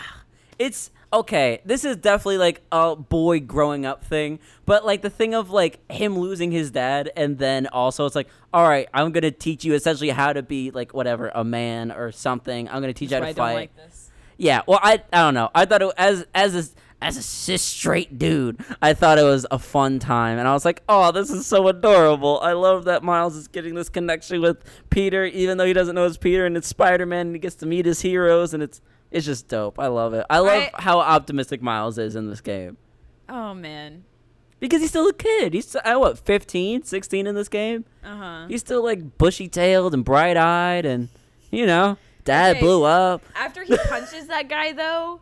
It's 0.58 0.90
okay. 1.12 1.60
This 1.66 1.84
is 1.84 1.96
definitely 1.96 2.38
like 2.38 2.62
a 2.72 2.96
boy 2.96 3.40
growing 3.40 3.84
up 3.84 4.02
thing, 4.04 4.38
but 4.64 4.86
like 4.86 5.02
the 5.02 5.10
thing 5.10 5.34
of 5.34 5.50
like 5.50 5.80
him 5.92 6.18
losing 6.18 6.50
his 6.50 6.70
dad, 6.70 7.10
and 7.14 7.36
then 7.36 7.66
also 7.66 8.06
it's 8.06 8.14
like, 8.16 8.28
all 8.54 8.66
right, 8.66 8.88
I'm 8.94 9.12
gonna 9.12 9.30
teach 9.30 9.66
you 9.66 9.74
essentially 9.74 10.08
how 10.08 10.32
to 10.32 10.42
be 10.42 10.70
like 10.70 10.94
whatever 10.94 11.30
a 11.34 11.44
man 11.44 11.92
or 11.92 12.10
something. 12.10 12.68
I'm 12.68 12.80
gonna 12.80 12.94
teach 12.94 13.10
you 13.10 13.16
how 13.16 13.20
That's 13.22 13.36
to 13.36 13.42
I 13.42 13.44
fight. 13.44 13.50
don't 13.52 13.60
like 13.60 13.76
this. 13.76 14.05
Yeah, 14.38 14.62
well, 14.66 14.80
I 14.82 15.02
I 15.12 15.18
don't 15.22 15.34
know. 15.34 15.50
I 15.54 15.64
thought 15.64 15.82
it, 15.82 15.92
as 15.96 16.26
as 16.34 16.54
a 16.54 16.64
as 17.04 17.16
a 17.16 17.22
cis 17.22 17.62
straight 17.62 18.18
dude, 18.18 18.58
I 18.80 18.94
thought 18.94 19.18
it 19.18 19.22
was 19.22 19.46
a 19.50 19.58
fun 19.58 19.98
time, 19.98 20.38
and 20.38 20.46
I 20.48 20.52
was 20.52 20.64
like, 20.64 20.82
oh, 20.88 21.12
this 21.12 21.30
is 21.30 21.46
so 21.46 21.68
adorable. 21.68 22.40
I 22.40 22.52
love 22.52 22.84
that 22.84 23.02
Miles 23.02 23.36
is 23.36 23.48
getting 23.48 23.74
this 23.74 23.88
connection 23.90 24.40
with 24.40 24.64
Peter, 24.90 25.24
even 25.24 25.58
though 25.58 25.66
he 25.66 25.72
doesn't 25.74 25.94
know 25.94 26.04
it's 26.06 26.16
Peter, 26.16 26.46
and 26.46 26.56
it's 26.56 26.66
Spider 26.66 27.04
Man, 27.06 27.26
and 27.28 27.34
he 27.36 27.38
gets 27.38 27.54
to 27.56 27.66
meet 27.66 27.84
his 27.86 28.00
heroes, 28.00 28.54
and 28.54 28.62
it's 28.62 28.80
it's 29.10 29.24
just 29.26 29.48
dope. 29.48 29.78
I 29.78 29.86
love 29.88 30.14
it. 30.14 30.24
I 30.30 30.38
love 30.40 30.68
I- 30.74 30.82
how 30.82 31.00
optimistic 31.00 31.62
Miles 31.62 31.96
is 31.98 32.16
in 32.16 32.28
this 32.28 32.40
game 32.40 32.76
Oh 33.28 33.54
man. 33.54 34.04
because 34.60 34.80
he's 34.80 34.90
still 34.90 35.08
a 35.08 35.12
kid. 35.14 35.52
He's 35.54 35.74
uh, 35.76 35.96
what 35.96 36.18
15, 36.18 36.82
16 36.82 37.26
in 37.26 37.34
this 37.34 37.48
game. 37.48 37.84
Uh-huh. 38.04 38.46
He's 38.48 38.60
still 38.60 38.82
like 38.84 39.16
bushy 39.18 39.48
tailed 39.48 39.94
and 39.94 40.04
bright 40.04 40.36
eyed, 40.36 40.84
and 40.86 41.08
you 41.50 41.66
know, 41.66 41.98
dad 42.26 42.50
Okay. 42.56 42.60
blew 42.60 42.84
up. 42.84 43.22
After 43.34 43.62
he 43.64 43.76
punches 43.88 44.26
that 44.26 44.48
guy 44.48 44.72
though, 44.72 45.20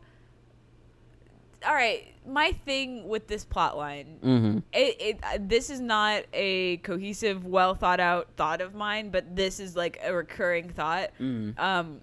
all 1.66 1.74
right, 1.74 2.04
my 2.26 2.52
thing 2.64 3.06
with 3.08 3.26
this 3.28 3.44
plot 3.44 3.76
line 3.76 4.18
Mm-hmm. 4.22 4.58
it, 4.72 4.96
it 5.00 5.18
uh, 5.22 5.38
this 5.40 5.68
is 5.70 5.78
not 5.80 6.22
a 6.32 6.78
cohesive 6.78 7.44
well 7.44 7.74
thought 7.74 8.00
out 8.00 8.28
thought 8.36 8.60
of 8.62 8.74
mine 8.74 9.10
but 9.10 9.36
this 9.36 9.60
is 9.60 9.76
like 9.76 9.98
a 10.02 10.12
recurring 10.14 10.70
thought 10.70 11.10
Mm. 11.20 11.58
um 11.58 12.00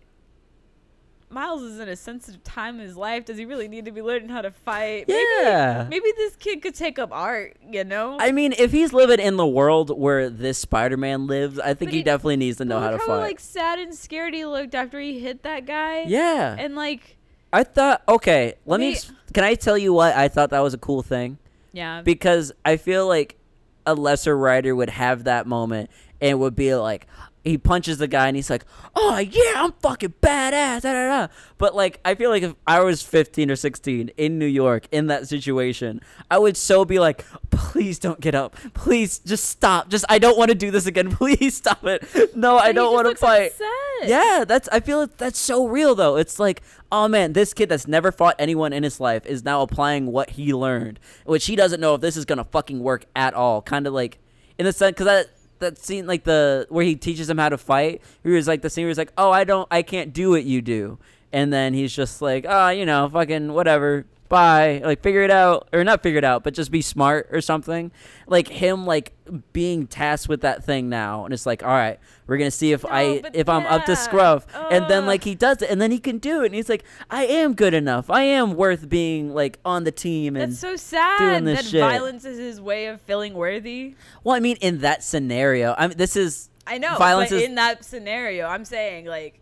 Miles 1.32 1.62
is 1.62 1.80
in 1.80 1.88
a 1.88 1.96
sensitive 1.96 2.44
time 2.44 2.80
in 2.80 2.82
his 2.88 2.98
life. 2.98 3.24
Does 3.26 3.38
he 3.38 3.46
really 3.46 3.68
need 3.68 3.86
to 3.86 3.92
be 3.92 4.02
learning 4.02 4.30
how 4.30 4.42
to 4.42 4.50
fight? 4.50 5.06
yeah. 5.08 5.86
Maybe, 5.88 6.02
maybe 6.04 6.14
this 6.18 6.36
kid 6.38 6.64
could 6.64 6.74
take 6.74 6.98
up 6.98 7.10
art, 7.12 7.56
you 7.70 7.84
know? 7.84 8.18
I 8.20 8.32
mean, 8.32 8.52
if 8.58 8.72
he's 8.72 8.94
living 8.94 9.20
in 9.20 9.38
the 9.38 9.46
world 9.46 9.96
where 9.96 10.28
this 10.32 10.58
Spider-Man 10.58 11.28
lives, 11.28 11.60
I 11.60 11.76
think 11.76 11.92
he 11.92 11.98
he- 11.98 12.04
definitely 12.04 12.38
needs 12.38 12.58
to 12.58 12.66
know 12.66 12.80
how 12.80 12.90
to 12.90 12.98
fight. 12.98 13.20
like 13.20 13.40
sad 13.40 13.78
and 13.78 13.94
scared 13.94 14.34
he 14.34 14.44
looked 14.46 14.74
after 14.74 15.00
he 15.00 15.20
hit 15.20 15.44
that 15.44 15.68
guy. 15.68 16.06
yeah. 16.08 16.56
And 16.58 16.76
like, 16.76 17.18
I 17.52 17.64
thought, 17.64 18.04
okay, 18.08 18.56
let 18.66 18.80
me. 18.80 18.92
Me- 18.92 19.00
Can 19.34 19.44
I 19.44 19.56
tell 19.56 19.78
you 19.78 19.94
what 19.94 20.16
I 20.16 20.28
thought 20.28 20.50
that 20.52 20.60
was 20.60 20.74
a 20.74 20.78
cool 20.78 21.02
thing? 21.02 21.38
yeah. 21.72 22.02
Because 22.02 22.52
I 22.66 22.78
feel 22.78 23.08
like 23.08 23.38
a 23.86 23.94
lesser 23.96 24.38
writer 24.38 24.76
would 24.76 24.90
have 24.90 25.24
that 25.26 25.48
moment 25.48 25.90
and 26.22 26.40
would 26.40 26.56
be 26.56 26.76
like, 26.76 27.08
he 27.44 27.58
punches 27.58 27.98
the 27.98 28.08
guy 28.08 28.28
and 28.28 28.36
he's 28.36 28.50
like, 28.50 28.66
"Oh 28.96 29.18
yeah, 29.18 29.54
I'm 29.56 29.74
fucking 29.74 30.16
badass." 30.22 30.82
Da, 30.82 30.94
da, 30.94 31.08
da. 31.08 31.28
But 31.58 31.76
like, 31.76 32.00
I 32.04 32.16
feel 32.16 32.30
like 32.30 32.44
if 32.44 32.56
I 32.68 32.82
was 32.82 33.02
15 33.02 33.52
or 33.52 33.56
16 33.56 34.12
in 34.18 34.40
New 34.40 34.46
York 34.46 34.88
in 34.92 35.08
that 35.08 35.28
situation, 35.28 36.02
I 36.30 36.38
would 36.38 36.58
so 36.58 36.86
be 36.86 37.00
like, 37.00 37.26
"Please 37.50 38.00
don't 38.00 38.20
get 38.20 38.36
up. 38.36 38.56
Please 38.74 39.20
just 39.20 39.46
stop. 39.46 39.90
Just 39.90 40.06
I 40.10 40.20
don't 40.20 40.38
want 40.38 40.50
to 40.50 40.56
do 40.56 40.72
this 40.72 40.86
again. 40.86 41.12
Please 41.16 41.58
stop 41.58 41.86
it. 41.86 42.36
No, 42.36 42.58
I 42.58 42.72
don't 42.72 42.94
want 42.94 43.10
to 43.10 43.16
fight." 43.16 43.52
upset. 43.52 44.10
Yeah, 44.10 44.46
that's. 44.48 44.70
I 44.70 44.80
feel 44.80 45.00
like 45.00 45.18
that's 45.18 45.40
so 45.40 45.68
real 45.68 45.96
though. 45.96 46.16
It's 46.18 46.40
like, 46.40 46.62
oh 46.92 47.08
man, 47.08 47.34
this 47.34 47.54
kid 47.54 47.70
that's 47.70 47.88
never 47.88 48.12
fought 48.12 48.36
anyone 48.40 48.74
in 48.74 48.84
his 48.84 49.00
life 49.00 49.26
is 49.26 49.44
now 49.44 49.62
applying 49.62 50.08
what 50.08 50.32
he 50.32 50.54
learned, 50.54 51.00
which 51.26 51.46
he 51.46 51.56
doesn't 51.56 51.80
know 51.80 51.96
if 51.96 52.02
this 52.02 52.18
is 52.18 52.26
gonna 52.26 52.44
fucking 52.44 52.80
work 52.80 53.06
at 53.16 53.34
all. 53.34 53.62
Kind 53.62 53.88
of 53.88 53.94
like, 53.94 54.20
in 54.58 54.66
the 54.66 54.74
sense, 54.74 54.92
because 54.92 55.06
that 55.06 55.30
that 55.60 55.78
scene, 55.78 56.08
like 56.08 56.24
the 56.24 56.66
where 56.70 56.86
he 56.86 56.96
teaches 56.96 57.30
him 57.30 57.38
how 57.38 57.50
to 57.50 57.58
fight, 57.58 58.02
he 58.24 58.30
was 58.30 58.48
like 58.48 58.62
the 58.62 58.70
scene 58.70 58.86
where 58.86 58.90
he's 58.90 58.98
like, 58.98 59.14
oh, 59.18 59.32
I 59.32 59.44
don't, 59.44 59.68
I 59.72 59.82
can't 59.82 60.14
do 60.14 60.30
what 60.32 60.44
you 60.44 60.62
do, 60.62 60.98
and 61.32 61.52
then 61.54 61.74
he's 61.74 61.96
just 61.96 62.22
like, 62.22 62.46
oh, 62.48 62.70
you 62.70 62.86
know, 62.86 63.10
fucking 63.10 63.54
whatever. 63.54 64.06
Bye. 64.30 64.82
Like 64.84 65.02
figure 65.02 65.24
it 65.24 65.32
out, 65.32 65.68
or 65.74 65.84
not 65.84 66.04
figure 66.04 66.20
it 66.20 66.24
out, 66.24 66.44
but 66.44 66.54
just 66.54 66.70
be 66.72 66.82
smart 66.82 67.28
or 67.32 67.42
something. 67.42 67.92
Like 68.28 68.48
him, 68.48 68.86
like 68.86 69.12
being 69.54 69.88
tasked 69.88 70.30
with 70.30 70.42
that 70.42 70.64
thing 70.64 70.88
now, 70.88 71.26
and 71.26 71.34
it's 71.34 71.46
like, 71.48 71.64
all 71.64 71.70
right, 71.70 72.00
we're 72.28 72.38
gonna 72.38 72.52
see 72.52 72.72
if 72.72 72.84
No, 72.84 72.90
I 72.92 73.24
if 73.34 73.50
I'm 73.50 73.66
up 73.66 73.86
to 73.86 73.94
yeah. 73.94 73.98
scruff, 73.98 74.46
and 74.72 74.86
then 74.88 75.08
like 75.08 75.24
he 75.24 75.34
does 75.34 75.62
it, 75.64 75.70
and 75.72 75.82
then 75.82 75.90
he 75.92 75.98
can 75.98 76.20
do 76.20 76.44
it, 76.44 76.48
and 76.48 76.56
he's 76.56 76.70
like, 76.70 76.84
I 77.10 77.26
am 77.26 77.56
good 77.56 77.74
enough. 77.74 78.10
I 78.12 78.22
am 78.22 78.56
worth 78.56 78.88
being 78.88 79.34
like 79.34 79.58
on 79.66 79.84
the 79.84 79.92
team, 79.92 80.36
and 80.36 80.52
That's 80.52 80.62
so 80.62 80.76
sad 80.76 81.18
doing 81.20 81.44
this 81.46 81.64
that 81.64 81.70
shit. 81.72 81.82
violence 81.82 82.24
is 82.24 82.38
his 82.38 82.62
way 82.62 82.86
of 82.86 83.02
feeling 83.02 83.34
worthy. 83.34 83.96
well, 84.24 84.36
I 84.36 84.40
mean, 84.40 84.58
in 84.62 84.80
that 84.80 85.04
scenario, 85.04 85.74
I 85.78 85.88
mean, 85.88 85.98
this 85.98 86.16
is 86.16 86.50
I 86.68 86.78
know, 86.78 86.98
Violence 86.98 87.32
but 87.32 87.38
is- 87.38 87.44
in 87.50 87.56
that 87.56 87.84
scenario, 87.84 88.46
I'm 88.46 88.64
saying 88.64 89.06
like 89.08 89.40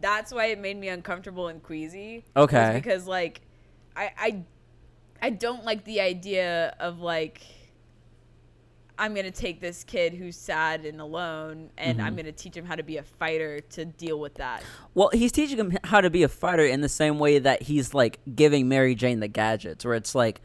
that's 0.00 0.32
why 0.32 0.46
it 0.46 0.58
made 0.58 0.78
me 0.78 0.88
uncomfortable 0.88 1.48
and 1.48 1.62
queasy. 1.62 2.24
Okay. 2.34 2.72
because 2.74 3.06
like 3.06 3.42
I 3.96 4.10
I 4.18 4.44
I 5.20 5.30
don't 5.30 5.64
like 5.64 5.84
the 5.84 6.00
idea 6.00 6.74
of 6.80 7.00
like 7.00 7.42
I'm 8.98 9.14
gonna 9.14 9.30
take 9.30 9.60
this 9.60 9.84
kid 9.84 10.12
who's 10.14 10.36
sad 10.36 10.84
and 10.84 11.00
alone, 11.00 11.70
and 11.78 11.98
Mm-hmm. 11.98 12.06
I'm 12.06 12.16
gonna 12.16 12.32
teach 12.32 12.56
him 12.56 12.64
how 12.64 12.76
to 12.76 12.82
be 12.82 12.98
a 12.98 13.02
fighter 13.02 13.60
to 13.60 13.84
deal 13.84 14.20
with 14.20 14.34
that. 14.34 14.62
Well, 14.94 15.10
he's 15.12 15.32
teaching 15.32 15.58
him 15.58 15.78
how 15.84 16.00
to 16.00 16.10
be 16.10 16.22
a 16.22 16.28
fighter 16.28 16.64
in 16.64 16.82
the 16.82 16.88
same 16.88 17.18
way 17.18 17.38
that 17.38 17.62
he's 17.62 17.94
like 17.94 18.20
giving 18.34 18.68
Mary 18.68 18.94
Jane 18.94 19.20
the 19.20 19.28
gadgets, 19.28 19.84
where 19.84 19.94
it's 19.94 20.14
like, 20.14 20.40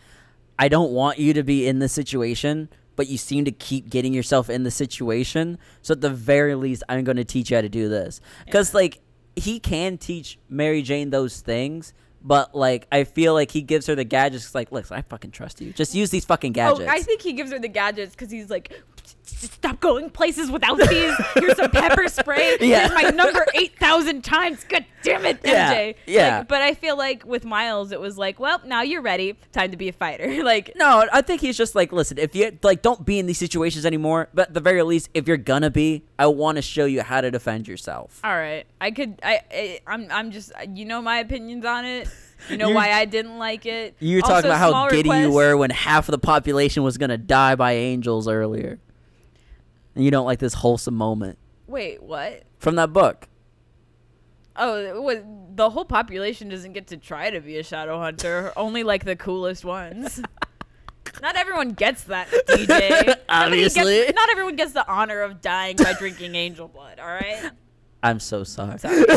I 0.57 0.69
don't 0.69 0.91
want 0.91 1.19
you 1.19 1.33
to 1.33 1.43
be 1.43 1.67
in 1.67 1.79
this 1.79 1.93
situation, 1.93 2.69
but 2.95 3.07
you 3.07 3.17
seem 3.17 3.45
to 3.45 3.51
keep 3.51 3.89
getting 3.89 4.13
yourself 4.13 4.49
in 4.49 4.63
the 4.63 4.71
situation. 4.71 5.59
So 5.81 5.91
at 5.91 6.01
the 6.01 6.09
very 6.09 6.55
least, 6.55 6.83
I'm 6.89 7.03
going 7.03 7.17
to 7.17 7.25
teach 7.25 7.51
you 7.51 7.57
how 7.57 7.61
to 7.61 7.69
do 7.69 7.89
this. 7.89 8.21
Because 8.45 8.73
like 8.73 9.01
he 9.35 9.59
can 9.59 9.97
teach 9.99 10.39
Mary 10.49 10.81
Jane 10.81 11.11
those 11.11 11.41
things. 11.41 11.93
But 12.27 12.53
like, 12.53 12.87
I 12.91 13.05
feel 13.05 13.33
like 13.33 13.51
he 13.51 13.61
gives 13.61 13.87
her 13.87 13.95
the 13.95 14.03
gadgets. 14.03 14.53
Like, 14.53 14.69
look, 14.69 14.91
I 14.91 15.01
fucking 15.01 15.31
trust 15.31 15.61
you. 15.61 15.71
Just 15.71 15.95
use 15.95 16.09
these 16.09 16.25
fucking 16.25 16.51
gadgets. 16.51 16.81
Oh, 16.81 16.91
I 16.91 17.01
think 17.01 17.21
he 17.21 17.31
gives 17.31 17.53
her 17.53 17.59
the 17.59 17.69
gadgets 17.69 18.11
because 18.11 18.29
he's 18.29 18.49
like, 18.49 18.83
stop 19.23 19.79
going 19.79 20.09
places 20.09 20.49
without 20.49 20.77
these. 20.77 21.13
Here's 21.35 21.55
some 21.57 21.69
pepper 21.71 22.07
spray. 22.07 22.57
Yeah. 22.59 22.87
Here's 22.89 23.03
my 23.03 23.09
number 23.11 23.45
8,000 23.53 24.23
times. 24.23 24.63
God 24.63 24.85
damn 25.03 25.25
it, 25.25 25.41
MJ. 25.43 25.45
Yeah, 25.45 25.93
yeah. 26.05 26.37
Like, 26.39 26.47
but 26.47 26.61
I 26.61 26.73
feel 26.73 26.97
like 26.97 27.25
with 27.25 27.45
Miles, 27.45 27.91
it 27.91 27.99
was 27.99 28.17
like, 28.17 28.39
well, 28.39 28.61
now 28.65 28.81
you're 28.81 29.01
ready. 29.01 29.37
Time 29.51 29.71
to 29.71 29.77
be 29.77 29.89
a 29.89 29.93
fighter. 29.93 30.43
like, 30.43 30.71
No, 30.75 31.05
I 31.11 31.21
think 31.21 31.41
he's 31.41 31.57
just 31.57 31.75
like, 31.75 31.91
listen, 31.91 32.17
if 32.17 32.35
you 32.35 32.57
like, 32.63 32.81
don't 32.81 33.05
be 33.05 33.19
in 33.19 33.25
these 33.27 33.37
situations 33.37 33.85
anymore. 33.85 34.29
But 34.33 34.49
at 34.49 34.53
the 34.53 34.59
very 34.61 34.81
least, 34.83 35.09
if 35.13 35.27
you're 35.27 35.37
gonna 35.37 35.69
be, 35.69 36.03
I 36.17 36.27
want 36.27 36.55
to 36.57 36.61
show 36.61 36.85
you 36.85 37.01
how 37.03 37.21
to 37.21 37.29
defend 37.31 37.67
yourself. 37.67 38.19
all 38.23 38.35
right, 38.35 38.65
I 38.81 38.91
could, 38.91 39.19
I, 39.23 39.41
I 39.51 39.79
I'm, 39.87 40.07
I'm 40.11 40.31
just, 40.31 40.51
you 40.73 40.85
know 40.85 41.01
my 41.01 41.19
opinions 41.19 41.63
on 41.65 41.85
it. 41.85 42.07
You 42.49 42.57
know 42.57 42.69
why 42.71 42.91
I 42.91 43.05
didn't 43.05 43.37
like 43.37 43.65
it. 43.65 43.95
You 43.99 44.17
were 44.17 44.21
Also, 44.23 44.33
talking 44.35 44.49
about 44.51 44.59
how 44.73 44.89
giddy 44.89 45.09
you 45.09 45.31
were 45.31 45.55
when 45.57 45.69
half 45.69 46.07
of 46.07 46.11
the 46.13 46.19
population 46.19 46.83
was 46.83 46.97
gonna 46.97 47.17
die 47.17 47.55
by 47.55 47.73
angels 47.73 48.27
earlier, 48.27 48.79
and 49.97 50.05
you 50.05 50.11
don't 50.11 50.25
like 50.27 50.37
this 50.37 50.53
wholesome 50.53 50.93
moment 50.93 51.39
Wait, 51.65 52.03
what? 52.03 52.43
from 52.59 52.75
that 52.75 52.93
book. 52.93 53.27
Oh, 54.55 54.75
it 54.77 55.01
was, 55.01 55.17
the 55.55 55.69
whole 55.71 55.85
population 55.85 56.49
doesn't 56.49 56.73
get 56.73 56.87
to 56.87 56.97
try 56.97 57.31
to 57.31 57.41
be 57.41 57.57
a 57.57 57.63
shadow 57.63 57.99
hunter. 57.99 58.53
Only 58.55 58.83
like 58.83 59.05
the 59.05 59.15
coolest 59.15 59.65
ones. 59.65 60.21
Not 61.21 61.35
everyone 61.35 61.71
gets 61.71 62.03
that, 62.05 62.27
DJ. 62.29 62.67
Nobody 62.67 63.05
gets- 63.05 63.17
Obviously. 63.27 64.13
not 64.13 64.29
everyone 64.29 64.55
gets 64.55 64.73
the 64.73 64.87
honor 64.87 65.21
of 65.21 65.41
dying 65.41 65.77
by 65.77 65.93
drinking 65.93 66.35
angel 66.35 66.67
blood. 66.67 66.99
All 66.99 67.07
right. 67.07 67.49
I'm 68.03 68.19
so 68.19 68.43
sorry. 68.43 68.77
Sorry. 68.77 69.05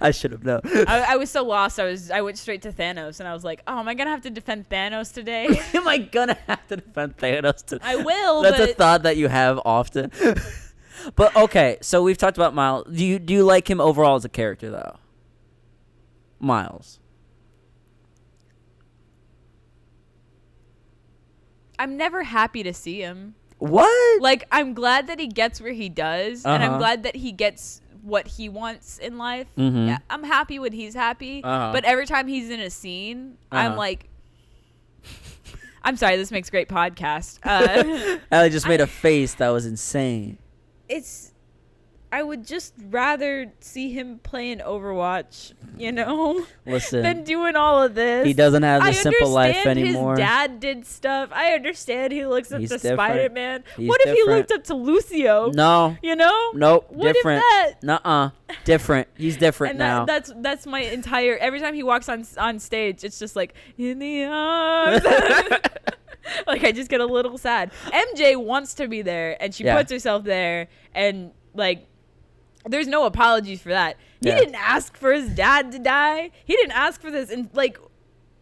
I 0.00 0.10
should 0.10 0.32
have 0.32 0.44
known. 0.44 0.60
I, 0.64 1.14
I 1.14 1.16
was 1.16 1.30
so 1.30 1.42
lost. 1.42 1.80
I 1.80 1.84
was. 1.84 2.10
I 2.10 2.20
went 2.20 2.36
straight 2.36 2.62
to 2.62 2.72
Thanos, 2.72 3.18
and 3.18 3.28
I 3.28 3.32
was 3.32 3.44
like, 3.44 3.62
"Oh, 3.66 3.78
am 3.78 3.88
I 3.88 3.94
gonna 3.94 4.10
have 4.10 4.20
to 4.22 4.30
defend 4.30 4.68
Thanos 4.68 5.12
today?" 5.12 5.46
Am 5.74 5.88
I 5.88 5.98
gonna 5.98 6.36
have 6.46 6.66
to 6.68 6.76
defend 6.76 7.16
Thanos? 7.16 7.64
today? 7.64 7.82
I 7.82 7.96
will, 7.96 8.42
That's 8.42 8.60
a 8.60 8.74
thought 8.74 9.04
that 9.04 9.16
you 9.16 9.28
have 9.28 9.60
often. 9.64 10.12
but 11.16 11.34
okay, 11.34 11.78
so 11.80 12.02
we've 12.02 12.18
talked 12.18 12.36
about 12.36 12.54
Miles. 12.54 12.86
Do 12.94 13.04
you 13.04 13.18
do 13.18 13.32
you 13.32 13.44
like 13.44 13.68
him 13.68 13.80
overall 13.80 14.16
as 14.16 14.24
a 14.24 14.28
character 14.28 14.70
though? 14.70 14.96
Miles. 16.38 17.00
I'm 21.78 21.96
never 21.96 22.24
happy 22.24 22.62
to 22.64 22.74
see 22.74 23.00
him. 23.00 23.36
What? 23.58 24.22
Like, 24.22 24.46
I'm 24.52 24.72
glad 24.74 25.06
that 25.08 25.18
he 25.18 25.26
gets 25.26 25.60
where 25.60 25.72
he 25.72 25.88
does, 25.88 26.44
and 26.44 26.62
I'm 26.62 26.70
Uh-huh. 26.70 26.78
glad 26.78 27.02
that 27.02 27.16
he 27.16 27.32
gets 27.32 27.80
what 28.02 28.26
he 28.28 28.48
wants 28.48 28.98
in 28.98 29.18
life. 29.18 29.48
Mhm. 29.56 29.88
Yeah, 29.88 29.98
I'm 30.08 30.22
happy 30.22 30.58
when 30.58 30.72
he's 30.72 30.94
happy, 30.94 31.42
Uh-huh. 31.42 31.72
but 31.72 31.84
every 31.84 32.06
time 32.06 32.28
he's 32.28 32.48
in 32.50 32.60
a 32.60 32.70
scene, 32.70 33.36
I'm 33.50 33.72
Uh-huh. 33.72 33.78
like, 33.78 34.08
I'm 35.82 35.96
sorry, 35.96 36.16
this 36.16 36.30
makes 36.30 36.50
great 36.50 36.68
podcast. 36.68 37.38
Uh, 37.44 38.18
Ellie 38.30 38.50
just 38.50 38.66
made 38.68 38.80
a 38.80 38.86
face 38.86 39.34
that 39.34 39.48
was 39.50 39.66
insane. 39.66 40.38
it's 40.88 41.32
I 42.10 42.22
would 42.22 42.46
just 42.46 42.72
rather 42.88 43.52
see 43.60 43.92
him 43.92 44.18
playing 44.22 44.60
Overwatch, 44.60 45.52
you 45.76 45.92
know, 45.92 46.46
Listen, 46.66 47.02
than 47.02 47.22
doing 47.22 47.54
all 47.54 47.82
of 47.82 47.94
this. 47.94 48.26
he 48.26 48.32
doesn't 48.32 48.62
have 48.62 48.80
the 48.82 48.88
I 48.88 48.92
simple 48.92 49.28
life 49.28 49.66
anymore. 49.66 50.12
His 50.12 50.18
dad 50.20 50.58
did 50.58 50.86
stuff. 50.86 51.28
I 51.32 51.52
understand 51.52 52.14
he 52.14 52.24
looks 52.24 52.50
up 52.50 52.60
He's 52.60 52.70
to 52.70 52.76
different. 52.78 52.96
Spider 52.98 53.28
Man. 53.34 53.62
He's 53.76 53.88
What 53.90 54.00
if 54.06 54.14
he 54.16 54.22
looked 54.24 54.50
up 54.52 54.64
to 54.64 54.74
Lucio? 54.74 55.50
No, 55.52 55.98
You 56.02 56.16
know? 56.16 56.52
nope, 56.54 56.86
What 56.88 57.12
different. 57.14 57.44
Nuh-uh, 57.82 58.30
different. 58.64 59.08
He's 59.14 59.36
different 59.36 59.70
And 59.72 59.78
now. 59.78 60.04
that, 60.06 60.24
that's 60.26 60.32
that's 60.40 60.66
my 60.66 60.80
entire. 60.80 61.36
Every 61.36 61.60
time 61.60 61.74
he 61.74 61.82
walks 61.82 62.08
on 62.08 62.24
on 62.38 62.58
stage, 62.58 63.04
it's 63.04 63.18
just 63.18 63.36
like 63.36 63.52
in 63.76 63.98
the 63.98 64.24
arms. 64.24 65.04
like 66.46 66.64
I 66.64 66.72
just 66.72 66.88
get 66.90 67.00
a 67.02 67.06
little 67.06 67.36
sad. 67.38 67.70
MJ 67.86 68.42
wants 68.42 68.74
to 68.74 68.88
be 68.88 69.02
there, 69.02 69.36
and 69.42 69.54
she 69.54 69.64
Yeah. 69.64 69.76
puts 69.76 69.92
herself 69.92 70.24
there, 70.24 70.68
and 70.94 71.32
like. 71.54 71.86
There's 72.68 72.86
no 72.86 73.04
apologies 73.06 73.60
for 73.62 73.70
that. 73.70 73.96
He 74.20 74.28
Yeah. 74.28 74.38
didn't 74.38 74.54
ask 74.56 74.96
for 74.96 75.12
his 75.12 75.28
dad 75.30 75.72
to 75.72 75.78
die. 75.78 76.30
He 76.44 76.54
didn't 76.54 76.72
ask 76.72 77.00
for 77.00 77.10
this, 77.10 77.30
and 77.30 77.48
like, 77.54 77.78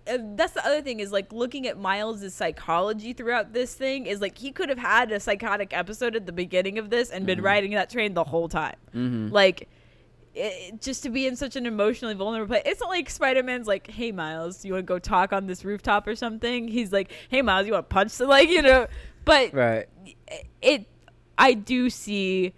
uh, 0.08 0.18
that's 0.36 0.52
the 0.52 0.64
other 0.64 0.82
thing 0.82 1.00
is 1.00 1.10
like 1.12 1.32
looking 1.32 1.66
at 1.66 1.78
Miles's 1.78 2.32
psychology 2.34 3.12
throughout 3.12 3.52
this 3.52 3.74
thing 3.74 4.06
is 4.06 4.20
like 4.20 4.38
he 4.38 4.52
could 4.52 4.68
have 4.68 4.78
had 4.78 5.10
a 5.10 5.18
psychotic 5.18 5.76
episode 5.76 6.14
at 6.14 6.26
the 6.26 6.32
beginning 6.32 6.78
of 6.78 6.90
this 6.90 7.10
and 7.10 7.26
been 7.26 7.40
riding 7.42 7.72
that 7.72 7.90
train 7.90 8.14
the 8.14 8.22
whole 8.24 8.48
time. 8.48 8.76
Mhm. 8.94 9.32
Like, 9.32 9.68
it, 10.34 10.80
just 10.82 11.02
to 11.02 11.08
be 11.10 11.26
in 11.26 11.34
such 11.34 11.56
an 11.56 11.64
emotionally 11.66 12.14
vulnerable 12.14 12.54
place. 12.54 12.62
It's 12.66 12.80
not 12.80 12.90
like 12.90 13.08
Spider 13.08 13.42
Man's 13.42 13.66
like, 13.66 13.90
"Hey 13.90 14.12
Miles, 14.12 14.64
you 14.66 14.74
want 14.74 14.86
to 14.86 14.86
go 14.86 14.98
talk 14.98 15.32
on 15.32 15.46
this 15.46 15.64
rooftop 15.64 16.06
or 16.06 16.14
something?" 16.14 16.68
He's 16.68 16.92
like, 16.92 17.10
"Hey 17.30 17.40
Miles, 17.42 17.66
you 17.66 17.72
want 17.72 17.88
to 17.88 17.94
punch?" 17.94 18.10
So 18.10 18.26
like, 18.36 18.48
you 18.50 18.60
know, 18.62 18.86
but 19.24 19.54
right. 19.54 19.86
it, 20.62 20.86
I 21.38 21.54
do 21.54 21.88
see 21.90 22.52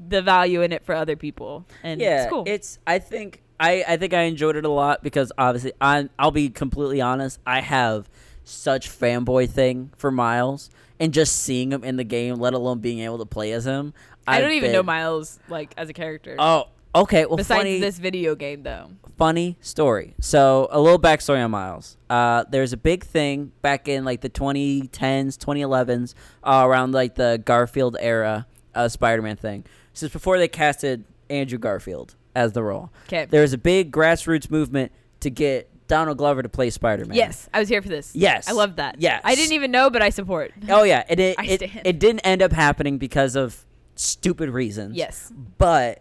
the 0.00 0.22
value 0.22 0.62
in 0.62 0.72
it 0.72 0.84
for 0.84 0.94
other 0.94 1.16
people, 1.16 1.66
and 1.82 2.00
yeah, 2.00 2.22
it's 2.22 2.30
cool. 2.32 2.44
it's. 2.46 2.78
I 2.86 2.98
think 2.98 3.42
I 3.58 3.84
I 3.86 3.96
think 3.96 4.14
I 4.14 4.22
enjoyed 4.22 4.56
it 4.56 4.64
a 4.64 4.70
lot 4.70 5.02
because 5.02 5.32
obviously 5.38 5.72
I 5.80 6.08
I'll 6.18 6.30
be 6.30 6.50
completely 6.50 7.00
honest. 7.00 7.40
I 7.46 7.60
have 7.60 8.08
such 8.44 8.88
fanboy 8.88 9.50
thing 9.50 9.90
for 9.96 10.10
Miles, 10.10 10.70
and 11.00 11.12
just 11.12 11.36
seeing 11.36 11.72
him 11.72 11.84
in 11.84 11.96
the 11.96 12.04
game, 12.04 12.36
let 12.36 12.54
alone 12.54 12.78
being 12.80 13.00
able 13.00 13.18
to 13.18 13.26
play 13.26 13.52
as 13.52 13.66
him. 13.66 13.92
I 14.26 14.40
don't 14.40 14.50
I've 14.50 14.56
even 14.56 14.72
know 14.72 14.82
Miles 14.82 15.38
like 15.48 15.72
as 15.76 15.88
a 15.88 15.92
character. 15.92 16.36
Oh, 16.38 16.68
okay. 16.94 17.24
Well, 17.26 17.36
Besides 17.36 17.60
funny. 17.60 17.80
this 17.80 17.98
video 17.98 18.34
game, 18.34 18.62
though. 18.62 18.90
funny 19.16 19.56
story. 19.60 20.14
So 20.20 20.68
a 20.70 20.80
little 20.80 20.98
backstory 20.98 21.42
on 21.42 21.50
Miles. 21.50 21.96
Uh, 22.10 22.44
there's 22.50 22.72
a 22.72 22.76
big 22.76 23.04
thing 23.04 23.52
back 23.62 23.88
in 23.88 24.04
like 24.04 24.20
the 24.20 24.30
2010s, 24.30 24.90
2011s, 25.38 26.14
uh, 26.44 26.62
around 26.66 26.92
like 26.92 27.14
the 27.14 27.40
Garfield 27.44 27.96
era 28.00 28.46
uh, 28.74 28.88
Spider-Man 28.88 29.36
thing. 29.36 29.64
This 29.98 30.04
is 30.04 30.12
before 30.12 30.38
they 30.38 30.46
casted 30.46 31.04
Andrew 31.28 31.58
Garfield 31.58 32.14
as 32.36 32.52
the 32.52 32.62
role. 32.62 32.92
Okay. 33.08 33.24
There 33.24 33.42
was 33.42 33.52
a 33.52 33.58
big 33.58 33.90
grassroots 33.90 34.48
movement 34.48 34.92
to 35.18 35.28
get 35.28 35.68
Donald 35.88 36.18
Glover 36.18 36.40
to 36.40 36.48
play 36.48 36.70
Spider-Man. 36.70 37.16
Yes, 37.16 37.48
I 37.52 37.58
was 37.58 37.68
here 37.68 37.82
for 37.82 37.88
this. 37.88 38.14
Yes. 38.14 38.48
I 38.48 38.52
love 38.52 38.76
that. 38.76 39.00
Yes. 39.00 39.20
I 39.24 39.34
didn't 39.34 39.54
even 39.54 39.72
know, 39.72 39.90
but 39.90 40.00
I 40.00 40.10
support. 40.10 40.52
Oh 40.68 40.84
yeah, 40.84 41.02
and 41.08 41.18
it 41.18 41.34
I 41.40 41.46
it, 41.46 41.68
stand. 41.68 41.80
it 41.84 41.98
didn't 41.98 42.20
end 42.20 42.42
up 42.42 42.52
happening 42.52 42.98
because 42.98 43.34
of 43.34 43.66
stupid 43.96 44.50
reasons. 44.50 44.94
Yes, 44.96 45.32
But 45.58 46.00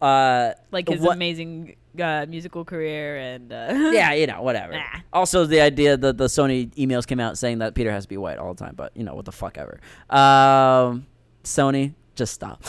uh 0.00 0.52
like 0.70 0.88
his 0.88 1.02
what- 1.02 1.16
amazing 1.16 1.76
uh, 2.00 2.24
musical 2.26 2.64
career 2.64 3.18
and 3.18 3.52
uh, 3.52 3.68
yeah, 3.92 4.14
you 4.14 4.26
know, 4.26 4.40
whatever. 4.48 4.72
Nah. 4.72 5.00
Also, 5.12 5.44
the 5.44 5.60
idea 5.60 5.98
that 5.98 6.16
the 6.16 6.24
Sony 6.26 6.74
emails 6.76 7.06
came 7.06 7.20
out 7.20 7.36
saying 7.36 7.58
that 7.58 7.74
Peter 7.74 7.90
has 7.90 8.04
to 8.04 8.08
be 8.08 8.16
white 8.16 8.38
all 8.38 8.54
the 8.54 8.64
time, 8.64 8.74
but 8.74 8.96
you 8.96 9.04
know, 9.04 9.14
what 9.14 9.26
the 9.26 9.32
fuck 9.32 9.58
ever. 9.58 9.78
Um, 10.08 11.06
Sony, 11.44 11.92
just 12.16 12.34
stop. 12.34 12.64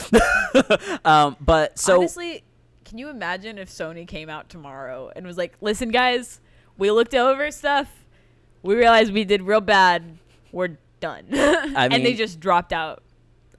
um, 1.05 1.35
but 1.41 1.79
so 1.79 1.97
honestly, 1.97 2.43
can 2.85 2.97
you 2.97 3.09
imagine 3.09 3.57
if 3.57 3.69
Sony 3.69 4.07
came 4.07 4.29
out 4.29 4.49
tomorrow 4.49 5.11
and 5.15 5.25
was 5.25 5.37
like, 5.37 5.55
"Listen, 5.61 5.89
guys, 5.89 6.39
we 6.77 6.91
looked 6.91 7.15
over 7.15 7.49
stuff. 7.51 7.87
We 8.61 8.75
realized 8.75 9.11
we 9.13 9.23
did 9.23 9.41
real 9.41 9.61
bad. 9.61 10.17
We're 10.51 10.77
done," 10.99 11.25
I 11.33 11.87
mean, 11.87 11.93
and 11.93 12.05
they 12.05 12.13
just 12.13 12.39
dropped 12.39 12.73
out. 12.73 13.03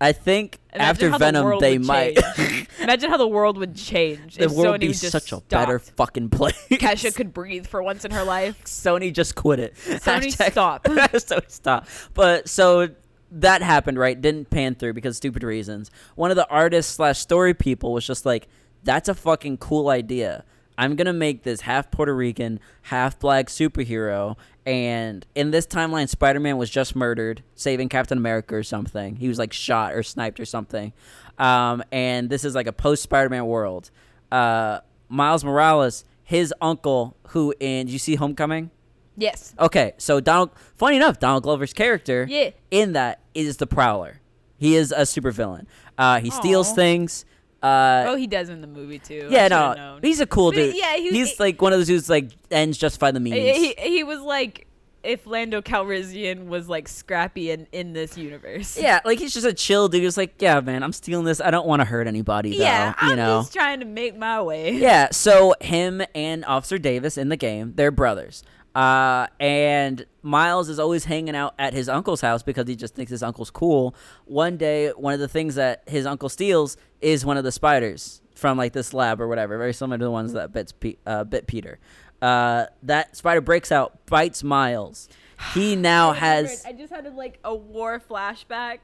I 0.00 0.12
think 0.12 0.60
Imagine 0.72 0.88
after 0.88 1.10
how 1.10 1.18
the 1.18 1.24
Venom, 1.24 1.58
they 1.58 1.78
might. 1.78 2.18
Imagine 2.80 3.10
how 3.10 3.16
the 3.16 3.26
world 3.26 3.58
would 3.58 3.74
change 3.74 4.36
the 4.36 4.48
world 4.48 4.66
Sony 4.66 4.70
would 4.70 4.80
be 4.80 4.92
such 4.92 5.24
a 5.24 5.26
stopped. 5.26 5.48
better 5.48 5.80
fucking 5.80 6.30
place. 6.30 6.54
Kesha 6.70 7.12
could 7.12 7.34
breathe 7.34 7.66
for 7.66 7.82
once 7.82 8.04
in 8.04 8.12
her 8.12 8.22
life. 8.22 8.62
Sony 8.64 9.12
just 9.12 9.34
quit 9.34 9.58
it. 9.58 9.74
Sony 9.74 10.26
Hashtag- 10.26 10.52
stop. 10.52 10.84
Sony 10.84 11.50
stop. 11.50 11.88
But 12.14 12.48
so 12.48 12.90
that 13.30 13.62
happened, 13.62 13.98
right? 13.98 14.20
Didn't 14.20 14.50
pan 14.50 14.74
through 14.74 14.94
because 14.94 15.16
stupid 15.16 15.42
reasons. 15.42 15.90
One 16.14 16.30
of 16.30 16.36
the 16.36 16.48
artists 16.48 16.94
slash 16.94 17.18
story 17.18 17.54
people 17.54 17.92
was 17.92 18.06
just 18.06 18.24
like, 18.24 18.48
"That's 18.84 19.08
a 19.08 19.14
fucking 19.14 19.58
cool 19.58 19.88
idea. 19.88 20.44
I'm 20.76 20.94
gonna 20.94 21.12
make 21.12 21.42
this 21.42 21.62
half 21.62 21.90
Puerto 21.90 22.14
Rican, 22.14 22.60
half 22.82 23.18
black 23.18 23.46
superhero." 23.46 24.36
And 24.64 25.26
in 25.34 25.50
this 25.50 25.66
timeline, 25.66 26.08
Spider-Man 26.08 26.58
was 26.58 26.68
just 26.68 26.94
murdered, 26.94 27.42
saving 27.54 27.88
Captain 27.88 28.18
America 28.18 28.54
or 28.54 28.62
something. 28.62 29.16
He 29.16 29.28
was 29.28 29.38
like 29.38 29.52
shot 29.52 29.94
or 29.94 30.02
sniped 30.02 30.38
or 30.40 30.44
something. 30.44 30.92
Um, 31.38 31.82
and 31.90 32.28
this 32.28 32.44
is 32.44 32.54
like 32.54 32.66
a 32.66 32.72
post 32.72 33.02
Spider-Man 33.02 33.46
world. 33.46 33.90
Uh, 34.30 34.80
Miles 35.08 35.42
Morales, 35.42 36.04
his 36.22 36.52
uncle, 36.60 37.16
who 37.28 37.54
in 37.60 37.88
you 37.88 37.98
see 37.98 38.16
Homecoming? 38.16 38.70
Yes. 39.18 39.54
Okay, 39.58 39.92
so 39.98 40.20
Donald. 40.20 40.50
Funny 40.76 40.96
enough, 40.96 41.18
Donald 41.18 41.42
Glover's 41.42 41.72
character 41.72 42.26
Yeah. 42.28 42.50
in 42.70 42.92
that 42.92 43.20
is 43.34 43.56
the 43.58 43.66
Prowler. 43.66 44.20
He 44.56 44.74
is 44.76 44.92
a 44.92 45.02
supervillain. 45.02 45.66
Uh, 45.98 46.20
he 46.20 46.30
steals 46.30 46.72
things. 46.72 47.24
Uh, 47.62 48.04
Oh, 48.08 48.14
he 48.16 48.28
does 48.28 48.48
in 48.48 48.60
the 48.60 48.66
movie 48.68 49.00
too. 49.00 49.26
Yeah, 49.30 49.48
no, 49.48 49.98
he's 50.00 50.20
a 50.20 50.26
cool 50.26 50.52
he- 50.52 50.66
dude. 50.68 50.76
yeah, 50.76 50.96
he- 50.96 51.10
he's 51.10 51.30
he- 51.30 51.36
like 51.40 51.60
one 51.60 51.72
of 51.72 51.78
those 51.80 51.88
dudes 51.88 52.08
like 52.08 52.30
ends 52.52 52.78
justify 52.78 53.10
the 53.10 53.18
means. 53.20 53.34
He, 53.56 53.74
he, 53.76 54.04
was 54.04 54.20
like 54.20 54.66
if 55.02 55.26
Lando 55.26 55.60
Calrissian 55.60 56.46
was 56.46 56.68
like 56.68 56.86
scrappy 56.86 57.50
in 57.50 57.66
in 57.72 57.92
this 57.94 58.16
universe. 58.16 58.78
yeah, 58.78 59.00
like 59.04 59.18
he's 59.18 59.34
just 59.34 59.46
a 59.46 59.52
chill 59.52 59.88
dude. 59.88 60.02
He's 60.04 60.16
like, 60.16 60.34
yeah, 60.40 60.60
man, 60.60 60.84
I'm 60.84 60.92
stealing 60.92 61.24
this. 61.24 61.40
I 61.40 61.50
don't 61.50 61.66
want 61.66 61.80
to 61.80 61.84
hurt 61.84 62.06
anybody. 62.06 62.56
Though, 62.56 62.62
Yeah, 62.64 62.88
you 63.02 63.10
I'm 63.10 63.16
know. 63.16 63.40
just 63.40 63.52
trying 63.52 63.80
to 63.80 63.86
make 63.86 64.16
my 64.16 64.40
way. 64.40 64.74
Yeah, 64.74 65.08
so 65.10 65.54
him 65.60 66.00
and 66.14 66.44
Officer 66.44 66.78
Davis 66.78 67.18
in 67.18 67.28
the 67.28 67.36
game, 67.36 67.72
they're 67.74 67.90
brothers. 67.90 68.44
Uh, 68.78 69.26
and 69.40 70.06
Miles 70.22 70.68
is 70.68 70.78
always 70.78 71.04
hanging 71.04 71.34
out 71.34 71.52
at 71.58 71.72
his 71.72 71.88
uncle's 71.88 72.20
house 72.20 72.44
because 72.44 72.68
he 72.68 72.76
just 72.76 72.94
thinks 72.94 73.10
his 73.10 73.24
uncle's 73.24 73.50
cool. 73.50 73.92
One 74.24 74.56
day, 74.56 74.90
one 74.90 75.14
of 75.14 75.18
the 75.18 75.26
things 75.26 75.56
that 75.56 75.82
his 75.88 76.06
uncle 76.06 76.28
steals 76.28 76.76
is 77.00 77.26
one 77.26 77.36
of 77.36 77.42
the 77.42 77.50
spiders 77.50 78.22
from 78.36 78.56
like 78.56 78.72
this 78.72 78.94
lab 78.94 79.20
or 79.20 79.26
whatever, 79.26 79.58
very 79.58 79.72
similar 79.74 79.98
to 79.98 80.04
the 80.04 80.12
ones 80.12 80.32
that 80.34 80.52
bits 80.52 80.70
Pe- 80.70 80.94
uh, 81.04 81.24
bit 81.24 81.48
Peter. 81.48 81.80
Uh, 82.22 82.66
that 82.84 83.16
spider 83.16 83.40
breaks 83.40 83.72
out, 83.72 84.06
bites 84.06 84.44
Miles. 84.44 85.08
He 85.54 85.74
now 85.76 86.12
has. 86.12 86.64
I 86.64 86.72
just 86.72 86.92
had 86.92 87.04
a, 87.04 87.10
like 87.10 87.40
a 87.42 87.52
war 87.52 88.00
flashback 88.00 88.82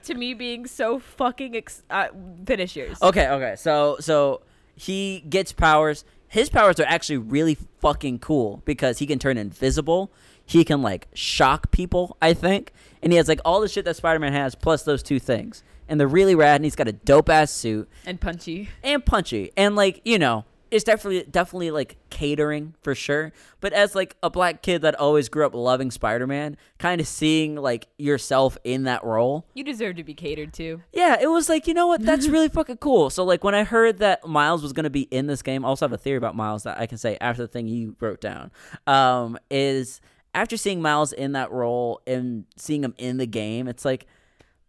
to 0.02 0.14
me 0.14 0.34
being 0.34 0.66
so 0.66 0.98
fucking. 0.98 1.54
Ex- 1.54 1.84
uh, 1.90 2.08
finish 2.44 2.74
yours. 2.74 2.98
Okay, 3.00 3.28
okay. 3.28 3.54
So 3.56 3.98
so 4.00 4.40
he 4.74 5.24
gets 5.28 5.52
powers. 5.52 6.04
His 6.28 6.48
powers 6.48 6.78
are 6.80 6.86
actually 6.86 7.18
really 7.18 7.56
fucking 7.80 8.18
cool 8.18 8.62
because 8.64 8.98
he 8.98 9.06
can 9.06 9.18
turn 9.18 9.38
invisible. 9.38 10.10
He 10.44 10.64
can 10.64 10.82
like 10.82 11.08
shock 11.14 11.70
people, 11.70 12.16
I 12.20 12.34
think. 12.34 12.72
And 13.02 13.12
he 13.12 13.16
has 13.16 13.28
like 13.28 13.40
all 13.44 13.60
the 13.60 13.68
shit 13.68 13.84
that 13.84 13.96
Spider-Man 13.96 14.32
has 14.32 14.54
plus 14.54 14.82
those 14.82 15.02
two 15.02 15.18
things. 15.18 15.62
And 15.88 16.00
they're 16.00 16.08
really 16.08 16.34
rad 16.34 16.56
and 16.56 16.64
he's 16.64 16.74
got 16.76 16.88
a 16.88 16.92
dope 16.92 17.28
ass 17.28 17.50
suit 17.52 17.88
And 18.04 18.20
punchy. 18.20 18.68
and 18.82 19.04
punchy. 19.04 19.52
And 19.56 19.76
like, 19.76 20.00
you 20.04 20.18
know, 20.18 20.44
it's 20.70 20.84
definitely 20.84 21.24
definitely 21.30 21.70
like 21.70 21.96
catering 22.10 22.74
for 22.82 22.94
sure. 22.94 23.32
But 23.60 23.72
as 23.72 23.94
like 23.94 24.16
a 24.22 24.30
black 24.30 24.62
kid 24.62 24.82
that 24.82 24.94
always 24.96 25.28
grew 25.28 25.46
up 25.46 25.54
loving 25.54 25.90
Spider-Man, 25.90 26.56
kind 26.78 27.00
of 27.00 27.06
seeing 27.06 27.54
like 27.56 27.88
yourself 27.98 28.58
in 28.64 28.84
that 28.84 29.04
role 29.04 29.46
You 29.54 29.64
deserve 29.64 29.96
to 29.96 30.04
be 30.04 30.14
catered 30.14 30.52
to. 30.54 30.82
yeah, 30.92 31.16
it 31.20 31.28
was 31.28 31.48
like, 31.48 31.66
you 31.66 31.74
know 31.74 31.86
what? 31.86 32.02
That's 32.02 32.26
really 32.28 32.48
fucking 32.48 32.78
cool. 32.78 33.10
So, 33.10 33.24
like, 33.24 33.44
when 33.44 33.54
I 33.54 33.64
heard 33.64 33.98
that 33.98 34.26
Miles 34.26 34.62
was 34.62 34.72
going 34.72 34.84
to 34.84 34.90
be 34.90 35.02
in 35.02 35.26
this 35.26 35.42
game, 35.42 35.64
I 35.64 35.68
also 35.68 35.84
have 35.84 35.92
a 35.92 35.98
theory 35.98 36.16
about 36.16 36.34
Miles 36.36 36.64
that 36.64 36.78
I 36.78 36.86
can 36.86 36.98
say 36.98 37.16
after 37.20 37.42
the 37.42 37.48
thing 37.48 37.68
you 37.68 37.96
wrote 38.00 38.20
down. 38.20 38.50
Um, 38.86 39.38
is 39.50 40.00
after 40.34 40.56
seeing 40.56 40.82
Miles 40.82 41.12
in 41.12 41.32
that 41.32 41.50
role 41.50 42.00
and 42.06 42.44
seeing 42.56 42.82
him 42.84 42.94
in 42.98 43.16
the 43.16 43.26
game, 43.26 43.68
it's 43.68 43.84
like, 43.84 44.06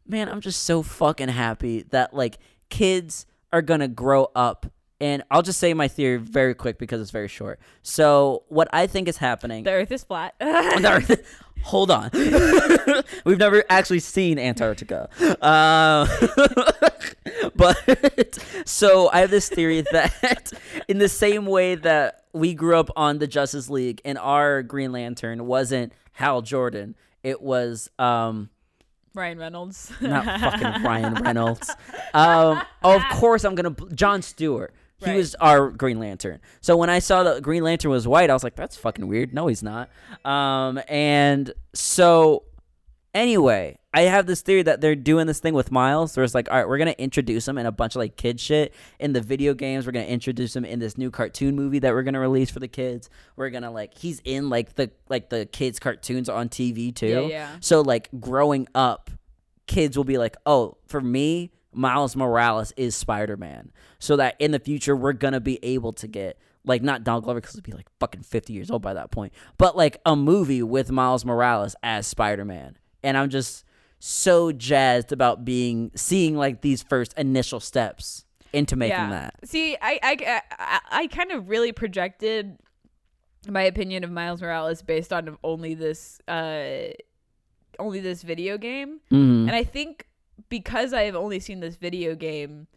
man, 0.07 0.29
I'm 0.29 0.41
just 0.41 0.63
so 0.63 0.81
fucking 0.83 1.29
happy 1.29 1.83
that, 1.89 2.13
like, 2.13 2.37
kids 2.69 3.25
are 3.51 3.61
going 3.61 3.79
to 3.81 3.87
grow 3.87 4.27
up. 4.35 4.65
And 4.99 5.23
I'll 5.29 5.43
just 5.43 5.59
say 5.59 5.73
my 5.73 5.87
theory 5.87 6.17
very 6.17 6.55
quick 6.55 6.79
because 6.79 6.99
it's 7.01 7.11
very 7.11 7.27
short. 7.27 7.59
So, 7.83 8.43
what 8.47 8.67
I 8.73 8.87
think 8.87 9.07
is 9.07 9.17
happening. 9.17 9.63
The 9.63 9.71
Earth 9.71 9.91
is 9.91 10.03
flat. 10.03 10.33
No, 10.41 10.99
Hold 11.63 11.91
on. 11.91 12.09
We've 13.25 13.37
never 13.37 13.63
actually 13.69 13.99
seen 13.99 14.39
Antarctica. 14.39 15.09
Uh, 15.41 16.07
but 17.55 18.39
so 18.65 19.09
I 19.11 19.19
have 19.21 19.31
this 19.31 19.49
theory 19.49 19.81
that 19.91 20.53
in 20.87 20.99
the 20.99 21.09
same 21.09 21.45
way 21.45 21.75
that 21.75 22.23
we 22.33 22.53
grew 22.53 22.77
up 22.77 22.89
on 22.95 23.17
the 23.17 23.27
Justice 23.27 23.69
League 23.69 24.01
and 24.05 24.17
our 24.17 24.63
Green 24.63 24.91
Lantern 24.91 25.45
wasn't 25.45 25.93
Hal 26.13 26.41
Jordan, 26.41 26.95
it 27.23 27.41
was 27.41 27.89
um 27.99 28.49
Ryan 29.13 29.39
Reynolds. 29.39 29.91
not 29.99 30.25
fucking 30.25 30.83
Ryan 30.83 31.15
Reynolds. 31.15 31.75
Um, 32.13 32.61
of 32.83 33.01
course, 33.11 33.43
I'm 33.43 33.55
gonna 33.55 33.75
John 33.93 34.21
Stewart. 34.21 34.73
He 34.99 35.05
Right. 35.05 35.15
was 35.15 35.35
our 35.35 35.69
Green 35.69 35.99
Lantern. 35.99 36.39
So 36.59 36.75
when 36.75 36.89
I 36.89 36.99
saw 36.99 37.21
that 37.23 37.41
Green 37.43 37.63
Lantern 37.63 37.91
was 37.91 38.07
white, 38.07 38.29
I 38.29 38.33
was 38.33 38.43
like, 38.43 38.55
"That's 38.55 38.75
fucking 38.75 39.07
weird." 39.07 39.33
No, 39.33 39.45
he's 39.47 39.61
not. 39.61 39.89
Um, 40.25 40.79
and 40.87 41.53
so 41.73 42.43
anyway, 43.13 43.77
I 43.93 44.01
have 44.01 44.25
this 44.27 44.41
theory 44.41 44.63
that 44.63 44.81
they're 44.81 44.95
doing 44.95 45.27
this 45.27 45.39
thing 45.39 45.53
with 45.53 45.71
Miles. 45.71 46.15
Where 46.15 46.23
it's 46.23 46.35
like, 46.35 46.49
all 46.51 46.57
right, 46.57 46.67
we're 46.67 46.77
gonna 46.77 46.95
introduce 46.97 47.47
him 47.47 47.57
in 47.57 47.65
a 47.65 47.71
bunch 47.71 47.95
of 47.95 47.99
like 47.99 48.15
kid 48.15 48.39
shit 48.39 48.73
in 48.99 49.13
the 49.13 49.21
video 49.21 49.53
games. 49.53 49.85
We're 49.85 49.91
gonna 49.91 50.05
introduce 50.05 50.55
him 50.55 50.65
in 50.65 50.79
this 50.79 50.97
new 50.97 51.11
cartoon 51.11 51.55
movie 51.55 51.79
that 51.79 51.93
we're 51.93 52.03
gonna 52.03 52.19
release 52.19 52.49
for 52.49 52.59
the 52.59 52.67
kids. 52.67 53.09
We're 53.35 53.49
gonna 53.49 53.71
like 53.71 53.97
he's 53.97 54.21
in 54.23 54.49
like 54.49 54.75
the 54.75 54.91
like 55.09 55.29
the 55.29 55.45
kids 55.45 55.79
cartoons 55.79 56.29
on 56.29 56.49
TV 56.49 56.93
too. 56.93 57.07
Yeah, 57.07 57.19
yeah. 57.27 57.55
So 57.59 57.81
like 57.81 58.09
growing 58.19 58.67
up, 58.75 59.09
kids 59.67 59.97
will 59.97 60.03
be 60.05 60.17
like, 60.17 60.37
oh, 60.45 60.77
for 60.87 61.01
me, 61.01 61.51
Miles 61.73 62.15
Morales 62.15 62.73
is 62.77 62.95
Spider 62.95 63.37
Man. 63.37 63.71
So 63.99 64.15
that 64.17 64.35
in 64.39 64.51
the 64.51 64.59
future 64.59 64.95
we're 64.95 65.13
gonna 65.13 65.39
be 65.39 65.59
able 65.63 65.93
to 65.93 66.07
get 66.07 66.37
like 66.65 66.81
not 66.81 67.03
Donald 67.03 67.23
Glover 67.23 67.39
because 67.39 67.53
he'll 67.55 67.61
be 67.61 67.71
like 67.71 67.87
fucking 67.99 68.23
fifty 68.23 68.53
years 68.53 68.69
old 68.71 68.81
by 68.81 68.93
that 68.93 69.11
point, 69.11 69.33
but 69.57 69.77
like 69.77 70.01
a 70.05 70.15
movie 70.15 70.63
with 70.63 70.91
Miles 70.91 71.23
Morales 71.25 71.75
as 71.83 72.05
Spider 72.07 72.43
Man. 72.45 72.77
And 73.03 73.17
I'm 73.17 73.29
just 73.29 73.63
so 73.99 74.51
jazzed 74.51 75.11
about 75.11 75.45
being 75.45 75.91
seeing 75.95 76.35
like 76.35 76.61
these 76.61 76.83
first 76.83 77.13
initial 77.17 77.59
steps 77.59 78.25
into 78.53 78.75
making 78.75 79.09
that. 79.09 79.35
See, 79.43 79.75
I, 79.81 79.99
I, 80.03 80.41
I, 80.59 80.79
I 81.03 81.07
kind 81.07 81.31
of 81.31 81.49
really 81.49 81.71
projected 81.71 82.57
my 83.47 83.63
opinion 83.63 84.03
of 84.03 84.11
Miles 84.11 84.41
Morales 84.41 84.81
based 84.81 85.11
on 85.13 85.37
only 85.43 85.73
this, 85.73 86.19
uh, 86.27 86.87
only 87.79 87.99
this 87.99 88.23
video 88.23 88.57
game, 88.57 88.99
Mhm. 89.11 89.47
and 89.47 89.51
I 89.51 89.63
think 89.63 90.07
because 90.49 90.93
I 90.93 91.03
have 91.03 91.15
only 91.15 91.39
seen 91.39 91.59
this 91.59 91.75
video 91.75 92.15
game, 92.15 92.67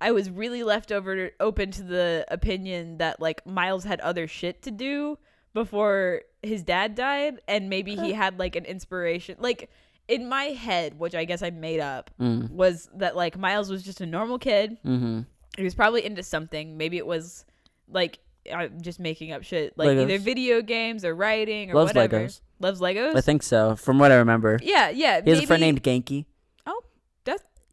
I 0.00 0.12
was 0.12 0.30
really 0.30 0.62
left 0.62 0.92
over 0.92 1.30
open 1.40 1.70
to 1.72 1.82
the 1.82 2.24
opinion 2.28 2.98
that 2.98 3.20
like 3.20 3.44
Miles 3.46 3.84
had 3.84 4.00
other 4.00 4.26
shit 4.28 4.62
to 4.62 4.70
do 4.70 5.18
before 5.54 6.22
his 6.42 6.62
dad 6.62 6.94
died, 6.94 7.40
and 7.48 7.68
maybe 7.68 7.96
he 7.96 8.12
had 8.12 8.38
like 8.38 8.54
an 8.54 8.64
inspiration. 8.64 9.36
Like 9.40 9.70
in 10.06 10.28
my 10.28 10.44
head, 10.44 10.98
which 10.98 11.14
I 11.14 11.24
guess 11.24 11.42
I 11.42 11.50
made 11.50 11.80
up, 11.80 12.10
Mm. 12.20 12.50
was 12.52 12.88
that 12.94 13.16
like 13.16 13.36
Miles 13.36 13.70
was 13.70 13.82
just 13.82 14.00
a 14.00 14.06
normal 14.06 14.38
kid. 14.38 14.76
Mm-hmm. 14.86 15.20
He 15.56 15.64
was 15.64 15.74
probably 15.74 16.04
into 16.04 16.22
something. 16.22 16.76
Maybe 16.76 16.96
it 16.96 17.06
was 17.06 17.44
like 17.90 18.20
I'm 18.52 18.80
just 18.80 19.00
making 19.00 19.32
up 19.32 19.42
shit, 19.42 19.76
like 19.76 19.88
Legos. 19.90 20.02
either 20.02 20.18
video 20.18 20.62
games 20.62 21.04
or 21.04 21.14
writing 21.14 21.70
or 21.70 21.74
Loves 21.74 21.88
whatever. 21.90 22.20
Legos. 22.20 22.40
Loves 22.60 22.80
Legos. 22.80 23.16
I 23.16 23.20
think 23.20 23.42
so, 23.42 23.74
from 23.76 23.98
what 23.98 24.12
I 24.12 24.16
remember. 24.16 24.58
yeah, 24.62 24.88
yeah. 24.90 25.20
He 25.22 25.30
has 25.30 25.40
a 25.42 25.46
friend 25.46 25.60
named 25.60 25.82
Ganke. 25.82 26.24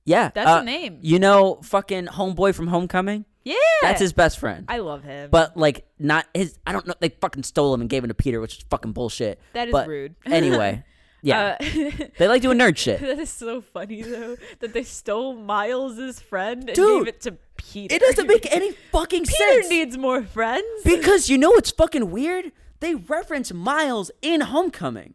Yeah, 0.05 0.29
that's 0.33 0.49
uh, 0.49 0.59
a 0.61 0.63
name. 0.63 0.99
You 1.01 1.19
know, 1.19 1.59
fucking 1.63 2.05
homeboy 2.05 2.53
from 2.55 2.67
Homecoming. 2.67 3.25
Yeah, 3.43 3.55
That's 3.83 3.99
his 3.99 4.11
best 4.13 4.39
friend. 4.39 4.65
I 4.67 4.79
love 4.79 5.03
him. 5.03 5.29
but 5.29 5.55
like, 5.55 5.85
not 5.99 6.25
his. 6.33 6.57
I 6.65 6.71
don't 6.71 6.87
know. 6.87 6.95
They 6.99 7.09
fucking 7.09 7.43
stole 7.43 7.73
him 7.75 7.81
and 7.81 7.89
gave 7.89 8.03
him 8.03 8.07
to 8.07 8.15
Peter, 8.15 8.41
which 8.41 8.57
is 8.57 8.65
fucking 8.71 8.93
bullshit. 8.93 9.39
that 9.53 9.67
is 9.67 9.71
but 9.71 9.87
rude. 9.87 10.15
Anyway, 10.25 10.83
yeah, 11.21 11.57
Uh, 11.59 11.65
they 12.17 12.27
like 12.27 12.41
doing 12.41 12.57
nerd 12.57 12.75
shit. 12.77 12.99
that 13.01 13.19
is 13.19 13.29
so 13.29 13.61
funny 13.61 14.01
though 14.01 14.35
that 14.61 14.73
they 14.73 14.83
stole 14.83 15.35
Miles's 15.35 16.19
friend 16.19 16.63
and 16.69 16.75
Dude, 16.75 17.05
gave 17.05 17.15
it 17.15 17.21
to 17.21 17.37
Peter. 17.57 17.93
It 17.93 17.99
doesn't 18.01 18.27
make 18.27 18.51
any 18.51 18.71
fucking 18.91 19.25
Peter 19.25 19.35
sense. 19.35 19.67
Peter 19.67 19.85
needs 19.85 19.97
more 19.97 20.23
friends. 20.23 20.65
Because 20.83 21.29
you 21.29 21.37
know 21.37 21.51
what's 21.51 21.69
fucking 21.71 22.09
weird? 22.09 22.51
They 22.79 22.95
reference 22.95 23.53
Miles 23.53 24.09
in 24.23 24.41
Homecoming. 24.41 25.13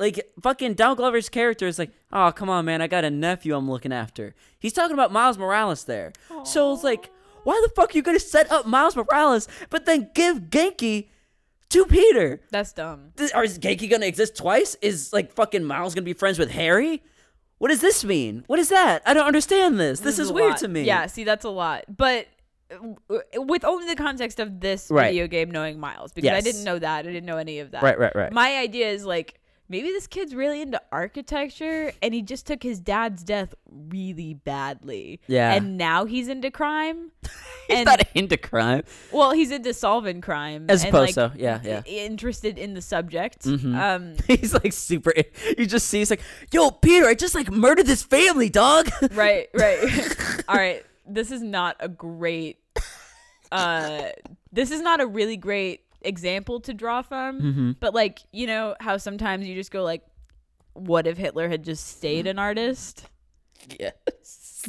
Like 0.00 0.18
fucking 0.42 0.74
Donald 0.74 0.96
Glover's 0.98 1.28
character 1.28 1.66
is 1.66 1.78
like, 1.78 1.90
oh 2.12 2.32
come 2.32 2.48
on 2.48 2.64
man, 2.64 2.80
I 2.82 2.86
got 2.88 3.04
a 3.04 3.10
nephew 3.10 3.54
I'm 3.54 3.70
looking 3.70 3.92
after. 3.92 4.34
He's 4.58 4.72
talking 4.72 4.94
about 4.94 5.12
Miles 5.12 5.38
Morales 5.38 5.84
there. 5.84 6.12
So 6.44 6.72
it's 6.74 6.82
like, 6.82 7.10
why 7.44 7.60
the 7.64 7.72
fuck 7.76 7.94
are 7.94 7.96
you 7.98 8.02
gonna 8.02 8.18
set 8.18 8.50
up 8.50 8.66
Miles 8.66 8.96
Morales, 8.96 9.46
but 9.68 9.84
then 9.86 10.10
give 10.14 10.44
Ganke 10.50 11.08
to 11.68 11.84
Peter? 11.86 12.40
That's 12.50 12.72
dumb. 12.72 13.12
Th- 13.16 13.30
Or 13.34 13.44
is 13.44 13.58
Ganke 13.58 13.88
gonna 13.90 14.06
exist 14.06 14.36
twice? 14.36 14.74
Is 14.82 15.12
like 15.12 15.32
fucking 15.32 15.64
Miles 15.64 15.94
gonna 15.94 16.04
be 16.06 16.14
friends 16.14 16.38
with 16.38 16.50
Harry? 16.50 17.02
What 17.58 17.68
does 17.68 17.82
this 17.82 18.02
mean? 18.04 18.44
What 18.46 18.58
is 18.58 18.70
that? 18.70 19.02
I 19.04 19.12
don't 19.12 19.26
understand 19.26 19.78
this. 19.78 20.00
This, 20.00 20.18
is, 20.18 20.30
a 20.30 20.32
weird 20.32 20.52
lot. 20.52 20.58
to 20.60 20.68
me. 20.68 20.84
Yeah, 20.84 21.06
see, 21.08 21.24
that's 21.24 21.44
a 21.44 21.50
lot. 21.50 21.84
But 21.94 22.26
uh, 22.72 23.16
with 23.42 23.64
only 23.66 23.86
the 23.86 23.96
context 23.96 24.40
of 24.40 24.60
this 24.60 24.90
Right. 24.90 25.08
video 25.08 25.26
game 25.26 25.50
knowing 25.50 25.78
Miles, 25.78 26.12
because 26.12 26.30
I 26.30 26.40
didn't 26.40 26.64
know 26.64 26.78
that. 26.78 27.00
I 27.00 27.02
didn't 27.02 27.26
know 27.26 27.36
any 27.36 27.58
of 27.58 27.72
that. 27.72 27.82
Right, 27.82 27.98
right, 27.98 28.14
right. 28.16 28.32
My 28.32 28.56
idea 28.56 28.88
is 28.90 29.04
like 29.04 29.39
maybe 29.70 29.88
this 29.88 30.06
kid's 30.08 30.34
really 30.34 30.60
into 30.60 30.82
architecture 30.92 31.92
and 32.02 32.12
he 32.12 32.20
just 32.20 32.46
took 32.46 32.62
his 32.62 32.80
dad's 32.80 33.22
death 33.22 33.54
really 33.70 34.34
badly. 34.34 35.20
Yeah. 35.28 35.54
And 35.54 35.78
now 35.78 36.04
he's 36.04 36.28
into 36.28 36.50
crime. 36.50 37.12
He's 37.68 37.78
and 37.78 37.86
not 37.86 38.02
into 38.16 38.36
crime. 38.36 38.82
well, 39.12 39.30
he's 39.30 39.52
into 39.52 39.72
solving 39.72 40.20
crime. 40.20 40.66
As 40.68 40.82
and, 40.82 40.90
suppose 40.92 41.16
like. 41.16 41.34
Yeah, 41.36 41.60
yeah. 41.62 41.82
Interested 41.86 42.58
in 42.58 42.74
the 42.74 42.82
subject. 42.82 43.44
Mhm. 43.44 43.76
Um 43.76 44.16
He's 44.26 44.52
like 44.52 44.72
super. 44.72 45.12
You 45.56 45.66
just 45.66 45.86
see, 45.86 45.98
he's 45.98 46.10
like, 46.10 46.22
"Yo, 46.52 46.72
Peter, 46.72 47.06
I 47.06 47.14
just 47.14 47.36
like 47.36 47.48
murdered 47.48 47.86
this 47.86 48.02
family, 48.02 48.48
dog." 48.50 48.90
right, 49.12 49.48
right. 49.54 50.44
All 50.48 50.56
right. 50.56 50.84
This 51.06 51.30
is 51.30 51.42
not 51.42 51.76
a 51.78 51.88
great 51.88 52.58
uh 53.52 54.08
this 54.50 54.72
is 54.72 54.80
not 54.80 55.00
a 55.00 55.06
really 55.06 55.36
great 55.36 55.84
example 56.02 56.60
to 56.60 56.74
draw 56.74 57.02
from, 57.02 57.40
Mm-hmm. 57.40 57.70
but 57.80 57.94
like, 57.94 58.20
you 58.32 58.46
know 58.46 58.74
how 58.80 58.96
sometimes 58.96 59.46
you 59.46 59.54
just 59.54 59.70
go 59.70 59.82
like 59.82 60.02
what 60.74 61.06
if 61.06 61.18
Hitler 61.18 61.48
had 61.48 61.62
just 61.64 61.86
stayed 61.98 62.26
an 62.26 62.38
artist? 62.38 63.06
yes. 63.78 63.92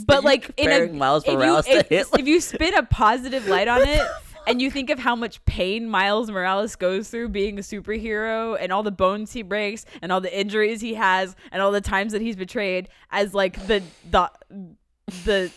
But 0.06 0.24
like 0.24 0.46
in 0.58 0.68
a 0.68 0.72
comparing 0.72 0.98
Miles 0.98 1.24
if 1.26 1.32
you, 1.32 1.38
Morales 1.38 1.68
if, 1.68 1.88
Hitler. 1.90 2.20
if 2.20 2.28
you 2.28 2.40
spin 2.42 2.74
a 2.76 2.84
positive 2.84 3.48
light 3.48 3.68
on 3.68 3.82
it 3.88 4.02
and 4.48 4.62
you 4.62 4.72
think 4.72 4.90
of 4.90 5.00
how 5.00 5.16
much 5.16 5.44
pain 5.46 5.88
Miles 5.88 6.32
Morales 6.32 6.76
goes 6.76 7.10
through 7.10 7.30
being 7.30 7.60
a 7.60 7.62
superhero 7.62 8.58
and 8.60 8.72
all 8.72 8.84
the 8.84 8.92
bones 8.92 9.32
he 9.34 9.42
breaks 9.44 9.86
and 10.02 10.12
all 10.12 10.22
the 10.22 10.38
injuries 10.38 10.82
he 10.82 10.94
has 10.96 11.36
and 11.52 11.62
all 11.62 11.72
the 11.72 11.82
times 11.82 12.14
that 12.14 12.22
he's 12.22 12.36
betrayed 12.36 12.90
as 13.12 13.34
like 13.34 13.68
the 13.68 13.84
the 14.10 14.30
the 15.26 15.52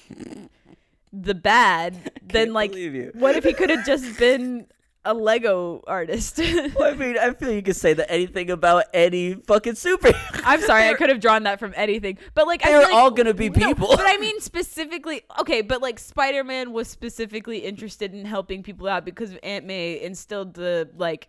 the 1.13 1.35
bad, 1.35 2.11
then 2.23 2.53
like 2.53 2.75
you. 2.75 3.11
what 3.15 3.37
if 3.37 3.45
he 3.45 3.53
could 3.53 3.71
have 3.71 3.87
just 3.87 4.19
been 4.19 4.67
a 5.05 5.13
Lego 5.15 5.83
artist? 5.87 6.39
Well, 6.39 6.93
I 6.93 6.95
mean, 6.95 7.17
I 7.19 7.33
feel 7.35 7.51
you 7.53 7.63
could 7.63 7.77
say 7.77 7.93
that 7.95 8.11
anything 8.11 8.51
about 8.51 8.85
any 8.95 9.35
fucking 9.35 9.75
superhero. 9.75 10.41
I'm 10.45 10.61
sorry, 10.63 10.89
I 10.89 10.95
could 10.95 11.09
have 11.11 11.21
drawn 11.21 11.43
that 11.45 11.59
from 11.59 11.73
anything, 11.77 12.19
but 12.35 12.47
like 12.47 12.63
They're 12.63 12.81
feel 12.81 12.89
like- 12.89 12.95
all 12.95 13.11
gonna 13.11 13.35
be 13.35 13.51
No, 13.51 13.69
people. 13.69 13.89
but 13.89 14.01
I 14.07 14.17
mean 14.19 14.41
specifically, 14.53 15.23
okay, 15.41 15.61
but 15.63 15.83
like 15.83 15.99
Spider-Man 15.99 16.73
was 16.73 16.89
specifically 16.89 17.59
interested 17.59 18.15
in 18.15 18.25
helping 18.25 18.63
people 18.63 18.89
out 18.89 19.05
because 19.05 19.35
Aunt 19.43 19.65
May 19.67 20.01
instilled 20.01 20.55
the 20.55 20.89
like 20.97 21.29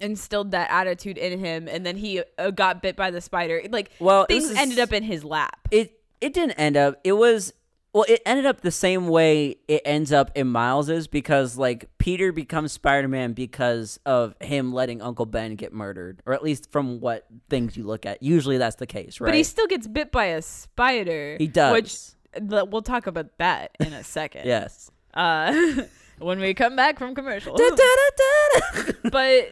instilled 0.00 0.50
that 0.50 0.70
attitude 0.70 1.18
in 1.18 1.38
him, 1.38 1.68
and 1.68 1.86
then 1.86 1.96
he 1.96 2.22
uh, 2.38 2.50
got 2.50 2.82
bit 2.82 2.96
by 2.96 3.10
the 3.10 3.20
spider. 3.20 3.62
Like 3.70 3.90
Well, 4.00 4.26
things 4.26 4.50
ended 4.50 4.78
up 4.78 4.92
in 4.92 5.02
his 5.02 5.24
lap. 5.24 5.58
It 5.70 6.00
it 6.20 6.32
didn't 6.34 6.52
end 6.52 6.76
up. 6.76 7.00
It 7.04 7.12
was 7.12 7.52
well. 7.92 8.04
It 8.08 8.22
ended 8.26 8.46
up 8.46 8.60
the 8.60 8.70
same 8.70 9.08
way 9.08 9.56
it 9.68 9.82
ends 9.84 10.12
up 10.12 10.30
in 10.34 10.48
Miles's 10.48 11.06
because 11.06 11.56
like 11.56 11.88
Peter 11.98 12.32
becomes 12.32 12.72
Spider 12.72 13.08
Man 13.08 13.32
because 13.32 13.98
of 14.06 14.34
him 14.40 14.72
letting 14.72 15.02
Uncle 15.02 15.26
Ben 15.26 15.56
get 15.56 15.72
murdered, 15.72 16.22
or 16.26 16.32
at 16.32 16.42
least 16.42 16.70
from 16.70 17.00
what 17.00 17.26
things 17.48 17.76
you 17.76 17.84
look 17.84 18.06
at. 18.06 18.22
Usually 18.22 18.58
that's 18.58 18.76
the 18.76 18.86
case, 18.86 19.20
right? 19.20 19.28
But 19.28 19.34
he 19.34 19.44
still 19.44 19.66
gets 19.66 19.86
bit 19.86 20.12
by 20.12 20.26
a 20.26 20.42
spider. 20.42 21.36
He 21.38 21.46
does. 21.48 21.72
Which 21.72 21.98
we'll 22.40 22.82
talk 22.82 23.06
about 23.06 23.36
that 23.38 23.72
in 23.80 23.92
a 23.92 24.04
second. 24.04 24.46
yes. 24.46 24.90
Uh, 25.14 25.82
when 26.18 26.40
we 26.40 26.54
come 26.54 26.76
back 26.76 26.98
from 26.98 27.14
commercial. 27.14 27.56
But 29.10 29.50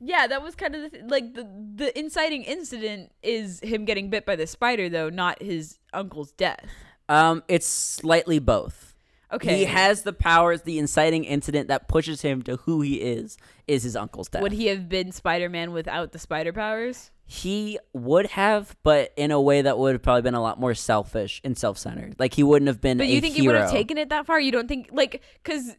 yeah, 0.00 0.26
that 0.26 0.42
was 0.42 0.54
kind 0.54 0.74
of 0.74 0.82
the 0.82 0.88
th- 0.90 1.04
like 1.08 1.34
the 1.34 1.46
the 1.74 1.98
inciting 1.98 2.42
incident 2.44 3.12
is 3.22 3.60
him 3.60 3.84
getting 3.84 4.08
bit 4.10 4.24
by 4.24 4.36
the 4.36 4.46
spider, 4.46 4.88
though, 4.88 5.10
not 5.10 5.42
his 5.42 5.78
uncle's 5.92 6.32
death. 6.32 6.64
Um, 7.08 7.42
it's 7.48 7.66
slightly 7.66 8.38
both. 8.38 8.94
Okay, 9.32 9.58
He 9.58 9.64
has 9.64 10.02
the 10.02 10.12
powers. 10.12 10.62
The 10.62 10.78
inciting 10.78 11.24
incident 11.24 11.66
that 11.68 11.88
pushes 11.88 12.20
him 12.22 12.42
to 12.42 12.56
who 12.56 12.82
he 12.82 12.96
is 13.00 13.36
is 13.66 13.82
his 13.82 13.96
uncle's 13.96 14.28
death. 14.28 14.42
Would 14.42 14.52
he 14.52 14.66
have 14.66 14.88
been 14.88 15.10
Spider 15.10 15.48
Man 15.48 15.72
without 15.72 16.12
the 16.12 16.18
spider 16.20 16.52
powers? 16.52 17.10
He 17.26 17.78
would 17.94 18.26
have, 18.28 18.76
but 18.84 19.12
in 19.16 19.30
a 19.32 19.40
way 19.40 19.62
that 19.62 19.76
would 19.78 19.94
have 19.94 20.02
probably 20.02 20.22
been 20.22 20.34
a 20.34 20.42
lot 20.42 20.60
more 20.60 20.74
selfish 20.74 21.40
and 21.42 21.56
self-centered. 21.58 22.16
Like 22.18 22.34
he 22.34 22.42
wouldn't 22.44 22.68
have 22.68 22.80
been. 22.80 22.98
But 22.98 23.08
you 23.08 23.20
think 23.20 23.34
he 23.34 23.46
would 23.48 23.56
have 23.56 23.70
taken 23.70 23.98
it 23.98 24.10
that 24.10 24.24
far? 24.26 24.38
You 24.38 24.52
don't 24.52 24.68
think 24.68 24.90
like 24.92 25.22
because 25.42 25.74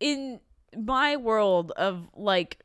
in 0.00 0.40
my 0.76 1.16
world 1.16 1.70
of 1.76 2.08
like 2.16 2.60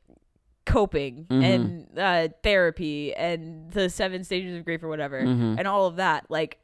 coping 0.65 1.25
Mhm. 1.29 1.43
and 1.43 1.99
uh, 1.99 2.27
therapy 2.43 3.13
and 3.13 3.71
the 3.71 3.89
seven 3.89 4.23
stages 4.23 4.57
of 4.57 4.65
grief 4.65 4.83
or 4.83 4.87
whatever 4.89 5.21
Mhm. 5.21 5.57
and 5.59 5.67
all 5.67 5.85
of 5.87 5.95
that 5.97 6.25
like 6.29 6.59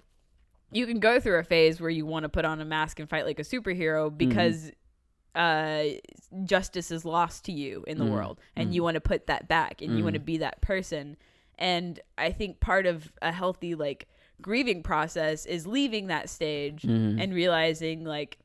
you 0.75 0.85
can 0.87 0.99
go 0.99 1.19
through 1.19 1.39
a 1.39 1.43
phase 1.43 1.79
where 1.81 1.89
you 1.89 2.05
want 2.05 2.23
to 2.23 2.29
put 2.29 2.45
on 2.45 2.59
a 2.61 2.65
mask 2.65 2.99
and 2.99 3.09
fight 3.09 3.25
like 3.25 3.39
a 3.39 3.43
superhero 3.43 4.07
Mm-hmm. 4.09 4.17
because 4.17 4.71
uh 5.35 5.83
justice 6.45 6.91
is 6.91 7.05
lost 7.05 7.45
to 7.45 7.51
you 7.51 7.83
in 7.87 7.97
the 7.97 8.05
Mhm. 8.05 8.11
world 8.11 8.39
and 8.55 8.69
Mhm. 8.69 8.73
you 8.73 8.83
want 8.83 8.95
to 8.95 9.01
put 9.01 9.25
that 9.27 9.47
back 9.47 9.81
and 9.81 9.97
you 9.97 10.03
want 10.03 10.13
to 10.13 10.19
Mhm. 10.19 10.25
be 10.25 10.37
that 10.37 10.61
person 10.61 11.17
and 11.57 11.99
i 12.17 12.31
think 12.31 12.59
part 12.59 12.85
of 12.85 13.11
a 13.21 13.31
healthy 13.31 13.73
like 13.73 14.07
grieving 14.41 14.83
process 14.83 15.45
is 15.47 15.65
leaving 15.65 16.07
that 16.07 16.29
stage 16.29 16.83
Mhm. 16.83 17.19
and 17.21 17.33
realizing 17.33 18.03
like 18.03 18.37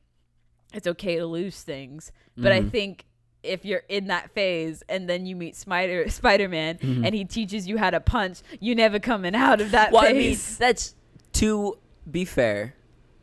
it's 0.73 0.87
okay 0.87 1.17
to 1.17 1.25
lose 1.27 1.61
things 1.61 2.11
but 2.37 2.51
i 2.51 2.61
think 2.63 3.05
if 3.43 3.63
you're 3.65 3.83
in 3.87 4.07
that 4.07 4.31
phase 4.31 4.83
and 4.89 5.07
then 5.09 5.25
you 5.25 5.35
meet 5.35 5.55
Spider 5.55 6.09
Spider-Man 6.19 6.77
Mhm. 6.79 7.05
and 7.05 7.13
he 7.15 7.23
teaches 7.23 7.67
you 7.69 7.77
how 7.77 7.89
to 7.89 8.01
punch, 8.01 8.39
you 8.59 8.75
never 8.75 8.99
coming 8.99 9.33
out 9.33 9.61
of 9.61 9.71
that 9.71 9.93
Well, 9.93 10.01
I 10.03 10.11
mean, 10.11 10.31
phase. 10.35 10.57
that's 10.57 10.93
to 11.33 11.77
be 12.11 12.25
fair. 12.25 12.75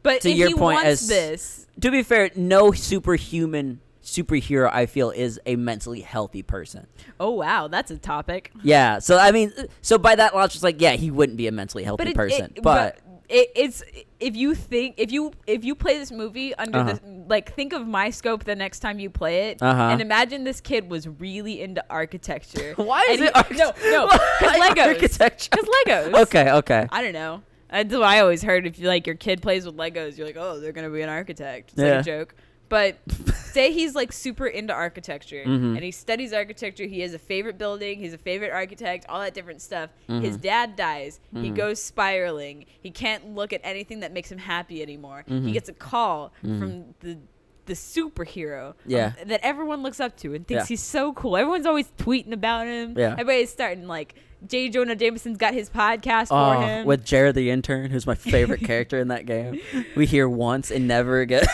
but 0.02 0.20
to 0.22 0.30
your 0.30 0.56
point 0.56 0.84
as- 0.84 1.08
this, 1.08 1.66
To 1.80 1.90
be 1.90 2.02
fair, 2.02 2.30
no 2.36 2.72
superhuman 2.72 3.80
superhero 4.02 4.70
I 4.72 4.86
feel 4.86 5.10
is 5.10 5.40
a 5.46 5.56
mentally 5.56 6.00
healthy 6.00 6.42
person. 6.42 6.86
oh 7.18 7.30
wow, 7.32 7.66
that's 7.68 7.90
a 7.90 7.98
topic. 7.98 8.52
Yeah. 8.62 9.00
So 9.00 9.18
I 9.18 9.32
mean, 9.32 9.52
so 9.82 9.98
by 9.98 10.14
that 10.14 10.34
logic, 10.34 10.54
it's 10.56 10.62
like, 10.62 10.80
yeah, 10.80 10.92
he 10.92 11.10
wouldn't 11.10 11.36
be 11.36 11.48
a 11.48 11.52
mentally 11.52 11.82
healthy 11.84 12.02
But 12.04 12.08
it, 12.10 12.14
person. 12.16 12.52
it- 12.54 12.62
but 12.62 12.98
it, 13.28 13.50
it's 13.56 13.82
if 14.20 14.36
you 14.36 14.54
think 14.54 14.94
if 14.98 15.10
you 15.10 15.32
if 15.48 15.64
you 15.64 15.74
play 15.74 15.98
this 15.98 16.12
movie 16.12 16.54
under 16.54 16.78
Uh-huh. 16.78 16.92
the 16.92 17.24
like 17.28 17.52
think 17.56 17.72
of 17.72 17.84
my 17.84 18.10
scope 18.10 18.44
the 18.44 18.54
next 18.54 18.78
time 18.78 19.00
you 19.00 19.10
play 19.10 19.50
it 19.50 19.60
Uh-huh. 19.60 19.82
and 19.90 20.00
imagine 20.00 20.44
this 20.44 20.60
kid 20.60 20.88
was 20.88 21.08
really 21.08 21.60
into 21.60 21.84
architecture. 21.90 22.74
why 22.76 23.00
is 23.10 23.18
And 23.20 23.28
it 23.28 23.36
he- 23.36 23.40
arch- 23.42 23.58
no 23.58 23.90
no 23.90 24.06
because 24.06 24.56
Legos 24.62 24.86
architecture? 24.86 25.48
because 25.50 25.68
Legos 25.88 26.14
Okay. 26.22 26.50
Okay. 26.52 26.86
I 26.92 27.02
don't 27.02 27.12
know. 27.14 27.42
That's 27.84 27.92
what 27.94 28.02
I 28.04 28.20
always 28.20 28.42
heard. 28.42 28.66
If 28.66 28.78
you 28.78 28.88
like 28.88 29.06
your 29.06 29.16
kid 29.16 29.42
plays 29.42 29.66
with 29.66 29.76
Legos, 29.76 30.16
you're 30.16 30.26
like, 30.26 30.36
oh, 30.38 30.60
they're 30.60 30.72
gonna 30.72 30.90
be 30.90 31.02
an 31.02 31.08
architect. 31.08 31.72
It's 31.72 31.80
Yeah. 31.82 31.90
like 31.96 32.00
a 32.00 32.02
joke. 32.04 32.34
But 32.68 32.96
say 33.34 33.72
he's 33.72 33.94
like 33.94 34.12
super 34.12 34.46
into 34.48 34.72
architecture 34.72 35.44
Mhm. 35.46 35.76
and 35.76 35.84
he 35.84 35.92
studies 35.92 36.32
architecture. 36.32 36.84
He 36.84 37.00
has 37.00 37.14
a 37.14 37.18
favorite 37.18 37.58
building. 37.58 38.00
He's 38.00 38.12
a 38.12 38.18
favorite 38.18 38.50
architect. 38.50 39.06
All 39.08 39.20
that 39.20 39.34
different 39.34 39.62
stuff. 39.62 39.90
His 40.08 40.36
Mhm. 40.36 40.40
dad 40.40 40.76
dies. 40.76 41.20
He 41.32 41.50
Mhm. 41.50 41.54
goes 41.54 41.80
spiraling. 41.80 42.66
He 42.80 42.90
can't 42.90 43.34
look 43.36 43.52
at 43.52 43.60
anything 43.62 44.00
that 44.00 44.12
makes 44.12 44.32
him 44.32 44.38
happy 44.38 44.82
anymore. 44.82 45.24
He 45.28 45.52
gets 45.52 45.68
a 45.68 45.72
call 45.74 46.32
Mhm. 46.44 46.58
from 46.58 46.94
the 47.00 47.18
the 47.66 47.74
superhero 47.74 48.74
Yeah. 48.86 49.12
um, 49.20 49.26
that 49.26 49.40
everyone 49.42 49.82
looks 49.82 49.98
up 49.98 50.16
to 50.18 50.34
and 50.34 50.46
thinks 50.46 50.64
Yeah. 50.64 50.68
he's 50.68 50.82
so 50.82 51.12
cool. 51.12 51.36
Everyone's 51.36 51.66
always 51.66 51.88
tweeting 51.98 52.30
about 52.32 52.68
him. 52.68 52.94
Yeah. 52.96 53.10
Everybody's 53.12 53.50
starting 53.50 53.88
like 53.88 54.14
J. 54.46 54.68
Jonah 54.68 54.96
Jameson's 54.96 55.38
got 55.38 55.54
his 55.54 55.70
podcast 55.70 56.28
Oh, 56.30 56.54
for 56.60 56.66
him. 56.66 56.86
with 56.86 57.04
Jared 57.04 57.34
the 57.34 57.50
intern, 57.50 57.90
who's 57.90 58.06
my 58.06 58.14
favorite 58.14 58.60
character 58.64 58.98
in 58.98 59.08
that 59.08 59.26
game. 59.26 59.60
We 59.96 60.06
hear 60.06 60.28
once 60.28 60.70
and 60.70 60.86
never 60.88 61.20
again. 61.20 61.46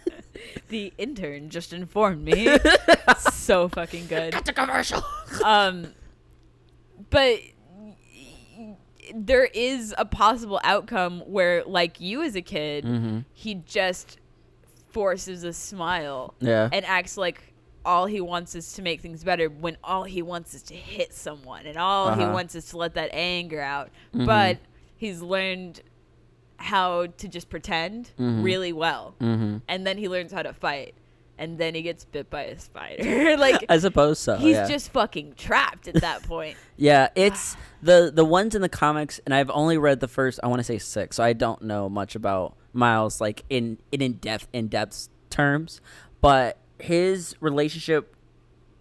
the 0.68 0.92
intern 0.98 1.50
just 1.50 1.72
informed 1.72 2.24
me. 2.24 2.56
so 3.18 3.68
fucking 3.68 4.06
good. 4.06 4.32
That's 4.32 4.48
a 4.48 4.52
commercial. 4.52 5.02
Um, 5.44 5.88
but 7.10 7.40
there 9.14 9.44
is 9.46 9.94
a 9.98 10.04
possible 10.04 10.60
outcome 10.62 11.20
where, 11.26 11.64
like 11.64 12.00
you 12.00 12.22
as 12.22 12.36
a 12.36 12.42
kid, 12.42 12.84
mm-hmm. 12.84 13.20
he 13.32 13.54
just 13.56 14.18
forces 14.90 15.44
a 15.44 15.52
smile 15.52 16.34
Yeah. 16.40 16.68
and 16.72 16.84
acts 16.84 17.16
like 17.16 17.49
all 17.90 18.06
he 18.06 18.20
wants 18.20 18.54
is 18.54 18.72
to 18.74 18.82
make 18.82 19.00
things 19.00 19.24
better 19.24 19.46
when 19.48 19.76
all 19.82 20.04
he 20.04 20.22
wants 20.22 20.54
is 20.54 20.62
to 20.62 20.74
hit 20.74 21.12
someone 21.12 21.66
and 21.66 21.76
all 21.76 22.14
he 22.14 22.22
Uh-huh. 22.22 22.32
wants 22.32 22.54
is 22.54 22.66
to 22.70 22.76
let 22.76 22.94
that 22.94 23.10
anger 23.12 23.60
out. 23.60 23.88
Mhm. 24.14 24.26
But 24.26 24.58
he's 24.96 25.20
learned 25.22 25.80
how 26.56 27.06
to 27.06 27.26
just 27.28 27.48
pretend 27.48 28.10
Mhm. 28.18 28.44
really 28.44 28.72
well. 28.72 29.14
mm-hmm. 29.20 29.58
And 29.66 29.86
then 29.86 29.96
he 29.98 30.08
learns 30.08 30.30
how 30.32 30.42
to 30.42 30.52
fight. 30.52 30.94
And 31.38 31.56
then 31.56 31.74
he 31.74 31.80
gets 31.80 32.04
bit 32.04 32.28
by 32.28 32.42
a 32.44 32.58
spider. 32.58 33.36
like 33.46 33.64
I 33.68 33.78
suppose 33.78 34.18
so. 34.18 34.36
he's 34.36 34.56
yeah. 34.56 34.68
just 34.68 34.92
fucking 34.92 35.34
trapped 35.38 35.88
at 35.88 35.94
that 36.06 36.22
point. 36.24 36.56
Yeah, 36.76 37.08
it's 37.14 37.56
the 37.82 38.10
the 38.14 38.24
ones 38.24 38.54
in 38.54 38.62
the 38.62 38.68
comics, 38.68 39.20
and 39.24 39.34
I've 39.34 39.50
only 39.50 39.76
read 39.78 40.00
the 40.00 40.08
first. 40.08 40.40
I 40.42 40.46
want 40.48 40.60
to 40.60 40.64
say 40.64 40.78
six, 40.78 41.16
so 41.16 41.22
I 41.24 41.32
don't 41.34 41.60
know 41.62 41.88
much 41.90 42.14
about 42.14 42.56
Miles, 42.72 43.20
like 43.20 43.44
in 43.50 43.78
in 43.92 44.00
in 44.02 44.12
depth 44.14 44.48
in 44.52 44.68
depth 44.68 45.08
terms. 45.28 45.80
But 46.22 46.56
his 46.82 47.36
relationship, 47.40 48.14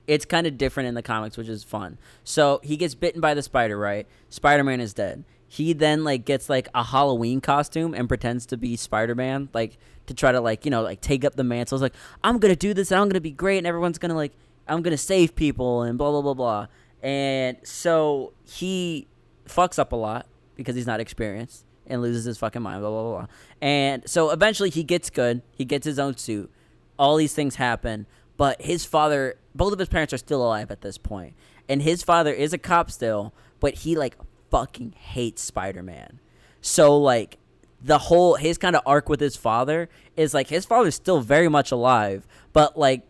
it's 0.08 0.26
kind 0.26 0.48
of 0.48 0.58
different 0.58 0.90
in 0.90 0.96
the 0.96 1.02
comics, 1.02 1.38
which 1.38 1.48
is 1.48 1.64
fun. 1.64 1.98
So 2.24 2.60
he 2.64 2.78
gets 2.78 2.96
bitten 2.96 3.22
by 3.22 3.34
the 3.34 3.42
spider, 3.42 3.78
right? 3.78 4.08
Spider 4.30 4.64
Man 4.64 4.80
is 4.80 4.94
dead. 4.94 5.24
He 5.48 5.74
then 5.74 6.04
like 6.04 6.26
gets 6.26 6.50
like 6.50 6.68
a 6.76 6.84
Halloween 6.84 7.42
costume 7.42 7.94
and 7.94 8.08
pretends 8.08 8.46
to 8.48 8.58
be 8.58 8.76
Spider 8.76 9.16
Man, 9.16 9.50
like 9.54 9.78
to 10.08 10.14
try 10.14 10.32
to 10.32 10.42
like 10.42 10.66
you 10.66 10.72
know 10.72 10.82
like 10.82 11.02
take 11.02 11.26
up 11.26 11.36
the 11.36 11.44
mantle. 11.44 11.76
It's 11.76 11.82
like 11.82 11.96
I'm 12.24 12.40
gonna 12.40 12.56
do 12.56 12.74
this 12.74 12.92
and 12.92 13.00
I'm 13.00 13.10
gonna 13.10 13.22
be 13.22 13.32
great 13.32 13.58
and 13.60 13.68
everyone's 13.68 13.98
gonna 13.98 14.16
like 14.16 14.34
I'm 14.68 14.82
gonna 14.82 14.98
save 14.98 15.36
people 15.36 15.84
and 15.84 15.98
blah 15.98 16.12
blah 16.12 16.22
blah 16.22 16.34
blah. 16.34 16.68
And 17.02 17.58
so 17.64 18.34
he 18.46 19.08
fucks 19.48 19.80
up 19.80 19.92
a 19.92 19.96
lot 19.96 20.28
because 20.56 20.76
he's 20.76 20.88
not 20.88 21.00
experienced 21.00 21.66
and 21.88 22.02
loses 22.02 22.26
his 22.26 22.38
fucking 22.38 22.62
mind, 22.62 22.82
blah, 22.82 22.90
blah, 22.90 23.02
blah, 23.02 23.18
blah. 23.20 23.28
And 23.62 24.08
so 24.08 24.30
eventually 24.30 24.70
he 24.70 24.84
gets 24.84 25.10
good. 25.10 25.42
He 25.52 25.66
gets 25.66 25.86
his 25.86 25.98
own 25.98 26.18
suit. 26.18 26.52
All 27.00 27.16
these 27.16 27.34
things 27.34 27.56
happen. 27.56 28.06
But 28.38 28.62
his 28.62 28.86
father, 28.86 29.36
both 29.56 29.74
of 29.74 29.80
his 29.80 29.90
parents 29.90 30.14
are 30.14 30.18
still 30.18 30.44
alive 30.44 30.70
at 30.70 30.82
this 30.82 30.98
point. 30.98 31.34
And 31.68 31.82
his 31.82 32.04
father 32.04 32.32
is 32.32 32.54
a 32.54 32.58
cop 32.58 32.92
still, 32.92 33.34
but 33.60 33.74
he 33.74 33.96
like 33.96 34.18
fucking 34.52 34.94
hates 34.98 35.42
Spider 35.42 35.84
Man. 35.84 36.20
So 36.62 36.98
like 36.98 37.38
the 37.82 37.98
whole 37.98 38.36
his 38.36 38.58
kind 38.58 38.76
of 38.76 38.82
arc 38.86 39.10
with 39.10 39.20
his 39.20 39.36
father 39.36 39.90
is 40.16 40.34
like 40.34 40.48
his 40.48 40.66
father's 40.66 40.96
still 40.96 41.22
very 41.22 41.48
much 41.48 41.72
alive, 41.72 42.28
but 42.54 42.78
like 42.78 43.04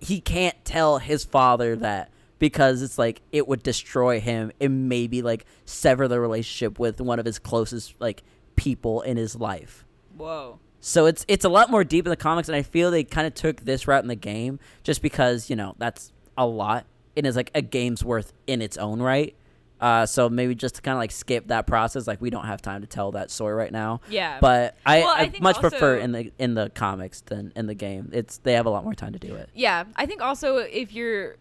he 0.00 0.20
can't 0.20 0.64
tell 0.64 0.98
his 0.98 1.24
father 1.24 1.76
that 1.76 2.10
because 2.38 2.82
it's 2.82 2.98
like 2.98 3.22
it 3.30 3.46
would 3.46 3.62
destroy 3.62 4.18
him 4.18 4.50
and 4.60 4.88
maybe 4.88 5.22
like 5.22 5.44
sever 5.64 6.08
the 6.08 6.18
relationship 6.18 6.78
with 6.78 7.00
one 7.00 7.18
of 7.18 7.24
his 7.24 7.38
closest 7.38 7.94
like 8.00 8.22
people 8.56 9.02
in 9.02 9.16
his 9.16 9.36
life. 9.36 9.84
Whoa. 10.16 10.58
So 10.84 11.06
it's 11.06 11.24
it's 11.28 11.44
a 11.44 11.48
lot 11.48 11.70
more 11.70 11.84
deep 11.84 12.06
in 12.06 12.10
the 12.10 12.16
comics, 12.16 12.48
and 12.48 12.56
I 12.56 12.62
feel 12.62 12.90
they 12.90 13.04
kind 13.04 13.26
of 13.26 13.34
took 13.34 13.60
this 13.60 13.86
route 13.86 14.02
in 14.02 14.08
the 14.08 14.16
game 14.16 14.58
just 14.82 15.00
because 15.00 15.48
you 15.48 15.54
know 15.54 15.76
that's 15.78 16.12
a 16.36 16.44
lot 16.44 16.86
and 17.16 17.24
is 17.24 17.36
like 17.36 17.52
a 17.54 17.62
game's 17.62 18.04
worth 18.04 18.32
in 18.46 18.60
its 18.60 18.76
own 18.76 19.00
right. 19.00 19.34
Uh, 19.80 20.06
so 20.06 20.28
maybe 20.28 20.54
just 20.54 20.76
to 20.76 20.82
kind 20.82 20.94
of 20.94 21.00
like 21.00 21.10
skip 21.10 21.48
that 21.48 21.66
process, 21.66 22.06
like 22.06 22.20
we 22.20 22.30
don't 22.30 22.46
have 22.46 22.62
time 22.62 22.82
to 22.82 22.86
tell 22.86 23.12
that 23.12 23.30
story 23.32 23.54
right 23.54 23.72
now. 23.72 24.00
Yeah. 24.08 24.38
But 24.40 24.76
I, 24.86 25.00
Well, 25.00 25.08
I 25.08 25.22
I, 25.22 25.32
much 25.40 25.58
prefer 25.58 25.96
in 25.96 26.12
the 26.12 26.32
in 26.38 26.54
the 26.54 26.70
comics 26.70 27.20
than 27.22 27.52
in 27.56 27.66
the 27.66 27.74
game. 27.74 28.10
It's 28.12 28.38
they 28.38 28.54
have 28.54 28.66
a 28.66 28.70
lot 28.70 28.84
more 28.84 28.94
time 28.94 29.12
to 29.12 29.18
do 29.18 29.34
it. 29.34 29.50
Yeah, 29.54 29.84
I 29.96 30.06
think 30.06 30.20
also 30.20 30.58
if 30.58 30.92
you're 30.92 31.36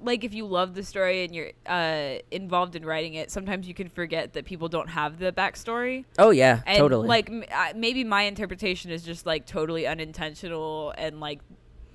like 0.00 0.24
if 0.24 0.34
you 0.34 0.44
love 0.46 0.74
the 0.74 0.82
story 0.82 1.24
and 1.24 1.34
you're 1.34 1.50
uh, 1.66 2.16
involved 2.30 2.76
in 2.76 2.84
writing 2.84 3.14
it, 3.14 3.30
sometimes 3.30 3.66
you 3.66 3.74
can 3.74 3.88
forget 3.88 4.34
that 4.34 4.44
people 4.44 4.68
don't 4.68 4.88
have 4.90 5.18
the 5.18 5.32
backstory. 5.32 6.04
Oh 6.18 6.30
yeah, 6.30 6.60
And 6.66 6.78
totally. 6.78 7.08
like 7.08 7.30
m- 7.30 7.44
uh, 7.52 7.72
maybe 7.74 8.04
my 8.04 8.22
interpretation 8.22 8.90
is 8.90 9.02
just 9.02 9.24
like 9.26 9.46
totally 9.46 9.86
unintentional 9.86 10.92
and 10.98 11.20
like 11.20 11.40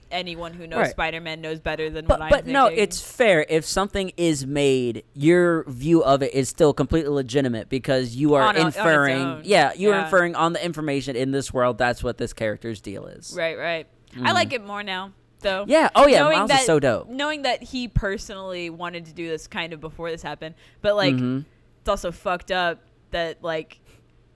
anyone 0.10 0.54
who 0.54 0.68
knows 0.68 0.80
Right. 0.80 0.92
Spider-Man 0.92 1.40
knows 1.40 1.62
better 1.62 1.90
than 1.90 2.06
but 2.06 2.20
what 2.20 2.24
I'm 2.26 2.30
but 2.32 2.46
no, 2.46 2.66
thinking. 2.68 2.84
it's 2.84 3.00
fair 3.00 3.46
if 3.48 3.66
something 3.66 4.12
is 4.18 4.46
made, 4.46 5.04
your 5.14 5.64
view 5.70 6.04
of 6.04 6.22
it 6.22 6.34
is 6.34 6.50
still 6.50 6.74
completely 6.74 7.12
legitimate 7.12 7.70
because 7.70 8.14
you 8.16 8.34
are 8.34 8.42
On 8.42 8.58
a- 8.58 8.60
inferring. 8.66 9.22
own. 9.22 9.42
yeah, 9.46 9.72
you're 9.74 9.94
Yeah. 9.96 10.04
inferring 10.06 10.36
on 10.36 10.52
the 10.54 10.64
information 10.66 11.16
in 11.16 11.32
this 11.32 11.54
world. 11.54 11.78
That's 11.78 12.04
what 12.04 12.18
this 12.18 12.34
character's 12.34 12.82
deal 12.82 13.06
is. 13.08 13.34
right, 13.38 13.58
right. 13.58 13.88
I 14.22 14.34
like 14.34 14.52
it 14.52 14.62
more 14.66 14.84
now 14.84 15.14
though. 15.42 15.66
Yeah. 15.68 15.90
Oh 15.96 16.08
yeah. 16.08 16.20
Knowing 16.20 16.38
Miles 16.40 16.50
that, 16.50 16.60
is 16.62 16.66
so 16.66 16.80
dope. 16.80 17.10
Knowing 17.10 17.42
that 17.44 17.62
he 17.64 17.88
personally 17.88 18.70
wanted 18.70 19.06
to 19.08 19.14
do 19.14 19.28
this 19.28 19.48
kind 19.48 19.74
of 19.74 19.80
before 19.82 20.10
this 20.12 20.22
happened, 20.22 20.56
but 20.82 20.96
like 20.96 21.16
Mhm. 21.16 21.46
it's 21.80 21.90
also 21.90 22.12
fucked 22.12 22.52
up 22.52 22.80
that 23.12 23.44
like 23.44 23.80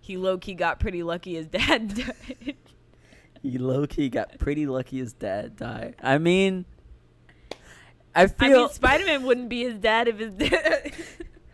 he 0.01 0.17
low 0.17 0.37
key 0.37 0.53
got 0.53 0.79
pretty 0.79 1.01
lucky 1.03 1.35
his 1.35 1.47
dad 1.47 1.95
died. 1.95 2.55
He 3.41 3.57
low 3.57 3.85
key 3.87 4.09
got 4.09 4.37
pretty 4.39 4.65
lucky 4.67 4.97
his 4.97 5.13
dad 5.13 5.55
died. 5.55 5.95
I 6.01 6.17
mean, 6.17 6.65
I 8.13 8.23
I 8.23 8.27
feel 8.27 8.59
mean, 8.61 8.69
Spider 8.69 9.05
Man 9.05 9.23
wouldn't 9.23 9.49
be 9.49 9.63
his 9.63 9.77
dad 9.79 10.07
if 10.07 10.17
his 10.19 10.33
dad. 10.33 10.91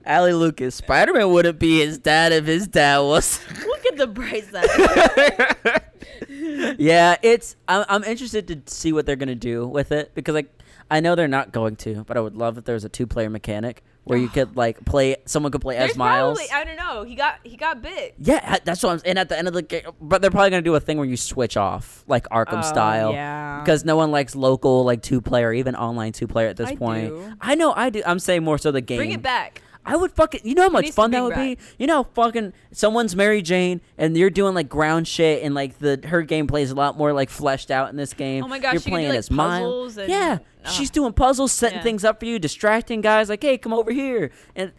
Ali 0.05 0.33
Lucas, 0.33 0.73
Spider 0.75 1.13
Man 1.13 1.29
wouldn't 1.31 1.59
be 1.59 1.79
his 1.79 1.97
dad 1.97 2.31
if 2.33 2.45
his 2.45 2.67
dad 2.67 2.99
was. 2.99 3.39
Look 3.65 3.85
at 3.85 3.97
the 3.97 4.07
bright 4.07 4.45
side. 4.51 5.81
yeah, 6.77 7.15
it's. 7.21 7.55
I'm, 7.67 7.85
I'm 7.89 8.03
interested 8.03 8.47
to 8.65 8.73
see 8.73 8.93
what 8.93 9.05
they're 9.05 9.15
gonna 9.15 9.35
do 9.35 9.67
with 9.67 9.91
it 9.91 10.13
because 10.15 10.35
like 10.35 10.51
I 10.89 10.99
know 10.99 11.15
they're 11.15 11.27
not 11.27 11.51
going 11.51 11.75
to, 11.77 12.03
but 12.05 12.17
I 12.17 12.19
would 12.19 12.35
love 12.35 12.57
if 12.57 12.65
there 12.65 12.75
was 12.75 12.83
a 12.83 12.89
two 12.89 13.07
player 13.07 13.29
mechanic 13.29 13.83
where 14.03 14.17
you 14.17 14.27
could 14.29 14.55
like 14.57 14.83
play. 14.85 15.15
Someone 15.25 15.51
could 15.51 15.61
play 15.61 15.77
There's 15.77 15.91
as 15.91 15.97
Miles. 15.97 16.37
probably 16.39 16.53
I 16.53 16.63
don't 16.65 16.75
know. 16.75 17.03
He 17.03 17.15
got 17.15 17.35
he 17.43 17.55
got 17.57 17.81
bit. 17.81 18.15
yeah, 18.19 18.57
that's 18.63 18.83
what 18.83 18.91
I'm. 18.93 19.01
And 19.05 19.17
at 19.19 19.29
the 19.29 19.37
end 19.37 19.47
of 19.47 19.53
the 19.53 19.61
game, 19.61 19.83
but 20.01 20.21
they're 20.21 20.31
probably 20.31 20.49
gonna 20.49 20.61
do 20.61 20.75
a 20.75 20.79
thing 20.79 20.97
where 20.97 21.07
you 21.07 21.17
switch 21.17 21.57
off 21.57 22.03
like 22.07 22.27
Arkham 22.29 22.59
Oh, 22.59 22.61
style. 22.61 23.13
yeah. 23.13 23.59
Because 23.61 23.85
no 23.85 23.95
one 23.95 24.11
likes 24.11 24.35
local 24.35 24.83
like 24.83 25.01
two 25.01 25.21
player, 25.21 25.53
even 25.53 25.75
online 25.75 26.11
two 26.13 26.27
player 26.27 26.47
at 26.47 26.57
this 26.57 26.69
I 26.69 26.75
point. 26.75 27.09
do. 27.09 27.33
I 27.39 27.55
know 27.55 27.73
I 27.73 27.89
do. 27.89 28.01
I'm 28.05 28.19
saying 28.19 28.43
more 28.43 28.57
so 28.57 28.71
the 28.71 28.81
game. 28.81 28.97
Bring 28.97 29.11
it 29.11 29.21
back. 29.21 29.61
I 29.85 29.95
would 29.95 30.11
fucking. 30.11 30.41
You 30.43 30.53
know 30.55 30.63
how 30.63 30.69
much 30.69 30.91
fun 30.91 31.11
that 31.11 31.23
would 31.23 31.35
be. 31.35 31.57
You 31.79 31.87
know, 31.87 32.03
fucking 32.13 32.53
someone's 32.71 33.15
Mary 33.15 33.41
Jane, 33.41 33.81
and 33.97 34.15
you're 34.15 34.29
doing 34.29 34.53
like 34.53 34.69
ground 34.69 35.07
shit, 35.07 35.43
and 35.43 35.55
like 35.55 35.79
the 35.79 35.99
her 36.05 36.23
gameplay 36.23 36.61
is 36.61 36.71
a 36.71 36.75
lot 36.75 36.97
more 36.97 37.13
like 37.13 37.29
fleshed 37.29 37.71
out 37.71 37.89
in 37.89 37.95
this 37.95 38.13
game. 38.13 38.43
Oh 38.43 38.47
my 38.47 38.59
gosh, 38.59 38.73
you're 38.73 38.81
can 38.81 38.89
do, 38.89 38.93
playing 38.95 39.09
like, 39.09 39.17
as 39.19 39.29
puzzles 39.29 39.97
and- 39.97 40.09
yeah, 40.09 40.37
Ugh. 40.65 40.71
she's 40.71 40.89
doing 40.91 41.13
puzzles, 41.13 41.51
setting 41.51 41.77
Yeah. 41.79 41.83
things 41.83 42.03
up 42.05 42.19
for 42.19 42.25
you, 42.25 42.37
distracting 42.39 43.01
guys. 43.01 43.27
Like, 43.29 43.41
hey, 43.41 43.57
come 43.57 43.73
over 43.73 43.91
here, 43.91 44.31
and 44.55 44.71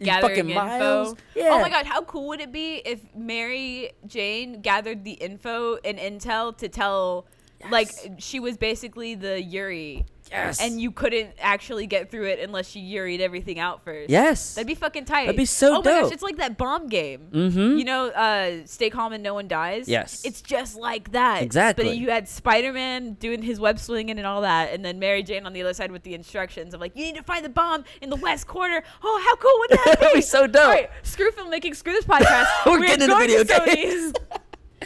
Gathering 0.00 0.30
fucking 0.36 0.50
info. 0.50 0.60
Miles. 0.64 1.14
Oh 1.14 1.16
yeah. 1.34 1.48
Oh 1.52 1.60
my 1.60 1.68
god, 1.68 1.86
how 1.86 2.02
cool 2.02 2.28
would 2.28 2.40
it 2.40 2.52
be 2.52 2.82
if 2.84 3.00
Mary 3.16 3.90
Jane 4.06 4.60
gathered 4.60 5.04
the 5.04 5.12
info 5.12 5.76
and 5.84 5.98
intel 5.98 6.56
to 6.58 6.68
tell, 6.68 7.26
like, 7.70 7.90
she 8.18 8.38
was 8.38 8.56
basically 8.56 9.14
the 9.16 9.42
Yuri, 9.42 10.06
Yes. 10.30 10.60
and 10.60 10.80
you 10.80 10.90
couldn't 10.90 11.30
actually 11.40 11.86
get 11.86 12.10
through 12.10 12.26
it 12.26 12.38
unless 12.40 12.74
you 12.76 12.82
Yuri'd 12.82 13.20
everything 13.20 13.58
out 13.58 13.84
first. 13.84 14.10
yes. 14.10 14.54
That'd 14.54 14.66
be 14.66 14.74
fucking 14.74 15.04
tight. 15.04 15.26
That'd 15.26 15.36
be 15.36 15.44
so 15.44 15.76
Oh 15.76 15.78
my 15.78 15.82
gosh, 16.02 16.12
it's 16.12 16.22
like 16.22 16.36
that 16.36 16.56
bomb 16.56 16.88
game. 16.88 17.28
Mhm. 17.32 17.78
You 17.78 17.84
know, 17.84 18.06
uh, 18.08 18.66
stay 18.66 18.90
calm 18.90 19.12
and 19.12 19.22
no 19.22 19.34
one 19.34 19.48
dies. 19.48 19.88
Yes. 19.88 20.22
It's 20.24 20.40
just 20.42 20.76
like 20.76 21.12
that. 21.12 21.42
Exactly. 21.42 21.84
But 21.86 21.96
you 21.96 22.10
had 22.10 22.28
Spider 22.28 22.72
Man 22.72 23.14
doing 23.14 23.42
his 23.42 23.58
web 23.60 23.78
swinging 23.78 24.18
and 24.18 24.26
all 24.26 24.42
that, 24.42 24.72
and 24.72 24.84
then 24.84 24.98
Mary 24.98 25.22
Jane 25.22 25.46
on 25.46 25.52
the 25.52 25.62
other 25.62 25.74
side 25.74 25.90
with 25.92 26.02
the 26.02 26.14
instructions 26.14 26.74
of 26.74 26.80
like, 26.80 26.92
you 26.96 27.04
need 27.04 27.16
to 27.16 27.22
find 27.22 27.44
the 27.44 27.48
bomb 27.48 27.84
in 28.02 28.10
the 28.10 28.16
west 28.16 28.46
corner. 28.46 28.82
Oh, 29.02 29.22
how 29.24 29.36
cool 29.36 29.52
would 29.60 29.70
that 29.70 29.84
be? 30.00 30.04
That'd 30.04 30.14
be 30.16 30.20
so 30.22 30.46
dope. 30.46 30.64
All 30.64 30.70
right, 30.72 30.90
screw 31.02 31.30
filmmaking, 31.30 31.74
screw 31.76 31.92
this 31.92 32.04
podcast. 32.04 32.46
We're 32.66 32.80
getting 32.80 33.04
into 33.10 33.16
video 33.16 33.44
games. 33.44 34.12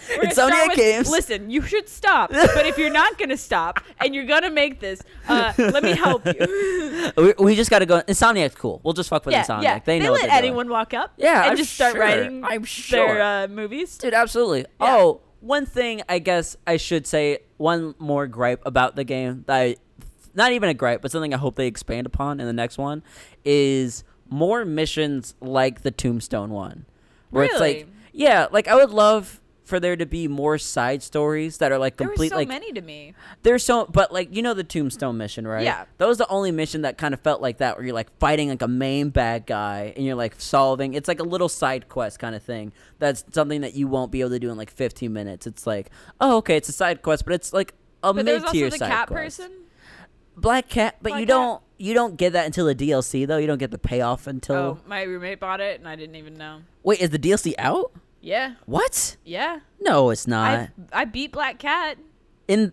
Sony's. 0.08 0.18
We're 0.18 0.22
gonna 0.22 0.54
Insomniac 0.54 0.76
Games. 0.76 1.10
Listen, 1.10 1.50
you 1.50 1.62
should 1.62 1.88
stop. 1.88 2.30
but 2.30 2.66
if 2.66 2.78
you're 2.78 2.92
not 2.92 3.18
gonna 3.18 3.36
stop 3.36 3.82
and 4.00 4.14
you're 4.14 4.26
gonna 4.26 4.50
make 4.50 4.80
this, 4.80 5.02
uh, 5.28 5.52
let 5.58 5.82
me 5.82 5.96
help 5.96 6.26
you. 6.26 7.12
we, 7.16 7.34
we 7.38 7.56
just 7.56 7.70
got 7.70 7.80
to 7.80 7.86
go. 7.86 8.02
Insomniac's 8.02 8.54
cool. 8.54 8.80
We'll 8.82 8.94
just 8.94 9.08
fuck 9.08 9.24
with 9.24 9.32
yeah, 9.32 9.44
Insomniac. 9.44 9.62
yeah. 9.62 9.78
They 9.84 9.98
know 9.98 10.12
what 10.12 10.22
let 10.22 10.30
they're 10.30 10.40
doing. 10.40 10.50
anyone 10.50 10.68
walk 10.68 10.94
up. 10.94 11.12
Yeah, 11.16 11.42
and 11.42 11.50
I'm 11.52 11.56
just 11.56 11.72
start 11.72 11.92
sure. 11.92 12.00
writing 12.00 12.44
I'm 12.44 12.64
sure. 12.64 13.14
their 13.14 13.44
uh, 13.44 13.48
movies. 13.48 13.98
Dude, 13.98 14.14
absolutely. 14.14 14.60
Yeah. 14.60 14.66
Oh, 14.80 15.20
one 15.42 15.66
thing 15.66 16.02
I 16.08 16.18
guess 16.20 16.56
I 16.66 16.76
should 16.76 17.06
say, 17.06 17.40
one 17.56 17.94
more 17.98 18.26
gripe 18.26 18.62
about 18.64 18.96
the 18.96 19.04
game 19.04 19.44
that 19.46 19.56
I, 19.56 19.76
not 20.34 20.52
even 20.52 20.68
a 20.68 20.74
gripe, 20.74 21.02
but 21.02 21.10
something 21.10 21.34
I 21.34 21.36
hope 21.36 21.56
they 21.56 21.66
expand 21.66 22.06
upon 22.06 22.40
in 22.40 22.46
the 22.46 22.52
next 22.52 22.78
one, 22.78 23.02
is 23.44 24.04
more 24.30 24.64
missions 24.64 25.34
like 25.40 25.82
the 25.82 25.90
Tombstone 25.90 26.50
one, 26.50 26.86
where 27.30 27.44
it's 27.44 27.60
like, 27.60 27.86
yeah, 28.12 28.46
like 28.50 28.68
I 28.68 28.76
would 28.76 28.90
love 28.90 29.41
for 29.72 29.80
there 29.80 29.96
to 29.96 30.04
be 30.04 30.28
more 30.28 30.58
side 30.58 31.02
stories 31.02 31.56
that 31.56 31.72
are 31.72 31.78
like 31.78 31.96
There 31.96 32.06
were 32.08 32.12
complete 32.12 32.28
so 32.28 32.36
like 32.36 32.48
many 32.48 32.72
to 32.72 32.82
me. 32.82 33.14
there's 33.42 33.64
so 33.64 33.86
but 33.86 34.12
like 34.12 34.36
you 34.36 34.42
know 34.42 34.52
the 34.52 34.64
tombstone 34.64 35.16
mission 35.16 35.46
right 35.46 35.64
Yeah. 35.64 35.86
that 35.96 36.06
was 36.06 36.18
the 36.18 36.28
only 36.28 36.50
mission 36.50 36.82
that 36.82 36.98
kind 36.98 37.14
of 37.14 37.20
felt 37.20 37.40
like 37.40 37.56
that 37.58 37.76
where 37.78 37.86
you're 37.86 37.94
like 37.94 38.14
fighting 38.18 38.50
like 38.50 38.60
a 38.60 38.68
main 38.68 39.08
bad 39.08 39.46
guy 39.46 39.94
and 39.96 40.04
you're 40.04 40.14
like 40.14 40.34
solving 40.38 40.92
it's 40.92 41.08
like 41.08 41.20
a 41.20 41.24
little 41.24 41.48
side 41.48 41.88
quest 41.88 42.18
kind 42.18 42.34
of 42.34 42.42
thing 42.42 42.70
that's 42.98 43.24
something 43.32 43.62
that 43.62 43.74
you 43.74 43.88
won't 43.88 44.12
be 44.12 44.20
able 44.20 44.28
to 44.30 44.38
do 44.38 44.50
in 44.50 44.58
like 44.58 44.70
15 44.70 45.10
minutes 45.10 45.46
it's 45.46 45.66
like 45.66 45.88
oh 46.20 46.36
okay 46.36 46.58
it's 46.58 46.68
a 46.68 46.72
side 46.72 47.00
quest 47.00 47.24
but 47.24 47.32
it's 47.32 47.54
like 47.54 47.72
a 48.02 48.12
But 48.12 48.28
also 48.28 48.52
the 48.52 48.70
side 48.72 48.90
cat 48.90 49.08
quest. 49.08 49.38
person. 49.38 49.52
black 50.36 50.68
cat 50.68 50.96
but 51.00 51.10
Black 51.10 51.20
you 51.20 51.26
don't 51.26 51.62
you 51.78 51.94
don't 51.94 52.16
get 52.16 52.34
that 52.34 52.46
until 52.46 52.66
the 52.66 52.74
dlc 52.74 53.26
though 53.26 53.38
you 53.38 53.46
don't 53.46 53.58
get 53.58 53.70
the 53.70 53.78
payoff 53.78 54.26
until 54.26 54.56
Oh, 54.56 54.78
my 54.86 55.02
roommate 55.02 55.40
bought 55.40 55.60
it 55.60 55.80
and 55.80 55.88
I 55.88 55.96
didn't 55.96 56.16
even 56.16 56.34
know. 56.36 56.60
wait 56.82 57.00
is 57.00 57.10
the 57.10 57.18
dlc 57.18 57.54
out 57.58 57.92
Yeah, 58.22 58.54
what 58.66 59.16
yeah. 59.24 59.60
no 59.80 60.10
it's 60.10 60.26
not 60.26 60.68
I 60.92 61.04
beat 61.04 61.32
Black 61.32 61.58
Cat. 61.58 61.98
in 62.48 62.72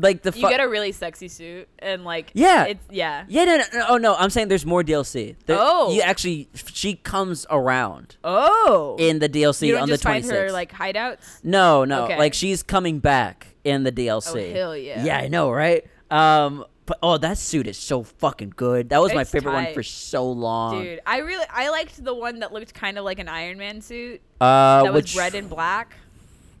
like 0.00 0.22
the 0.22 0.30
You 0.34 0.48
get 0.48 0.60
a 0.60 0.68
really 0.68 0.92
sexy 0.92 1.26
suit 1.28 1.68
and 1.80 2.04
like 2.04 2.30
Yeah. 2.32 2.64
it's 2.66 2.84
yeah. 2.90 3.24
Yeah, 3.28 3.44
no, 3.44 3.56
no, 3.58 3.64
no, 3.74 3.84
oh 3.90 3.96
no, 3.98 4.14
I'm 4.14 4.30
saying 4.30 4.48
there's 4.48 4.64
more 4.64 4.82
DLC. 4.84 5.34
There, 5.46 5.58
Oh. 5.60 5.90
you 5.92 6.00
actually, 6.02 6.48
she 6.54 6.94
comes 6.94 7.44
around 7.50 8.16
Oh, 8.24 8.96
in 8.98 9.18
the 9.18 9.28
DLC 9.28 9.74
on 9.78 9.88
the 9.88 9.96
26th. 9.98 10.02
find 10.02 10.24
her 10.26 10.52
like 10.52 10.72
hideouts. 10.72 11.40
no, 11.42 11.84
no, 11.84 12.04
Okay. 12.04 12.16
like 12.16 12.32
she's 12.32 12.62
coming 12.62 13.00
back 13.00 13.48
in 13.64 13.82
the 13.82 13.92
DLC. 13.92 14.50
Oh 14.50 14.54
hell 14.54 14.76
yeah! 14.76 15.04
Yeah, 15.04 15.18
I 15.18 15.28
know, 15.28 15.50
right? 15.50 15.84
Um, 16.10 16.64
but 16.88 16.98
oh, 17.02 17.18
that 17.18 17.38
suit 17.38 17.66
is 17.68 17.76
so 17.78 18.02
fucking 18.02 18.54
good. 18.56 18.88
That 18.88 19.00
was 19.00 19.14
my 19.14 19.20
It's 19.20 19.30
favorite 19.30 19.52
one 19.52 19.74
for 19.74 19.82
so 19.82 20.28
long. 20.30 20.82
dude. 20.82 21.00
I 21.06 21.18
really 21.18 21.44
I 21.50 21.68
liked 21.68 22.02
the 22.02 22.14
one 22.14 22.40
that 22.40 22.52
looked 22.52 22.74
kind 22.74 22.98
of 22.98 23.04
like 23.04 23.18
an 23.20 23.28
Iron 23.28 23.58
Man 23.58 23.80
suit 23.80 24.20
uh, 24.40 24.82
that 24.84 24.92
which 24.94 25.14
was 25.14 25.16
red 25.16 25.34
and 25.34 25.48
black. 25.48 25.94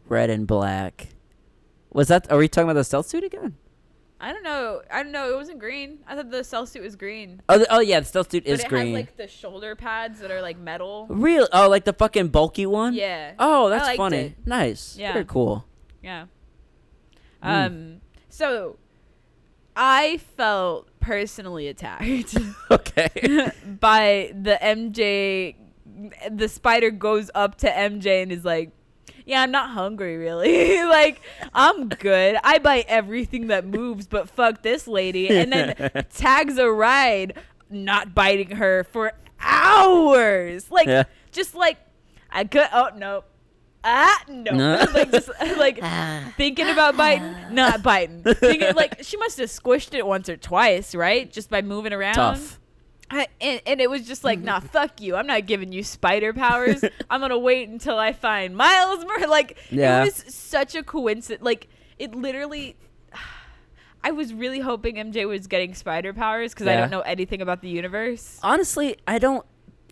red 0.08 0.30
and 0.30 0.46
black. 0.46 1.08
Was 1.92 2.08
that? 2.08 2.30
Are 2.30 2.38
we 2.38 2.46
talking 2.48 2.66
about 2.70 2.74
the 2.74 2.84
stealth 2.84 3.06
suit 3.08 3.24
again? 3.24 3.56
I 4.20 4.32
don't 4.32 4.42
know. 4.42 4.82
I 4.90 5.02
don't 5.02 5.12
know. 5.12 5.32
It 5.32 5.36
wasn't 5.36 5.60
green. 5.60 6.00
I 6.06 6.16
thought 6.16 6.30
the 6.30 6.42
stealth 6.42 6.68
suit 6.70 6.82
was 6.82 6.96
green. 6.96 7.40
Oh, 7.48 7.58
the, 7.58 7.72
oh 7.72 7.78
yeah, 7.80 8.00
the 8.00 8.06
stealth 8.06 8.30
suit 8.30 8.46
is 8.46 8.58
but 8.58 8.66
it 8.66 8.68
green. 8.68 8.86
has 8.88 8.94
like 8.94 9.16
the 9.16 9.28
shoulder 9.28 9.76
pads 9.76 10.18
that 10.20 10.30
are 10.30 10.42
like 10.42 10.58
metal. 10.58 11.06
Real? 11.08 11.48
Oh, 11.52 11.68
like 11.68 11.84
the 11.84 11.92
fucking 11.92 12.28
bulky 12.28 12.66
one. 12.66 12.94
Yeah. 12.94 13.34
Oh, 13.38 13.68
that's 13.70 13.96
funny. 13.96 14.18
it. 14.18 14.34
Nice. 14.46 14.96
Yeah. 14.98 15.12
Very 15.12 15.24
cool. 15.24 15.64
Yeah. 16.02 16.26
Hmm. 17.42 17.48
Um. 17.48 18.00
So, 18.28 18.76
I 19.80 20.16
felt 20.36 20.88
personally 20.98 21.68
attacked 21.68 22.36
Okay. 22.70 23.50
by 23.80 24.32
the 24.34 24.58
MJ. 24.60 25.54
The 26.30 26.48
spider 26.48 26.90
goes 26.90 27.30
up 27.34 27.56
to 27.58 27.68
MJ 27.68 28.22
and 28.22 28.32
is 28.32 28.44
like, 28.44 28.70
"Yeah, 29.24 29.42
I'm 29.42 29.50
not 29.52 29.70
hungry, 29.70 30.16
really. 30.16 30.82
like, 30.84 31.20
I'm 31.54 31.88
good. 31.88 32.36
I 32.42 32.58
bite 32.58 32.86
everything 32.88 33.46
that 33.48 33.66
moves, 33.66 34.06
but 34.08 34.28
fuck 34.28 34.62
this 34.62 34.86
lady." 34.88 35.28
And 35.30 35.52
then 35.52 36.04
tags 36.14 36.58
a 36.58 36.70
ride, 36.70 37.38
not 37.70 38.14
biting 38.14 38.56
her 38.56 38.84
for 38.84 39.12
hours. 39.40 40.70
Like, 40.70 40.88
Yeah. 40.88 41.04
just 41.32 41.54
like, 41.54 41.78
I 42.30 42.44
could. 42.44 42.68
Oh 42.72 42.90
no. 42.96 43.24
Ah 43.90 44.22
no, 44.28 44.50
No. 44.52 44.86
like 44.94 45.10
just 45.10 45.30
like 45.56 45.80
thinking 46.36 46.68
about 46.68 46.96
biting, 46.96 47.34
not 47.54 47.82
biting. 47.82 48.22
Thinking, 48.22 48.74
like 48.74 49.02
she 49.02 49.16
must 49.16 49.38
have 49.38 49.48
squished 49.48 49.94
it 49.94 50.06
once 50.06 50.28
or 50.28 50.36
twice, 50.36 50.94
right? 50.94 51.30
Just 51.32 51.48
by 51.48 51.62
moving 51.62 51.92
around. 51.94 52.14
Tough. 52.14 52.60
I, 53.10 53.26
and, 53.40 53.62
and 53.66 53.80
it 53.80 53.88
was 53.88 54.06
just 54.06 54.22
like, 54.22 54.38
nah, 54.40 54.60
fuck 54.60 55.00
you. 55.00 55.16
I'm 55.16 55.26
not 55.26 55.46
giving 55.46 55.72
you 55.72 55.82
spider 55.82 56.34
powers. 56.34 56.84
I'm 57.08 57.22
gonna 57.22 57.38
wait 57.38 57.70
until 57.70 57.96
I 57.98 58.12
find 58.12 58.54
Miles 58.54 59.02
Mur 59.06 59.26
Like, 59.26 59.56
Yeah. 59.70 60.02
it 60.02 60.04
was 60.04 60.34
such 60.34 60.74
a 60.74 60.82
coincidence. 60.82 61.42
Like, 61.42 61.68
it 61.98 62.14
literally. 62.14 62.76
I 64.04 64.10
was 64.10 64.34
really 64.34 64.60
hoping 64.60 64.96
MJ 64.96 65.26
was 65.26 65.46
getting 65.46 65.74
spider 65.74 66.12
powers 66.12 66.52
because 66.52 66.66
I 66.66 66.76
don't 66.76 66.90
know 66.90 67.00
anything 67.00 67.40
about 67.42 67.62
the 67.62 67.68
universe. 67.70 68.38
Honestly, 68.42 68.96
I 69.08 69.18
don't. 69.18 69.44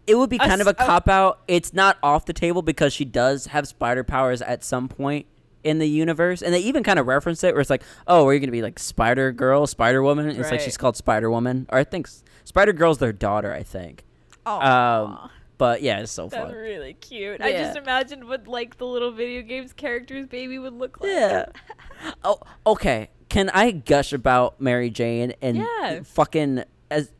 It 0.07 0.17
would 0.17 0.31
be 0.31 0.37
A 0.37 0.41
kind 0.41 0.61
of 0.61 0.67
a 0.67 0.75
cop 0.75 1.09
out. 1.09 1.41
It's 1.49 1.73
not 1.75 1.99
off 2.03 2.27
the 2.27 2.33
table 2.33 2.63
because 2.63 2.93
she 2.93 3.05
does 3.05 3.47
have 3.47 3.67
spider 3.67 4.05
powers 4.05 4.41
at 4.43 4.63
some 4.65 4.89
point 4.89 5.27
in 5.65 5.79
the 5.79 5.89
universe, 5.89 6.43
and 6.43 6.55
they 6.55 6.61
even 6.61 6.85
kind 6.85 6.99
of 6.99 7.07
reference 7.09 7.43
it 7.43 7.53
where 7.55 7.61
it's 7.61 7.71
like, 7.71 7.83
"Oh, 8.07 8.27
are 8.29 8.33
you 8.35 8.39
gonna 8.41 8.53
be 8.53 8.63
like 8.63 8.79
Spider 8.79 9.33
Girl, 9.33 9.67
Spider 9.67 10.03
Woman?" 10.03 10.29
It's 10.31 10.51
like 10.51 10.61
she's 10.61 10.77
called 10.77 10.97
Spider 10.97 11.29
Woman, 11.31 11.67
or 11.71 11.79
I 11.79 11.85
think 11.85 12.09
Spider 12.45 12.73
Girl's 12.73 12.99
their 12.99 13.13
daughter, 13.13 13.53
I 13.53 13.65
think. 13.65 14.05
Oh, 14.47 14.61
Um, 14.61 15.31
but 15.59 15.83
yeah, 15.83 15.99
it's 16.01 16.13
so 16.13 16.29
that's 16.29 16.41
fun. 16.51 16.55
really 16.55 16.93
cute. 16.95 17.41
I 17.41 17.51
just 17.51 17.77
imagined 17.77 18.25
what 18.29 18.47
like 18.47 18.79
the 18.79 18.87
little 18.87 19.11
video 19.11 19.43
games 19.43 19.73
character's 19.73 20.27
baby 20.27 20.57
would 20.61 20.75
look 20.75 21.01
like. 21.01 21.11
Yeah. 21.11 21.47
oh, 22.25 22.39
okay. 22.65 23.11
Can 23.29 23.49
I 23.51 23.73
gush 23.73 24.13
about 24.13 24.61
Mary 24.61 24.89
Jane 24.89 25.33
and 25.43 25.57
Yeah. 25.57 26.03
fucking 26.05 26.63
as 26.93 27.11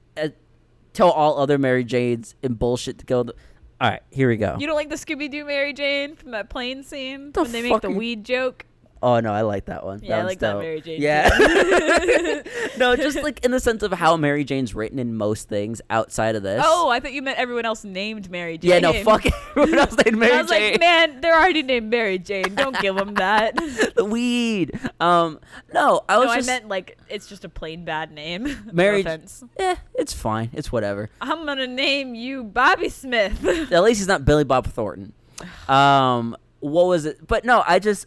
tell 0.97 1.11
all 1.11 1.39
other 1.39 1.59
Mary 1.59 1.85
Janes 1.85 2.35
and 2.43 2.59
bullshit 2.59 2.99
to 2.99 3.05
go? 3.07 3.23
th- 3.25 3.37
all 3.81 3.91
right, 3.91 4.01
here 4.11 4.29
we 4.29 4.37
go. 4.39 4.57
You 4.59 4.67
don't 4.67 4.75
like 4.77 4.89
the 4.89 4.95
Scooby 4.97 5.31
Doo 5.31 5.45
Mary 5.45 5.73
Jane 5.75 6.17
from 6.17 6.31
that 6.31 6.49
plane 6.49 6.83
scene 6.83 7.33
The 7.33 7.43
when 7.43 7.53
they 7.53 7.63
make 7.63 7.73
the 7.73 7.81
fucking- 7.89 7.97
weed 7.97 8.25
joke? 8.25 8.65
Oh 9.03 9.21
no, 9.21 9.33
I 9.33 9.43
like 9.43 9.67
that 9.67 9.85
one. 9.85 10.01
Yeah, 10.03 10.15
I 10.15 10.19
one's 10.19 10.29
like 10.31 10.39
that 10.41 10.53
dope. 10.53 10.63
Mary 10.63 10.81
Jane 10.81 11.01
Yeah. 11.03 11.29
no, 12.79 12.97
just 12.97 13.23
like 13.23 13.45
in 13.45 13.51
the 13.51 13.61
sense 13.61 13.83
of 13.83 13.93
how 13.93 14.17
Mary 14.17 14.43
Jane's 14.45 14.75
written 14.75 14.99
in 14.99 15.15
most 15.15 15.49
things 15.49 15.81
outside 15.91 16.35
of 16.35 16.43
this. 16.43 16.63
Oh, 16.65 16.89
I 16.89 17.01
thought 17.01 17.13
you 17.13 17.23
meant 17.23 17.39
everyone 17.39 17.65
else 17.67 17.85
named 17.85 18.31
Mary 18.31 18.59
Jane. 18.59 18.71
yeah, 18.71 18.79
no, 18.81 18.93
fuck 19.05 19.25
everyone 19.51 19.75
else 19.79 19.97
named 20.05 20.19
Mary 20.19 20.31
Jane. 20.33 20.39
I 20.39 20.43
was 20.43 20.51
Jane. 20.51 20.71
like, 20.73 20.81
man, 20.81 21.21
they're 21.21 21.37
already 21.37 21.63
named 21.63 21.91
Mary 21.91 22.19
Jane. 22.19 22.55
Don't 22.55 22.79
give 22.81 22.97
them 22.97 23.15
that. 23.15 23.55
the 23.97 24.05
weed. 24.05 24.79
Um, 25.01 25.41
no, 25.75 26.03
I 26.09 26.19
was 26.19 26.29
no, 26.29 26.35
just 26.37 26.49
I 26.49 26.53
meant 26.53 26.69
like 26.69 26.99
it's 27.09 27.27
just 27.27 27.45
a 27.45 27.49
plain 27.49 27.85
bad 27.85 28.13
name. 28.13 28.71
Mary- 28.73 29.03
no 29.03 29.11
offense. 29.15 29.45
eh, 29.59 29.77
it's 29.95 30.13
fine. 30.13 30.51
It's 30.53 30.73
whatever. 30.73 31.11
I'm 31.21 31.45
gonna 31.47 31.67
name 31.67 32.15
you 32.15 32.45
Bobby 32.45 32.89
Smith. 32.89 33.45
At 33.73 33.83
least 33.83 34.01
he's 34.01 34.09
not 34.09 34.25
Billy 34.25 34.45
Bob 34.45 34.67
Thornton. 34.67 35.13
Um, 35.69 36.35
what 36.61 36.87
was 36.87 37.05
it? 37.05 37.27
But 37.27 37.45
no, 37.45 37.63
I 37.67 37.79
just 37.79 38.07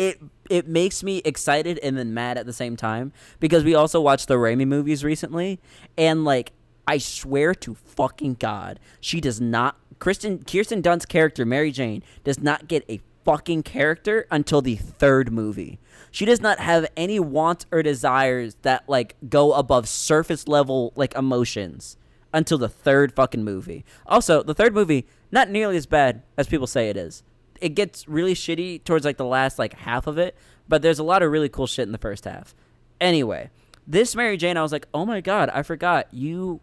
it 0.00 0.18
it 0.48 0.66
makes 0.66 1.02
me 1.02 1.18
excited 1.26 1.78
and 1.80 1.96
then 1.98 2.14
mad 2.14 2.38
at 2.38 2.46
the 2.46 2.54
same 2.54 2.74
time 2.74 3.12
because 3.38 3.62
we 3.64 3.74
also 3.74 4.00
watched 4.00 4.28
the 4.28 4.34
Raimi 4.34 4.66
movies 4.66 5.04
recently, 5.04 5.60
and 5.98 6.24
like 6.24 6.52
I 6.86 6.96
swear 6.96 7.54
to 7.56 7.74
fucking 7.74 8.34
God, 8.40 8.80
she 9.00 9.20
does 9.20 9.42
not. 9.42 9.76
Kristen 9.98 10.42
Kirsten 10.42 10.80
Dunst's 10.80 11.04
character 11.04 11.44
Mary 11.44 11.70
Jane 11.70 12.02
does 12.24 12.40
not 12.40 12.66
get 12.66 12.82
a 12.88 13.02
fucking 13.26 13.62
character 13.62 14.26
until 14.30 14.62
the 14.62 14.76
third 14.76 15.30
movie. 15.30 15.78
She 16.10 16.24
does 16.24 16.40
not 16.40 16.60
have 16.60 16.90
any 16.96 17.20
wants 17.20 17.66
or 17.70 17.82
desires 17.82 18.56
that 18.62 18.88
like 18.88 19.16
go 19.28 19.52
above 19.52 19.86
surface 19.86 20.48
level 20.48 20.94
like 20.96 21.14
emotions 21.14 21.98
until 22.32 22.56
the 22.56 22.70
third 22.70 23.12
fucking 23.12 23.44
movie. 23.44 23.84
Also, 24.06 24.42
the 24.42 24.54
third 24.54 24.72
movie 24.72 25.06
not 25.30 25.50
nearly 25.50 25.76
as 25.76 25.84
bad 25.84 26.22
as 26.38 26.46
people 26.46 26.66
say 26.66 26.88
it 26.88 26.96
is. 26.96 27.22
It 27.60 27.70
gets 27.70 28.08
really 28.08 28.34
shitty 28.34 28.84
towards 28.84 29.04
like 29.04 29.16
the 29.16 29.24
last 29.24 29.58
like 29.58 29.74
half 29.74 30.06
of 30.06 30.18
it, 30.18 30.36
but 30.68 30.82
there's 30.82 30.98
a 30.98 31.04
lot 31.04 31.22
of 31.22 31.30
really 31.30 31.48
cool 31.48 31.66
shit 31.66 31.86
in 31.86 31.92
the 31.92 31.98
first 31.98 32.24
half. 32.24 32.54
Anyway, 33.00 33.50
this 33.86 34.14
Mary 34.14 34.36
Jane, 34.36 34.56
I 34.56 34.62
was 34.62 34.72
like, 34.72 34.86
oh 34.94 35.04
my 35.04 35.20
god, 35.20 35.50
I 35.50 35.62
forgot 35.62 36.12
you 36.12 36.60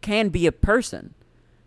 can 0.00 0.28
be 0.28 0.46
a 0.46 0.52
person. 0.52 1.14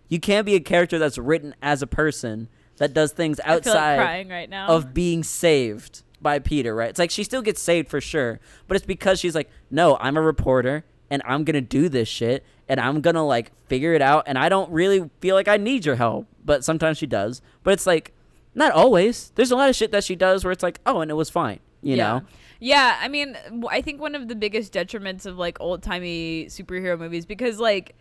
You 0.07 0.19
can 0.19 0.43
be 0.45 0.55
a 0.55 0.59
character 0.59 0.99
that's 0.99 1.17
written 1.17 1.55
as 1.61 1.81
a 1.81 1.87
person 1.87 2.49
that 2.77 2.93
does 2.93 3.11
things 3.11 3.39
feel 3.39 3.55
like 3.55 3.67
outside 3.67 4.29
right 4.29 4.49
now. 4.49 4.67
of 4.67 4.93
being 4.93 5.23
saved 5.23 6.03
by 6.21 6.39
Peter, 6.39 6.75
right? 6.75 6.89
It's 6.89 6.99
like 6.99 7.11
she 7.11 7.23
still 7.23 7.41
gets 7.41 7.61
saved 7.61 7.89
for 7.89 8.01
sure, 8.01 8.39
but 8.67 8.75
it's 8.75 8.85
because 8.85 9.19
she's 9.19 9.35
like, 9.35 9.49
no, 9.69 9.97
I'm 9.99 10.17
a 10.17 10.21
reporter 10.21 10.83
and 11.09 11.21
I'm 11.25 11.43
gonna 11.43 11.61
do 11.61 11.89
this 11.89 12.07
shit 12.07 12.43
and 12.67 12.79
I'm 12.79 13.01
gonna 13.01 13.25
like 13.25 13.51
figure 13.67 13.93
it 13.93 14.01
out, 14.01 14.23
and 14.27 14.37
I 14.37 14.49
don't 14.49 14.71
really 14.71 15.09
feel 15.19 15.35
like 15.35 15.47
I 15.47 15.57
need 15.57 15.85
your 15.85 15.95
help, 15.95 16.27
but 16.43 16.63
sometimes 16.63 16.97
she 16.97 17.05
does. 17.05 17.41
But 17.63 17.73
it's 17.73 17.85
like, 17.85 18.13
not 18.55 18.71
always. 18.73 19.31
There's 19.35 19.51
a 19.51 19.55
lot 19.55 19.69
of 19.69 19.75
shit 19.75 19.91
that 19.91 20.03
she 20.03 20.15
does 20.15 20.43
where 20.43 20.51
it's 20.51 20.63
like, 20.63 20.79
oh, 20.85 21.01
and 21.01 21.09
it 21.11 21.15
was 21.15 21.29
fine, 21.29 21.59
you 21.81 21.95
yeah. 21.95 22.07
know? 22.19 22.21
Yeah, 22.59 22.97
I 23.01 23.07
mean, 23.07 23.35
I 23.69 23.81
think 23.81 23.99
one 23.99 24.13
of 24.13 24.27
the 24.27 24.35
biggest 24.35 24.71
detriments 24.73 25.25
of 25.25 25.37
like 25.37 25.59
old 25.59 25.81
timey 25.81 26.45
superhero 26.45 26.97
movies 26.99 27.25
because 27.25 27.59
like 27.59 27.95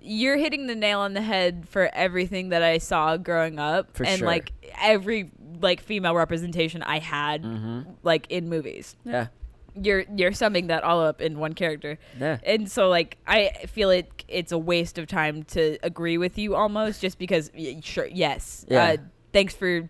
you're 0.00 0.38
hitting 0.38 0.66
the 0.66 0.74
nail 0.74 1.00
on 1.00 1.12
the 1.12 1.20
head 1.20 1.68
for 1.68 1.90
everything 1.92 2.48
that 2.48 2.62
I 2.62 2.78
saw 2.78 3.18
growing 3.18 3.58
up, 3.58 3.94
For 3.94 4.04
and 4.06 4.20
sure. 4.20 4.26
like 4.26 4.52
every 4.80 5.30
like 5.60 5.82
female 5.82 6.14
representation 6.14 6.82
I 6.82 6.98
had 7.00 7.42
Mm-hmm. 7.42 7.82
like 8.02 8.26
in 8.30 8.48
movies. 8.48 8.96
Yeah, 9.04 9.26
You're 9.74 10.04
you're 10.16 10.32
summing 10.32 10.68
that 10.68 10.82
all 10.84 11.02
up 11.02 11.20
in 11.20 11.38
one 11.38 11.52
character. 11.52 11.98
yeah. 12.18 12.38
And 12.44 12.70
so 12.70 12.88
like 12.88 13.18
I 13.26 13.50
feel 13.68 13.90
it 13.90 14.24
it's 14.28 14.52
a 14.52 14.58
waste 14.58 14.96
of 14.96 15.06
time 15.08 15.42
to 15.52 15.76
agree 15.82 16.16
with 16.16 16.38
you 16.38 16.54
almost 16.54 17.02
just 17.02 17.18
because 17.18 17.50
sure 17.82 18.06
yes. 18.06 18.64
Yeah. 18.70 18.84
Uh, 18.84 18.96
thanks 19.32 19.54
for 19.54 19.88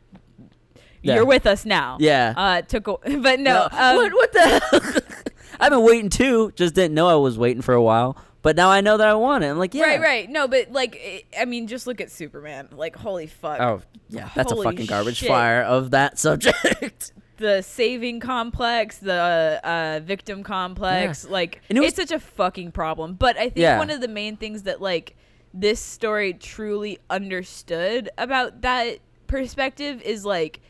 Yeah. 1.03 1.15
You're 1.17 1.25
with 1.27 1.47
us 1.47 1.65
now. 1.65 1.97
Yeah. 2.01 2.35
Uh, 2.37 2.63
took, 2.63 2.87
a, 2.89 2.97
but 3.21 3.41
no. 3.41 3.69
um, 3.73 3.97
what? 3.97 4.13
What 4.13 4.33
the? 4.33 4.41
hell? 4.41 5.01
I've 5.61 5.71
been 5.71 5.83
waiting 5.85 6.11
too. 6.11 6.53
Just 6.57 6.75
didn't 6.75 6.95
know 6.95 7.09
I 7.09 7.15
was 7.15 7.39
waiting 7.39 7.63
for 7.63 7.75
a 7.75 7.83
while. 7.83 8.17
But 8.43 8.57
now 8.57 8.71
I 8.71 8.81
know 8.81 8.97
that 8.97 9.07
I 9.07 9.13
want 9.15 9.45
it. 9.45 9.49
I'm 9.49 9.59
like, 9.59 9.75
yeah. 9.75 9.83
Right, 9.85 10.01
right. 10.01 10.31
No, 10.31 10.49
but 10.49 10.73
like, 10.73 11.29
I- 11.39 11.45
mean, 11.45 11.67
just 11.67 11.87
look 11.87 12.01
at 12.01 12.11
Superman. 12.11 12.69
Like, 12.73 12.97
holy 12.97 13.27
fuck. 13.27 13.61
Oh, 13.61 13.83
yeah. 14.09 14.31
That's 14.35 14.51
Holy 14.53 14.67
a 14.67 14.71
fucking 14.71 14.87
garbage 14.87 15.17
shit. 15.19 15.29
fire 15.29 15.63
of 15.63 15.91
that 15.91 16.19
subject. 16.19 17.13
the 17.37 17.61
saving 17.61 18.21
complex, 18.21 18.97
the 18.97 19.61
uh, 19.63 20.01
victim 20.03 20.43
complex. 20.43 21.29
Like, 21.29 21.61
And 21.69 21.77
it 21.77 21.83
was- 21.83 21.89
it's 21.89 21.97
such 21.99 22.13
a 22.13 22.21
fucking 22.21 22.73
problem. 22.73 23.13
But 23.15 23.37
I 23.37 23.45
think 23.45 23.59
Yeah. 23.59 23.79
one 23.79 23.91
of 23.91 24.01
the 24.01 24.09
main 24.09 24.39
things 24.39 24.63
that 24.63 24.81
like 24.81 25.17
this 25.53 25.79
story 25.81 26.33
truly 26.33 26.99
understood 27.11 28.09
about 28.17 28.63
that 28.63 29.01
perspective 29.31 30.03
is 30.03 30.25
like 30.25 30.61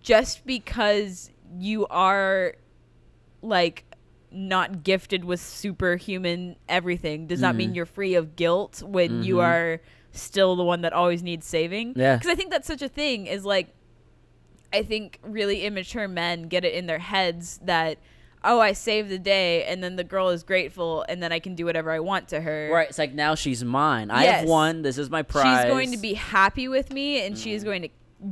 just 0.00 0.44
because 0.46 1.30
you 1.58 1.86
are 1.88 2.54
like 3.42 3.84
not 4.30 4.82
gifted 4.82 5.24
with 5.24 5.40
superhuman 5.40 6.56
everything 6.68 7.26
does 7.26 7.40
not 7.40 7.54
Mm. 7.54 7.58
mean 7.58 7.74
you're 7.74 7.84
free 7.86 8.14
of 8.14 8.34
guilt 8.34 8.82
when 8.82 9.22
you 9.22 9.36
Mhm. 9.36 9.44
are 9.44 9.80
still 10.12 10.56
the 10.56 10.64
one 10.64 10.80
that 10.82 10.92
always 10.92 11.22
needs 11.22 11.46
saving. 11.46 11.92
Yeah. 11.96 12.16
Because 12.16 12.30
I 12.30 12.34
think 12.34 12.50
that's 12.50 12.66
such 12.66 12.82
a 12.82 12.88
thing 12.88 13.26
is 13.26 13.44
like 13.44 13.74
I 14.72 14.82
think 14.82 15.18
really 15.22 15.64
immature 15.66 16.08
men 16.08 16.44
get 16.48 16.64
it 16.64 16.72
in 16.72 16.86
their 16.86 16.98
heads 16.98 17.60
that 17.64 17.98
oh 18.44 18.60
I 18.60 18.72
saved 18.72 19.08
the 19.08 19.18
day 19.18 19.64
and 19.64 19.82
then 19.82 19.96
the 19.96 20.04
girl 20.04 20.28
is 20.30 20.42
grateful 20.42 21.04
and 21.08 21.22
then 21.22 21.32
I 21.32 21.38
can 21.38 21.54
do 21.54 21.64
whatever 21.64 21.90
I 21.90 22.00
want 22.00 22.28
to 22.28 22.40
her. 22.40 22.70
right. 22.72 22.88
It's 22.88 22.98
like 22.98 23.12
now 23.14 23.34
she's 23.34 23.62
mine. 23.64 24.10
I 24.10 24.24
have 24.24 24.48
won. 24.48 24.82
This 24.82 24.98
is 24.98 25.10
my 25.10 25.22
prize. 25.22 25.62
She's 25.64 25.70
going 25.72 25.90
to 25.92 25.98
be 25.98 26.14
happy 26.14 26.68
with 26.68 26.90
me 26.92 27.24
and 27.24 27.36
she 27.38 27.50
Mm. 27.50 27.54
is 27.54 27.64
going 27.64 27.82
to 27.82 27.88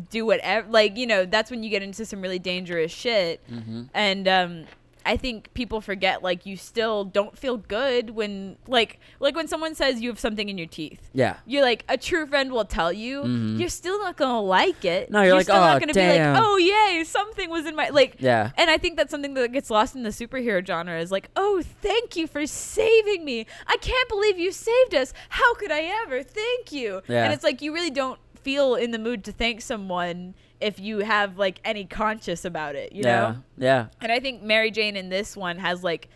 do 0.08 0.24
whatever 0.24 0.68
like 0.70 0.96
you 0.96 1.04
know 1.04 1.24
that's 1.26 1.50
when 1.50 1.64
you 1.64 1.68
get 1.70 1.82
into 1.82 2.04
some 2.06 2.20
really 2.22 2.38
dangerous 2.38 2.92
shit 2.92 3.40
Mhm. 3.50 3.88
and 3.92 4.28
um 4.28 4.64
I 5.04 5.16
think 5.16 5.52
people 5.54 5.80
forget 5.80 6.22
like 6.22 6.46
you 6.46 6.56
still 6.56 7.04
don't 7.04 7.36
feel 7.36 7.56
good 7.56 8.10
when 8.10 8.56
like 8.66 8.98
like 9.18 9.34
when 9.34 9.48
someone 9.48 9.74
says 9.74 10.00
you 10.00 10.08
have 10.10 10.18
something 10.18 10.48
in 10.48 10.58
your 10.58 10.66
teeth. 10.66 11.10
Yeah. 11.12 11.36
You're 11.46 11.62
like 11.62 11.84
a 11.88 11.96
true 11.96 12.26
friend 12.26 12.52
will 12.52 12.64
tell 12.64 12.92
you. 12.92 13.22
Mhm. 13.22 13.58
You're 13.58 13.68
still 13.68 13.98
not 13.98 14.16
gonna 14.16 14.40
like 14.40 14.84
it. 14.84 15.10
No, 15.10 15.22
you're 15.22 15.34
like, 15.34 15.44
still 15.44 15.56
"Oh, 15.56 15.60
not 15.60 15.80
gonna 15.80 15.94
be 15.94 16.00
like, 16.00 16.20
oh 16.42 16.56
yay, 16.56 17.04
something 17.04 17.48
was 17.50 17.66
in 17.66 17.74
my 17.76 17.88
like. 17.90 18.16
Yeah. 18.18 18.50
And 18.56 18.70
I 18.70 18.78
think 18.78 18.96
that's 18.96 19.10
something 19.10 19.34
that 19.34 19.52
gets 19.52 19.70
lost 19.70 19.94
in 19.94 20.02
the 20.02 20.10
superhero 20.10 20.64
genre 20.66 20.98
is 20.98 21.10
like, 21.10 21.30
oh, 21.36 21.62
thank 21.82 22.16
you 22.16 22.26
for 22.26 22.46
saving 22.46 23.24
me. 23.24 23.46
I 23.66 23.76
can't 23.78 24.08
believe 24.08 24.38
you 24.38 24.52
saved 24.52 24.94
us. 24.94 25.12
How 25.30 25.54
could 25.54 25.70
I 25.72 25.82
ever? 26.04 26.22
Thank 26.22 26.72
you. 26.72 27.02
Yeah. 27.08 27.24
And 27.24 27.32
it's 27.32 27.44
like 27.44 27.62
you 27.62 27.72
really 27.72 27.90
don't 27.90 28.18
feel 28.42 28.74
in 28.74 28.90
the 28.90 28.98
mood 28.98 29.22
to 29.24 29.32
thank 29.32 29.60
someone 29.60 30.34
if 30.60 30.78
you 30.78 30.98
have 30.98 31.38
like 31.38 31.60
any 31.64 31.84
conscious 31.84 32.44
about 32.44 32.74
it. 32.76 32.92
You 32.92 33.02
yeah. 33.04 33.20
know. 33.20 33.36
Yeah. 33.58 33.86
And 34.00 34.12
I 34.12 34.20
think 34.20 34.42
Mary 34.42 34.70
Jane 34.70 34.96
in 34.96 35.08
this 35.08 35.36
one 35.36 35.58
has 35.58 35.82
like 35.82 36.08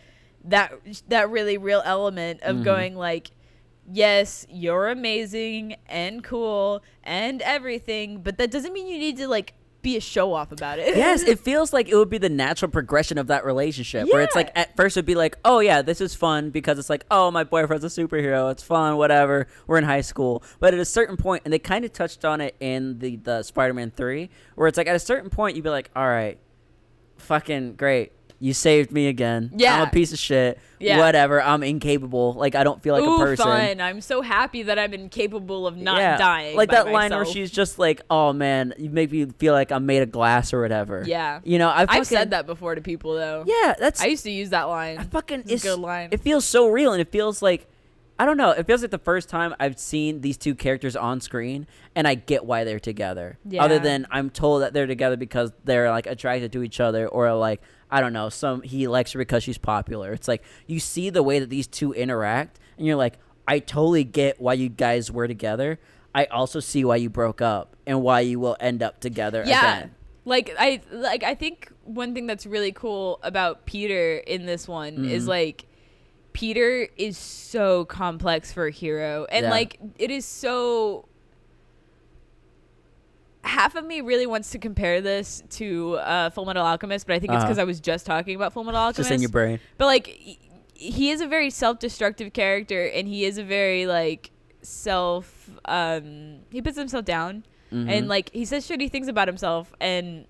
that 0.45 0.73
that 1.07 1.29
really 1.29 1.57
real 1.57 1.81
element 1.85 2.41
of 2.43 2.57
Mhm. 2.57 2.63
going 2.63 2.95
like 2.95 3.31
yes, 3.91 4.47
you're 4.49 4.87
amazing 4.89 5.75
and 5.87 6.23
cool 6.23 6.81
and 7.03 7.41
everything, 7.43 8.19
but 8.21 8.37
that 8.37 8.49
doesn't 8.49 8.73
mean 8.73 8.87
you 8.87 8.97
need 8.97 9.17
to 9.17 9.27
like 9.27 9.53
be 9.85 9.95
a 9.95 10.01
show 10.01 10.33
off 10.33 10.51
about 10.51 10.79
it. 10.79 10.97
yes, 10.97 11.21
it 11.27 11.39
feels 11.39 11.71
like 11.71 11.87
it 11.87 11.95
would 11.95 12.09
be 12.09 12.17
the 12.17 12.27
natural 12.27 12.69
progression 12.69 13.17
of 13.17 13.27
that 13.27 13.45
relationship. 13.45 14.11
Where 14.11 14.21
it's 14.21 14.35
like 14.35 14.51
at 14.55 14.75
first 14.75 14.97
it'd 14.97 15.05
be 15.05 15.15
like, 15.15 15.37
oh 15.45 15.59
yeah, 15.59 15.81
this 15.81 16.01
is 16.01 16.15
fun 16.15 16.49
because 16.49 16.79
it's 16.79 16.89
like, 16.89 17.05
oh 17.11 17.31
my 17.31 17.43
boyfriend's 17.43 17.85
a 17.85 17.87
superhero, 17.87 18.51
it's 18.51 18.63
fun, 18.63 18.97
whatever. 18.97 19.47
We're 19.67 19.77
in 19.77 19.83
high 19.83 20.01
school, 20.01 20.43
but 20.59 20.73
at 20.73 20.79
a 20.79 20.85
certain 20.85 21.15
point, 21.15 21.43
and 21.45 21.53
they 21.53 21.59
kind 21.59 21.85
of 21.85 21.93
touched 21.93 22.25
on 22.25 22.41
it 22.41 22.55
in 22.59 22.99
the 22.99 23.15
the 23.17 23.43
Spider-Man 23.43 23.91
three, 23.91 24.29
where 24.55 24.67
it's 24.67 24.77
like 24.77 24.87
at 24.87 24.95
a 24.95 24.99
certain 24.99 25.29
point 25.29 25.55
you'd 25.55 25.63
be 25.63 25.69
like, 25.69 25.91
all 25.95 26.07
right, 26.07 26.39
fucking 27.17 27.75
great. 27.75 28.11
You 28.45 28.53
saved 28.53 28.91
me 28.91 29.07
again. 29.07 29.49
Yeah. 29.55 29.81
I'm 29.81 29.87
a 29.87 29.89
piece 29.89 30.13
of 30.13 30.19
shit. 30.19 30.59
Yeah. 30.77 30.99
Whatever. 30.99 31.41
I'm 31.41 31.63
incapable. 31.63 32.33
Like 32.33 32.53
I 32.53 32.63
don't 32.63 32.79
feel 32.79 32.93
like 32.93 33.03
Ooh, 33.03 33.15
a 33.15 33.17
person. 33.17 33.43
fun. 33.43 33.81
I'm 33.81 34.01
so 34.01 34.21
happy 34.21 34.61
that 34.61 34.77
I'm 34.77 34.93
incapable 34.93 35.65
of 35.65 35.75
not 35.77 35.97
yeah. 35.97 36.15
dying. 36.15 36.55
Like 36.55 36.69
that 36.69 36.87
line 36.91 37.09
where 37.09 37.25
she's 37.25 37.49
just 37.49 37.79
like, 37.79 38.03
"Oh 38.07 38.33
man, 38.33 38.75
you 38.77 38.91
make 38.91 39.11
me 39.11 39.25
feel 39.25 39.53
like 39.53 39.71
I'm 39.71 39.87
made 39.87 40.03
of 40.03 40.11
glass 40.11 40.53
or 40.53 40.61
whatever." 40.61 41.03
Yeah. 41.07 41.39
You 41.43 41.57
know, 41.57 41.69
I've, 41.69 41.89
I've 41.89 42.05
said 42.05 42.29
that 42.31 42.45
before 42.45 42.75
to 42.75 42.81
people 42.81 43.15
though. 43.15 43.45
Yeah, 43.47 43.73
that's 43.79 43.99
I 43.99 44.05
used 44.05 44.23
to 44.25 44.31
use 44.31 44.51
that 44.51 44.65
line. 44.65 44.99
I 44.99 45.03
fucking 45.05 45.45
It's 45.47 45.65
a 45.65 45.69
good 45.69 45.79
line. 45.79 46.09
It 46.11 46.19
feels 46.19 46.45
so 46.45 46.67
real, 46.67 46.91
and 46.91 47.01
it 47.01 47.11
feels 47.11 47.41
like 47.41 47.67
I 48.17 48.25
don't 48.25 48.37
know. 48.37 48.51
It 48.51 48.65
feels 48.65 48.81
like 48.81 48.91
the 48.91 48.97
first 48.97 49.27
time 49.27 49.53
I've 49.59 49.77
seen 49.77 50.21
these 50.21 50.37
two 50.37 50.55
characters 50.55 50.95
on 50.95 51.19
screen, 51.19 51.67
and 51.95 52.07
I 52.07 52.15
get 52.15 52.45
why 52.45 52.63
they're 52.63 52.79
together. 52.79 53.37
Yeah. 53.43 53.63
Other 53.63 53.77
than 53.77 54.07
I'm 54.09 54.29
told 54.29 54.61
that 54.61 54.71
they're 54.73 54.87
together 54.87 55.17
because 55.17 55.51
they're 55.65 55.89
like 55.89 56.07
attracted 56.07 56.51
to 56.53 56.63
each 56.63 56.79
other, 56.79 57.07
or 57.07 57.33
like 57.35 57.61
I 57.91 57.99
don't 58.01 58.13
know, 58.13 58.29
some 58.29 58.61
he 58.61 58.87
likes 58.87 59.11
her 59.11 59.19
because 59.19 59.43
she's 59.43 59.57
popular. 59.57 60.13
It's 60.13 60.27
like 60.29 60.43
you 60.65 60.79
see 60.79 61.09
the 61.09 61.23
way 61.23 61.39
that 61.39 61.49
these 61.49 61.67
two 61.67 61.91
interact, 61.93 62.57
and 62.77 62.87
you're 62.87 62.95
like, 62.95 63.19
I 63.47 63.59
totally 63.59 64.03
get 64.05 64.39
why 64.39 64.53
you 64.53 64.69
guys 64.69 65.11
were 65.11 65.27
together. 65.27 65.79
I 66.13 66.25
also 66.25 66.61
see 66.61 66.85
why 66.85 66.95
you 66.95 67.09
broke 67.09 67.41
up 67.41 67.75
and 67.85 68.01
why 68.01 68.21
you 68.21 68.39
will 68.39 68.55
end 68.61 68.81
up 68.81 69.01
together 69.01 69.43
yeah 69.45 69.77
again. 69.79 69.95
like 70.23 70.55
i 70.57 70.81
like 70.89 71.23
i 71.23 71.35
think 71.35 71.69
one 71.83 72.13
thing 72.15 72.25
that's 72.25 72.45
really 72.45 72.71
cool 72.71 73.19
about 73.21 73.65
peter 73.65 74.15
in 74.19 74.45
this 74.45 74.65
one 74.67 75.03
is 75.05 75.25
Mhm. 75.25 75.27
like 75.27 75.65
peter 76.35 76.87
is 76.97 77.17
so 77.17 77.85
complex 77.85 78.51
for 78.51 78.67
a 78.67 78.71
hero 78.71 79.25
and 79.31 79.45
Yeah. 79.45 79.49
like 79.51 79.79
it 79.97 80.11
is 80.11 80.25
so 80.25 81.07
half 83.43 83.75
of 83.75 83.85
me 83.85 84.01
really 84.01 84.25
wants 84.25 84.49
to 84.51 84.59
compare 84.59 85.01
this 85.01 85.43
to 85.51 85.95
uh 85.97 86.29
full 86.31 86.45
metal 86.45 86.65
alchemist 86.65 87.05
but 87.07 87.15
i 87.15 87.19
think 87.19 87.31
it's 87.31 87.37
Uh-huh. 87.37 87.45
because 87.47 87.59
i 87.59 87.63
was 87.63 87.79
just 87.79 88.05
talking 88.05 88.35
about 88.35 88.53
full 88.53 88.63
metal 88.63 88.79
alchemist 88.81 89.09
Just 89.09 89.11
in 89.11 89.21
your 89.21 89.29
brain. 89.29 89.59
but 89.77 89.85
like 89.85 90.07
he, 90.77 91.09
is 91.09 91.21
a 91.21 91.27
very 91.27 91.49
self-destructive 91.49 92.33
character 92.33 92.85
and 92.87 93.07
he 93.07 93.23
is 93.23 93.37
a 93.37 93.43
very 93.43 93.85
like 93.85 94.31
self 94.61 95.49
um 95.65 96.39
he 96.51 96.61
puts 96.61 96.77
himself 96.77 97.05
down 97.05 97.43
Mhm. 97.71 97.89
and 97.89 98.07
like 98.07 98.29
he 98.31 98.45
says 98.45 98.67
shitty 98.67 98.91
things 98.91 99.07
about 99.07 99.27
himself 99.27 99.73
and 99.79 100.25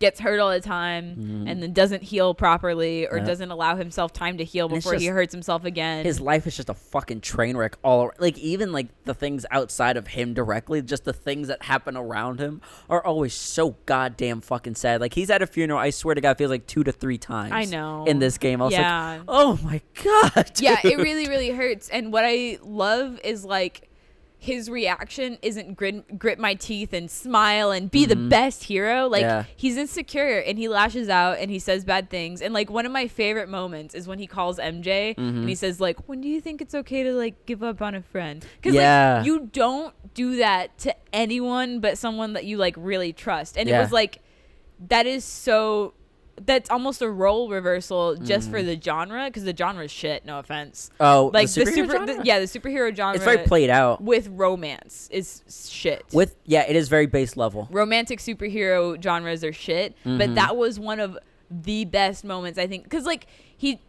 gets 0.00 0.18
hurt 0.18 0.40
all 0.40 0.50
the 0.50 0.60
time 0.60 1.14
Mhm. 1.14 1.50
and 1.50 1.62
then 1.62 1.72
doesn't 1.72 2.02
heal 2.02 2.34
properly 2.34 3.06
or 3.06 3.18
Yeah. 3.18 3.24
doesn't 3.24 3.50
allow 3.50 3.76
himself 3.76 4.12
time 4.12 4.38
to 4.38 4.44
heal 4.44 4.68
before 4.68 4.94
he 4.94 5.06
hurts 5.06 5.32
himself 5.32 5.64
again 5.64 6.04
his 6.04 6.20
life 6.20 6.46
is 6.46 6.56
just 6.56 6.68
a 6.70 6.74
fucking 6.74 7.20
train 7.20 7.56
wreck 7.56 7.76
all 7.84 8.04
around. 8.04 8.14
like 8.18 8.38
even 8.38 8.72
like 8.72 8.88
the 9.04 9.12
things 9.14 9.44
outside 9.50 9.96
of 9.98 10.08
him 10.08 10.32
directly 10.34 10.80
just 10.82 11.04
the 11.04 11.12
things 11.12 11.48
that 11.48 11.62
happen 11.64 11.96
around 11.98 12.40
him 12.40 12.60
are 12.88 13.04
always 13.04 13.34
so 13.34 13.76
goddamn 13.86 14.40
fucking 14.40 14.74
sad 14.74 15.00
like 15.02 15.12
he's 15.14 15.28
at 15.28 15.42
a 15.42 15.46
funeral 15.46 15.78
i 15.78 15.90
swear 15.90 16.14
to 16.14 16.20
god 16.22 16.38
feels 16.38 16.50
like 16.50 16.66
two 16.66 16.82
to 16.82 16.90
three 16.92 17.18
times 17.18 17.52
I 17.52 17.64
know. 17.66 18.04
in 18.06 18.18
this 18.20 18.38
game 18.38 18.62
i 18.62 18.64
was 18.64 18.72
Yeah. 18.72 19.10
like 19.18 19.22
oh 19.28 19.58
my 19.62 19.82
god 20.02 20.50
yeah 20.60 20.78
it 20.82 20.96
really 20.98 21.28
really 21.28 21.50
hurts 21.50 21.90
and 21.90 22.10
what 22.10 22.24
i 22.26 22.56
love 22.62 23.20
is 23.22 23.44
like 23.44 23.86
his 24.42 24.70
reaction 24.70 25.36
isn't 25.42 25.74
grit, 25.76 26.18
grit 26.18 26.38
my 26.38 26.54
teeth 26.54 26.94
and 26.94 27.10
smile 27.10 27.70
and 27.70 27.90
be 27.90 28.06
the 28.06 28.16
best 28.16 28.64
hero 28.64 29.06
like 29.06 29.20
Mm-hmm. 29.22 29.28
Yeah. 29.28 29.44
he's 29.54 29.76
insecure 29.76 30.38
and 30.38 30.56
he 30.56 30.66
lashes 30.66 31.10
out 31.10 31.36
and 31.38 31.50
he 31.50 31.58
says 31.58 31.84
bad 31.84 32.08
things 32.08 32.40
and 32.40 32.54
like 32.54 32.70
one 32.70 32.86
of 32.86 32.90
my 32.92 33.06
favorite 33.06 33.50
moments 33.50 33.94
is 33.94 34.08
when 34.08 34.18
he 34.18 34.26
calls 34.26 34.58
mj 34.58 35.14
Mm-hmm. 35.14 35.20
and 35.20 35.48
he 35.48 35.54
says 35.54 35.78
like 35.78 36.08
when 36.08 36.22
do 36.22 36.28
you 36.28 36.40
think 36.40 36.62
it's 36.62 36.74
okay 36.74 37.02
to 37.02 37.12
like 37.12 37.44
give 37.44 37.62
up 37.62 37.82
on 37.82 37.94
a 37.94 38.00
friend 38.00 38.42
because 38.56 38.74
Yeah. 38.74 39.16
like 39.18 39.26
you 39.26 39.50
don't 39.52 39.94
do 40.14 40.36
that 40.36 40.76
to 40.78 40.96
anyone 41.12 41.80
but 41.80 41.98
someone 41.98 42.32
that 42.32 42.46
you 42.46 42.56
like 42.56 42.74
really 42.78 43.12
trust 43.12 43.58
and 43.58 43.68
it 43.68 43.78
was 43.78 43.92
like 43.92 44.20
that 44.88 45.04
is 45.06 45.22
so 45.22 45.92
that's 46.46 46.70
almost 46.70 47.02
a 47.02 47.10
role 47.10 47.48
reversal 47.50 48.16
just 48.16 48.50
for 48.50 48.62
the 48.62 48.80
genre 48.80 49.26
because 49.26 49.44
the 49.44 49.54
genre 49.56 49.84
is 49.84 49.90
shit 49.90 50.24
no 50.24 50.38
offense. 50.38 50.90
Oh 51.00 51.30
like 51.34 51.50
the, 51.50 51.64
the, 51.64 51.72
super 51.72 52.06
the- 52.06 52.22
yeah 52.24 52.38
the 52.40 52.46
superhero 52.46 52.94
genre 52.94 53.14
it's 53.16 53.24
very 53.24 53.38
played 53.46 53.70
out. 53.70 54.02
with 54.02 54.28
romance 54.28 55.08
is 55.12 55.42
shit. 55.70 56.04
With 56.12 56.36
yeah 56.46 56.62
it 56.68 56.76
is 56.76 56.88
very 56.88 57.06
base 57.06 57.36
level. 57.36 57.68
Romantic 57.70 58.18
superhero 58.20 59.02
genres 59.02 59.44
are 59.44 59.52
shit 59.52 59.96
Mhm. 60.04 60.18
but 60.18 60.34
that 60.34 60.56
was 60.56 60.80
one 60.80 61.00
of 61.00 61.18
the 61.50 61.84
best 61.84 62.24
moments 62.24 62.58
i 62.60 62.66
think 62.68 62.84
because 62.84 63.04
like 63.04 63.26
he 63.56 63.80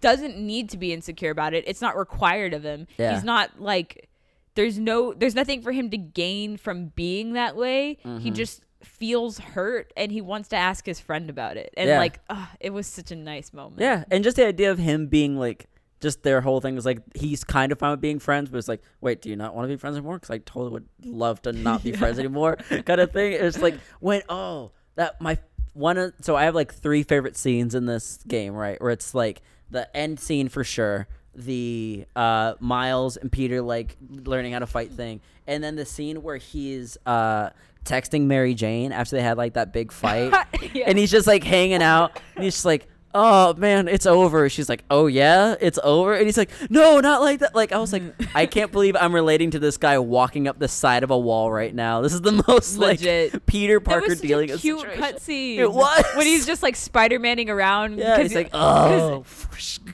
doesn't 0.00 0.38
need 0.38 0.70
to 0.70 0.76
be 0.76 0.92
insecure 0.92 1.30
about 1.30 1.54
it. 1.54 1.64
It's 1.66 1.80
not 1.82 1.96
required 1.96 2.54
of 2.54 2.62
him. 2.62 2.86
Yeah. 2.98 3.14
he's 3.14 3.24
not 3.24 3.60
like 3.60 4.08
there's 4.54 4.78
no 4.78 5.12
there's 5.12 5.34
nothing 5.34 5.60
for 5.62 5.72
him 5.72 5.90
to 5.90 5.96
gain 5.98 6.56
from 6.56 6.86
being 6.94 7.32
that 7.34 7.56
way. 7.56 7.98
He 8.02 8.30
Mhm. 8.30 8.34
just 8.34 8.62
feels 8.84 9.38
hurt 9.38 9.92
and 9.96 10.10
he 10.12 10.20
wants 10.20 10.48
to 10.48 10.56
ask 10.56 10.84
his 10.86 10.98
friend 11.00 11.30
about 11.30 11.56
it 11.56 11.72
and 11.76 11.88
Yeah. 11.88 11.98
like 11.98 12.20
ugh, 12.28 12.48
it 12.60 12.70
was 12.70 12.86
such 12.86 13.10
a 13.10 13.16
nice 13.16 13.52
moment 13.52 13.80
yeah 13.80 14.04
and 14.10 14.22
just 14.24 14.36
the 14.36 14.46
idea 14.46 14.70
of 14.70 14.78
him 14.78 15.06
being 15.06 15.36
like 15.38 15.66
just 16.00 16.22
their 16.24 16.40
whole 16.40 16.60
thing 16.60 16.74
was 16.74 16.84
like 16.84 16.98
he's 17.14 17.44
kind 17.44 17.70
of 17.70 17.78
fine 17.78 17.92
with 17.92 18.00
being 18.00 18.18
friends, 18.18 18.50
but 18.50 18.58
it's 18.58 18.66
like, 18.66 18.82
wait, 19.00 19.22
do 19.22 19.30
you 19.30 19.36
not 19.36 19.54
want 19.54 19.66
to 19.66 19.68
be 19.68 19.76
friends 19.76 19.96
anymore? 19.96 20.16
Because 20.16 20.30
I 20.30 20.38
totally 20.38 20.72
would 20.72 20.88
love 21.04 21.40
to 21.42 21.52
not 21.52 21.84
be 21.84 21.92
friends 21.96 22.18
anymore, 22.18 22.56
kind 22.56 23.00
of 23.00 23.12
thing. 23.12 23.34
It's 23.34 23.60
like 23.62 23.76
when 24.00 24.22
oh 24.28 24.72
that 24.96 25.20
my 25.20 25.38
one 25.74 25.98
of 25.98 26.12
so 26.20 26.34
I 26.34 26.42
have 26.46 26.56
like 26.56 26.74
three 26.74 27.04
favorite 27.04 27.36
scenes 27.36 27.76
in 27.76 27.86
this 27.86 28.18
game, 28.26 28.52
right? 28.54 28.80
Where 28.82 28.90
it's 28.90 29.14
like 29.14 29.42
the 29.70 29.96
end 29.96 30.18
scene 30.18 30.48
for 30.48 30.64
sure, 30.64 31.06
the 31.34 32.04
uh, 32.16 32.54
Miles 32.60 33.16
and 33.16 33.30
Peter 33.32 33.62
like 33.62 33.96
learning 34.24 34.52
how 34.52 34.58
to 34.60 34.66
fight 34.66 34.92
thing, 34.92 35.20
and 35.46 35.62
then 35.64 35.76
the 35.76 35.86
scene 35.86 36.22
where 36.22 36.36
he's 36.36 36.96
uh, 37.06 37.50
texting 37.84 38.22
Mary 38.22 38.54
Jane 38.54 38.92
after 38.92 39.16
they 39.16 39.22
had 39.22 39.36
like 39.38 39.54
that 39.54 39.72
big 39.72 39.92
fight, 39.92 40.32
Yeah. 40.74 40.84
and 40.86 40.98
he's 40.98 41.10
just 41.10 41.26
like 41.26 41.44
hanging 41.44 41.82
out, 41.82 42.20
and 42.36 42.44
he's 42.44 42.54
just 42.54 42.64
like. 42.64 42.86
Oh 43.14 43.52
man, 43.54 43.88
it's 43.88 44.06
over. 44.06 44.48
She's 44.48 44.68
like, 44.70 44.84
"Oh 44.90 45.06
yeah, 45.06 45.54
it's 45.60 45.78
over." 45.84 46.14
And 46.14 46.24
he's 46.24 46.38
like, 46.38 46.50
"No, 46.70 46.98
not 47.00 47.20
like 47.20 47.40
that." 47.40 47.54
Like 47.54 47.70
I 47.72 47.78
was 47.78 47.92
like, 47.92 48.02
I 48.34 48.46
can't 48.46 48.72
believe 48.72 48.96
I'm 48.98 49.14
relating 49.14 49.50
to 49.50 49.58
this 49.58 49.76
guy 49.76 49.98
walking 49.98 50.48
up 50.48 50.58
the 50.58 50.68
side 50.68 51.02
of 51.02 51.10
a 51.10 51.18
wall 51.18 51.52
right 51.52 51.74
now. 51.74 52.00
This 52.00 52.14
is 52.14 52.22
the 52.22 52.42
most 52.48 52.78
Legit. 52.78 53.34
like 53.34 53.46
Peter 53.46 53.80
Parker 53.80 54.08
was 54.08 54.18
such 54.18 54.26
dealing 54.26 54.50
a 54.50 54.54
with 54.54 54.62
cute 54.62 54.80
situation. 54.80 55.02
cutscene. 55.02 55.56
It 55.58 55.70
was. 55.72 56.04
when 56.16 56.26
he's 56.26 56.46
just 56.46 56.62
like 56.62 56.74
Spider 56.74 57.18
Manning 57.18 57.50
around. 57.50 57.98
Yeah, 57.98 58.18
he's 58.22 58.34
like, 58.34 58.48
"Oh, 58.54 59.24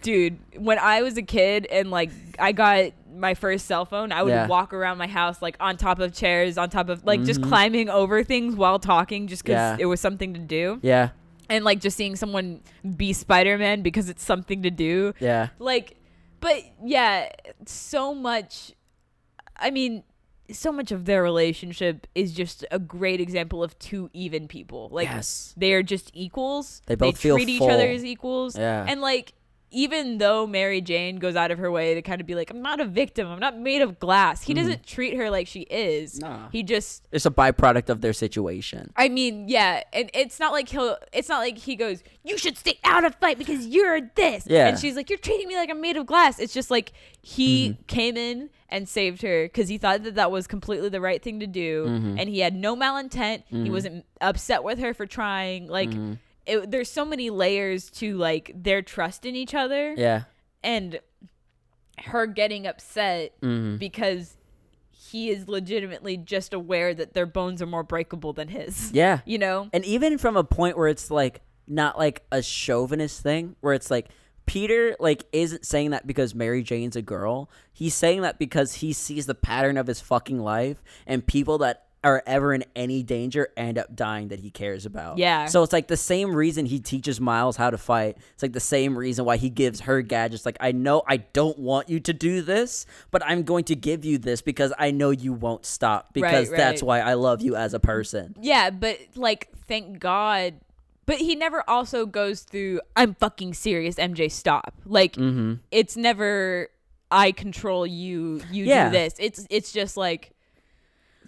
dude, 0.02 0.38
when 0.56 0.78
I 0.78 1.02
was 1.02 1.16
a 1.16 1.22
kid 1.22 1.66
and 1.66 1.90
like 1.90 2.10
I 2.38 2.52
got 2.52 2.92
my 3.16 3.34
first 3.34 3.66
cell 3.66 3.84
phone, 3.84 4.12
I 4.12 4.22
would 4.22 4.30
Yeah. 4.30 4.46
walk 4.46 4.72
around 4.72 4.96
my 4.98 5.08
house 5.08 5.42
like 5.42 5.56
on 5.58 5.76
top 5.76 5.98
of 5.98 6.12
chairs, 6.14 6.56
on 6.56 6.70
top 6.70 6.88
of 6.88 7.04
like 7.04 7.24
just 7.24 7.40
Mhm. 7.40 7.48
climbing 7.48 7.88
over 7.88 8.22
things 8.22 8.54
while 8.54 8.78
talking, 8.78 9.26
just 9.26 9.42
because 9.42 9.54
Yeah. 9.54 9.76
it 9.80 9.86
was 9.86 10.00
something 10.00 10.34
to 10.34 10.40
do, 10.40 10.78
yeah, 10.82 11.08
and 11.48 11.64
like 11.64 11.80
just 11.80 11.96
seeing 11.96 12.16
someone 12.16 12.60
be 12.96 13.12
Spider 13.12 13.58
Man 13.58 13.82
because 13.82 14.08
it's 14.08 14.22
something 14.22 14.62
to 14.62 14.70
do. 14.70 15.14
yeah, 15.20 15.48
Like, 15.58 15.96
but 16.40 16.62
yeah, 16.84 17.30
so 17.66 18.14
much. 18.14 18.72
I 19.56 19.70
mean. 19.70 20.04
So 20.50 20.72
much 20.72 20.92
of 20.92 21.04
their 21.04 21.22
relationship 21.22 22.06
is 22.14 22.32
just 22.32 22.64
a 22.70 22.78
great 22.78 23.20
example 23.20 23.62
of 23.62 23.78
two 23.78 24.08
even 24.14 24.48
people. 24.48 24.88
Like 24.90 25.06
yes, 25.06 25.52
they 25.58 25.74
are 25.74 25.82
just 25.82 26.10
equals. 26.14 26.80
They 26.86 26.94
both 26.94 27.18
feel 27.18 27.36
treat 27.36 27.50
each 27.50 27.60
other 27.60 27.86
as 27.86 28.02
equals. 28.02 28.56
Yeah. 28.56 28.86
And 28.88 29.02
like 29.02 29.34
even 29.70 30.18
though 30.18 30.46
Mary 30.46 30.80
Jane 30.80 31.16
goes 31.18 31.36
out 31.36 31.50
of 31.50 31.58
her 31.58 31.70
way 31.70 31.94
to 31.94 32.02
kind 32.02 32.20
of 32.20 32.26
be 32.26 32.34
like, 32.34 32.50
I'm 32.50 32.62
not 32.62 32.80
a 32.80 32.84
victim. 32.84 33.28
I'm 33.28 33.38
not 33.38 33.58
made 33.58 33.82
of 33.82 33.98
glass. 33.98 34.42
He 34.42 34.54
doesn't 34.54 34.86
treat 34.86 35.14
her 35.16 35.30
like 35.30 35.46
she 35.46 35.60
is. 35.62 36.18
Mm-hmm. 36.20 36.28
Nah. 36.42 36.48
He 36.50 36.62
just 36.62 37.06
it's 37.12 37.26
a 37.26 37.30
byproduct 37.30 37.88
of 37.88 38.00
their 38.00 38.12
situation. 38.12 38.92
I 38.96 39.08
mean, 39.08 39.48
yeah, 39.48 39.82
and 39.92 40.10
it's 40.14 40.40
not 40.40 40.52
like 40.52 40.68
he'll. 40.68 40.96
It's 41.12 41.28
not 41.28 41.38
like 41.40 41.58
he 41.58 41.76
goes, 41.76 42.02
"You 42.24 42.38
should 42.38 42.56
stay 42.56 42.78
out 42.84 43.04
of 43.04 43.14
fight 43.16 43.38
because 43.38 43.66
you're 43.66 44.00
this." 44.14 44.46
Yeah. 44.46 44.68
and 44.68 44.78
she's 44.78 44.96
like, 44.96 45.10
"You're 45.10 45.18
treating 45.18 45.48
me 45.48 45.56
like 45.56 45.70
I'm 45.70 45.80
made 45.80 45.96
of 45.96 46.06
glass." 46.06 46.38
It's 46.38 46.54
just 46.54 46.70
like 46.70 46.92
he 47.22 47.70
Mm-hmm. 47.70 47.82
came 47.86 48.16
in 48.16 48.50
and 48.70 48.88
saved 48.88 49.22
her 49.22 49.44
because 49.44 49.68
he 49.68 49.78
thought 49.78 50.02
that 50.04 50.14
that 50.16 50.30
was 50.30 50.46
completely 50.46 50.88
the 50.90 51.00
right 51.00 51.22
thing 51.22 51.40
to 51.40 51.46
do, 51.46 51.86
Mm-hmm. 51.86 52.18
and 52.18 52.28
he 52.28 52.40
had 52.40 52.54
no 52.54 52.76
malintent. 52.76 53.42
He 53.48 53.70
wasn't 53.70 54.04
upset 54.20 54.62
with 54.64 54.78
her 54.78 54.92
for 54.94 55.06
trying. 55.06 55.68
Like, 55.68 55.90
Mm-hmm. 55.90 56.14
It, 56.48 56.70
there's 56.70 56.90
so 56.90 57.04
many 57.04 57.30
layers 57.30 57.90
to 57.90 58.16
like 58.16 58.50
their 58.54 58.82
trust 58.82 59.24
in 59.26 59.36
each 59.36 59.54
other, 59.54 59.94
Yeah, 59.96 60.22
and 60.62 61.00
her 62.04 62.26
getting 62.26 62.66
upset 62.66 63.40
mm-hmm. 63.40 63.76
because 63.76 64.36
he 64.90 65.30
is 65.30 65.48
legitimately 65.48 66.16
just 66.16 66.52
aware 66.52 66.92
that 66.94 67.14
their 67.14 67.26
bones 67.26 67.62
are 67.62 67.66
more 67.66 67.82
breakable 67.82 68.32
than 68.32 68.48
his. 68.48 68.92
yeah, 68.92 69.20
You 69.26 69.38
know? 69.38 69.68
and 69.72 69.84
even 69.84 70.18
from 70.18 70.36
a 70.36 70.44
point 70.44 70.76
where 70.76 70.88
it's 70.88 71.10
like 71.10 71.40
not 71.66 71.98
like 71.98 72.24
a 72.32 72.42
chauvinist 72.42 73.22
thing, 73.22 73.56
where 73.60 73.74
it's 73.74 73.90
like 73.90 74.08
Peter 74.46 74.96
like 74.98 75.26
isn't 75.32 75.66
saying 75.66 75.90
that 75.90 76.06
because 76.06 76.34
Mary 76.34 76.62
Jane's 76.62 76.96
a 76.96 77.02
girl. 77.02 77.50
He's 77.72 77.94
saying 77.94 78.22
that 78.22 78.38
because 78.38 78.74
he 78.74 78.92
sees 78.92 79.26
the 79.26 79.34
pattern 79.34 79.76
of 79.76 79.86
his 79.86 80.00
fucking 80.00 80.38
life 80.38 80.82
and 81.06 81.26
people 81.26 81.58
that 81.58 81.87
are 82.04 82.22
ever 82.26 82.54
in 82.54 82.64
any 82.76 83.02
danger 83.02 83.48
end 83.56 83.76
up 83.76 83.94
dying 83.96 84.28
that 84.28 84.38
he 84.38 84.50
cares 84.50 84.86
about. 84.86 85.18
Yeah. 85.18 85.46
So 85.46 85.62
it's 85.64 85.72
like 85.72 85.88
the 85.88 85.96
same 85.96 86.34
reason 86.34 86.64
he 86.64 86.78
teaches 86.78 87.20
Miles 87.20 87.56
how 87.56 87.70
to 87.70 87.78
fight. 87.78 88.16
It's 88.34 88.42
like 88.42 88.52
the 88.52 88.60
same 88.60 88.96
reason 88.96 89.24
why 89.24 89.36
he 89.36 89.50
gives 89.50 89.80
her 89.80 90.00
gadgets. 90.02 90.46
Like, 90.46 90.56
I 90.60 90.70
know 90.72 91.02
I 91.08 91.16
don't 91.18 91.58
want 91.58 91.88
you 91.88 91.98
to 92.00 92.12
do 92.12 92.40
this, 92.42 92.86
but 93.10 93.22
I'm 93.26 93.42
going 93.42 93.64
to 93.64 93.74
give 93.74 94.04
you 94.04 94.16
this 94.18 94.40
because 94.42 94.72
I 94.78 94.92
know 94.92 95.10
you 95.10 95.32
won't 95.32 95.66
stop 95.66 96.14
because 96.14 96.50
Right, 96.50 96.56
that's 96.56 96.82
why 96.84 97.00
I 97.00 97.14
love 97.14 97.42
you 97.42 97.56
as 97.56 97.74
a 97.74 97.80
person. 97.80 98.34
Yeah, 98.40 98.70
but 98.70 98.98
like, 99.16 99.48
thank 99.66 99.98
God. 99.98 100.54
But 101.04 101.16
he 101.18 101.34
never 101.34 101.64
also 101.68 102.06
goes 102.06 102.42
through, 102.42 102.80
I'm 102.94 103.14
fucking 103.14 103.54
serious, 103.54 103.96
MJ, 103.96 104.30
stop. 104.30 104.74
Like, 104.84 105.14
Mm-hmm. 105.14 105.54
it's 105.72 105.96
never, 105.96 106.68
I 107.10 107.32
control 107.32 107.86
you, 107.86 108.40
you 108.52 108.66
Yeah. 108.66 108.90
do 108.90 108.92
this. 108.98 109.14
It's 109.18 109.46
it's 109.50 109.72
just 109.72 109.96
like, 109.96 110.30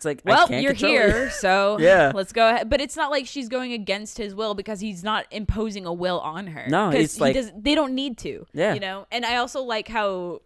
It's 0.00 0.04
like, 0.06 0.22
I 0.24 0.30
well, 0.30 0.48
can't 0.48 0.62
you're 0.62 0.72
here, 0.72 1.30
so 1.30 1.76
Yeah. 1.80 2.12
let's 2.14 2.32
go 2.32 2.48
ahead. 2.48 2.70
But 2.70 2.80
it's 2.80 2.96
not 2.96 3.10
like 3.10 3.26
she's 3.26 3.50
going 3.50 3.74
against 3.74 4.16
his 4.16 4.34
will 4.34 4.54
because 4.54 4.80
he's 4.80 5.04
not 5.04 5.26
imposing 5.30 5.84
a 5.84 5.92
will 5.92 6.20
on 6.20 6.46
her. 6.46 6.66
No, 6.68 6.88
he 6.88 7.06
like- 7.18 7.34
does, 7.34 7.52
they 7.54 7.74
don't 7.74 7.94
need 7.94 8.16
to. 8.18 8.46
Yeah. 8.54 8.72
you 8.72 8.80
know. 8.80 9.06
And 9.12 9.26
I 9.26 9.36
also 9.36 9.60
like 9.62 9.88
how, 9.88 10.40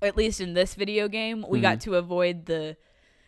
at 0.00 0.16
least 0.16 0.40
in 0.40 0.54
this 0.54 0.74
video 0.76 1.08
game, 1.08 1.44
we 1.48 1.58
Mm-hmm. 1.58 1.62
got 1.62 1.80
to 1.80 1.96
avoid 1.96 2.46
the. 2.46 2.76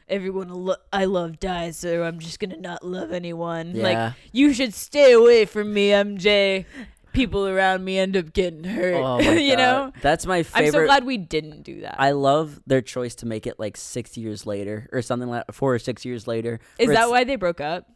Everyone 0.08 0.48
lo- 0.50 0.76
I 0.92 1.06
love 1.06 1.40
dies, 1.40 1.78
so 1.78 2.02
I'm 2.04 2.18
just 2.18 2.38
gonna 2.38 2.56
not 2.58 2.84
love 2.84 3.12
anyone. 3.12 3.74
Yeah. 3.74 3.82
Like 3.82 4.14
you 4.30 4.52
should 4.52 4.74
stay 4.74 5.12
away 5.12 5.44
from 5.46 5.72
me, 5.72 5.88
MJ. 5.90 6.66
People 7.12 7.46
around 7.46 7.84
me 7.84 7.98
end 7.98 8.16
up 8.16 8.32
getting 8.32 8.64
hurt. 8.64 8.94
Oh 8.94 9.20
you 9.32 9.56
know. 9.56 9.92
That's 10.00 10.26
my 10.26 10.42
favorite. 10.42 10.66
I'm 10.66 10.72
so 10.72 10.84
glad 10.86 11.04
we 11.04 11.18
didn't 11.18 11.62
do 11.62 11.82
that. 11.82 11.96
I 11.98 12.12
love 12.12 12.60
their 12.66 12.80
choice 12.82 13.14
to 13.16 13.26
make 13.26 13.46
it 13.46 13.58
like 13.58 13.76
six 13.76 14.16
years 14.16 14.46
later 14.46 14.88
or 14.92 15.02
something 15.02 15.28
like 15.28 15.52
four 15.52 15.74
or 15.74 15.78
six 15.78 16.04
years 16.04 16.26
later. 16.26 16.60
Is 16.78 16.88
that 16.88 17.10
why 17.10 17.24
they 17.24 17.36
broke 17.36 17.60
up? 17.60 17.88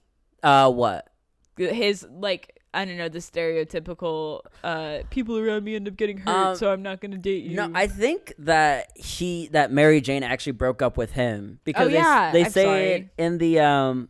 Uh, 0.43 0.71
what? 0.71 1.09
his 1.57 2.07
like 2.11 2.61
I 2.75 2.85
don't 2.85 2.99
know 2.99 3.09
the 3.09 3.21
stereotypical 3.21 4.43
uh 4.63 4.99
people 5.11 5.39
around 5.39 5.65
me 5.65 5.75
end 5.77 5.89
up 5.89 5.97
getting 5.97 6.19
hurt, 6.19 6.29
Um, 6.29 6.57
so 6.57 6.71
I'm 6.71 6.83
not 6.83 7.01
gonna 7.01 7.17
date 7.17 7.45
you. 7.45 7.57
No, 7.57 7.71
I 7.75 7.87
think 7.87 8.35
that 8.39 8.91
he 8.95 9.49
that 9.53 9.73
Mary 9.73 10.01
Jane 10.01 10.23
actually 10.23 10.53
broke 10.53 10.83
up 10.83 10.97
with 10.97 11.13
him 11.13 11.61
because 11.65 11.89
Oh, 11.89 11.91
yeah, 11.91 12.33
they, 12.33 12.43
they 12.45 12.51
say 12.51 12.65
sorry. 12.65 13.11
in 13.17 13.39
the 13.39 13.61
um 13.61 14.09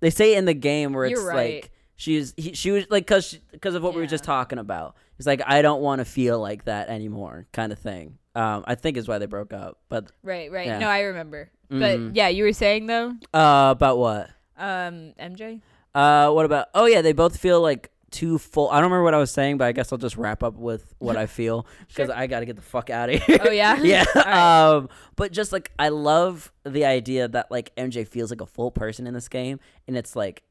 they 0.00 0.10
say 0.10 0.36
in 0.36 0.44
the 0.44 0.54
game 0.54 0.92
where 0.92 1.04
it's 1.06 1.12
You're 1.20 1.26
right. 1.28 1.62
like 1.64 1.72
she's 2.00 2.32
he, 2.36 2.54
she 2.54 2.70
was 2.70 2.86
like 2.90 3.06
cuz 3.06 3.38
because 3.52 3.74
of 3.74 3.82
what 3.82 3.94
we 3.94 4.00
were 4.00 4.06
just 4.06 4.24
talking 4.24 4.58
about. 4.58 4.96
It's 5.18 5.26
like 5.26 5.42
I 5.46 5.60
don't 5.60 5.82
want 5.82 5.98
to 6.00 6.04
feel 6.06 6.40
like 6.40 6.64
that 6.64 6.88
anymore 6.88 7.46
kind 7.52 7.72
of 7.72 7.78
thing. 7.78 8.16
Um 8.34 8.64
I 8.66 8.74
think 8.74 8.96
is 8.96 9.06
why 9.06 9.18
they 9.18 9.26
broke 9.26 9.52
up. 9.52 9.78
But 9.90 10.10
right, 10.22 10.50
right. 10.50 10.66
Yeah. 10.66 10.78
No, 10.78 10.88
I 10.88 11.00
remember. 11.02 11.50
Mhm. 11.70 11.80
But 12.08 12.16
yeah, 12.16 12.28
you 12.28 12.44
were 12.44 12.54
saying 12.54 12.86
though, 12.86 13.12
uh 13.34 13.68
about 13.76 13.98
what? 13.98 14.30
um, 14.56 15.12
MJ. 15.20 15.60
Uh 15.94 16.30
what 16.32 16.46
about 16.46 16.68
Oh 16.74 16.86
yeah, 16.86 17.02
they 17.02 17.12
both 17.12 17.36
feel 17.36 17.60
like 17.60 17.90
too 18.10 18.38
full. 18.38 18.68
I 18.70 18.76
don't 18.80 18.84
remember 18.90 19.04
what 19.04 19.14
I 19.14 19.18
was 19.18 19.30
saying, 19.30 19.58
but 19.58 19.66
I 19.68 19.72
guess 19.72 19.92
I'll 19.92 19.98
just 19.98 20.16
wrap 20.16 20.42
up 20.42 20.54
with 20.54 20.94
what 20.98 21.16
I 21.16 21.26
feel 21.38 21.66
because 21.88 22.08
Sure. 22.08 22.16
I 22.16 22.26
got 22.26 22.40
to 22.40 22.46
get 22.46 22.56
the 22.56 22.62
fuck 22.62 22.88
out 22.90 23.08
of 23.10 23.22
here. 23.22 23.38
Oh 23.44 23.50
yeah. 23.50 23.76
yeah. 23.82 24.04
Right. 24.16 24.68
Um, 24.72 24.88
but 25.16 25.32
just 25.32 25.52
like 25.52 25.70
I 25.78 25.90
love 25.90 26.50
the 26.64 26.84
idea 26.86 27.28
that 27.28 27.50
like 27.50 27.74
MJ 27.76 28.08
feels 28.08 28.30
like 28.30 28.40
a 28.40 28.46
full 28.46 28.70
person 28.70 29.06
in 29.06 29.12
this 29.14 29.28
game, 29.28 29.60
and 29.86 29.96
it's 29.96 30.16
like 30.16 30.42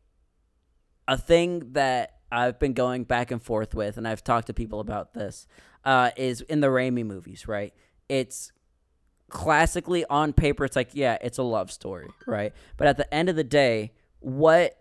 a 1.10 1.18
thing 1.18 1.74
that 1.74 2.20
I've 2.32 2.60
been 2.60 2.74
going 2.74 3.04
back 3.04 3.32
and 3.32 3.42
forth 3.42 3.74
with, 3.74 3.98
and 3.98 4.08
I've 4.08 4.24
talked 4.24 4.48
to 4.48 4.54
people 4.54 4.80
about 4.80 5.14
this. 5.14 5.48
Uh, 5.84 6.12
is 6.16 6.42
in 6.42 6.60
the 6.60 6.68
Raimi 6.68 7.06
movies, 7.06 7.48
right? 7.48 7.74
It's 8.08 8.52
classically 9.30 10.06
on 10.06 10.34
paper, 10.34 10.66
it's 10.66 10.76
like 10.76 10.90
yeah, 10.94 11.18
it's 11.22 11.38
a 11.38 11.44
love 11.44 11.72
story, 11.72 12.10
right? 12.28 12.54
But 12.78 12.88
at 12.88 12.98
the 12.98 13.12
end 13.14 13.30
of 13.30 13.36
the 13.36 13.44
day, 13.44 13.94
what 14.20 14.78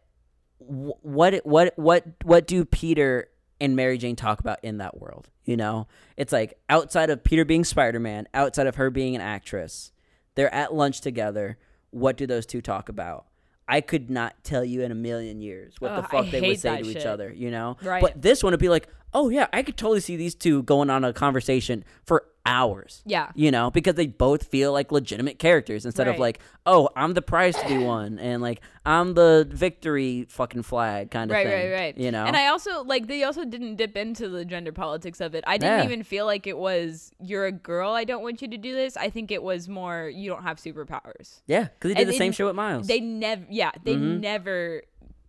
what 0.58 1.34
what 1.46 1.72
what 1.76 2.04
what 2.24 2.46
do 2.46 2.64
Peter 2.64 3.28
and 3.60 3.74
Mary 3.74 3.96
Jane 3.96 4.16
talk 4.16 4.40
about 4.40 4.58
in 4.62 4.78
that 4.78 5.00
world? 5.00 5.28
You 5.44 5.56
know, 5.56 5.86
it's 6.16 6.32
like 6.32 6.58
outside 6.68 7.10
of 7.10 7.24
Peter 7.24 7.44
being 7.44 7.64
Spider 7.64 8.00
Man, 8.00 8.28
outside 8.34 8.66
of 8.66 8.74
her 8.74 8.90
being 8.90 9.14
an 9.14 9.22
actress, 9.22 9.92
they're 10.34 10.52
at 10.52 10.74
lunch 10.74 11.00
together. 11.00 11.58
What 11.90 12.16
do 12.18 12.26
those 12.26 12.44
two 12.44 12.60
talk 12.60 12.90
about? 12.90 13.27
I 13.68 13.82
could 13.82 14.08
not 14.10 14.34
tell 14.42 14.64
you 14.64 14.82
in 14.82 14.90
a 14.90 14.94
million 14.94 15.40
years 15.40 15.74
what 15.78 15.88
the 15.90 15.98
Ugh, 15.98 16.04
I 16.04 16.08
fuck 16.08 16.30
they 16.30 16.40
would 16.40 16.58
say 16.58 16.82
to 16.82 16.88
each 16.88 17.04
other, 17.04 17.30
you 17.30 17.50
know? 17.50 17.76
Right. 17.82 18.00
But 18.00 18.20
this 18.20 18.42
one 18.42 18.52
would 18.52 18.60
be 18.60 18.70
like, 18.70 18.88
oh 19.12 19.28
yeah, 19.28 19.46
I 19.52 19.62
could 19.62 19.76
totally 19.76 20.00
see 20.00 20.16
these 20.16 20.34
two 20.34 20.62
going 20.62 20.90
on 20.90 21.04
a 21.04 21.12
conversation 21.12 21.84
for 22.04 22.24
hours. 22.48 23.02
Yeah. 23.06 23.30
You 23.34 23.50
know, 23.50 23.70
because 23.70 23.94
they 23.94 24.06
both 24.06 24.44
feel 24.46 24.72
like 24.72 24.90
legitimate 24.92 25.38
characters 25.38 25.84
instead 25.84 26.08
of 26.08 26.18
like, 26.18 26.40
oh, 26.66 26.88
I'm 26.96 27.14
the 27.14 27.22
prize 27.22 27.56
to 27.56 27.66
be 27.68 27.78
won 27.78 28.18
and 28.20 28.42
like 28.42 28.60
I'm 28.86 29.14
the 29.14 29.46
victory 29.50 30.26
fucking 30.28 30.62
flag 30.62 31.10
kind 31.10 31.30
of 31.30 31.34
Right, 31.34 31.46
thing. 31.46 31.54
right, 31.54 31.70
right. 31.72 31.80
right. 31.80 31.98
You 31.98 32.10
know? 32.10 32.24
And 32.24 32.36
I 32.36 32.46
also 32.48 32.82
like 32.84 33.06
they 33.06 33.22
also 33.24 33.44
didn't 33.44 33.76
dip 33.76 33.96
into 33.96 34.28
the 34.28 34.44
gender 34.44 34.72
politics 34.72 35.20
of 35.20 35.34
it. 35.34 35.44
I 35.46 35.58
didn't 35.58 35.78
Yeah. 35.80 35.84
even 35.84 36.02
feel 36.02 36.26
like 36.26 36.46
it 36.46 36.56
was 36.58 37.12
you're 37.20 37.46
a 37.46 37.52
girl. 37.52 37.92
I 37.92 38.04
don't 38.04 38.22
want 38.22 38.40
you 38.42 38.48
to 38.48 38.56
do 38.56 38.74
this. 38.74 38.96
I 38.96 39.10
think 39.10 39.30
it 39.30 39.42
was 39.42 39.68
more 39.68 40.08
you 40.12 40.30
don't 40.30 40.42
have 40.42 40.58
superpowers. 40.58 41.42
yeah, 41.46 41.64
because 41.64 41.90
they 41.90 41.94
did 41.94 41.98
And 42.00 42.08
the 42.08 42.12
they- 42.12 42.18
same 42.18 42.32
shit 42.32 42.46
with 42.46 42.56
Miles. 42.56 42.86
They 42.86 43.00
never. 43.00 43.44
Yeah, 43.50 43.70
they 43.84 43.94
Mhm. 43.94 44.20
never 44.20 44.82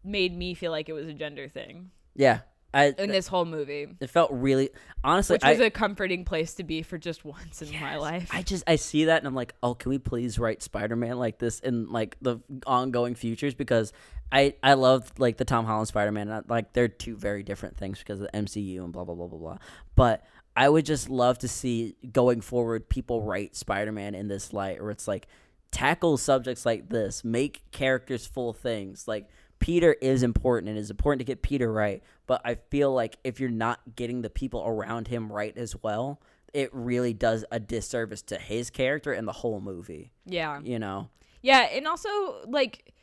made 0.04 0.36
me 0.38 0.54
feel 0.54 0.72
like 0.72 0.88
it 0.88 0.94
was 0.94 1.08
a 1.08 1.14
gender 1.14 1.48
thing 1.50 1.92
yeah. 2.16 2.40
I, 2.74 2.94
in 2.98 3.10
this 3.10 3.28
whole 3.28 3.46
movie. 3.46 3.88
it 4.00 4.10
felt 4.10 4.32
really 4.32 4.70
honestly 5.04 5.36
which 5.36 5.44
was 5.44 5.60
a 5.60 5.72
comforting 5.72 6.24
place 6.24 6.54
to 6.56 6.64
be 6.64 6.84
for 6.84 6.98
just 6.98 7.26
once 7.26 7.62
in 7.62 7.80
my 7.80 7.98
life. 7.98 8.30
I 8.32 8.44
just 8.44 8.64
I 8.68 8.76
see 8.76 9.06
that 9.06 9.18
and 9.20 9.28
I'm 9.28 9.36
like, 9.36 9.54
oh, 9.64 9.74
can 9.74 9.90
we 9.90 9.98
please 9.98 10.38
write 10.38 10.62
Spider-Man 10.62 11.18
like 11.18 11.40
this 11.40 11.60
in 11.60 11.92
like 11.92 12.18
the 12.22 12.40
ongoing 12.68 13.16
futures 13.16 13.56
because 13.56 13.92
I 14.32 14.54
I 14.62 14.74
love 14.74 15.12
like 15.18 15.38
the 15.38 15.46
Tom 15.46 15.66
Holland 15.66 15.88
Spider-Man 15.88 16.44
like 16.48 16.74
they're 16.74 16.88
two 16.88 17.16
very 17.16 17.44
different 17.44 17.78
things 17.78 18.00
because 18.00 18.22
of 18.22 18.28
the 18.32 18.38
MCU 18.38 18.84
and 18.84 18.94
blah 18.94 19.04
blah 19.04 19.16
blah 19.16 19.28
blah 19.28 19.40
blah. 19.40 19.58
But 19.96 20.24
I 20.56 20.70
would 20.70 20.86
just 20.86 21.10
love 21.10 21.40
to 21.40 21.48
see 21.48 21.96
going 22.12 22.42
forward 22.42 22.90
people 22.90 23.24
write 23.24 23.56
Spider-Man 23.56 24.14
in 24.14 24.28
this 24.28 24.54
light 24.54 24.82
where 24.82 24.92
it's 24.92 25.08
like 25.08 25.28
tackle 25.72 26.18
subjects 26.18 26.66
like 26.66 26.90
this, 26.90 27.24
make 27.24 27.64
characters 27.72 28.28
full 28.28 28.54
things. 28.54 29.08
Like 29.08 29.28
Peter 29.60 29.94
is 30.02 30.24
important 30.24 30.70
and 30.70 30.78
it's 30.78 30.90
important 30.90 31.20
to 31.20 31.26
get 31.26 31.42
Peter 31.42 31.72
right, 31.72 32.02
but 32.28 32.42
I 32.46 32.56
feel 32.56 32.94
like 32.94 33.18
if 33.24 33.40
you're 33.40 33.50
not 33.50 33.80
getting 33.96 34.22
the 34.22 34.30
people 34.30 34.64
around 34.66 35.08
him 35.08 35.32
right 35.32 35.56
as 35.58 35.76
well, 35.84 36.22
it 36.54 36.70
really 36.74 37.14
does 37.14 37.46
a 37.52 37.60
disservice 37.60 38.22
to 38.24 38.38
his 38.38 38.70
character 38.70 39.12
and 39.14 39.28
the 39.28 39.34
whole 39.34 39.60
movie. 39.62 40.12
Yeah. 40.26 40.60
You 40.64 40.80
know? 40.80 41.10
Yeah, 41.42 41.62
and 41.72 41.88
also 41.88 42.10
like 42.48 42.94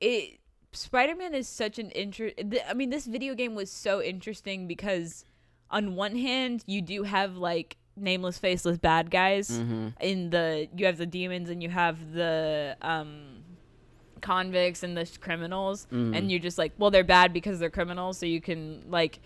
it 0.00 0.38
Spider-Man 0.72 1.34
is 1.34 1.48
such 1.48 1.78
an 1.78 1.90
interest 1.90 2.36
I 2.68 2.74
mean 2.74 2.90
this 2.90 3.06
video 3.06 3.34
game 3.34 3.54
was 3.54 3.70
so 3.70 4.02
interesting 4.02 4.66
because 4.66 5.24
on 5.70 5.94
one 5.96 6.16
hand 6.16 6.64
you 6.66 6.80
do 6.82 7.02
have 7.02 7.36
like 7.36 7.76
nameless 7.94 8.38
faceless 8.38 8.78
bad 8.78 9.10
guys 9.10 9.50
Mm-hmm. 9.50 9.88
in 10.00 10.30
the 10.30 10.68
you 10.76 10.86
have 10.86 10.96
the 10.96 11.06
demons 11.06 11.50
and 11.50 11.62
you 11.62 11.68
have 11.68 12.12
the 12.12 12.76
um 12.80 13.41
convicts 14.22 14.82
and 14.82 14.96
the 14.96 15.06
criminals 15.20 15.86
Mhm. 15.92 16.16
and 16.16 16.30
you're 16.30 16.40
just 16.40 16.56
like 16.56 16.72
well 16.78 16.90
they're 16.90 17.04
bad 17.04 17.32
because 17.32 17.58
they're 17.58 17.68
criminals 17.70 18.16
so 18.18 18.24
you 18.24 18.40
can 18.40 18.82
like 18.88 19.18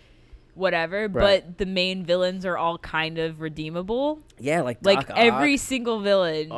whatever 0.55 1.03
Right. 1.03 1.45
but 1.45 1.59
the 1.59 1.67
main 1.67 2.03
villains 2.05 2.47
are 2.47 2.57
all 2.57 2.79
kind 2.79 3.19
of 3.19 3.41
redeemable 3.41 4.21
Yeah, 4.39 4.63
like 4.63 4.79
like 4.83 5.07
Doc 5.09 5.17
every 5.19 5.59
single 5.59 6.01
villain 6.01 6.51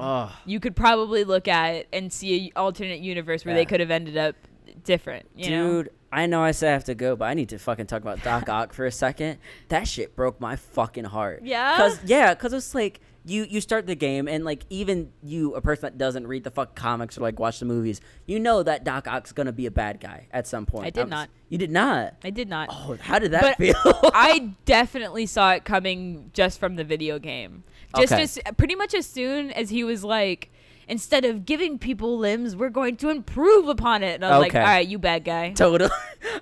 you 0.46 0.60
could 0.60 0.76
probably 0.76 1.24
look 1.24 1.48
at 1.48 1.86
and 1.92 2.12
see 2.12 2.52
a 2.54 2.58
alternate 2.58 3.00
universe 3.00 3.44
where 3.44 3.54
Yeah. 3.54 3.60
they 3.62 3.64
could 3.66 3.80
have 3.80 3.90
ended 3.90 4.16
up 4.16 4.36
different 4.84 5.26
you 5.34 5.50
know 5.50 5.82
Dude, 5.82 5.90
I 6.12 6.26
know 6.26 6.42
I 6.42 6.52
say 6.52 6.70
I 6.70 6.72
have 6.72 6.84
to 6.84 6.94
go, 6.94 7.16
but 7.16 7.26
I 7.26 7.34
need 7.34 7.50
to 7.50 7.58
fucking 7.58 7.84
talk 7.86 8.00
about 8.00 8.22
Doc 8.22 8.48
Ock 8.56 8.72
for 8.72 8.86
a 8.86 8.90
second. 8.90 9.36
That 9.68 9.86
shit 9.86 10.16
broke 10.16 10.40
my 10.40 10.56
fucking 10.56 11.04
heart. 11.04 11.42
Yeah? 11.44 11.76
Cause 11.76 12.00
yeah, 12.02 12.34
cause 12.34 12.54
it's 12.54 12.74
like 12.74 13.00
you 13.28 13.46
you 13.48 13.60
start 13.60 13.86
the 13.86 13.94
game 13.94 14.26
and 14.28 14.44
like 14.44 14.64
even 14.70 15.12
you, 15.22 15.54
a 15.54 15.60
person 15.60 15.82
that 15.82 15.98
doesn't 15.98 16.26
read 16.26 16.44
the 16.44 16.50
fuck 16.50 16.74
comics 16.74 17.18
or 17.18 17.20
like 17.22 17.38
watch 17.38 17.58
the 17.60 17.66
movies, 17.66 18.00
you 18.26 18.40
know 18.40 18.62
that 18.62 18.84
Doc 18.84 19.06
Ock's 19.06 19.32
gonna 19.32 19.52
be 19.52 19.66
a 19.66 19.70
bad 19.70 20.00
guy 20.00 20.26
at 20.32 20.46
some 20.46 20.66
point. 20.66 20.86
I 20.86 20.90
did 20.90 21.04
was- 21.04 21.10
not. 21.10 21.28
You 21.50 21.56
did 21.58 21.70
not. 21.70 22.14
i 22.24 22.28
did 22.30 22.48
not 22.48 22.68
Oh, 22.70 22.96
how 23.00 23.18
did 23.18 23.30
that 23.30 23.42
But 23.42 23.56
feel? 23.56 23.74
I 24.14 24.54
definitely 24.66 25.24
saw 25.26 25.52
it 25.52 25.64
coming 25.64 26.30
just 26.34 26.58
from 26.60 26.76
the 26.76 26.84
video 26.84 27.18
game. 27.18 27.64
Just 27.96 28.12
Okay. 28.12 28.22
as 28.22 28.38
pretty 28.58 28.74
much 28.74 28.92
as 28.92 29.06
soon 29.06 29.50
as 29.52 29.70
he 29.70 29.82
was 29.82 30.04
like, 30.04 30.50
instead 30.88 31.24
of 31.24 31.44
giving 31.44 31.78
people 31.78 32.18
limbs, 32.18 32.56
we're 32.56 32.68
going 32.70 32.96
to 32.96 33.10
improve 33.10 33.68
upon 33.68 34.02
it. 34.02 34.14
And 34.16 34.24
I 34.24 34.30
was 34.38 34.40
like, 34.42 34.54
all 34.54 34.60
right, 34.62 34.86
you 34.86 34.98
bad 34.98 35.24
guy. 35.24 35.50
Totally. 35.56 35.90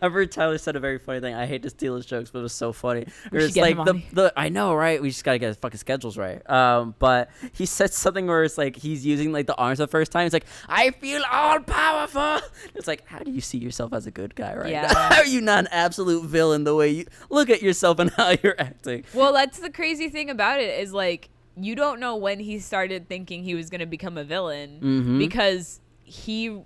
I've 0.00 0.12
heard 0.12 0.30
Tyler 0.32 0.58
said 0.58 0.76
a 0.76 0.80
very 0.80 0.98
funny 0.98 1.20
thing. 1.20 1.34
I 1.34 1.46
hate 1.46 1.62
to 1.62 1.70
steal 1.70 1.96
his 1.96 2.06
jokes, 2.06 2.30
but 2.30 2.38
it 2.40 2.42
was 2.42 2.52
so 2.52 2.72
funny. 2.72 3.06
Should 3.32 3.42
it's 3.42 3.56
like 3.56 3.76
the, 3.76 4.02
the 4.12 4.32
I 4.36 4.48
know, 4.48 4.74
right? 4.74 5.00
We 5.02 5.08
just 5.10 5.24
gotta 5.24 5.38
get 5.38 5.48
his 5.48 5.56
fucking 5.56 5.78
schedules 5.78 6.16
right. 6.16 6.48
Um, 6.48 6.94
but 6.98 7.30
he 7.52 7.66
said 7.66 7.92
something 7.92 8.26
where 8.26 8.44
it's 8.44 8.56
like 8.58 8.76
he's 8.76 9.04
using 9.04 9.32
like 9.32 9.46
the 9.46 9.54
arms 9.56 9.78
the 9.78 9.86
first 9.86 10.12
time. 10.12 10.26
It's 10.26 10.32
like 10.32 10.46
I 10.68 10.90
feel 10.90 11.22
all 11.30 11.60
powerful. 11.60 12.40
It's 12.74 12.86
like 12.86 13.06
how 13.06 13.18
do 13.18 13.30
you 13.30 13.40
see 13.40 13.58
yourself 13.58 13.92
as 13.92 14.06
a 14.06 14.10
good 14.10 14.34
guy 14.34 14.54
right 14.54 14.70
Yeah. 14.70 14.92
now? 14.92 15.08
How 15.16 15.20
are 15.22 15.26
you 15.26 15.40
not 15.40 15.60
an 15.60 15.68
absolute 15.70 16.24
villain 16.24 16.64
the 16.64 16.74
way 16.74 16.88
you 16.90 17.06
look 17.30 17.48
at 17.50 17.62
yourself 17.62 17.98
and 17.98 18.10
how 18.16 18.34
you're 18.42 18.58
acting? 18.58 19.04
Well, 19.14 19.32
that's 19.32 19.58
the 19.58 19.70
crazy 19.70 20.08
thing 20.08 20.30
about 20.30 20.60
it 20.60 20.78
is 20.80 20.92
like 20.92 21.30
you 21.58 21.74
don't 21.74 21.98
know 22.00 22.16
when 22.16 22.38
he 22.40 22.58
started 22.58 23.08
thinking 23.08 23.42
he 23.42 23.54
was 23.54 23.70
going 23.70 23.80
to 23.80 23.86
become 23.86 24.18
a 24.18 24.24
villain 24.24 24.78
Mhm. 24.82 25.18
because 25.18 25.80
he 26.04 26.60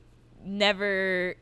never 0.44 1.36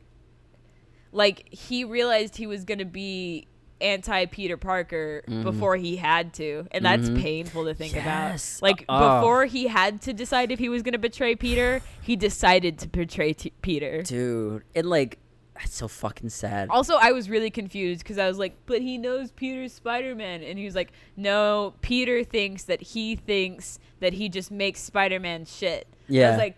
like 1.13 1.49
he 1.51 1.85
realized 1.85 2.37
he 2.37 2.47
was 2.47 2.65
going 2.65 2.79
to 2.79 2.85
be 2.85 3.47
anti 3.81 4.27
Peter 4.27 4.57
Parker 4.57 5.23
before 5.45 5.77
he 5.77 5.97
had 5.97 6.35
to 6.35 6.67
and 6.73 6.85
that's 6.85 7.09
Mhm. 7.09 7.23
painful 7.23 7.65
to 7.65 7.75
think 7.75 7.95
Yes. 7.95 8.59
about. 8.59 8.63
Like 8.69 8.85
Oh. 8.89 9.21
before 9.21 9.47
he 9.47 9.69
had 9.69 10.03
to 10.03 10.13
decide 10.13 10.51
if 10.51 10.59
he 10.59 10.69
was 10.69 10.83
going 10.83 10.93
to 10.95 10.99
betray 10.99 11.37
Peter, 11.37 11.81
he 12.03 12.17
decided 12.17 12.77
to 12.81 12.89
betray 12.89 13.33
t- 13.33 13.53
Peter. 13.63 14.03
Dude, 14.03 14.65
and 14.75 14.91
like 14.91 15.19
that's 15.59 15.75
so 15.75 15.89
fucking 15.89 16.29
sad. 16.31 16.69
Also, 16.71 16.95
I 16.95 17.13
was 17.13 17.29
really 17.29 17.51
confused 17.51 18.03
because 18.03 18.19
I 18.19 18.29
was 18.29 18.39
like, 18.39 18.57
but 18.67 18.81
he 18.81 18.97
knows 18.99 19.33
Peter's 19.33 19.73
Spider 19.73 20.15
Man. 20.15 20.43
And 20.43 20.59
he 20.59 20.65
was 20.65 20.75
like, 20.75 20.93
no, 21.17 21.75
Peter 21.81 22.23
thinks 22.25 22.65
that 22.65 22.81
he 22.81 23.17
thinks 23.17 23.79
that 24.01 24.13
he 24.13 24.29
just 24.29 24.51
makes 24.51 24.81
Spider 24.81 25.19
Man 25.21 25.45
shit. 25.45 25.87
Yeah. 26.09 26.29
I 26.29 26.31
was 26.31 26.39
like, 26.39 26.57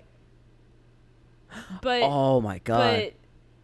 but, 1.82 2.02
oh 2.02 2.40
my 2.40 2.58
god. 2.58 2.78
but 2.78 3.14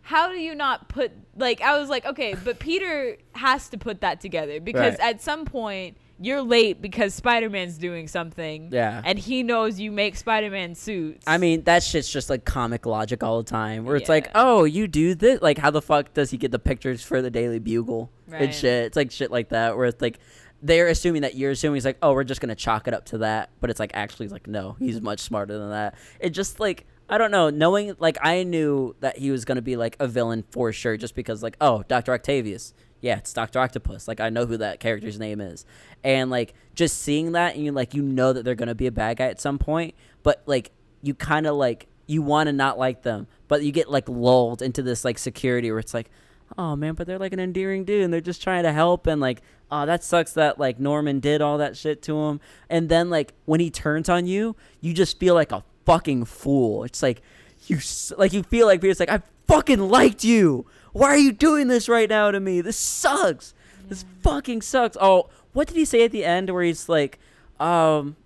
how 0.03 0.29
do 0.29 0.37
you 0.39 0.55
not 0.55 0.89
put, 0.89 1.13
like, 1.37 1.61
I 1.61 1.79
was 1.79 1.89
like, 1.89 2.07
okay, 2.07 2.35
but 2.45 2.59
Peter 2.59 3.17
has 3.35 3.69
to 3.71 3.79
put 3.79 4.01
that 4.03 4.21
together 4.21 4.61
because 4.61 4.99
Right. 4.99 5.15
at 5.15 5.21
some 5.21 5.45
point, 5.45 5.97
you're 6.21 6.43
late 6.43 6.81
because 6.81 7.15
Spider 7.15 7.51
Man's 7.51 7.79
doing 7.79 8.09
something. 8.09 8.71
Yeah. 8.73 9.03
And 9.05 9.19
he 9.19 9.43
knows 9.43 9.79
you 9.79 9.91
make 9.93 10.17
Spider 10.17 10.51
Man 10.51 10.75
suits. 10.75 11.25
I 11.27 11.39
mean, 11.39 11.63
that 11.65 11.83
shit's 11.83 12.11
just 12.11 12.31
like 12.31 12.45
comic 12.45 12.87
logic 12.87 13.23
all 13.23 13.43
the 13.43 13.51
time. 13.51 13.85
Where 13.85 13.97
it's 13.97 14.09
like, 14.09 14.31
oh, 14.35 14.65
you 14.65 14.89
do 14.89 15.15
this. 15.15 15.43
Like, 15.43 15.59
how 15.59 15.71
the 15.71 15.83
fuck 15.83 16.15
does 16.15 16.31
he 16.31 16.37
get 16.39 16.51
the 16.53 16.59
pictures 16.59 17.03
for 17.03 17.21
the 17.23 17.31
Daily 17.31 17.59
Bugle 17.59 18.11
Right. 18.29 18.43
and 18.43 18.55
shit? 18.55 18.85
It's 18.87 18.97
like 18.97 19.11
shit 19.11 19.31
like 19.31 19.51
that. 19.51 19.77
Where 19.77 19.87
it's 19.87 20.01
like, 20.01 20.19
they're 20.63 20.89
assuming 20.89 21.23
that 21.23 21.35
you're 21.35 21.51
assuming 21.51 21.75
he's 21.77 21.85
like, 21.85 21.99
oh, 22.03 22.13
we're 22.15 22.25
just 22.25 22.41
gonna 22.41 22.55
chalk 22.55 22.89
it 22.89 22.95
up 22.95 23.05
to 23.07 23.19
that. 23.19 23.51
But 23.61 23.69
it's 23.71 23.79
like 23.81 23.91
actually, 23.95 24.29
like, 24.29 24.47
no, 24.47 24.77
he's 24.79 25.01
much 25.03 25.21
smarter 25.21 25.59
than 25.59 25.71
that. 25.71 25.95
It 26.21 26.31
just 26.31 26.61
like. 26.61 26.87
I 27.09 27.19
don't 27.19 27.31
know. 27.31 27.51
Knowing, 27.51 27.95
like, 28.01 28.19
I 28.21 28.43
knew 28.43 28.97
that 28.99 29.17
he 29.17 29.31
was 29.31 29.45
gonna 29.45 29.63
be 29.63 29.77
like 29.77 29.95
a 30.01 30.09
villain 30.09 30.43
for 30.51 30.73
sure, 30.73 30.97
just 30.97 31.15
because, 31.15 31.41
like, 31.41 31.57
oh, 31.61 31.85
Doctor 31.87 32.13
Octavius, 32.13 32.75
yeah, 33.07 33.19
it's 33.19 33.33
Doctor 33.33 33.61
Octopus. 33.61 34.09
Like, 34.09 34.21
I 34.21 34.31
know 34.31 34.47
who 34.47 34.57
that 34.57 34.81
character's 34.81 35.19
name 35.19 35.41
is, 35.41 35.65
and 36.03 36.29
like, 36.29 36.55
just 36.75 36.99
seeing 36.99 37.33
that, 37.33 37.55
and 37.55 37.65
you 37.65 37.71
like, 37.71 37.95
you 37.95 38.03
know 38.03 38.33
that 38.33 38.45
they're 38.45 38.57
gonna 38.57 38.75
be 38.75 38.89
a 38.89 38.93
bad 38.93 39.19
guy 39.19 39.27
at 39.27 39.41
some 39.41 39.59
point, 39.59 39.95
but 40.25 40.43
like, 40.47 40.73
you 41.03 41.15
kind 41.15 41.47
of 41.47 41.55
like, 41.55 41.87
you 42.07 42.21
want 42.21 42.49
to 42.49 42.53
not 42.53 42.79
like 42.79 43.03
them, 43.03 43.29
but 43.47 43.63
you 43.63 43.71
get 43.71 43.89
like 43.89 44.09
lulled 44.09 44.61
into 44.61 44.83
this 44.83 45.05
like 45.05 45.19
security 45.19 45.71
where 45.71 45.79
it's 45.79 45.95
like, 45.95 46.11
oh 46.59 46.75
man, 46.75 46.95
but 46.95 47.07
they're 47.07 47.19
like 47.19 47.33
an 47.33 47.39
endearing 47.39 47.85
dude, 47.85 48.03
and 48.03 48.13
they're 48.13 48.21
just 48.21 48.43
trying 48.43 48.65
to 48.65 48.73
help, 48.73 49.07
and 49.07 49.21
like, 49.21 49.41
oh, 49.71 49.87
that 49.87 50.03
sucks 50.03 50.33
that 50.33 50.59
like 50.59 50.81
Norman 50.81 51.21
did 51.21 51.41
all 51.41 51.59
that 51.59 51.77
shit 51.77 52.03
to 52.03 52.19
him, 52.19 52.41
and 52.69 52.89
then 52.89 53.09
like 53.09 53.35
when 53.45 53.61
he 53.61 53.71
turns 53.71 54.09
on 54.09 54.27
you, 54.27 54.57
you 54.81 54.93
just 54.93 55.21
feel 55.21 55.35
like 55.35 55.53
a 55.53 55.63
fucking 55.85 56.25
fool. 56.25 56.83
It's 56.83 57.05
like 57.05 57.23
you 57.69 57.79
like 58.19 58.33
you 58.33 58.43
feel 58.43 58.67
like 58.67 58.81
Peter's 58.81 58.99
like 58.99 59.11
I 59.11 59.23
fucking 59.47 59.89
liked 59.89 60.25
you. 60.25 60.67
Why 60.97 61.09
are 61.09 61.19
you 61.19 61.33
doing 61.33 61.69
this 61.69 61.89
right 61.89 62.09
now 62.09 62.31
to 62.31 62.41
me? 62.41 62.63
This 62.63 62.79
sucks. 62.79 63.53
This 63.89 64.05
fucking 64.23 64.63
sucks. 64.63 64.97
Oh, 64.99 65.29
what 65.53 65.69
did 65.69 65.77
he 65.77 65.85
say 65.85 66.05
at 66.05 66.11
the 66.11 66.25
end 66.25 66.49
where 66.49 66.63
he's 66.63 66.89
like, 66.89 67.19
um, 67.61 68.17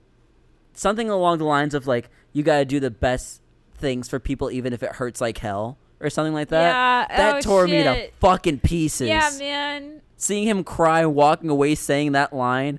something 0.72 1.10
along 1.10 1.38
the 1.38 1.44
lines 1.44 1.74
of 1.74 1.88
like 1.88 2.10
you 2.32 2.42
gotta 2.42 2.64
do 2.64 2.78
the 2.78 2.90
best 2.90 3.42
things 3.74 4.08
for 4.08 4.20
people 4.20 4.50
even 4.50 4.72
if 4.72 4.82
it 4.82 4.92
hurts 4.92 5.20
like 5.20 5.38
hell 5.38 5.78
or 5.98 6.10
something 6.10 6.32
like 6.32 6.48
that. 6.48 7.08
Yeah, 7.08 7.16
that 7.16 7.34
oh, 7.36 7.40
tore 7.40 7.66
me 7.66 7.82
to 7.82 8.10
fucking 8.20 8.60
pieces. 8.60 9.08
yeah, 9.08 9.30
man. 9.38 10.00
Seeing 10.16 10.46
him 10.46 10.62
cry, 10.62 11.04
walking 11.06 11.50
away, 11.50 11.74
saying 11.74 12.12
that 12.12 12.32
line. 12.32 12.78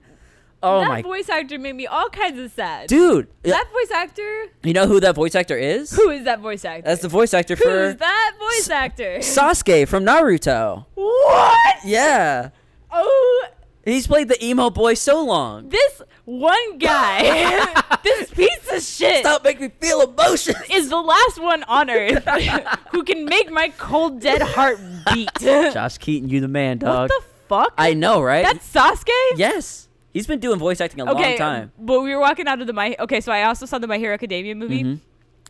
Oh 0.64 0.82
that 0.82 0.90
my 0.90 1.02
voice 1.02 1.28
actor 1.30 1.58
made 1.58 1.76
me 1.76 1.88
all 1.88 2.10
kinds 2.10 2.40
of 2.40 2.52
sad. 2.52 2.88
dude! 2.88 3.28
That 3.44 3.68
voice 3.72 3.92
actor? 3.92 4.46
You 4.64 4.74
know 4.74 4.86
who 4.88 5.00
that 5.00 5.16
voice 5.16 5.34
actor 5.36 5.58
is? 5.58 5.92
Who 5.92 6.10
is 6.12 6.26
that 6.26 6.40
voice 6.40 6.64
actor? 6.66 6.84
That's 6.88 7.02
the 7.02 7.08
voice 7.10 7.34
actor 7.34 7.56
for 7.56 7.88
Who's 7.88 7.96
that 7.96 8.34
voice 8.40 8.70
actor? 8.70 9.18
Sasuke 9.20 9.88
from 9.88 10.06
Naruto. 10.06 10.86
what? 10.96 11.76
Yeah. 11.84 12.50
Oh, 12.92 13.48
He's 13.84 14.06
played 14.06 14.28
the 14.28 14.44
emo 14.46 14.70
boy 14.70 14.94
so 14.94 15.24
long. 15.26 15.70
this 15.70 16.02
one 16.26 16.78
guy, 16.78 17.74
this 18.04 18.30
piece 18.30 18.72
of 18.72 18.84
shit, 18.84 19.22
Stop 19.26 19.44
making 19.44 19.62
me 19.64 19.72
feel 19.82 20.02
emotions. 20.02 20.58
is 20.72 20.90
the 20.90 21.02
last 21.02 21.42
one 21.42 21.64
on 21.64 21.90
earth 21.90 22.24
who 22.92 23.04
can 23.04 23.26
make 23.26 23.50
my 23.50 23.70
cold 23.80 24.20
dead 24.22 24.44
heart 24.44 24.80
beat. 25.12 25.30
Josh 25.40 25.98
Keaton, 25.98 26.30
you 26.30 26.40
the 26.42 26.48
man, 26.48 26.78
what 26.78 26.86
dog. 26.92 27.10
the 27.10 27.22
fuck? 27.50 27.74
I 27.76 27.96
know, 27.96 28.22
right? 28.22 28.46
That's 28.46 28.72
Sasuke? 28.72 29.10
yes. 29.36 29.88
He's 30.14 30.28
been 30.28 30.40
doing 30.40 30.60
voice 30.60 30.82
acting 30.82 31.02
a 31.02 31.12
okay, 31.12 31.30
long 31.30 31.38
time. 31.38 31.72
but 31.80 32.02
we 32.02 32.14
were 32.14 32.20
walking 32.20 32.48
out 32.48 32.62
of 32.62 32.68
the 32.68 32.74
my. 32.74 32.96
Okay, 33.00 33.22
so 33.22 33.32
I 33.32 33.44
also 33.44 33.66
saw 33.66 33.80
the 33.80 33.88
My 33.88 33.98
Hero 33.98 34.14
Academia 34.14 34.56
movie. 34.56 34.84
Mhm. 34.84 35.00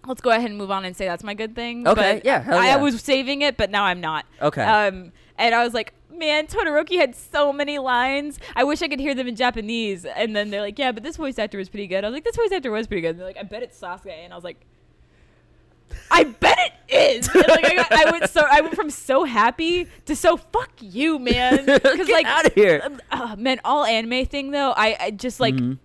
Let's 0.08 0.22
go 0.22 0.32
ahead 0.32 0.50
and 0.50 0.58
move 0.58 0.72
on 0.72 0.84
and 0.86 0.96
say 0.96 1.06
that's 1.06 1.24
my 1.24 1.34
good 1.34 1.56
thing. 1.56 1.88
Okay, 1.88 2.16
but 2.16 2.26
yeah, 2.26 2.44
yeah. 2.48 2.76
I 2.76 2.78
was 2.78 3.02
saving 3.02 3.42
it, 3.44 3.56
but 3.58 3.70
now 3.70 3.84
I'm 3.84 4.02
not. 4.02 4.26
Okay. 4.42 4.64
Um, 4.64 5.12
and 5.38 5.54
I 5.54 5.64
was 5.64 5.74
like, 5.74 5.94
man, 6.22 6.48
Todoroki 6.48 6.98
had 6.98 7.16
so 7.16 7.52
many 7.52 7.80
lines. 7.80 8.40
I 8.56 8.64
wish 8.64 8.82
I 8.82 8.88
could 8.88 9.00
hear 9.00 9.14
them 9.16 9.28
in 9.28 9.36
Japanese. 9.36 10.06
And 10.06 10.36
then 10.36 10.52
they're 10.52 10.62
like, 10.62 10.78
yeah, 10.78 10.92
but 10.92 11.04
this 11.04 11.18
voice 11.18 11.38
actor 11.40 11.58
was 11.58 11.68
pretty 11.70 11.88
good. 11.88 12.04
I 12.04 12.08
was 12.08 12.14
like, 12.14 12.24
this 12.24 12.36
voice 12.36 12.52
actor 12.52 12.72
was 12.72 12.88
pretty 12.88 13.02
good. 13.02 13.12
And 13.12 13.20
they're 13.20 13.28
like, 13.28 13.38
I 13.38 13.44
bet 13.44 13.64
it's 13.64 13.80
Sasuke. 13.80 14.12
And 14.12 14.32
I 14.32 14.36
was 14.36 14.44
like, 14.44 14.66
I 16.10 16.24
bet 16.26 16.74
it 16.88 17.18
is. 17.26 17.34
Like 17.36 17.66
I, 17.66 17.76
got, 17.76 17.92
I 17.92 18.12
went 18.12 18.30
so 18.30 18.46
I 18.50 18.62
went 18.62 18.76
from 18.76 18.90
so 18.90 19.24
happy 19.24 19.88
to 20.06 20.16
so 20.16 20.38
fuck 20.38 20.72
you, 20.80 21.20
man. 21.20 21.66
Because 21.66 22.08
Get 22.08 22.10
like, 22.10 22.26
out 22.26 22.46
of 22.46 22.54
here. 22.54 22.82
uh, 23.12 23.36
man, 23.38 23.60
all 23.66 23.84
anime 23.86 24.26
thing 24.26 24.52
though, 24.52 24.72
I, 24.72 24.96
I 25.00 25.12
just 25.12 25.40
like. 25.40 25.56
Mhm. 25.56 25.78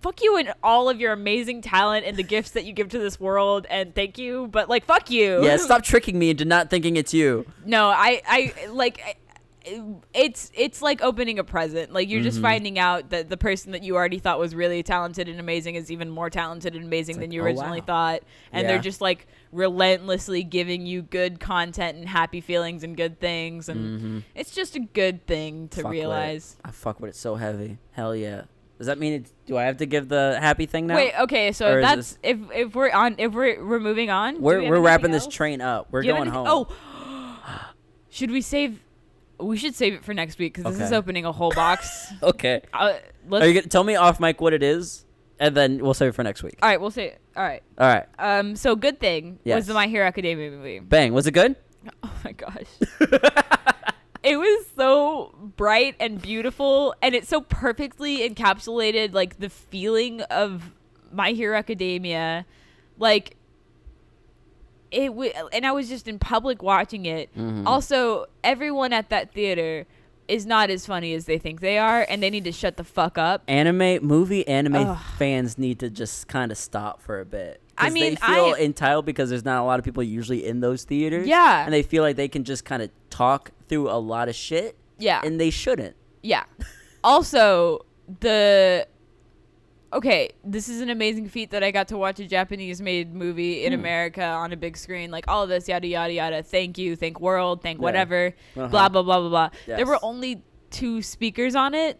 Fuck 0.00 0.20
you 0.20 0.36
and 0.36 0.52
all 0.64 0.88
of 0.90 0.98
your 0.98 1.12
amazing 1.12 1.62
talent 1.62 2.04
and 2.04 2.16
the 2.16 2.24
gifts 2.24 2.50
that 2.50 2.64
you 2.64 2.72
give 2.72 2.88
to 2.88 2.98
this 2.98 3.20
world, 3.20 3.68
and 3.70 3.94
thank 3.94 4.18
you. 4.18 4.48
But 4.50 4.68
like, 4.68 4.84
fuck 4.84 5.12
you. 5.12 5.44
Yeah, 5.44 5.56
stop 5.58 5.84
tricking 5.84 6.18
me 6.18 6.30
into 6.30 6.44
not 6.44 6.70
thinking 6.70 6.96
it's 6.96 7.14
you. 7.14 7.46
No, 7.64 7.86
I, 7.86 8.20
I 8.26 8.52
like, 8.70 9.00
I, 9.06 9.14
it's 10.12 10.50
it's 10.54 10.82
like 10.82 11.02
opening 11.02 11.38
a 11.38 11.44
present. 11.44 11.92
Like 11.92 12.08
you're 12.08 12.20
just 12.20 12.38
Mhm. 12.38 12.42
finding 12.42 12.78
out 12.80 13.10
that 13.10 13.28
the 13.30 13.36
person 13.36 13.70
that 13.72 13.84
you 13.84 13.94
already 13.94 14.18
thought 14.18 14.40
was 14.40 14.56
really 14.56 14.82
talented 14.82 15.28
and 15.28 15.38
amazing 15.38 15.76
is 15.76 15.88
even 15.92 16.10
more 16.10 16.30
talented 16.30 16.74
and 16.74 16.84
amazing 16.84 17.20
than 17.20 17.30
like, 17.30 17.34
you 17.34 17.42
oh, 17.42 17.44
originally 17.44 17.80
wow. 17.80 17.86
thought. 17.86 18.22
And 18.52 18.62
Yeah. 18.62 18.72
they're 18.72 18.82
just 18.82 19.00
like 19.00 19.28
relentlessly 19.52 20.42
giving 20.42 20.86
you 20.86 21.02
good 21.02 21.38
content 21.38 21.98
and 21.98 22.08
happy 22.08 22.40
feelings 22.40 22.82
and 22.82 22.96
good 22.96 23.20
things 23.20 23.68
and 23.68 24.00
hmm 24.00 24.18
it's 24.34 24.50
just 24.50 24.74
a 24.76 24.80
good 24.80 25.26
thing 25.26 25.68
to 25.68 25.82
Fuck 25.82 25.92
realize. 25.92 26.56
I 26.64 26.70
fuck 26.70 27.00
with 27.00 27.10
it 27.10 27.16
so 27.16 27.34
heavy. 27.36 27.78
Hell 27.92 28.16
yeah. 28.16 28.42
Does 28.78 28.86
that 28.88 28.98
mean 28.98 29.12
it's, 29.12 29.32
do 29.46 29.56
I 29.56 29.64
have 29.64 29.76
to 29.76 29.86
give 29.86 30.08
the 30.08 30.36
happy 30.40 30.66
thing 30.66 30.88
now? 30.88 30.96
Wait, 30.96 31.12
okay, 31.20 31.52
so 31.52 31.76
if 31.76 31.82
that's 31.82 32.18
if 32.22 32.38
if 32.52 32.74
we're 32.74 32.90
on 32.90 33.14
if 33.18 33.32
we're 33.32 33.64
we're 33.64 33.78
moving 33.78 34.10
on, 34.10 34.40
we're 34.40 34.58
we 34.58 34.64
have 34.64 34.70
we're 34.70 34.76
anything 34.76 34.84
wrapping 34.84 35.10
this 35.12 35.26
train 35.28 35.60
up. 35.60 35.86
We're 35.92 36.02
Do 36.02 36.08
you 36.08 36.14
have 36.14 36.24
going 36.24 36.34
home. 36.34 36.66
Oh, 36.68 37.72
should 38.08 38.30
we 38.32 38.40
save? 38.40 38.82
We 39.38 39.56
should 39.56 39.74
save 39.76 39.94
it 39.94 40.04
for 40.04 40.14
next 40.14 40.38
week 40.38 40.54
because 40.54 40.76
this 40.78 40.88
is 40.88 40.92
opening 40.92 41.24
a 41.24 41.32
whole 41.32 41.50
box. 41.52 42.12
okay. 42.22 42.62
uh, 42.72 42.94
let's, 43.28 43.44
Are 43.44 43.48
you 43.48 43.54
gonna 43.54 43.68
tell 43.68 43.84
me 43.84 43.94
off 43.94 44.18
mic 44.18 44.40
what 44.40 44.52
it 44.52 44.62
is, 44.64 45.04
and 45.42 45.54
then 45.56 45.78
we'll 45.82 45.92
save 45.92 46.10
it 46.10 46.12
for 46.14 46.22
next 46.22 46.42
week. 46.42 46.58
all 46.62 46.68
right, 46.68 46.80
we'll 46.80 46.90
say. 46.90 47.16
All 47.36 47.42
right. 47.42 47.62
All 47.78 47.86
right. 47.88 48.06
Um. 48.18 48.56
So 48.56 48.76
good 48.76 48.98
thing 49.00 49.38
Yes. 49.44 49.56
was 49.56 49.66
the 49.66 49.74
My 49.74 49.86
Hero 49.88 50.06
Academia 50.06 50.50
movie. 50.50 50.78
Bang. 50.78 51.12
Was 51.12 51.26
it 51.26 51.32
good? 51.32 51.56
Oh 52.04 52.12
my 52.24 52.30
gosh. 52.32 52.68
it 54.22 54.36
was 54.36 54.66
so 54.76 55.34
bright 55.56 55.96
and 55.98 56.22
beautiful, 56.22 56.94
and 57.02 57.14
it 57.14 57.26
so 57.26 57.40
perfectly 57.40 58.18
encapsulated 58.28 59.12
like 59.14 59.40
the 59.40 59.48
feeling 59.50 60.20
of 60.22 60.70
My 61.10 61.32
Hero 61.32 61.58
Academia, 61.58 62.46
like 62.98 63.36
it. 64.92 65.08
W- 65.08 65.32
and 65.52 65.66
I 65.66 65.72
was 65.72 65.88
just 65.88 66.06
in 66.06 66.18
public 66.20 66.62
watching 66.62 67.04
it. 67.06 67.34
Mhm. 67.36 67.66
Also, 67.66 68.26
everyone 68.44 68.92
at 68.92 69.08
that 69.10 69.32
theater 69.32 69.86
is 70.32 70.46
not 70.46 70.70
as 70.70 70.86
funny 70.86 71.14
as 71.14 71.26
they 71.26 71.38
think 71.38 71.60
they 71.60 71.78
are, 71.78 72.06
and 72.08 72.22
they 72.22 72.30
need 72.30 72.44
to 72.44 72.52
shut 72.52 72.76
the 72.76 72.84
fuck 72.84 73.18
up. 73.18 73.42
anime 73.48 74.04
movie 74.04 74.46
anime 74.48 74.74
Ugh. 74.76 74.98
fans 75.18 75.58
need 75.58 75.78
to 75.80 75.90
just 75.90 76.26
kind 76.28 76.50
of 76.50 76.58
stop 76.58 77.02
for 77.02 77.20
a 77.20 77.24
bit. 77.24 77.60
I 77.78 77.90
mean, 77.90 78.14
they 78.14 78.16
feel 78.16 78.54
I- 78.56 78.60
entitled 78.60 79.06
because 79.06 79.30
there's 79.30 79.44
not 79.44 79.60
a 79.60 79.64
lot 79.64 79.78
of 79.78 79.84
people 79.84 80.02
usually 80.02 80.46
in 80.46 80.60
those 80.60 80.84
theaters. 80.84 81.26
Yeah. 81.26 81.64
and 81.64 81.72
they 81.72 81.82
feel 81.82 82.02
like 82.02 82.16
they 82.16 82.28
can 82.28 82.44
just 82.44 82.64
kind 82.64 82.82
of 82.82 82.90
talk 83.10 83.50
through 83.68 83.88
a 83.90 83.98
lot 83.98 84.28
of 84.28 84.34
shit, 84.34 84.76
Yeah. 84.98 85.20
and 85.24 85.40
they 85.40 85.50
shouldn't. 85.50 85.96
Yeah. 86.22 86.44
Also, 87.04 87.84
the 88.20 88.86
okay, 89.92 90.30
this 90.44 90.68
is 90.68 90.80
an 90.80 90.90
amazing 90.90 91.28
feat 91.28 91.50
that 91.50 91.62
I 91.62 91.70
got 91.70 91.88
to 91.88 91.96
watch 91.98 92.18
a 92.20 92.26
Japanese 92.26 92.80
made 92.80 93.14
movie 93.14 93.64
in 93.64 93.72
Hmm. 93.72 93.80
America 93.80 94.24
on 94.24 94.52
a 94.52 94.56
big 94.56 94.76
screen. 94.76 95.10
Like 95.10 95.26
all 95.28 95.42
of 95.42 95.48
this, 95.48 95.68
yada 95.68 95.86
yada 95.86 96.12
yada. 96.12 96.42
Thank 96.42 96.78
you, 96.78 96.96
thank 96.96 97.20
world, 97.20 97.62
thank 97.62 97.78
Yeah. 97.78 97.82
whatever. 97.82 98.34
Uh-huh. 98.56 98.68
Blah 98.68 98.88
blah 98.88 99.02
blah 99.02 99.20
blah 99.20 99.28
blah. 99.28 99.48
There 99.66 99.86
were 99.86 99.98
only 100.02 100.42
two 100.70 101.02
speakers 101.02 101.54
on 101.54 101.74
it. 101.74 101.98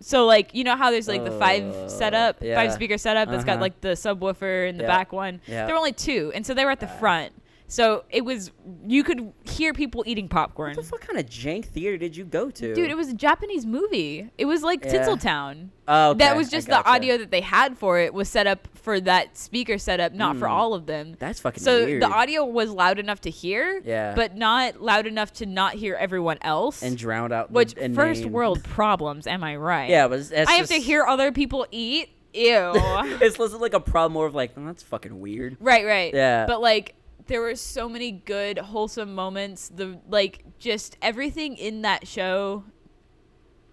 So 0.00 0.26
like 0.26 0.54
you 0.54 0.64
know 0.64 0.76
how 0.76 0.90
there's 0.90 1.08
like 1.08 1.24
the 1.24 1.30
five 1.32 1.62
Uh, 1.64 1.88
setup, 1.88 2.42
yeah. 2.42 2.54
five 2.56 2.72
speaker 2.72 2.98
setup 2.98 3.28
that's 3.30 3.44
got 3.44 3.52
Uh-huh. 3.54 3.62
like 3.62 3.80
the 3.80 3.88
subwoofer 3.90 4.68
in 4.68 4.76
the 4.76 4.84
Yeah. 4.84 4.88
back 4.88 5.12
one. 5.12 5.40
Yeah. 5.46 5.66
There 5.66 5.74
were 5.74 5.78
only 5.78 5.92
two, 5.92 6.30
and 6.34 6.44
so 6.46 6.52
they 6.54 6.64
were 6.64 6.70
at 6.70 6.80
the 6.80 6.86
front. 6.88 7.32
So 7.74 8.04
it 8.08 8.24
was 8.24 8.52
you 8.86 9.02
could 9.02 9.32
hear 9.50 9.72
people 9.72 10.04
eating 10.06 10.28
popcorn. 10.28 10.76
What 10.76 10.84
the 10.84 10.88
fuck 10.88 11.00
kind 11.00 11.18
of 11.18 11.26
jank 11.26 11.64
theater 11.64 11.96
did 11.96 12.16
you 12.16 12.24
go 12.24 12.48
to? 12.48 12.72
Dude, 12.72 12.88
it 12.88 12.96
was 12.96 13.08
a 13.08 13.14
Japanese 13.14 13.66
movie. 13.66 14.30
It 14.38 14.44
was 14.44 14.62
like 14.62 14.84
Yeah. 14.84 14.92
Tinseltown. 15.04 15.70
Oh, 15.88 16.10
okay, 16.10 16.18
That 16.18 16.36
was 16.36 16.48
just 16.50 16.68
the 16.68 16.86
audio 16.88 17.18
that 17.18 17.32
they 17.32 17.40
had 17.40 17.76
for 17.76 17.98
it 17.98 18.14
was 18.14 18.28
set 18.28 18.46
up 18.46 18.68
for 18.74 19.00
that 19.00 19.36
speaker 19.36 19.76
setup, 19.76 20.12
not 20.12 20.36
for 20.36 20.46
Mm. 20.46 20.50
all 20.52 20.72
of 20.74 20.86
them. 20.86 21.16
That's 21.18 21.40
fucking 21.40 21.64
So 21.64 21.84
weird. 21.84 22.00
the 22.02 22.06
audio 22.06 22.44
was 22.44 22.70
loud 22.70 23.00
enough 23.00 23.20
to 23.22 23.30
hear, 23.30 23.82
Yeah. 23.84 24.14
but 24.14 24.36
not 24.36 24.80
loud 24.80 25.08
enough 25.08 25.32
to 25.34 25.46
not 25.46 25.74
hear 25.74 25.96
everyone 25.96 26.38
else. 26.42 26.80
and 26.80 26.96
drown 26.96 27.32
out. 27.32 27.48
the- 27.48 27.54
which 27.54 27.74
and 27.76 27.92
first 27.96 28.22
name. 28.22 28.32
world 28.32 28.62
problems, 28.62 29.26
am 29.26 29.42
I 29.42 29.56
right? 29.56 29.90
Yeah, 29.90 30.06
but 30.06 30.20
it's 30.20 30.32
I 30.32 30.52
have 30.52 30.68
to 30.68 30.74
hear 30.80 31.04
other 31.04 31.32
people 31.32 31.66
eat. 31.72 32.08
Ew. 32.34 32.72
it's 33.20 33.38
less 33.38 33.52
like 33.52 33.74
a 33.74 33.80
problem 33.80 34.12
more 34.12 34.26
of 34.26 34.34
like 34.34 34.52
oh, 34.56 34.64
that's 34.64 34.82
fucking 34.84 35.20
weird. 35.20 35.56
Right, 35.60 35.84
right. 35.84 36.12
Yeah. 36.14 36.46
But 36.46 36.60
like 36.60 36.94
there 37.26 37.40
were 37.40 37.54
so 37.54 37.88
many 37.88 38.10
good 38.12 38.58
wholesome 38.58 39.14
moments. 39.14 39.68
The 39.74 39.98
like 40.08 40.44
just 40.58 40.96
everything 41.02 41.56
in 41.56 41.82
that 41.82 42.06
show 42.06 42.64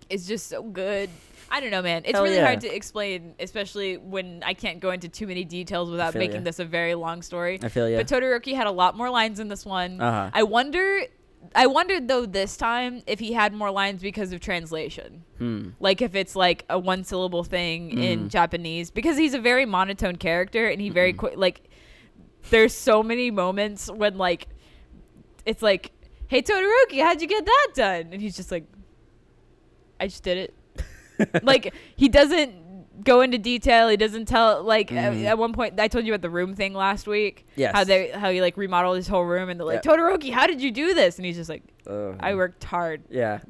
is 0.09 0.27
just 0.27 0.47
so 0.47 0.61
good. 0.63 1.09
I 1.53 1.59
don't 1.59 1.71
know, 1.71 1.81
man. 1.81 2.03
It's 2.05 2.13
Hell 2.13 2.23
really 2.23 2.37
yeah. 2.37 2.45
hard 2.45 2.61
to 2.61 2.73
explain, 2.73 3.35
especially 3.39 3.97
when 3.97 4.41
I 4.45 4.53
can't 4.53 4.79
go 4.79 4.91
into 4.91 5.09
too 5.09 5.27
many 5.27 5.43
details 5.43 5.89
without 5.91 6.15
making 6.15 6.43
this 6.45 6.59
a 6.59 6.65
very 6.65 6.95
long 6.95 7.21
story. 7.21 7.59
I 7.61 7.67
feel 7.67 7.89
ya. 7.89 7.97
But 7.97 8.07
Todoroki 8.07 8.55
had 8.55 8.67
a 8.67 8.71
lot 8.71 8.95
more 8.95 9.09
lines 9.09 9.39
in 9.39 9.49
this 9.49 9.65
one. 9.65 9.99
Uh-huh. 9.99 10.29
I 10.33 10.43
wonder 10.43 11.01
I 11.55 11.67
wondered 11.67 12.07
though 12.07 12.25
this 12.25 12.55
time 12.55 13.01
if 13.07 13.19
he 13.19 13.33
had 13.33 13.51
more 13.53 13.69
lines 13.71 14.01
because 14.01 14.31
of 14.31 14.39
translation. 14.39 15.23
Hmm. 15.39 15.69
Like 15.81 16.01
if 16.01 16.15
it's 16.15 16.35
like 16.37 16.63
a 16.69 16.79
one 16.79 17.03
syllable 17.03 17.43
thing 17.43 17.89
in 17.99 18.25
Mhm. 18.25 18.29
Japanese 18.29 18.91
because 18.91 19.17
he's 19.17 19.33
a 19.33 19.39
very 19.41 19.65
monotone 19.65 20.15
character 20.17 20.67
and 20.67 20.79
he 20.79 20.89
very 20.89 21.11
quick 21.13 21.33
like 21.35 21.63
there's 22.49 22.73
so 22.73 23.01
many 23.03 23.31
moments 23.31 23.89
when 23.89 24.17
like 24.17 24.47
it's 25.45 25.61
like 25.61 25.91
hey 26.27 26.41
Todoroki 26.41 27.01
how'd 27.01 27.21
you 27.21 27.27
get 27.27 27.45
that 27.45 27.67
done 27.75 28.09
and 28.11 28.21
he's 28.21 28.35
just 28.35 28.51
like 28.51 28.65
I 29.99 30.07
just 30.07 30.23
did 30.23 30.37
it 31.17 31.43
like 31.43 31.73
he 31.95 32.09
doesn't 32.09 33.03
go 33.03 33.21
into 33.21 33.37
detail 33.37 33.87
he 33.89 33.97
doesn't 33.97 34.25
tell 34.27 34.63
like 34.63 34.91
at- 34.91 35.13
Mhm. 35.13 35.25
at, 35.25 35.37
one 35.37 35.53
point 35.53 35.79
I 35.79 35.87
told 35.87 36.05
you 36.05 36.13
about 36.13 36.21
the 36.21 36.29
room 36.29 36.55
thing 36.55 36.73
last 36.73 37.07
week 37.07 37.45
Yes. 37.55 37.73
how 37.75 37.83
they 37.83 38.09
how 38.09 38.29
he 38.31 38.41
like 38.41 38.57
remodeled 38.57 38.95
his 38.97 39.07
whole 39.07 39.23
room 39.23 39.49
and 39.49 39.59
they're 39.59 39.65
like 39.67 39.83
Yeah. 39.85 39.91
Todoroki 39.91 40.31
how 40.31 40.45
did 40.47 40.61
you 40.61 40.71
do 40.71 40.93
this 40.93 41.17
and 41.17 41.25
he's 41.25 41.35
just 41.37 41.49
like. 41.49 41.63
I 41.87 42.35
worked 42.35 42.63
hard 42.63 43.03
Yeah. 43.09 43.39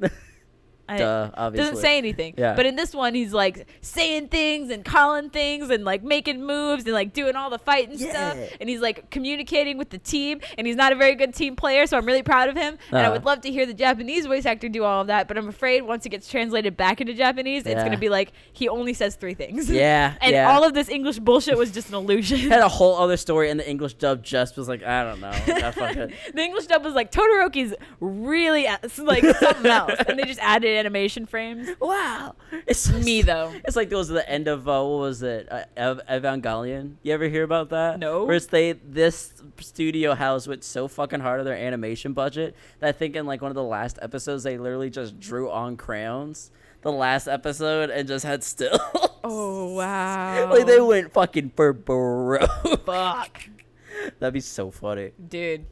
I, 0.92 0.98
Duh. 0.98 1.30
Obviously. 1.34 1.70
doesn't 1.70 1.82
say 1.82 1.98
anything. 1.98 2.34
Yeah. 2.36 2.54
But 2.54 2.66
in 2.66 2.76
this 2.76 2.94
one, 2.94 3.14
he's 3.14 3.32
like 3.32 3.66
saying 3.80 4.28
things 4.28 4.70
and 4.70 4.84
calling 4.84 5.30
things 5.30 5.70
and 5.70 5.84
like 5.84 6.02
making 6.02 6.44
moves 6.44 6.84
and 6.84 6.92
like 6.94 7.12
doing 7.12 7.36
all 7.36 7.50
the 7.50 7.58
fighting 7.58 7.98
stuff. 7.98 8.36
And 8.60 8.68
he's 8.68 8.80
like 8.80 9.10
communicating 9.10 9.78
with 9.78 9.90
the 9.90 9.98
team. 9.98 10.40
And 10.58 10.66
he's 10.66 10.76
not 10.76 10.92
a 10.92 10.96
very 10.96 11.14
good 11.14 11.34
team 11.34 11.56
player, 11.56 11.86
so 11.86 11.96
I'm 11.96 12.06
really 12.06 12.22
proud 12.22 12.48
of 12.48 12.56
him. 12.56 12.78
And 12.90 12.98
I 12.98 13.02
Uh-huh. 13.02 13.12
would 13.12 13.24
love 13.24 13.40
to 13.42 13.50
hear 13.50 13.66
the 13.66 13.74
Japanese 13.74 14.26
voice 14.26 14.46
actor 14.46 14.68
do 14.68 14.84
all 14.84 15.00
of 15.02 15.06
that. 15.08 15.28
But 15.28 15.38
I'm 15.38 15.48
afraid 15.48 15.82
once 15.82 16.06
it 16.06 16.10
gets 16.10 16.28
translated 16.28 16.76
back 16.76 17.00
into 17.00 17.14
Japanese, 17.14 17.64
it's 17.66 17.80
going 17.80 17.92
to 17.92 17.98
be 17.98 18.08
like 18.08 18.32
he 18.52 18.68
only 18.68 18.94
says 18.94 19.16
three 19.16 19.34
things. 19.34 19.70
Yeah. 19.70 20.14
and 20.20 20.32
yeah. 20.32 20.50
all 20.52 20.64
of 20.64 20.74
this 20.74 20.88
English 20.88 21.18
bullshit 21.18 21.56
was 21.56 21.70
just 21.70 21.88
an 21.88 21.94
illusion. 21.94 22.38
had 22.50 22.60
a 22.60 22.68
whole 22.68 22.96
other 22.96 23.16
story, 23.16 23.50
and 23.50 23.58
the 23.58 23.68
English 23.68 23.94
dub 23.94 24.22
just 24.22 24.56
was 24.56 24.68
like, 24.68 24.82
I 24.82 25.04
don't 25.04 25.20
know. 25.20 25.32
The 26.34 26.40
English 26.42 26.66
dub 26.66 26.84
was 26.84 26.94
like 26.94 27.10
Todoroki's 27.10 27.74
really 28.00 28.66
ass- 28.66 28.98
like 28.98 29.24
something 29.24 29.70
else, 29.70 29.92
and 30.06 30.18
they 30.18 30.24
just 30.24 30.40
added 30.40 30.81
animation 30.82 31.26
frames. 31.26 31.68
wow. 31.80 32.34
It's 32.66 32.90
Me 32.90 33.22
though. 33.22 33.52
It's 33.64 33.76
like 33.76 33.88
those 33.88 34.10
at 34.10 34.14
the 34.14 34.28
end 34.28 34.48
of 34.48 34.68
uh, 34.68 34.82
what 34.82 34.98
was 34.98 35.22
it, 35.22 35.46
uh, 35.50 35.64
Ev- 35.76 36.00
Evangelion? 36.10 36.96
You 37.04 37.12
ever 37.14 37.28
hear 37.28 37.44
about 37.44 37.68
that? 37.70 38.00
No. 38.00 38.24
Where 38.24 38.34
it's 38.36 38.46
they 38.46 38.72
this 38.72 39.32
studio 39.60 40.14
house 40.14 40.48
went 40.48 40.64
so 40.64 40.88
fucking 40.88 41.20
hard 41.20 41.38
on 41.38 41.46
their 41.46 41.56
animation 41.56 42.12
budget 42.14 42.56
that 42.80 42.88
I 42.88 42.92
think 42.92 43.14
in 43.14 43.26
like 43.26 43.40
one 43.42 43.50
of 43.52 43.54
the 43.54 43.62
last 43.62 43.98
episodes 44.02 44.42
they 44.42 44.58
literally 44.58 44.90
just 44.90 45.20
drew 45.20 45.50
on 45.50 45.76
crayons 45.76 46.50
the 46.82 46.90
last 46.90 47.28
episode 47.28 47.90
and 47.90 48.08
just 48.08 48.24
had 48.24 48.42
still. 48.42 48.76
Oh 49.22 49.72
wow. 49.76 50.50
like 50.50 50.66
they 50.66 50.80
went 50.80 51.12
fucking 51.12 51.52
for 51.54 51.72
broke. 51.72 52.50
fuck. 52.84 53.40
That'd 54.18 54.34
be 54.34 54.40
so 54.40 54.70
funny. 54.72 55.12
dude. 55.28 55.66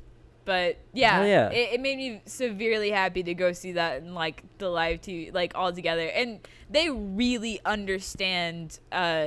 But 0.51 0.79
yeah, 0.93 1.19
Hell 1.19 1.27
yeah. 1.29 1.51
It, 1.51 1.75
it 1.75 1.81
made 1.81 1.97
me 1.99 2.23
severely 2.27 2.91
happy 2.91 3.23
to 3.23 3.35
go 3.35 3.53
see 3.53 3.71
that 3.73 4.03
in 4.03 4.15
like 4.17 4.43
the 4.59 4.69
live 4.69 5.01
TV, 5.01 5.33
like 5.33 5.53
all 5.55 5.73
together. 5.73 6.09
And 6.09 6.41
they 6.69 6.91
really 6.91 7.61
understand, 7.65 8.81
uh, 8.91 9.27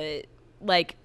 like 0.60 0.96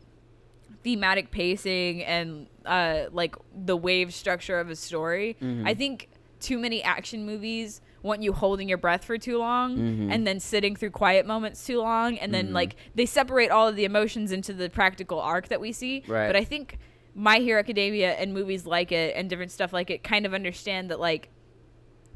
thematic 0.83 1.31
pacing 1.31 2.03
and 2.03 2.47
uh, 2.65 3.05
like 3.13 3.33
the 3.55 3.77
wave 3.77 4.13
structure 4.13 4.59
of 4.59 4.69
a 4.69 4.75
story. 4.75 5.37
Mhm. 5.41 5.65
I 5.65 5.73
think 5.73 6.09
too 6.41 6.57
many 6.59 6.83
action 6.83 7.25
movies 7.25 7.79
want 8.03 8.21
you 8.21 8.33
holding 8.33 8.67
your 8.67 8.77
breath 8.77 9.05
for 9.05 9.17
too 9.17 9.37
long 9.37 9.77
Mhm. 9.77 10.13
and 10.13 10.27
then 10.27 10.41
sitting 10.41 10.75
through 10.75 10.91
quiet 10.91 11.25
moments 11.25 11.65
too 11.65 11.79
long 11.79 12.17
and 12.17 12.33
then 12.33 12.49
Mhm. 12.49 12.53
like 12.53 12.75
they 12.95 13.05
separate 13.05 13.51
all 13.51 13.69
of 13.69 13.77
the 13.77 13.85
emotions 13.85 14.33
into 14.33 14.51
the 14.53 14.69
practical 14.69 15.19
arc 15.21 15.47
that 15.49 15.59
we 15.61 15.71
see 15.73 16.03
Right. 16.07 16.27
but 16.27 16.35
i 16.37 16.43
think 16.45 16.77
my 17.15 17.37
hero 17.39 17.59
academia 17.59 18.13
and 18.13 18.33
movies 18.33 18.65
like 18.65 18.91
it 18.91 19.15
and 19.15 19.29
different 19.29 19.51
stuff 19.51 19.73
like 19.73 19.89
it 19.89 20.03
kind 20.03 20.25
of 20.25 20.33
understand 20.33 20.89
that 20.91 20.99
like 20.99 21.29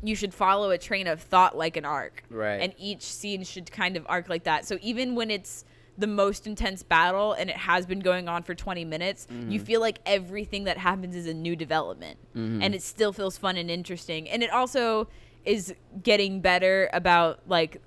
you 0.04 0.16
should 0.16 0.34
follow 0.34 0.70
a 0.72 0.78
train 0.78 1.08
of 1.08 1.22
thought 1.22 1.58
like 1.58 1.78
an 1.78 1.86
arc 1.86 2.24
Right. 2.30 2.58
and 2.62 2.74
each 2.78 3.02
scene 3.04 3.44
should 3.44 3.72
kind 3.72 3.96
of 3.98 4.06
arc 4.08 4.30
like 4.30 4.44
that 4.44 4.66
so 4.66 4.78
even 4.82 5.16
when 5.16 5.32
it's 5.32 5.66
the 5.98 6.08
most 6.08 6.48
intense 6.48 6.82
battle 6.84 7.34
and 7.34 7.50
it 7.50 7.56
has 7.56 7.86
been 7.86 8.00
going 8.00 8.28
on 8.28 8.42
for 8.44 8.56
20 8.56 8.84
minutes 8.84 9.28
you 9.48 9.60
Mhm. 9.60 9.66
feel 9.66 9.80
like 9.82 10.00
everything 10.06 10.64
that 10.66 10.78
happens 10.78 11.16
is 11.16 11.28
a 11.28 11.34
new 11.34 11.56
development 11.56 12.18
Mhm. 12.36 12.64
and 12.64 12.74
it 12.76 12.82
still 12.82 13.14
feels 13.14 13.38
fun 13.38 13.58
and 13.58 13.70
interesting 13.70 14.28
and 14.30 14.42
it 14.44 14.50
also 14.50 15.08
is 15.46 15.74
getting 16.02 16.40
better 16.42 16.90
about 16.94 17.42
like 17.48 17.82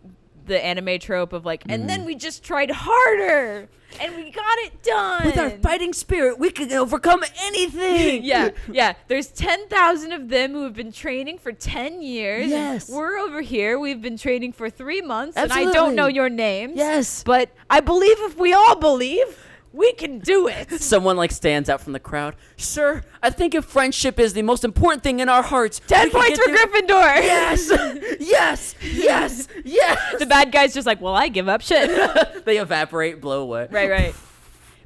the 0.47 0.65
anime 0.65 0.99
trope 0.99 1.33
of 1.33 1.45
like, 1.45 1.65
and 1.69 1.89
then 1.89 2.03
mm. 2.03 2.07
we 2.07 2.15
just 2.15 2.43
tried 2.43 2.71
harder 2.71 3.69
and 4.01 4.17
we 4.17 4.31
got 4.31 4.59
it 4.59 4.83
done. 4.83 5.25
With 5.25 5.39
our 5.39 5.51
fighting 5.51 5.93
spirit, 5.93 6.39
we 6.39 6.51
can 6.51 6.73
overcome 6.73 7.25
anything. 7.43 8.25
yeah, 8.25 8.51
yeah. 8.71 8.95
There's 9.09 9.29
10,000 9.29 10.13
of 10.13 10.29
them 10.29 10.53
who 10.53 10.65
have 10.65 10.75
been 10.75 10.93
training 10.93 11.39
for 11.39 11.53
10 11.53 12.03
years. 12.03 12.49
Yes. 12.49 12.89
We're 12.89 13.19
over 13.19 13.41
here. 13.41 13.79
We've 13.79 14.01
been 14.01 14.19
training 14.19 14.53
for 14.53 14.71
three 14.71 15.01
months, 15.01 15.37
and 15.37 15.53
I 15.53 15.73
don't 15.73 15.95
know 15.95 16.07
your 16.07 16.29
names. 16.29 16.75
Yes. 16.77 17.23
But 17.23 17.51
I 17.71 17.81
believe 17.81 18.17
if 18.21 18.37
we 18.37 18.53
all 18.53 18.77
believe, 18.77 19.46
we 19.77 19.93
can 19.93 20.19
do 20.19 20.49
it. 20.49 20.71
Someone 20.81 21.17
like 21.17 21.31
stands 21.31 21.69
out 21.69 21.81
from 21.83 21.93
the 21.93 22.01
crowd. 22.01 22.35
Sir, 22.57 23.03
I 23.23 23.31
think 23.31 23.55
if 23.55 23.65
friendship 23.67 24.19
is 24.19 24.33
the 24.33 24.43
most 24.43 24.65
important 24.65 25.03
thing 25.03 25.21
in 25.21 25.29
our 25.29 25.43
hearts, 25.43 25.81
10 25.87 26.11
points 26.11 26.39
for 26.39 26.51
Gryffindor. 26.51 27.17
Yes, 27.27 27.71
yes, 28.21 28.75
yes, 28.83 29.49
yes. 29.65 30.19
the 30.19 30.27
bad 30.27 30.51
guy's 30.51 30.73
just 30.75 30.87
like, 30.87 31.01
well, 31.01 31.15
I 31.15 31.29
give 31.29 31.49
up 31.49 31.61
shit. 31.61 32.45
they 32.45 32.59
evaporate, 32.59 33.21
blow 33.21 33.43
away. 33.43 33.69
right, 33.71 33.91
right. 33.91 34.15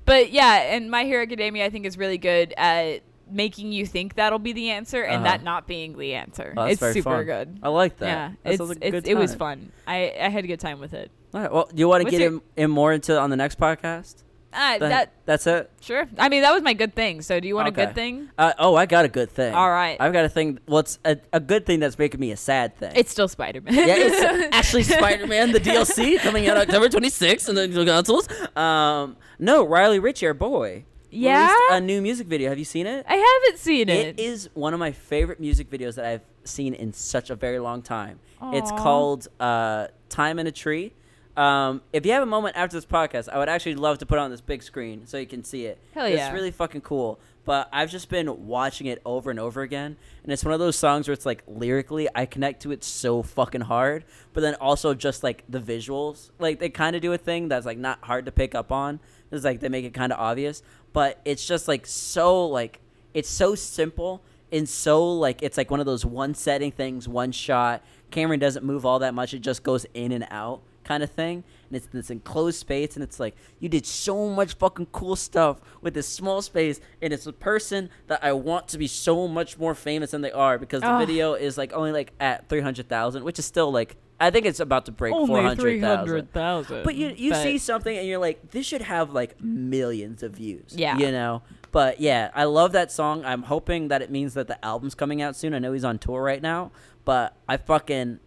But 0.04 0.32
yeah, 0.32 0.74
and 0.74 0.90
My 0.90 1.04
Hero 1.04 1.22
Academia, 1.22 1.64
I 1.64 1.70
think, 1.70 1.86
is 1.86 1.96
really 1.96 2.18
good 2.18 2.52
at 2.56 3.02
making 3.30 3.70
you 3.70 3.86
think 3.86 4.16
that'll 4.16 4.40
be 4.40 4.52
the 4.52 4.70
answer 4.70 5.02
and 5.04 5.16
Uh-huh. 5.24 5.24
that 5.24 5.44
not 5.44 5.68
being 5.68 5.96
the 5.96 6.14
answer. 6.14 6.52
Oh, 6.56 6.64
it's 6.64 6.80
super 6.80 7.02
fun. 7.02 7.24
good. 7.26 7.58
I 7.62 7.68
like 7.68 7.98
that. 7.98 8.06
Yeah, 8.06 8.32
That 8.42 8.52
it's, 8.54 8.60
like 8.60 8.78
it's, 8.80 8.90
good 8.90 9.06
it 9.08 9.14
was 9.14 9.36
fun. 9.36 9.70
I, 9.86 10.12
I 10.20 10.28
had 10.30 10.42
a 10.42 10.48
good 10.48 10.58
time 10.58 10.80
with 10.80 10.94
it. 10.94 11.12
All 11.32 11.40
right. 11.40 11.52
Well, 11.52 11.68
do 11.72 11.78
you 11.78 11.86
want 11.86 12.04
to 12.04 12.10
get 12.10 12.20
in, 12.20 12.40
in 12.56 12.70
more 12.72 12.92
into 12.92 13.16
on 13.20 13.30
the 13.30 13.36
next 13.36 13.60
podcast? 13.60 14.24
Uh, 14.52 14.78
that 14.78 15.12
that's 15.27 15.47
it. 15.47 15.70
sure. 15.81 16.09
I 16.18 16.28
mean, 16.28 16.43
that 16.43 16.52
was 16.52 16.62
my 16.62 16.72
good 16.72 16.94
thing. 16.94 17.22
So, 17.22 17.39
do 17.39 17.47
you 17.47 17.55
want 17.55 17.68
a 17.68 17.70
good 17.70 17.94
thing? 17.94 18.28
Uh, 18.36 18.52
oh, 18.59 18.74
I 18.74 18.86
got 18.86 19.05
a 19.05 19.09
good 19.09 19.31
thing. 19.31 19.55
All 19.55 19.70
right. 19.70 19.97
I've 20.01 20.12
got 20.12 20.24
a 20.24 20.28
thing. 20.28 20.59
Well, 20.66 20.81
it's 20.81 20.98
a, 21.05 21.18
a 21.32 21.39
good 21.40 21.66
thing 21.66 21.78
that's 21.81 21.98
making 21.98 22.18
me 22.18 22.32
a 22.32 22.36
sad 22.36 22.77
thing. 22.77 22.93
It's 22.97 23.10
still 23.12 23.28
Spider 23.28 23.60
Man. 23.60 23.74
yeah, 23.74 23.94
it's 23.97 24.55
actually 24.56 24.82
Spider-Man, 24.82 25.52
the 25.52 25.60
DLC 25.60 26.18
coming 26.22 26.48
out 26.48 26.56
October 26.56 26.89
26th 26.89 27.48
on 27.48 27.55
the 27.55 27.85
consoles. 27.85 28.28
Um, 28.56 29.16
no, 29.39 29.64
Raleigh 29.64 30.01
Ritchie, 30.01 30.27
our 30.27 30.35
boy, 30.35 30.85
Yeah? 31.10 31.47
released 31.47 31.62
a 31.70 31.81
new 31.81 32.02
music 32.02 32.27
video. 32.27 32.48
Have 32.48 32.59
you 32.59 32.64
seen 32.64 32.86
it? 32.86 33.06
I 33.09 33.14
haven't 33.14 33.59
seen 33.60 33.89
it. 33.89 34.18
It 34.18 34.20
is 34.20 34.48
one 34.55 34.74
of 34.74 34.81
my 34.81 34.90
favorite 34.93 35.39
music 35.40 35.70
videos 35.70 35.94
that 35.94 36.05
I've 36.06 36.22
seen 36.44 36.74
in 36.74 36.93
such 36.93 37.31
a 37.31 37.36
very 37.36 37.59
long 37.60 37.82
time. 37.82 38.18
It's 38.43 38.70
called 38.72 39.28
uh, 39.39 39.89
"Time 40.09 40.39
in 40.39 40.47
a 40.47 40.52
Tree." 40.52 40.93
Um, 41.36 41.82
if 41.93 42.05
you 42.05 42.12
have 42.12 42.23
a 42.23 42.27
moment 42.27 42.57
after 42.57 42.77
this 42.77 42.85
podcast, 42.85 43.28
I 43.28 43.39
would 43.39 43.48
actually 43.48 43.77
love 43.77 43.98
to 43.98 44.07
put 44.07 44.16
it 44.16 44.20
on 44.20 44.31
this 44.31 44.40
big 44.40 44.62
screen 44.62 45.07
so 45.07 45.16
you 45.16 45.27
can 45.27 45.44
see 45.44 45.66
it. 45.66 45.78
Hell 45.94 46.09
yeah. 46.09 46.27
It's 46.27 46.35
really 46.35 46.51
fucking 46.51 46.81
cool. 46.81 47.20
But 47.44 47.69
I've 47.73 47.90
just 47.90 48.11
been 48.11 48.47
watching 48.47 48.86
it 48.86 49.01
over 49.05 49.31
and 49.31 49.40
over 49.40 49.62
again, 49.62 49.97
and 50.23 50.32
it's 50.32 50.44
one 50.44 50.52
of 50.52 50.61
those 50.61 50.77
songs 50.77 51.09
where 51.09 51.15
it's 51.15 51.24
like 51.24 51.43
lyrically, 51.47 52.09
I 52.15 52.27
connect 52.27 52.62
to 52.62 52.70
it 52.73 52.85
so 52.85 53.23
fucking 53.23 53.62
hard, 53.62 54.05
but 54.35 54.43
then 54.43 54.55
also 54.57 54.93
just 54.94 55.23
like 55.23 55.44
the 55.48 55.59
visuals, 55.59 56.31
like 56.39 56.59
they 56.59 56.69
kind 56.69 56.94
of 56.94 57.02
do 57.02 57.12
a 57.12 57.19
thing 57.19 57.48
that's 57.48 57.65
like 57.65 57.78
not 57.78 57.98
hard 58.02 58.27
to 58.27 58.32
pick 58.32 58.55
up 58.55 58.70
on. 58.70 59.01
It's 59.32 59.44
like 59.44 59.61
they 59.61 59.69
make 59.69 59.85
it 59.85 59.94
kind 59.94 60.12
of 60.12 60.19
obvious, 60.19 60.62
but 60.93 61.20
it's 61.24 61.47
just 61.47 61.66
like 61.66 61.86
so 61.86 62.47
like 62.47 62.81
it's 63.15 63.28
so 63.28 63.55
simple 63.55 64.23
and 64.52 64.69
so 64.69 65.11
like 65.12 65.43
it's 65.43 65.57
like 65.57 65.70
one 65.70 65.81
of 65.81 65.86
those 65.86 66.05
one 66.05 66.35
setting 66.35 66.73
things, 66.73 67.09
one 67.09 67.32
shot. 67.32 67.82
Cameron 68.11 68.40
doesn't 68.40 68.65
move 68.65 68.85
all 68.85 68.98
that 68.98 69.15
much; 69.15 69.32
it 69.32 69.39
just 69.39 69.62
goes 69.62 69.86
in 69.94 70.12
and 70.12 70.27
out 70.31 70.61
kind 70.90 71.04
of 71.04 71.10
thing. 71.10 71.44
And 71.68 71.76
it's 71.76 71.86
this 71.86 72.10
enclosed 72.10 72.58
space, 72.58 72.96
and 72.96 73.04
it's 73.04 73.20
like 73.20 73.36
you 73.60 73.68
did 73.68 73.86
so 73.86 74.28
much 74.28 74.54
fucking 74.54 74.86
cool 74.86 75.14
stuff 75.14 75.60
with 75.80 75.94
this 75.94 76.08
small 76.08 76.42
space, 76.42 76.80
and 77.00 77.12
it's 77.12 77.26
a 77.26 77.32
person 77.32 77.90
that 78.08 78.24
I 78.24 78.32
want 78.32 78.66
to 78.68 78.78
be 78.78 78.88
so 78.88 79.28
much 79.28 79.56
more 79.56 79.76
famous 79.76 80.10
than 80.10 80.22
they 80.22 80.32
are 80.32 80.58
because 80.58 80.82
the 80.82 80.98
video 80.98 81.34
is 81.34 81.56
like 81.56 81.72
only 81.72 81.92
like 81.92 82.12
at 82.18 82.48
three 82.48 82.60
hundred 82.60 82.88
thousand, 82.88 83.22
which 83.22 83.38
is 83.38 83.46
still 83.46 83.70
like 83.70 83.96
I 84.18 84.30
think 84.30 84.46
it's 84.46 84.58
about 84.58 84.86
to 84.86 84.92
break 84.92 85.12
four 85.12 85.40
hundred 85.40 85.80
thousand. 85.80 86.32
thousand. 86.32 86.82
But 86.82 86.96
you 86.96 87.14
you 87.16 87.34
see 87.34 87.56
something 87.58 87.96
and 87.96 88.06
you're 88.06 88.18
like, 88.18 88.50
this 88.50 88.66
should 88.66 88.82
have 88.82 89.12
like 89.12 89.40
millions 89.40 90.24
of 90.24 90.32
views. 90.32 90.74
Yeah. 90.76 90.98
You 90.98 91.12
know? 91.12 91.42
But 91.72 92.00
yeah, 92.00 92.30
I 92.34 92.44
love 92.44 92.72
that 92.72 92.90
song. 92.90 93.24
I'm 93.24 93.44
hoping 93.44 93.88
that 93.88 94.02
it 94.02 94.10
means 94.10 94.34
that 94.34 94.48
the 94.48 94.62
album's 94.64 94.96
coming 94.96 95.22
out 95.22 95.36
soon. 95.36 95.54
I 95.54 95.60
know 95.60 95.72
he's 95.72 95.84
on 95.84 95.98
tour 95.98 96.20
right 96.20 96.42
now, 96.42 96.72
but 97.04 97.36
I 97.48 97.58
fucking 97.58 98.18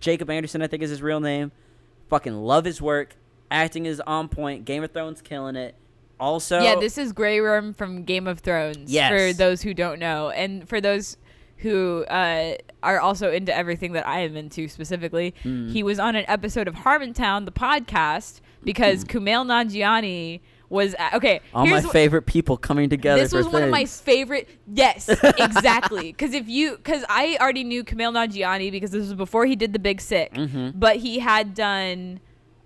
Jacob 0.00 0.30
Anderson, 0.30 0.62
I 0.62 0.68
think 0.68 0.82
is 0.82 0.90
his 0.90 1.02
real 1.02 1.20
name. 1.20 1.52
Fucking 2.08 2.34
love 2.34 2.64
his 2.64 2.80
work. 2.82 3.16
Acting 3.50 3.86
is 3.86 4.00
on 4.00 4.28
point. 4.28 4.64
Game 4.64 4.82
of 4.84 4.92
Thrones 4.92 5.22
killing 5.22 5.56
it. 5.56 5.74
Also 6.20 6.60
yeah, 6.60 6.74
this 6.74 6.98
is 6.98 7.12
Grey 7.12 7.40
Worm 7.40 7.72
from 7.72 8.02
Game 8.04 8.26
of 8.26 8.40
Thrones. 8.40 8.90
Yes. 8.92 9.10
For 9.10 9.32
those 9.32 9.62
who 9.62 9.72
don't 9.72 10.00
know, 10.00 10.30
and 10.30 10.68
for 10.68 10.80
those 10.80 11.16
who 11.58 12.04
uh, 12.08 12.54
are 12.82 12.98
also 13.00 13.30
into 13.30 13.54
everything 13.54 13.92
that 13.92 14.06
I 14.06 14.20
am 14.20 14.36
into 14.36 14.68
specifically, 14.68 15.34
Mm. 15.44 15.70
he 15.70 15.82
was 15.84 15.98
on 16.00 16.16
an 16.16 16.24
episode 16.28 16.66
of 16.68 16.74
Harmontown, 16.74 17.44
the 17.44 17.52
podcast, 17.52 18.40
because 18.64 19.04
Kumail 19.04 19.46
Nanjiani 19.46 20.40
was 20.70 20.94
a- 20.98 21.16
okay. 21.16 21.40
all 21.54 21.66
my 21.66 21.80
wh- 21.80 21.90
favorite 21.90 22.22
people 22.26 22.56
coming 22.56 22.90
together. 22.90 23.22
this 23.22 23.32
was 23.32 23.48
one 23.48 23.62
of 23.62 23.70
my 23.70 23.84
favorite. 23.86 24.48
Yes, 24.72 25.08
exactly. 25.38 26.12
Because 26.12 26.34
if 26.34 26.48
you, 26.48 26.76
because 26.76 27.04
I 27.08 27.38
already 27.40 27.64
knew 27.64 27.84
Kumail 27.84 28.12
Nanjiani 28.12 28.70
because 28.70 28.90
this 28.90 29.00
was 29.00 29.14
before 29.14 29.46
he 29.46 29.56
did 29.56 29.72
the 29.72 29.78
Big 29.78 30.00
Sick, 30.00 30.32
Mm-hmm. 30.34 30.78
but 30.78 30.96
he 30.96 31.18
had 31.20 31.54
done, 31.54 32.20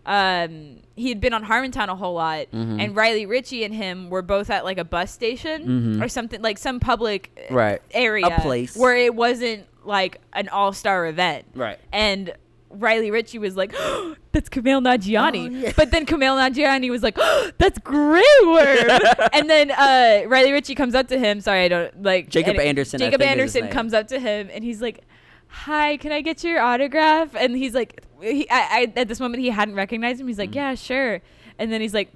um, 0.05 0.79
he 0.97 1.09
had 1.09 1.21
been 1.21 1.33
on 1.33 1.45
Harmontown 1.45 1.89
a 1.89 1.95
whole 1.95 2.15
lot, 2.15 2.47
Mm-hmm. 2.53 2.81
and 2.81 2.97
Raleigh 2.97 3.27
Ritchie 3.27 3.65
and 3.65 3.75
him 3.75 4.11
were 4.11 4.23
both 4.23 4.51
at 4.51 4.65
like 4.65 4.79
a 4.79 4.85
bus 4.85 5.11
station 5.13 6.03
or 6.03 6.09
something 6.09 6.43
like 6.43 6.59
some 6.59 6.81
public 6.81 7.31
uh, 7.37 7.41
Mm-hmm. 7.43 7.55
Right. 7.55 7.83
area, 7.93 8.27
A 8.27 8.41
place. 8.41 8.77
where 8.77 8.97
it 8.97 9.15
wasn't 9.15 9.67
like 9.85 10.21
an 10.33 10.49
all 10.49 10.73
star 10.73 11.07
event, 11.07 11.45
Right. 11.55 11.79
and. 11.93 12.33
Raleigh 12.73 13.11
Ritchie 13.11 13.39
was 13.39 13.57
like, 13.57 13.73
"That's 14.33 14.49
Kumail 14.49 14.81
Nanjiani," 14.83 15.47
Oh, 15.47 15.51
yeah. 15.51 15.73
but 15.77 15.91
then 15.91 16.07
Kumail 16.07 16.37
Nanjiani 16.37 16.91
was 16.91 17.03
like, 17.03 17.17
"That's 17.59 17.79
Grey 17.79 18.23
Worm," 18.45 19.01
and 19.33 19.49
then 19.51 19.71
uh, 19.71 20.29
Raleigh 20.29 20.53
Ritchie 20.53 20.75
comes 20.75 20.95
up 20.95 21.09
to 21.09 21.19
him. 21.19 21.41
Sorry, 21.41 21.65
I 21.65 21.69
don't 21.69 22.03
like 22.03 22.29
Jacob 22.29 22.57
and- 22.57 22.63
Anderson, 22.63 22.99
Jacob 22.99 23.21
think 23.21 23.37
is 23.37 23.43
his 23.53 23.57
Anderson 23.57 23.73
comes 23.73 23.95
up 23.95 24.09
to 24.09 24.19
him 24.19 24.49
and 24.53 24.65
he's 24.65 24.81
like, 24.83 25.01
"Hi, 25.49 25.97
can 25.99 26.13
I 26.13 26.21
get 26.23 26.43
your 26.45 26.61
autograph?" 26.61 27.35
And 27.35 27.57
he's 27.57 27.75
like, 27.75 28.03
he, 28.21 28.49
I, 28.51 28.61
I, 28.61 28.93
"At 28.97 29.09
this 29.09 29.21
moment, 29.21 29.43
he 29.43 29.51
hadn't 29.51 29.75
recognized 29.75 30.21
him." 30.21 30.29
He's 30.29 30.39
like, 30.39 30.55
"Yeah, 30.55 30.75
sure." 30.75 31.21
And 31.59 31.71
then 31.73 31.81
he's 31.81 31.95
like. 31.95 32.13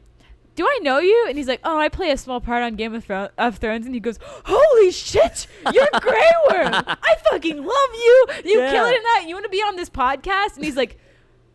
Do 0.56 0.66
I 0.66 0.78
know 0.82 0.98
you? 0.98 1.26
And 1.28 1.36
he's 1.38 1.46
like, 1.48 1.60
Oh, 1.62 1.78
I 1.78 1.88
play 1.88 2.10
a 2.10 2.16
small 2.16 2.40
part 2.40 2.62
on 2.64 2.74
Game 2.74 2.94
of, 2.94 3.04
Thro- 3.04 3.28
of 3.38 3.58
Thrones. 3.58 3.86
And 3.86 3.94
he 3.94 4.00
goes, 4.00 4.18
Holy 4.46 4.90
shit, 4.90 5.46
you're 5.72 5.86
Grey 6.00 6.30
Worm. 6.50 6.72
I 6.74 7.16
fucking 7.30 7.58
love 7.58 7.90
you. 7.94 8.26
You 8.44 8.60
Yeah. 8.60 8.70
kill 8.72 8.86
it 8.86 8.96
in 8.96 9.02
that. 9.02 9.24
You 9.28 9.34
want 9.34 9.44
to 9.44 9.50
be 9.50 9.58
on 9.62 9.76
this 9.76 9.88
podcast? 9.90 10.56
And 10.56 10.64
he's 10.64 10.76
like, 10.76 10.98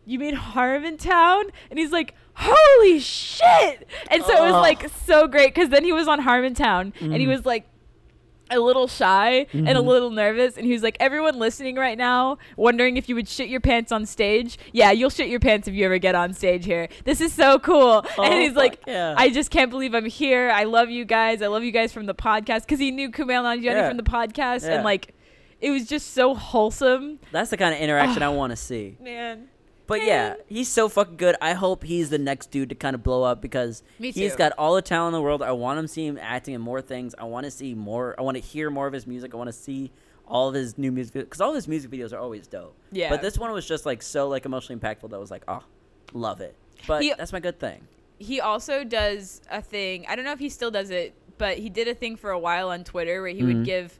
you 0.06 0.18
mean 0.18 0.34
Harmontown? 0.36 1.50
And 1.70 1.78
he's 1.78 1.92
like, 1.92 2.14
holy 2.34 2.98
shit! 2.98 3.86
And 4.10 4.22
so 4.24 4.32
it 4.36 4.50
was 4.50 4.52
like 4.60 4.88
so 5.06 5.28
great 5.28 5.54
because 5.54 5.68
then 5.68 5.84
he 5.84 5.92
was 5.92 6.08
on 6.08 6.20
Harmontown 6.22 6.92
and 7.00 7.14
he 7.14 7.26
Mm. 7.26 7.28
was 7.28 7.46
like 7.46 7.66
a 8.52 8.60
little 8.60 8.86
shy 8.88 9.46
and 9.52 9.68
a 9.68 9.74
Mhm. 9.74 9.84
little 9.86 10.10
nervous 10.10 10.56
and 10.56 10.66
he 10.66 10.72
was 10.72 10.82
like 10.82 10.96
everyone 11.00 11.38
listening 11.38 11.76
right 11.76 11.98
now 11.98 12.38
wondering 12.56 12.96
if 12.96 13.08
you 13.08 13.14
would 13.14 13.28
shit 13.28 13.48
your 13.48 13.60
pants 13.60 13.90
on 13.92 14.06
stage 14.06 14.58
yeah 14.72 14.90
you'll 14.90 15.10
shit 15.10 15.28
your 15.28 15.40
pants 15.40 15.66
if 15.68 15.74
you 15.74 15.84
ever 15.84 15.98
get 15.98 16.14
on 16.14 16.32
stage 16.32 16.64
here 16.64 16.88
this 17.04 17.20
is 17.20 17.32
so 17.32 17.58
cool 17.58 18.04
Oh, 18.18 18.22
and 18.22 18.34
he's 18.42 18.52
like 18.54 18.80
yeah. 18.86 19.14
i 19.16 19.30
just 19.30 19.50
can't 19.50 19.70
believe 19.70 19.94
i'm 19.94 20.04
here 20.06 20.50
i 20.50 20.64
love 20.64 20.90
you 20.90 21.04
guys 21.04 21.42
i 21.42 21.46
love 21.46 21.62
you 21.64 21.72
guys 21.72 21.92
from 21.92 22.06
the 22.06 22.14
podcast 22.14 22.62
because 22.62 22.78
he 22.78 22.90
knew 22.90 23.10
kumail 23.10 23.42
nanjiani 23.42 23.64
Yeah. 23.76 23.88
from 23.88 23.96
the 23.96 24.02
podcast 24.02 24.62
Yeah. 24.66 24.74
and 24.76 24.84
like 24.84 25.14
it 25.60 25.70
was 25.70 25.86
just 25.86 26.12
so 26.14 26.34
wholesome 26.34 27.20
That's 27.30 27.50
the 27.50 27.56
kind 27.56 27.72
of 27.74 27.80
interaction 27.80 28.22
I 28.22 28.28
want 28.40 28.50
to 28.50 28.56
see. 28.56 28.96
man 29.00 29.48
But 29.86 30.02
yeah, 30.04 30.36
he's 30.46 30.68
so 30.68 30.88
fucking 30.88 31.16
good. 31.16 31.36
I 31.40 31.52
hope 31.54 31.82
he's 31.84 32.08
the 32.10 32.18
next 32.18 32.50
dude 32.50 32.68
to 32.70 32.74
kind 32.74 32.94
of 32.94 33.02
blow 33.02 33.24
up 33.24 33.40
because 33.42 33.82
he's 33.98 34.36
got 34.36 34.52
all 34.56 34.74
the 34.74 34.82
talent 34.82 35.14
in 35.14 35.18
the 35.18 35.22
world. 35.22 35.42
I 35.42 35.52
want 35.52 35.78
him 35.78 35.84
to 35.84 35.88
see 35.88 36.06
him 36.06 36.18
acting 36.20 36.54
in 36.54 36.60
more 36.60 36.80
things. 36.80 37.14
I 37.18 37.24
want 37.24 37.44
to 37.44 37.50
see 37.50 37.74
more. 37.74 38.14
I 38.18 38.22
want 38.22 38.36
to 38.36 38.42
hear 38.42 38.70
more 38.70 38.86
of 38.86 38.92
his 38.92 39.06
music. 39.06 39.34
I 39.34 39.36
want 39.36 39.48
to 39.48 39.52
see 39.52 39.90
all 40.26 40.48
of 40.48 40.54
his 40.54 40.78
new 40.78 40.92
music 40.92 41.14
because 41.14 41.40
all 41.40 41.52
his 41.52 41.66
music 41.68 41.90
videos 41.90 42.12
are 42.12 42.18
always 42.18 42.46
dope. 42.46 42.74
Yeah. 42.92 43.10
But 43.10 43.22
this 43.22 43.36
one 43.38 43.50
was 43.52 43.66
just 43.66 43.84
like 43.84 44.02
so 44.02 44.28
like 44.28 44.46
emotionally 44.46 44.80
impactful 44.80 45.10
that 45.10 45.16
I 45.16 45.18
was 45.18 45.30
like, 45.30 45.42
oh, 45.48 45.62
love 46.14 46.40
it. 46.40 46.54
But 46.86 47.02
He- 47.02 47.12
that's 47.18 47.32
my 47.32 47.40
good 47.40 47.58
thing. 47.58 47.86
he 48.18 48.40
also 48.40 48.84
does 48.84 49.40
a 49.50 49.60
thing. 49.60 50.06
I 50.08 50.14
don't 50.16 50.24
know 50.24 50.32
if 50.32 50.38
he 50.38 50.48
still 50.48 50.70
does 50.70 50.90
it, 50.90 51.12
but 51.38 51.58
he 51.58 51.68
did 51.68 51.88
a 51.88 51.94
thing 51.94 52.14
for 52.16 52.30
a 52.30 52.38
while 52.38 52.68
on 52.70 52.84
Twitter 52.84 53.20
where 53.20 53.30
he 53.32 53.40
Mhm. 53.42 53.46
would 53.46 53.64
give. 53.64 53.98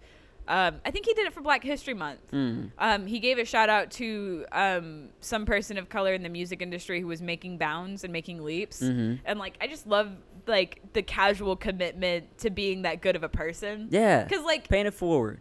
Um, 0.49 0.81
I 0.85 0.91
think 0.91 1.07
he 1.07 1.15
did 1.15 1.27
it 1.27 1.33
for 1.33 1.41
Black 1.41 1.63
History 1.63 1.95
Month. 1.95 2.21
Mm. 2.33 2.73
Um, 2.79 3.07
he 3.07 3.21
gave 3.21 3.39
a 3.39 3.45
shout 3.45 3.69
out 3.69 3.91
to 3.93 4.45
um, 4.53 5.09
some 5.21 5.47
person 5.47 5.79
of 5.79 5.89
color 5.89 6.13
in 6.15 6.23
the 6.23 6.29
music 6.29 6.61
industry 6.63 7.01
who 7.01 7.07
was 7.07 7.23
making 7.23 7.59
bounds 7.59 8.03
and 8.05 8.13
making 8.13 8.43
leaps. 8.43 8.83
Mhm. 8.83 9.21
And 9.25 9.39
like, 9.39 9.57
I 9.61 9.67
just 9.69 9.87
love 9.87 10.11
like 10.49 10.81
the 10.95 11.03
casual 11.03 11.55
commitment 11.55 12.39
to 12.39 12.51
being 12.51 12.83
that 12.83 13.01
good 13.01 13.15
of 13.15 13.23
a 13.23 13.29
person. 13.29 13.87
Yeah. 13.91 14.25
Because 14.25 14.45
like 14.45 14.69
Paying 14.69 14.87
it 14.87 14.95
forward. 14.95 15.41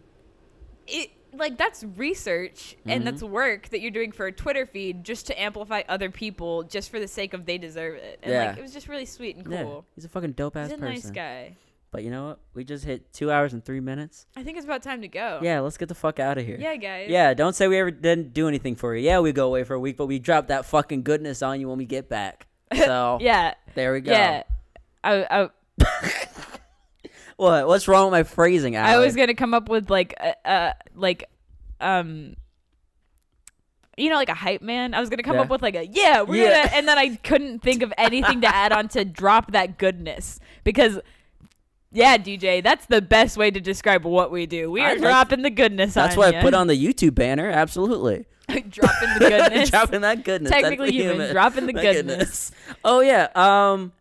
it 0.86 1.10
like 1.34 1.56
that's 1.58 1.82
research 1.96 2.76
Mhm. 2.86 2.92
and 2.92 3.06
that's 3.06 3.22
work 3.22 3.70
that 3.70 3.80
you're 3.80 3.90
doing 3.90 4.12
for 4.12 4.26
a 4.26 4.32
Twitter 4.32 4.66
feed 4.66 5.02
just 5.02 5.26
to 5.28 5.40
amplify 5.42 5.82
other 5.88 6.10
people 6.10 6.62
just 6.62 6.90
for 6.90 7.00
the 7.00 7.08
sake 7.08 7.32
of 7.34 7.46
they 7.46 7.58
deserve 7.58 7.96
it. 7.96 8.20
And 8.22 8.32
Yeah. 8.32 8.46
like 8.50 8.58
it 8.58 8.62
was 8.62 8.72
just 8.72 8.86
really 8.86 9.06
sweet 9.06 9.36
and 9.36 9.50
Yeah. 9.50 9.62
cool. 9.64 9.84
He's 9.96 10.04
a 10.04 10.08
fucking 10.10 10.32
dope 10.32 10.56
ass 10.56 10.68
He's 10.70 10.74
a 10.78 10.80
person. 10.80 10.92
nice 10.94 11.10
guy. 11.10 11.56
But 11.92 12.02
you 12.04 12.10
know 12.10 12.28
what? 12.28 12.38
We 12.54 12.64
just 12.64 12.84
hit 12.86 13.12
two 13.12 13.30
hours 13.30 13.52
and 13.52 13.62
three 13.62 13.80
minutes. 13.80 14.26
I 14.34 14.42
think 14.42 14.56
it's 14.56 14.64
about 14.64 14.82
time 14.82 15.02
to 15.02 15.08
go. 15.08 15.40
Yeah, 15.42 15.60
let's 15.60 15.76
get 15.76 15.88
the 15.90 15.94
fuck 15.94 16.18
out 16.18 16.38
of 16.38 16.44
here. 16.46 16.56
Yeah, 16.58 16.74
guys. 16.76 17.08
Yeah, 17.10 17.34
don't 17.34 17.54
say 17.54 17.68
we 17.68 17.76
ever 17.78 17.90
didn't 17.90 18.32
do 18.32 18.48
anything 18.48 18.76
for 18.76 18.96
you. 18.96 19.04
Yeah, 19.04 19.20
we 19.20 19.30
go 19.32 19.46
away 19.46 19.62
for 19.64 19.74
a 19.74 19.78
week, 19.80 19.98
but 19.98 20.06
we 20.06 20.18
drop 20.18 20.46
that 20.48 20.64
fucking 20.64 21.02
goodness 21.02 21.42
on 21.42 21.60
you 21.60 21.68
when 21.68 21.76
we 21.78 21.84
get 21.84 22.08
back. 22.08 22.46
So 22.74 23.18
Yeah. 23.20 23.52
there 23.74 23.92
we 23.92 24.00
go. 24.00 24.10
Yeah. 24.12 24.42
I, 25.04 25.26
I, 25.30 25.50
What? 27.36 27.66
What's 27.66 27.88
wrong 27.88 28.06
with 28.06 28.12
my 28.12 28.22
phrasing? 28.22 28.76
I 28.76 28.98
was 28.98 29.16
gonna 29.16 29.34
come 29.34 29.52
up 29.52 29.68
with 29.68 29.90
like 29.90 30.14
a, 30.20 30.48
uh 30.48 30.72
like 30.94 31.28
um 31.80 32.36
you 33.96 34.10
know 34.10 34.16
like 34.16 34.28
a 34.28 34.34
hype 34.34 34.62
man. 34.62 34.94
I 34.94 35.00
was 35.00 35.10
gonna 35.10 35.22
come 35.24 35.36
Yeah. 35.36 35.42
up 35.42 35.50
with 35.50 35.60
like 35.60 35.74
a 35.74 35.84
yeah, 35.86 36.22
we're 36.22 36.44
Yeah. 36.48 36.62
gonna 36.64 36.76
and 36.76 36.88
then 36.88 36.98
I 36.98 37.16
couldn't 37.16 37.60
think 37.60 37.82
of 37.82 37.92
anything 37.98 38.40
to 38.42 38.54
add 38.54 38.72
on 38.72 38.88
to 38.88 39.04
drop 39.20 39.52
that 39.52 39.76
goodness 39.78 40.38
because 40.62 41.00
yeah, 41.92 42.16
DJ, 42.18 42.62
that's 42.62 42.86
the 42.86 43.00
best 43.02 43.36
way 43.36 43.50
to 43.50 43.60
describe 43.60 44.04
what 44.04 44.30
we 44.30 44.46
do. 44.46 44.70
We 44.70 44.80
I 44.82 44.86
are 44.86 44.94
like- 44.94 45.00
dropping 45.00 45.42
the 45.42 45.50
goodness 45.50 45.94
That's 45.94 46.16
what 46.16 46.32
ya. 46.32 46.40
I 46.40 46.42
put 46.42 46.54
on 46.54 46.66
the 46.66 46.74
YouTube 46.86 47.14
banner. 47.14 47.50
Absolutely. 47.50 48.26
dropping 48.48 48.70
the 48.70 49.26
goodness. 49.28 49.70
dropping 49.70 50.00
that 50.02 50.24
goodness. 50.24 50.50
Technically 50.50 50.90
the 50.90 50.96
human, 50.96 51.32
dropping 51.32 51.66
the 51.66 51.72
That 51.72 51.82
goodness. 51.82 52.50
Oh 52.84 53.00
yeah. 53.00 53.28
Um. 53.34 53.92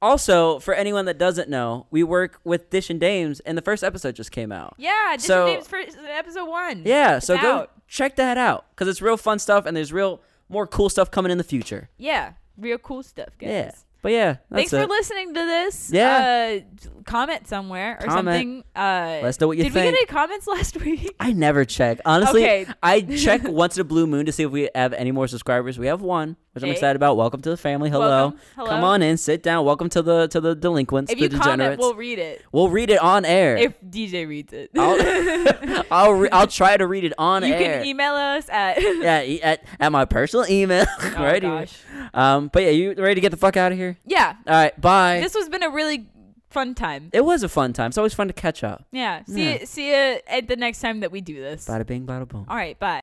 Also, 0.00 0.60
for 0.60 0.74
anyone 0.74 1.06
that 1.06 1.18
doesn't 1.18 1.50
know, 1.50 1.86
we 1.90 2.04
work 2.04 2.38
with 2.44 2.70
Dish 2.70 2.88
and 2.88 3.00
Dames, 3.00 3.40
and 3.40 3.58
the 3.58 3.62
first 3.62 3.82
episode 3.82 4.14
just 4.14 4.30
came 4.30 4.52
out. 4.52 4.74
Yeah, 4.78 5.14
Disney 5.16 5.26
So- 5.26 5.46
Names 5.46 5.66
for 5.66 5.78
episode 6.06 6.48
one. 6.48 6.82
Yeah, 6.84 7.18
so 7.18 7.34
It's 7.34 7.42
go 7.42 7.52
out. 7.56 7.72
check 7.88 8.14
that 8.14 8.38
out 8.38 8.66
because 8.70 8.86
it's 8.86 9.02
real 9.02 9.16
fun 9.16 9.40
stuff, 9.40 9.66
and 9.66 9.76
there's 9.76 9.92
real 9.92 10.20
more 10.48 10.68
cool 10.68 10.88
stuff 10.88 11.10
coming 11.10 11.32
in 11.32 11.38
the 11.38 11.42
future. 11.44 11.90
Yeah, 11.98 12.34
real 12.56 12.78
cool 12.78 13.02
stuff, 13.02 13.30
guys. 13.40 13.48
Yeah. 13.50 13.70
But 14.00 14.12
yeah, 14.12 14.26
that's 14.48 14.70
Thanks 14.70 14.72
it. 14.72 14.80
for 14.82 14.86
listening 14.86 15.34
to 15.34 15.40
this. 15.40 15.90
Yeah. 15.92 16.60
Uh, 16.62 16.88
comment 17.04 17.48
somewhere 17.48 17.98
or 18.00 18.06
Comment. 18.06 18.14
something. 18.36 18.64
Uh, 18.76 19.18
Let 19.22 19.24
us 19.24 19.40
know 19.40 19.48
what 19.48 19.56
you 19.56 19.64
did 19.64 19.72
think. 19.72 19.86
we 19.86 19.90
get 19.92 19.98
any 19.98 20.06
comments 20.06 20.46
last 20.46 20.80
week? 20.80 21.14
I 21.18 21.32
never 21.32 21.64
check. 21.64 21.98
Honestly, 22.04 22.42
Okay. 22.44 22.66
I 22.82 23.00
check 23.00 23.42
once 23.44 23.76
in 23.76 23.80
a 23.80 23.84
blue 23.84 24.06
moon 24.06 24.26
to 24.26 24.32
see 24.32 24.44
if 24.44 24.50
we 24.52 24.68
have 24.74 24.92
any 24.92 25.10
more 25.10 25.26
subscribers. 25.26 25.78
We 25.80 25.88
have 25.88 26.00
one, 26.00 26.36
which 26.62 26.68
I'm 26.68 26.72
excited 26.72 26.96
about. 26.96 27.16
Welcome 27.16 27.40
to 27.42 27.50
the 27.50 27.56
family. 27.56 27.90
Hello. 27.90 28.34
Hello. 28.56 28.68
Come 28.68 28.84
on 28.84 29.02
in, 29.02 29.16
sit 29.16 29.42
down. 29.42 29.64
Welcome 29.64 29.88
to 29.90 30.02
the 30.02 30.26
to 30.28 30.40
the 30.40 30.54
delinquents, 30.54 31.12
If 31.12 31.18
the 31.18 31.24
you 31.24 31.28
comment, 31.30 31.58
degenerates. 31.58 31.78
we'll 31.80 31.94
read 31.94 32.18
it. 32.18 32.42
We'll 32.52 32.68
read 32.70 32.90
it 32.90 33.00
on 33.00 33.24
air. 33.24 33.56
If 33.56 33.80
DJ 33.82 34.26
reads 34.28 34.52
it, 34.52 34.70
I'll 34.76 35.84
I'll, 35.90 36.12
re- 36.12 36.28
I'll 36.30 36.46
try 36.46 36.76
to 36.76 36.86
read 36.86 37.04
it 37.04 37.12
on 37.18 37.44
you 37.44 37.54
air. 37.54 37.60
You 37.60 37.66
can 37.78 37.86
email 37.86 38.14
us 38.14 38.48
at. 38.50 38.80
yeah, 38.82 39.22
e- 39.22 39.40
at, 39.42 39.64
at 39.80 39.92
my 39.92 40.04
personal 40.04 40.46
email 40.50 40.84
oh 41.02 41.12
right 41.16 41.42
here. 41.42 41.50
gosh. 41.52 41.78
Um, 42.14 42.48
but 42.52 42.62
yeah, 42.62 42.70
you 42.70 42.94
ready 42.94 43.14
to 43.16 43.20
get 43.20 43.30
the 43.30 43.36
fuck 43.36 43.56
out 43.56 43.72
of 43.72 43.78
here? 43.78 43.96
Yeah, 44.04 44.34
All 44.46 44.54
right, 44.54 44.78
bye. 44.80 45.20
this 45.20 45.34
has 45.34 45.48
been 45.48 45.62
a 45.62 45.70
really 45.70 46.08
fun 46.50 46.74
time. 46.74 47.10
it 47.12 47.24
was 47.24 47.42
a 47.42 47.48
fun 47.48 47.72
time. 47.74 47.88
It's 47.88 47.98
always 47.98 48.14
fun 48.14 48.26
to 48.28 48.32
catch 48.32 48.64
up. 48.64 48.86
Yeah. 48.90 49.22
See 49.26 49.44
Yeah. 49.52 49.64
See 49.64 49.88
you 49.90 50.18
at 50.26 50.48
the 50.48 50.56
next 50.56 50.80
time 50.80 51.00
that 51.00 51.12
we 51.12 51.20
do 51.20 51.34
this. 51.40 51.66
Bada 51.68 51.86
bing, 51.86 52.06
bada 52.06 52.26
boom. 52.26 52.46
All 52.48 52.56
right. 52.56 52.78
Bye. 52.78 52.96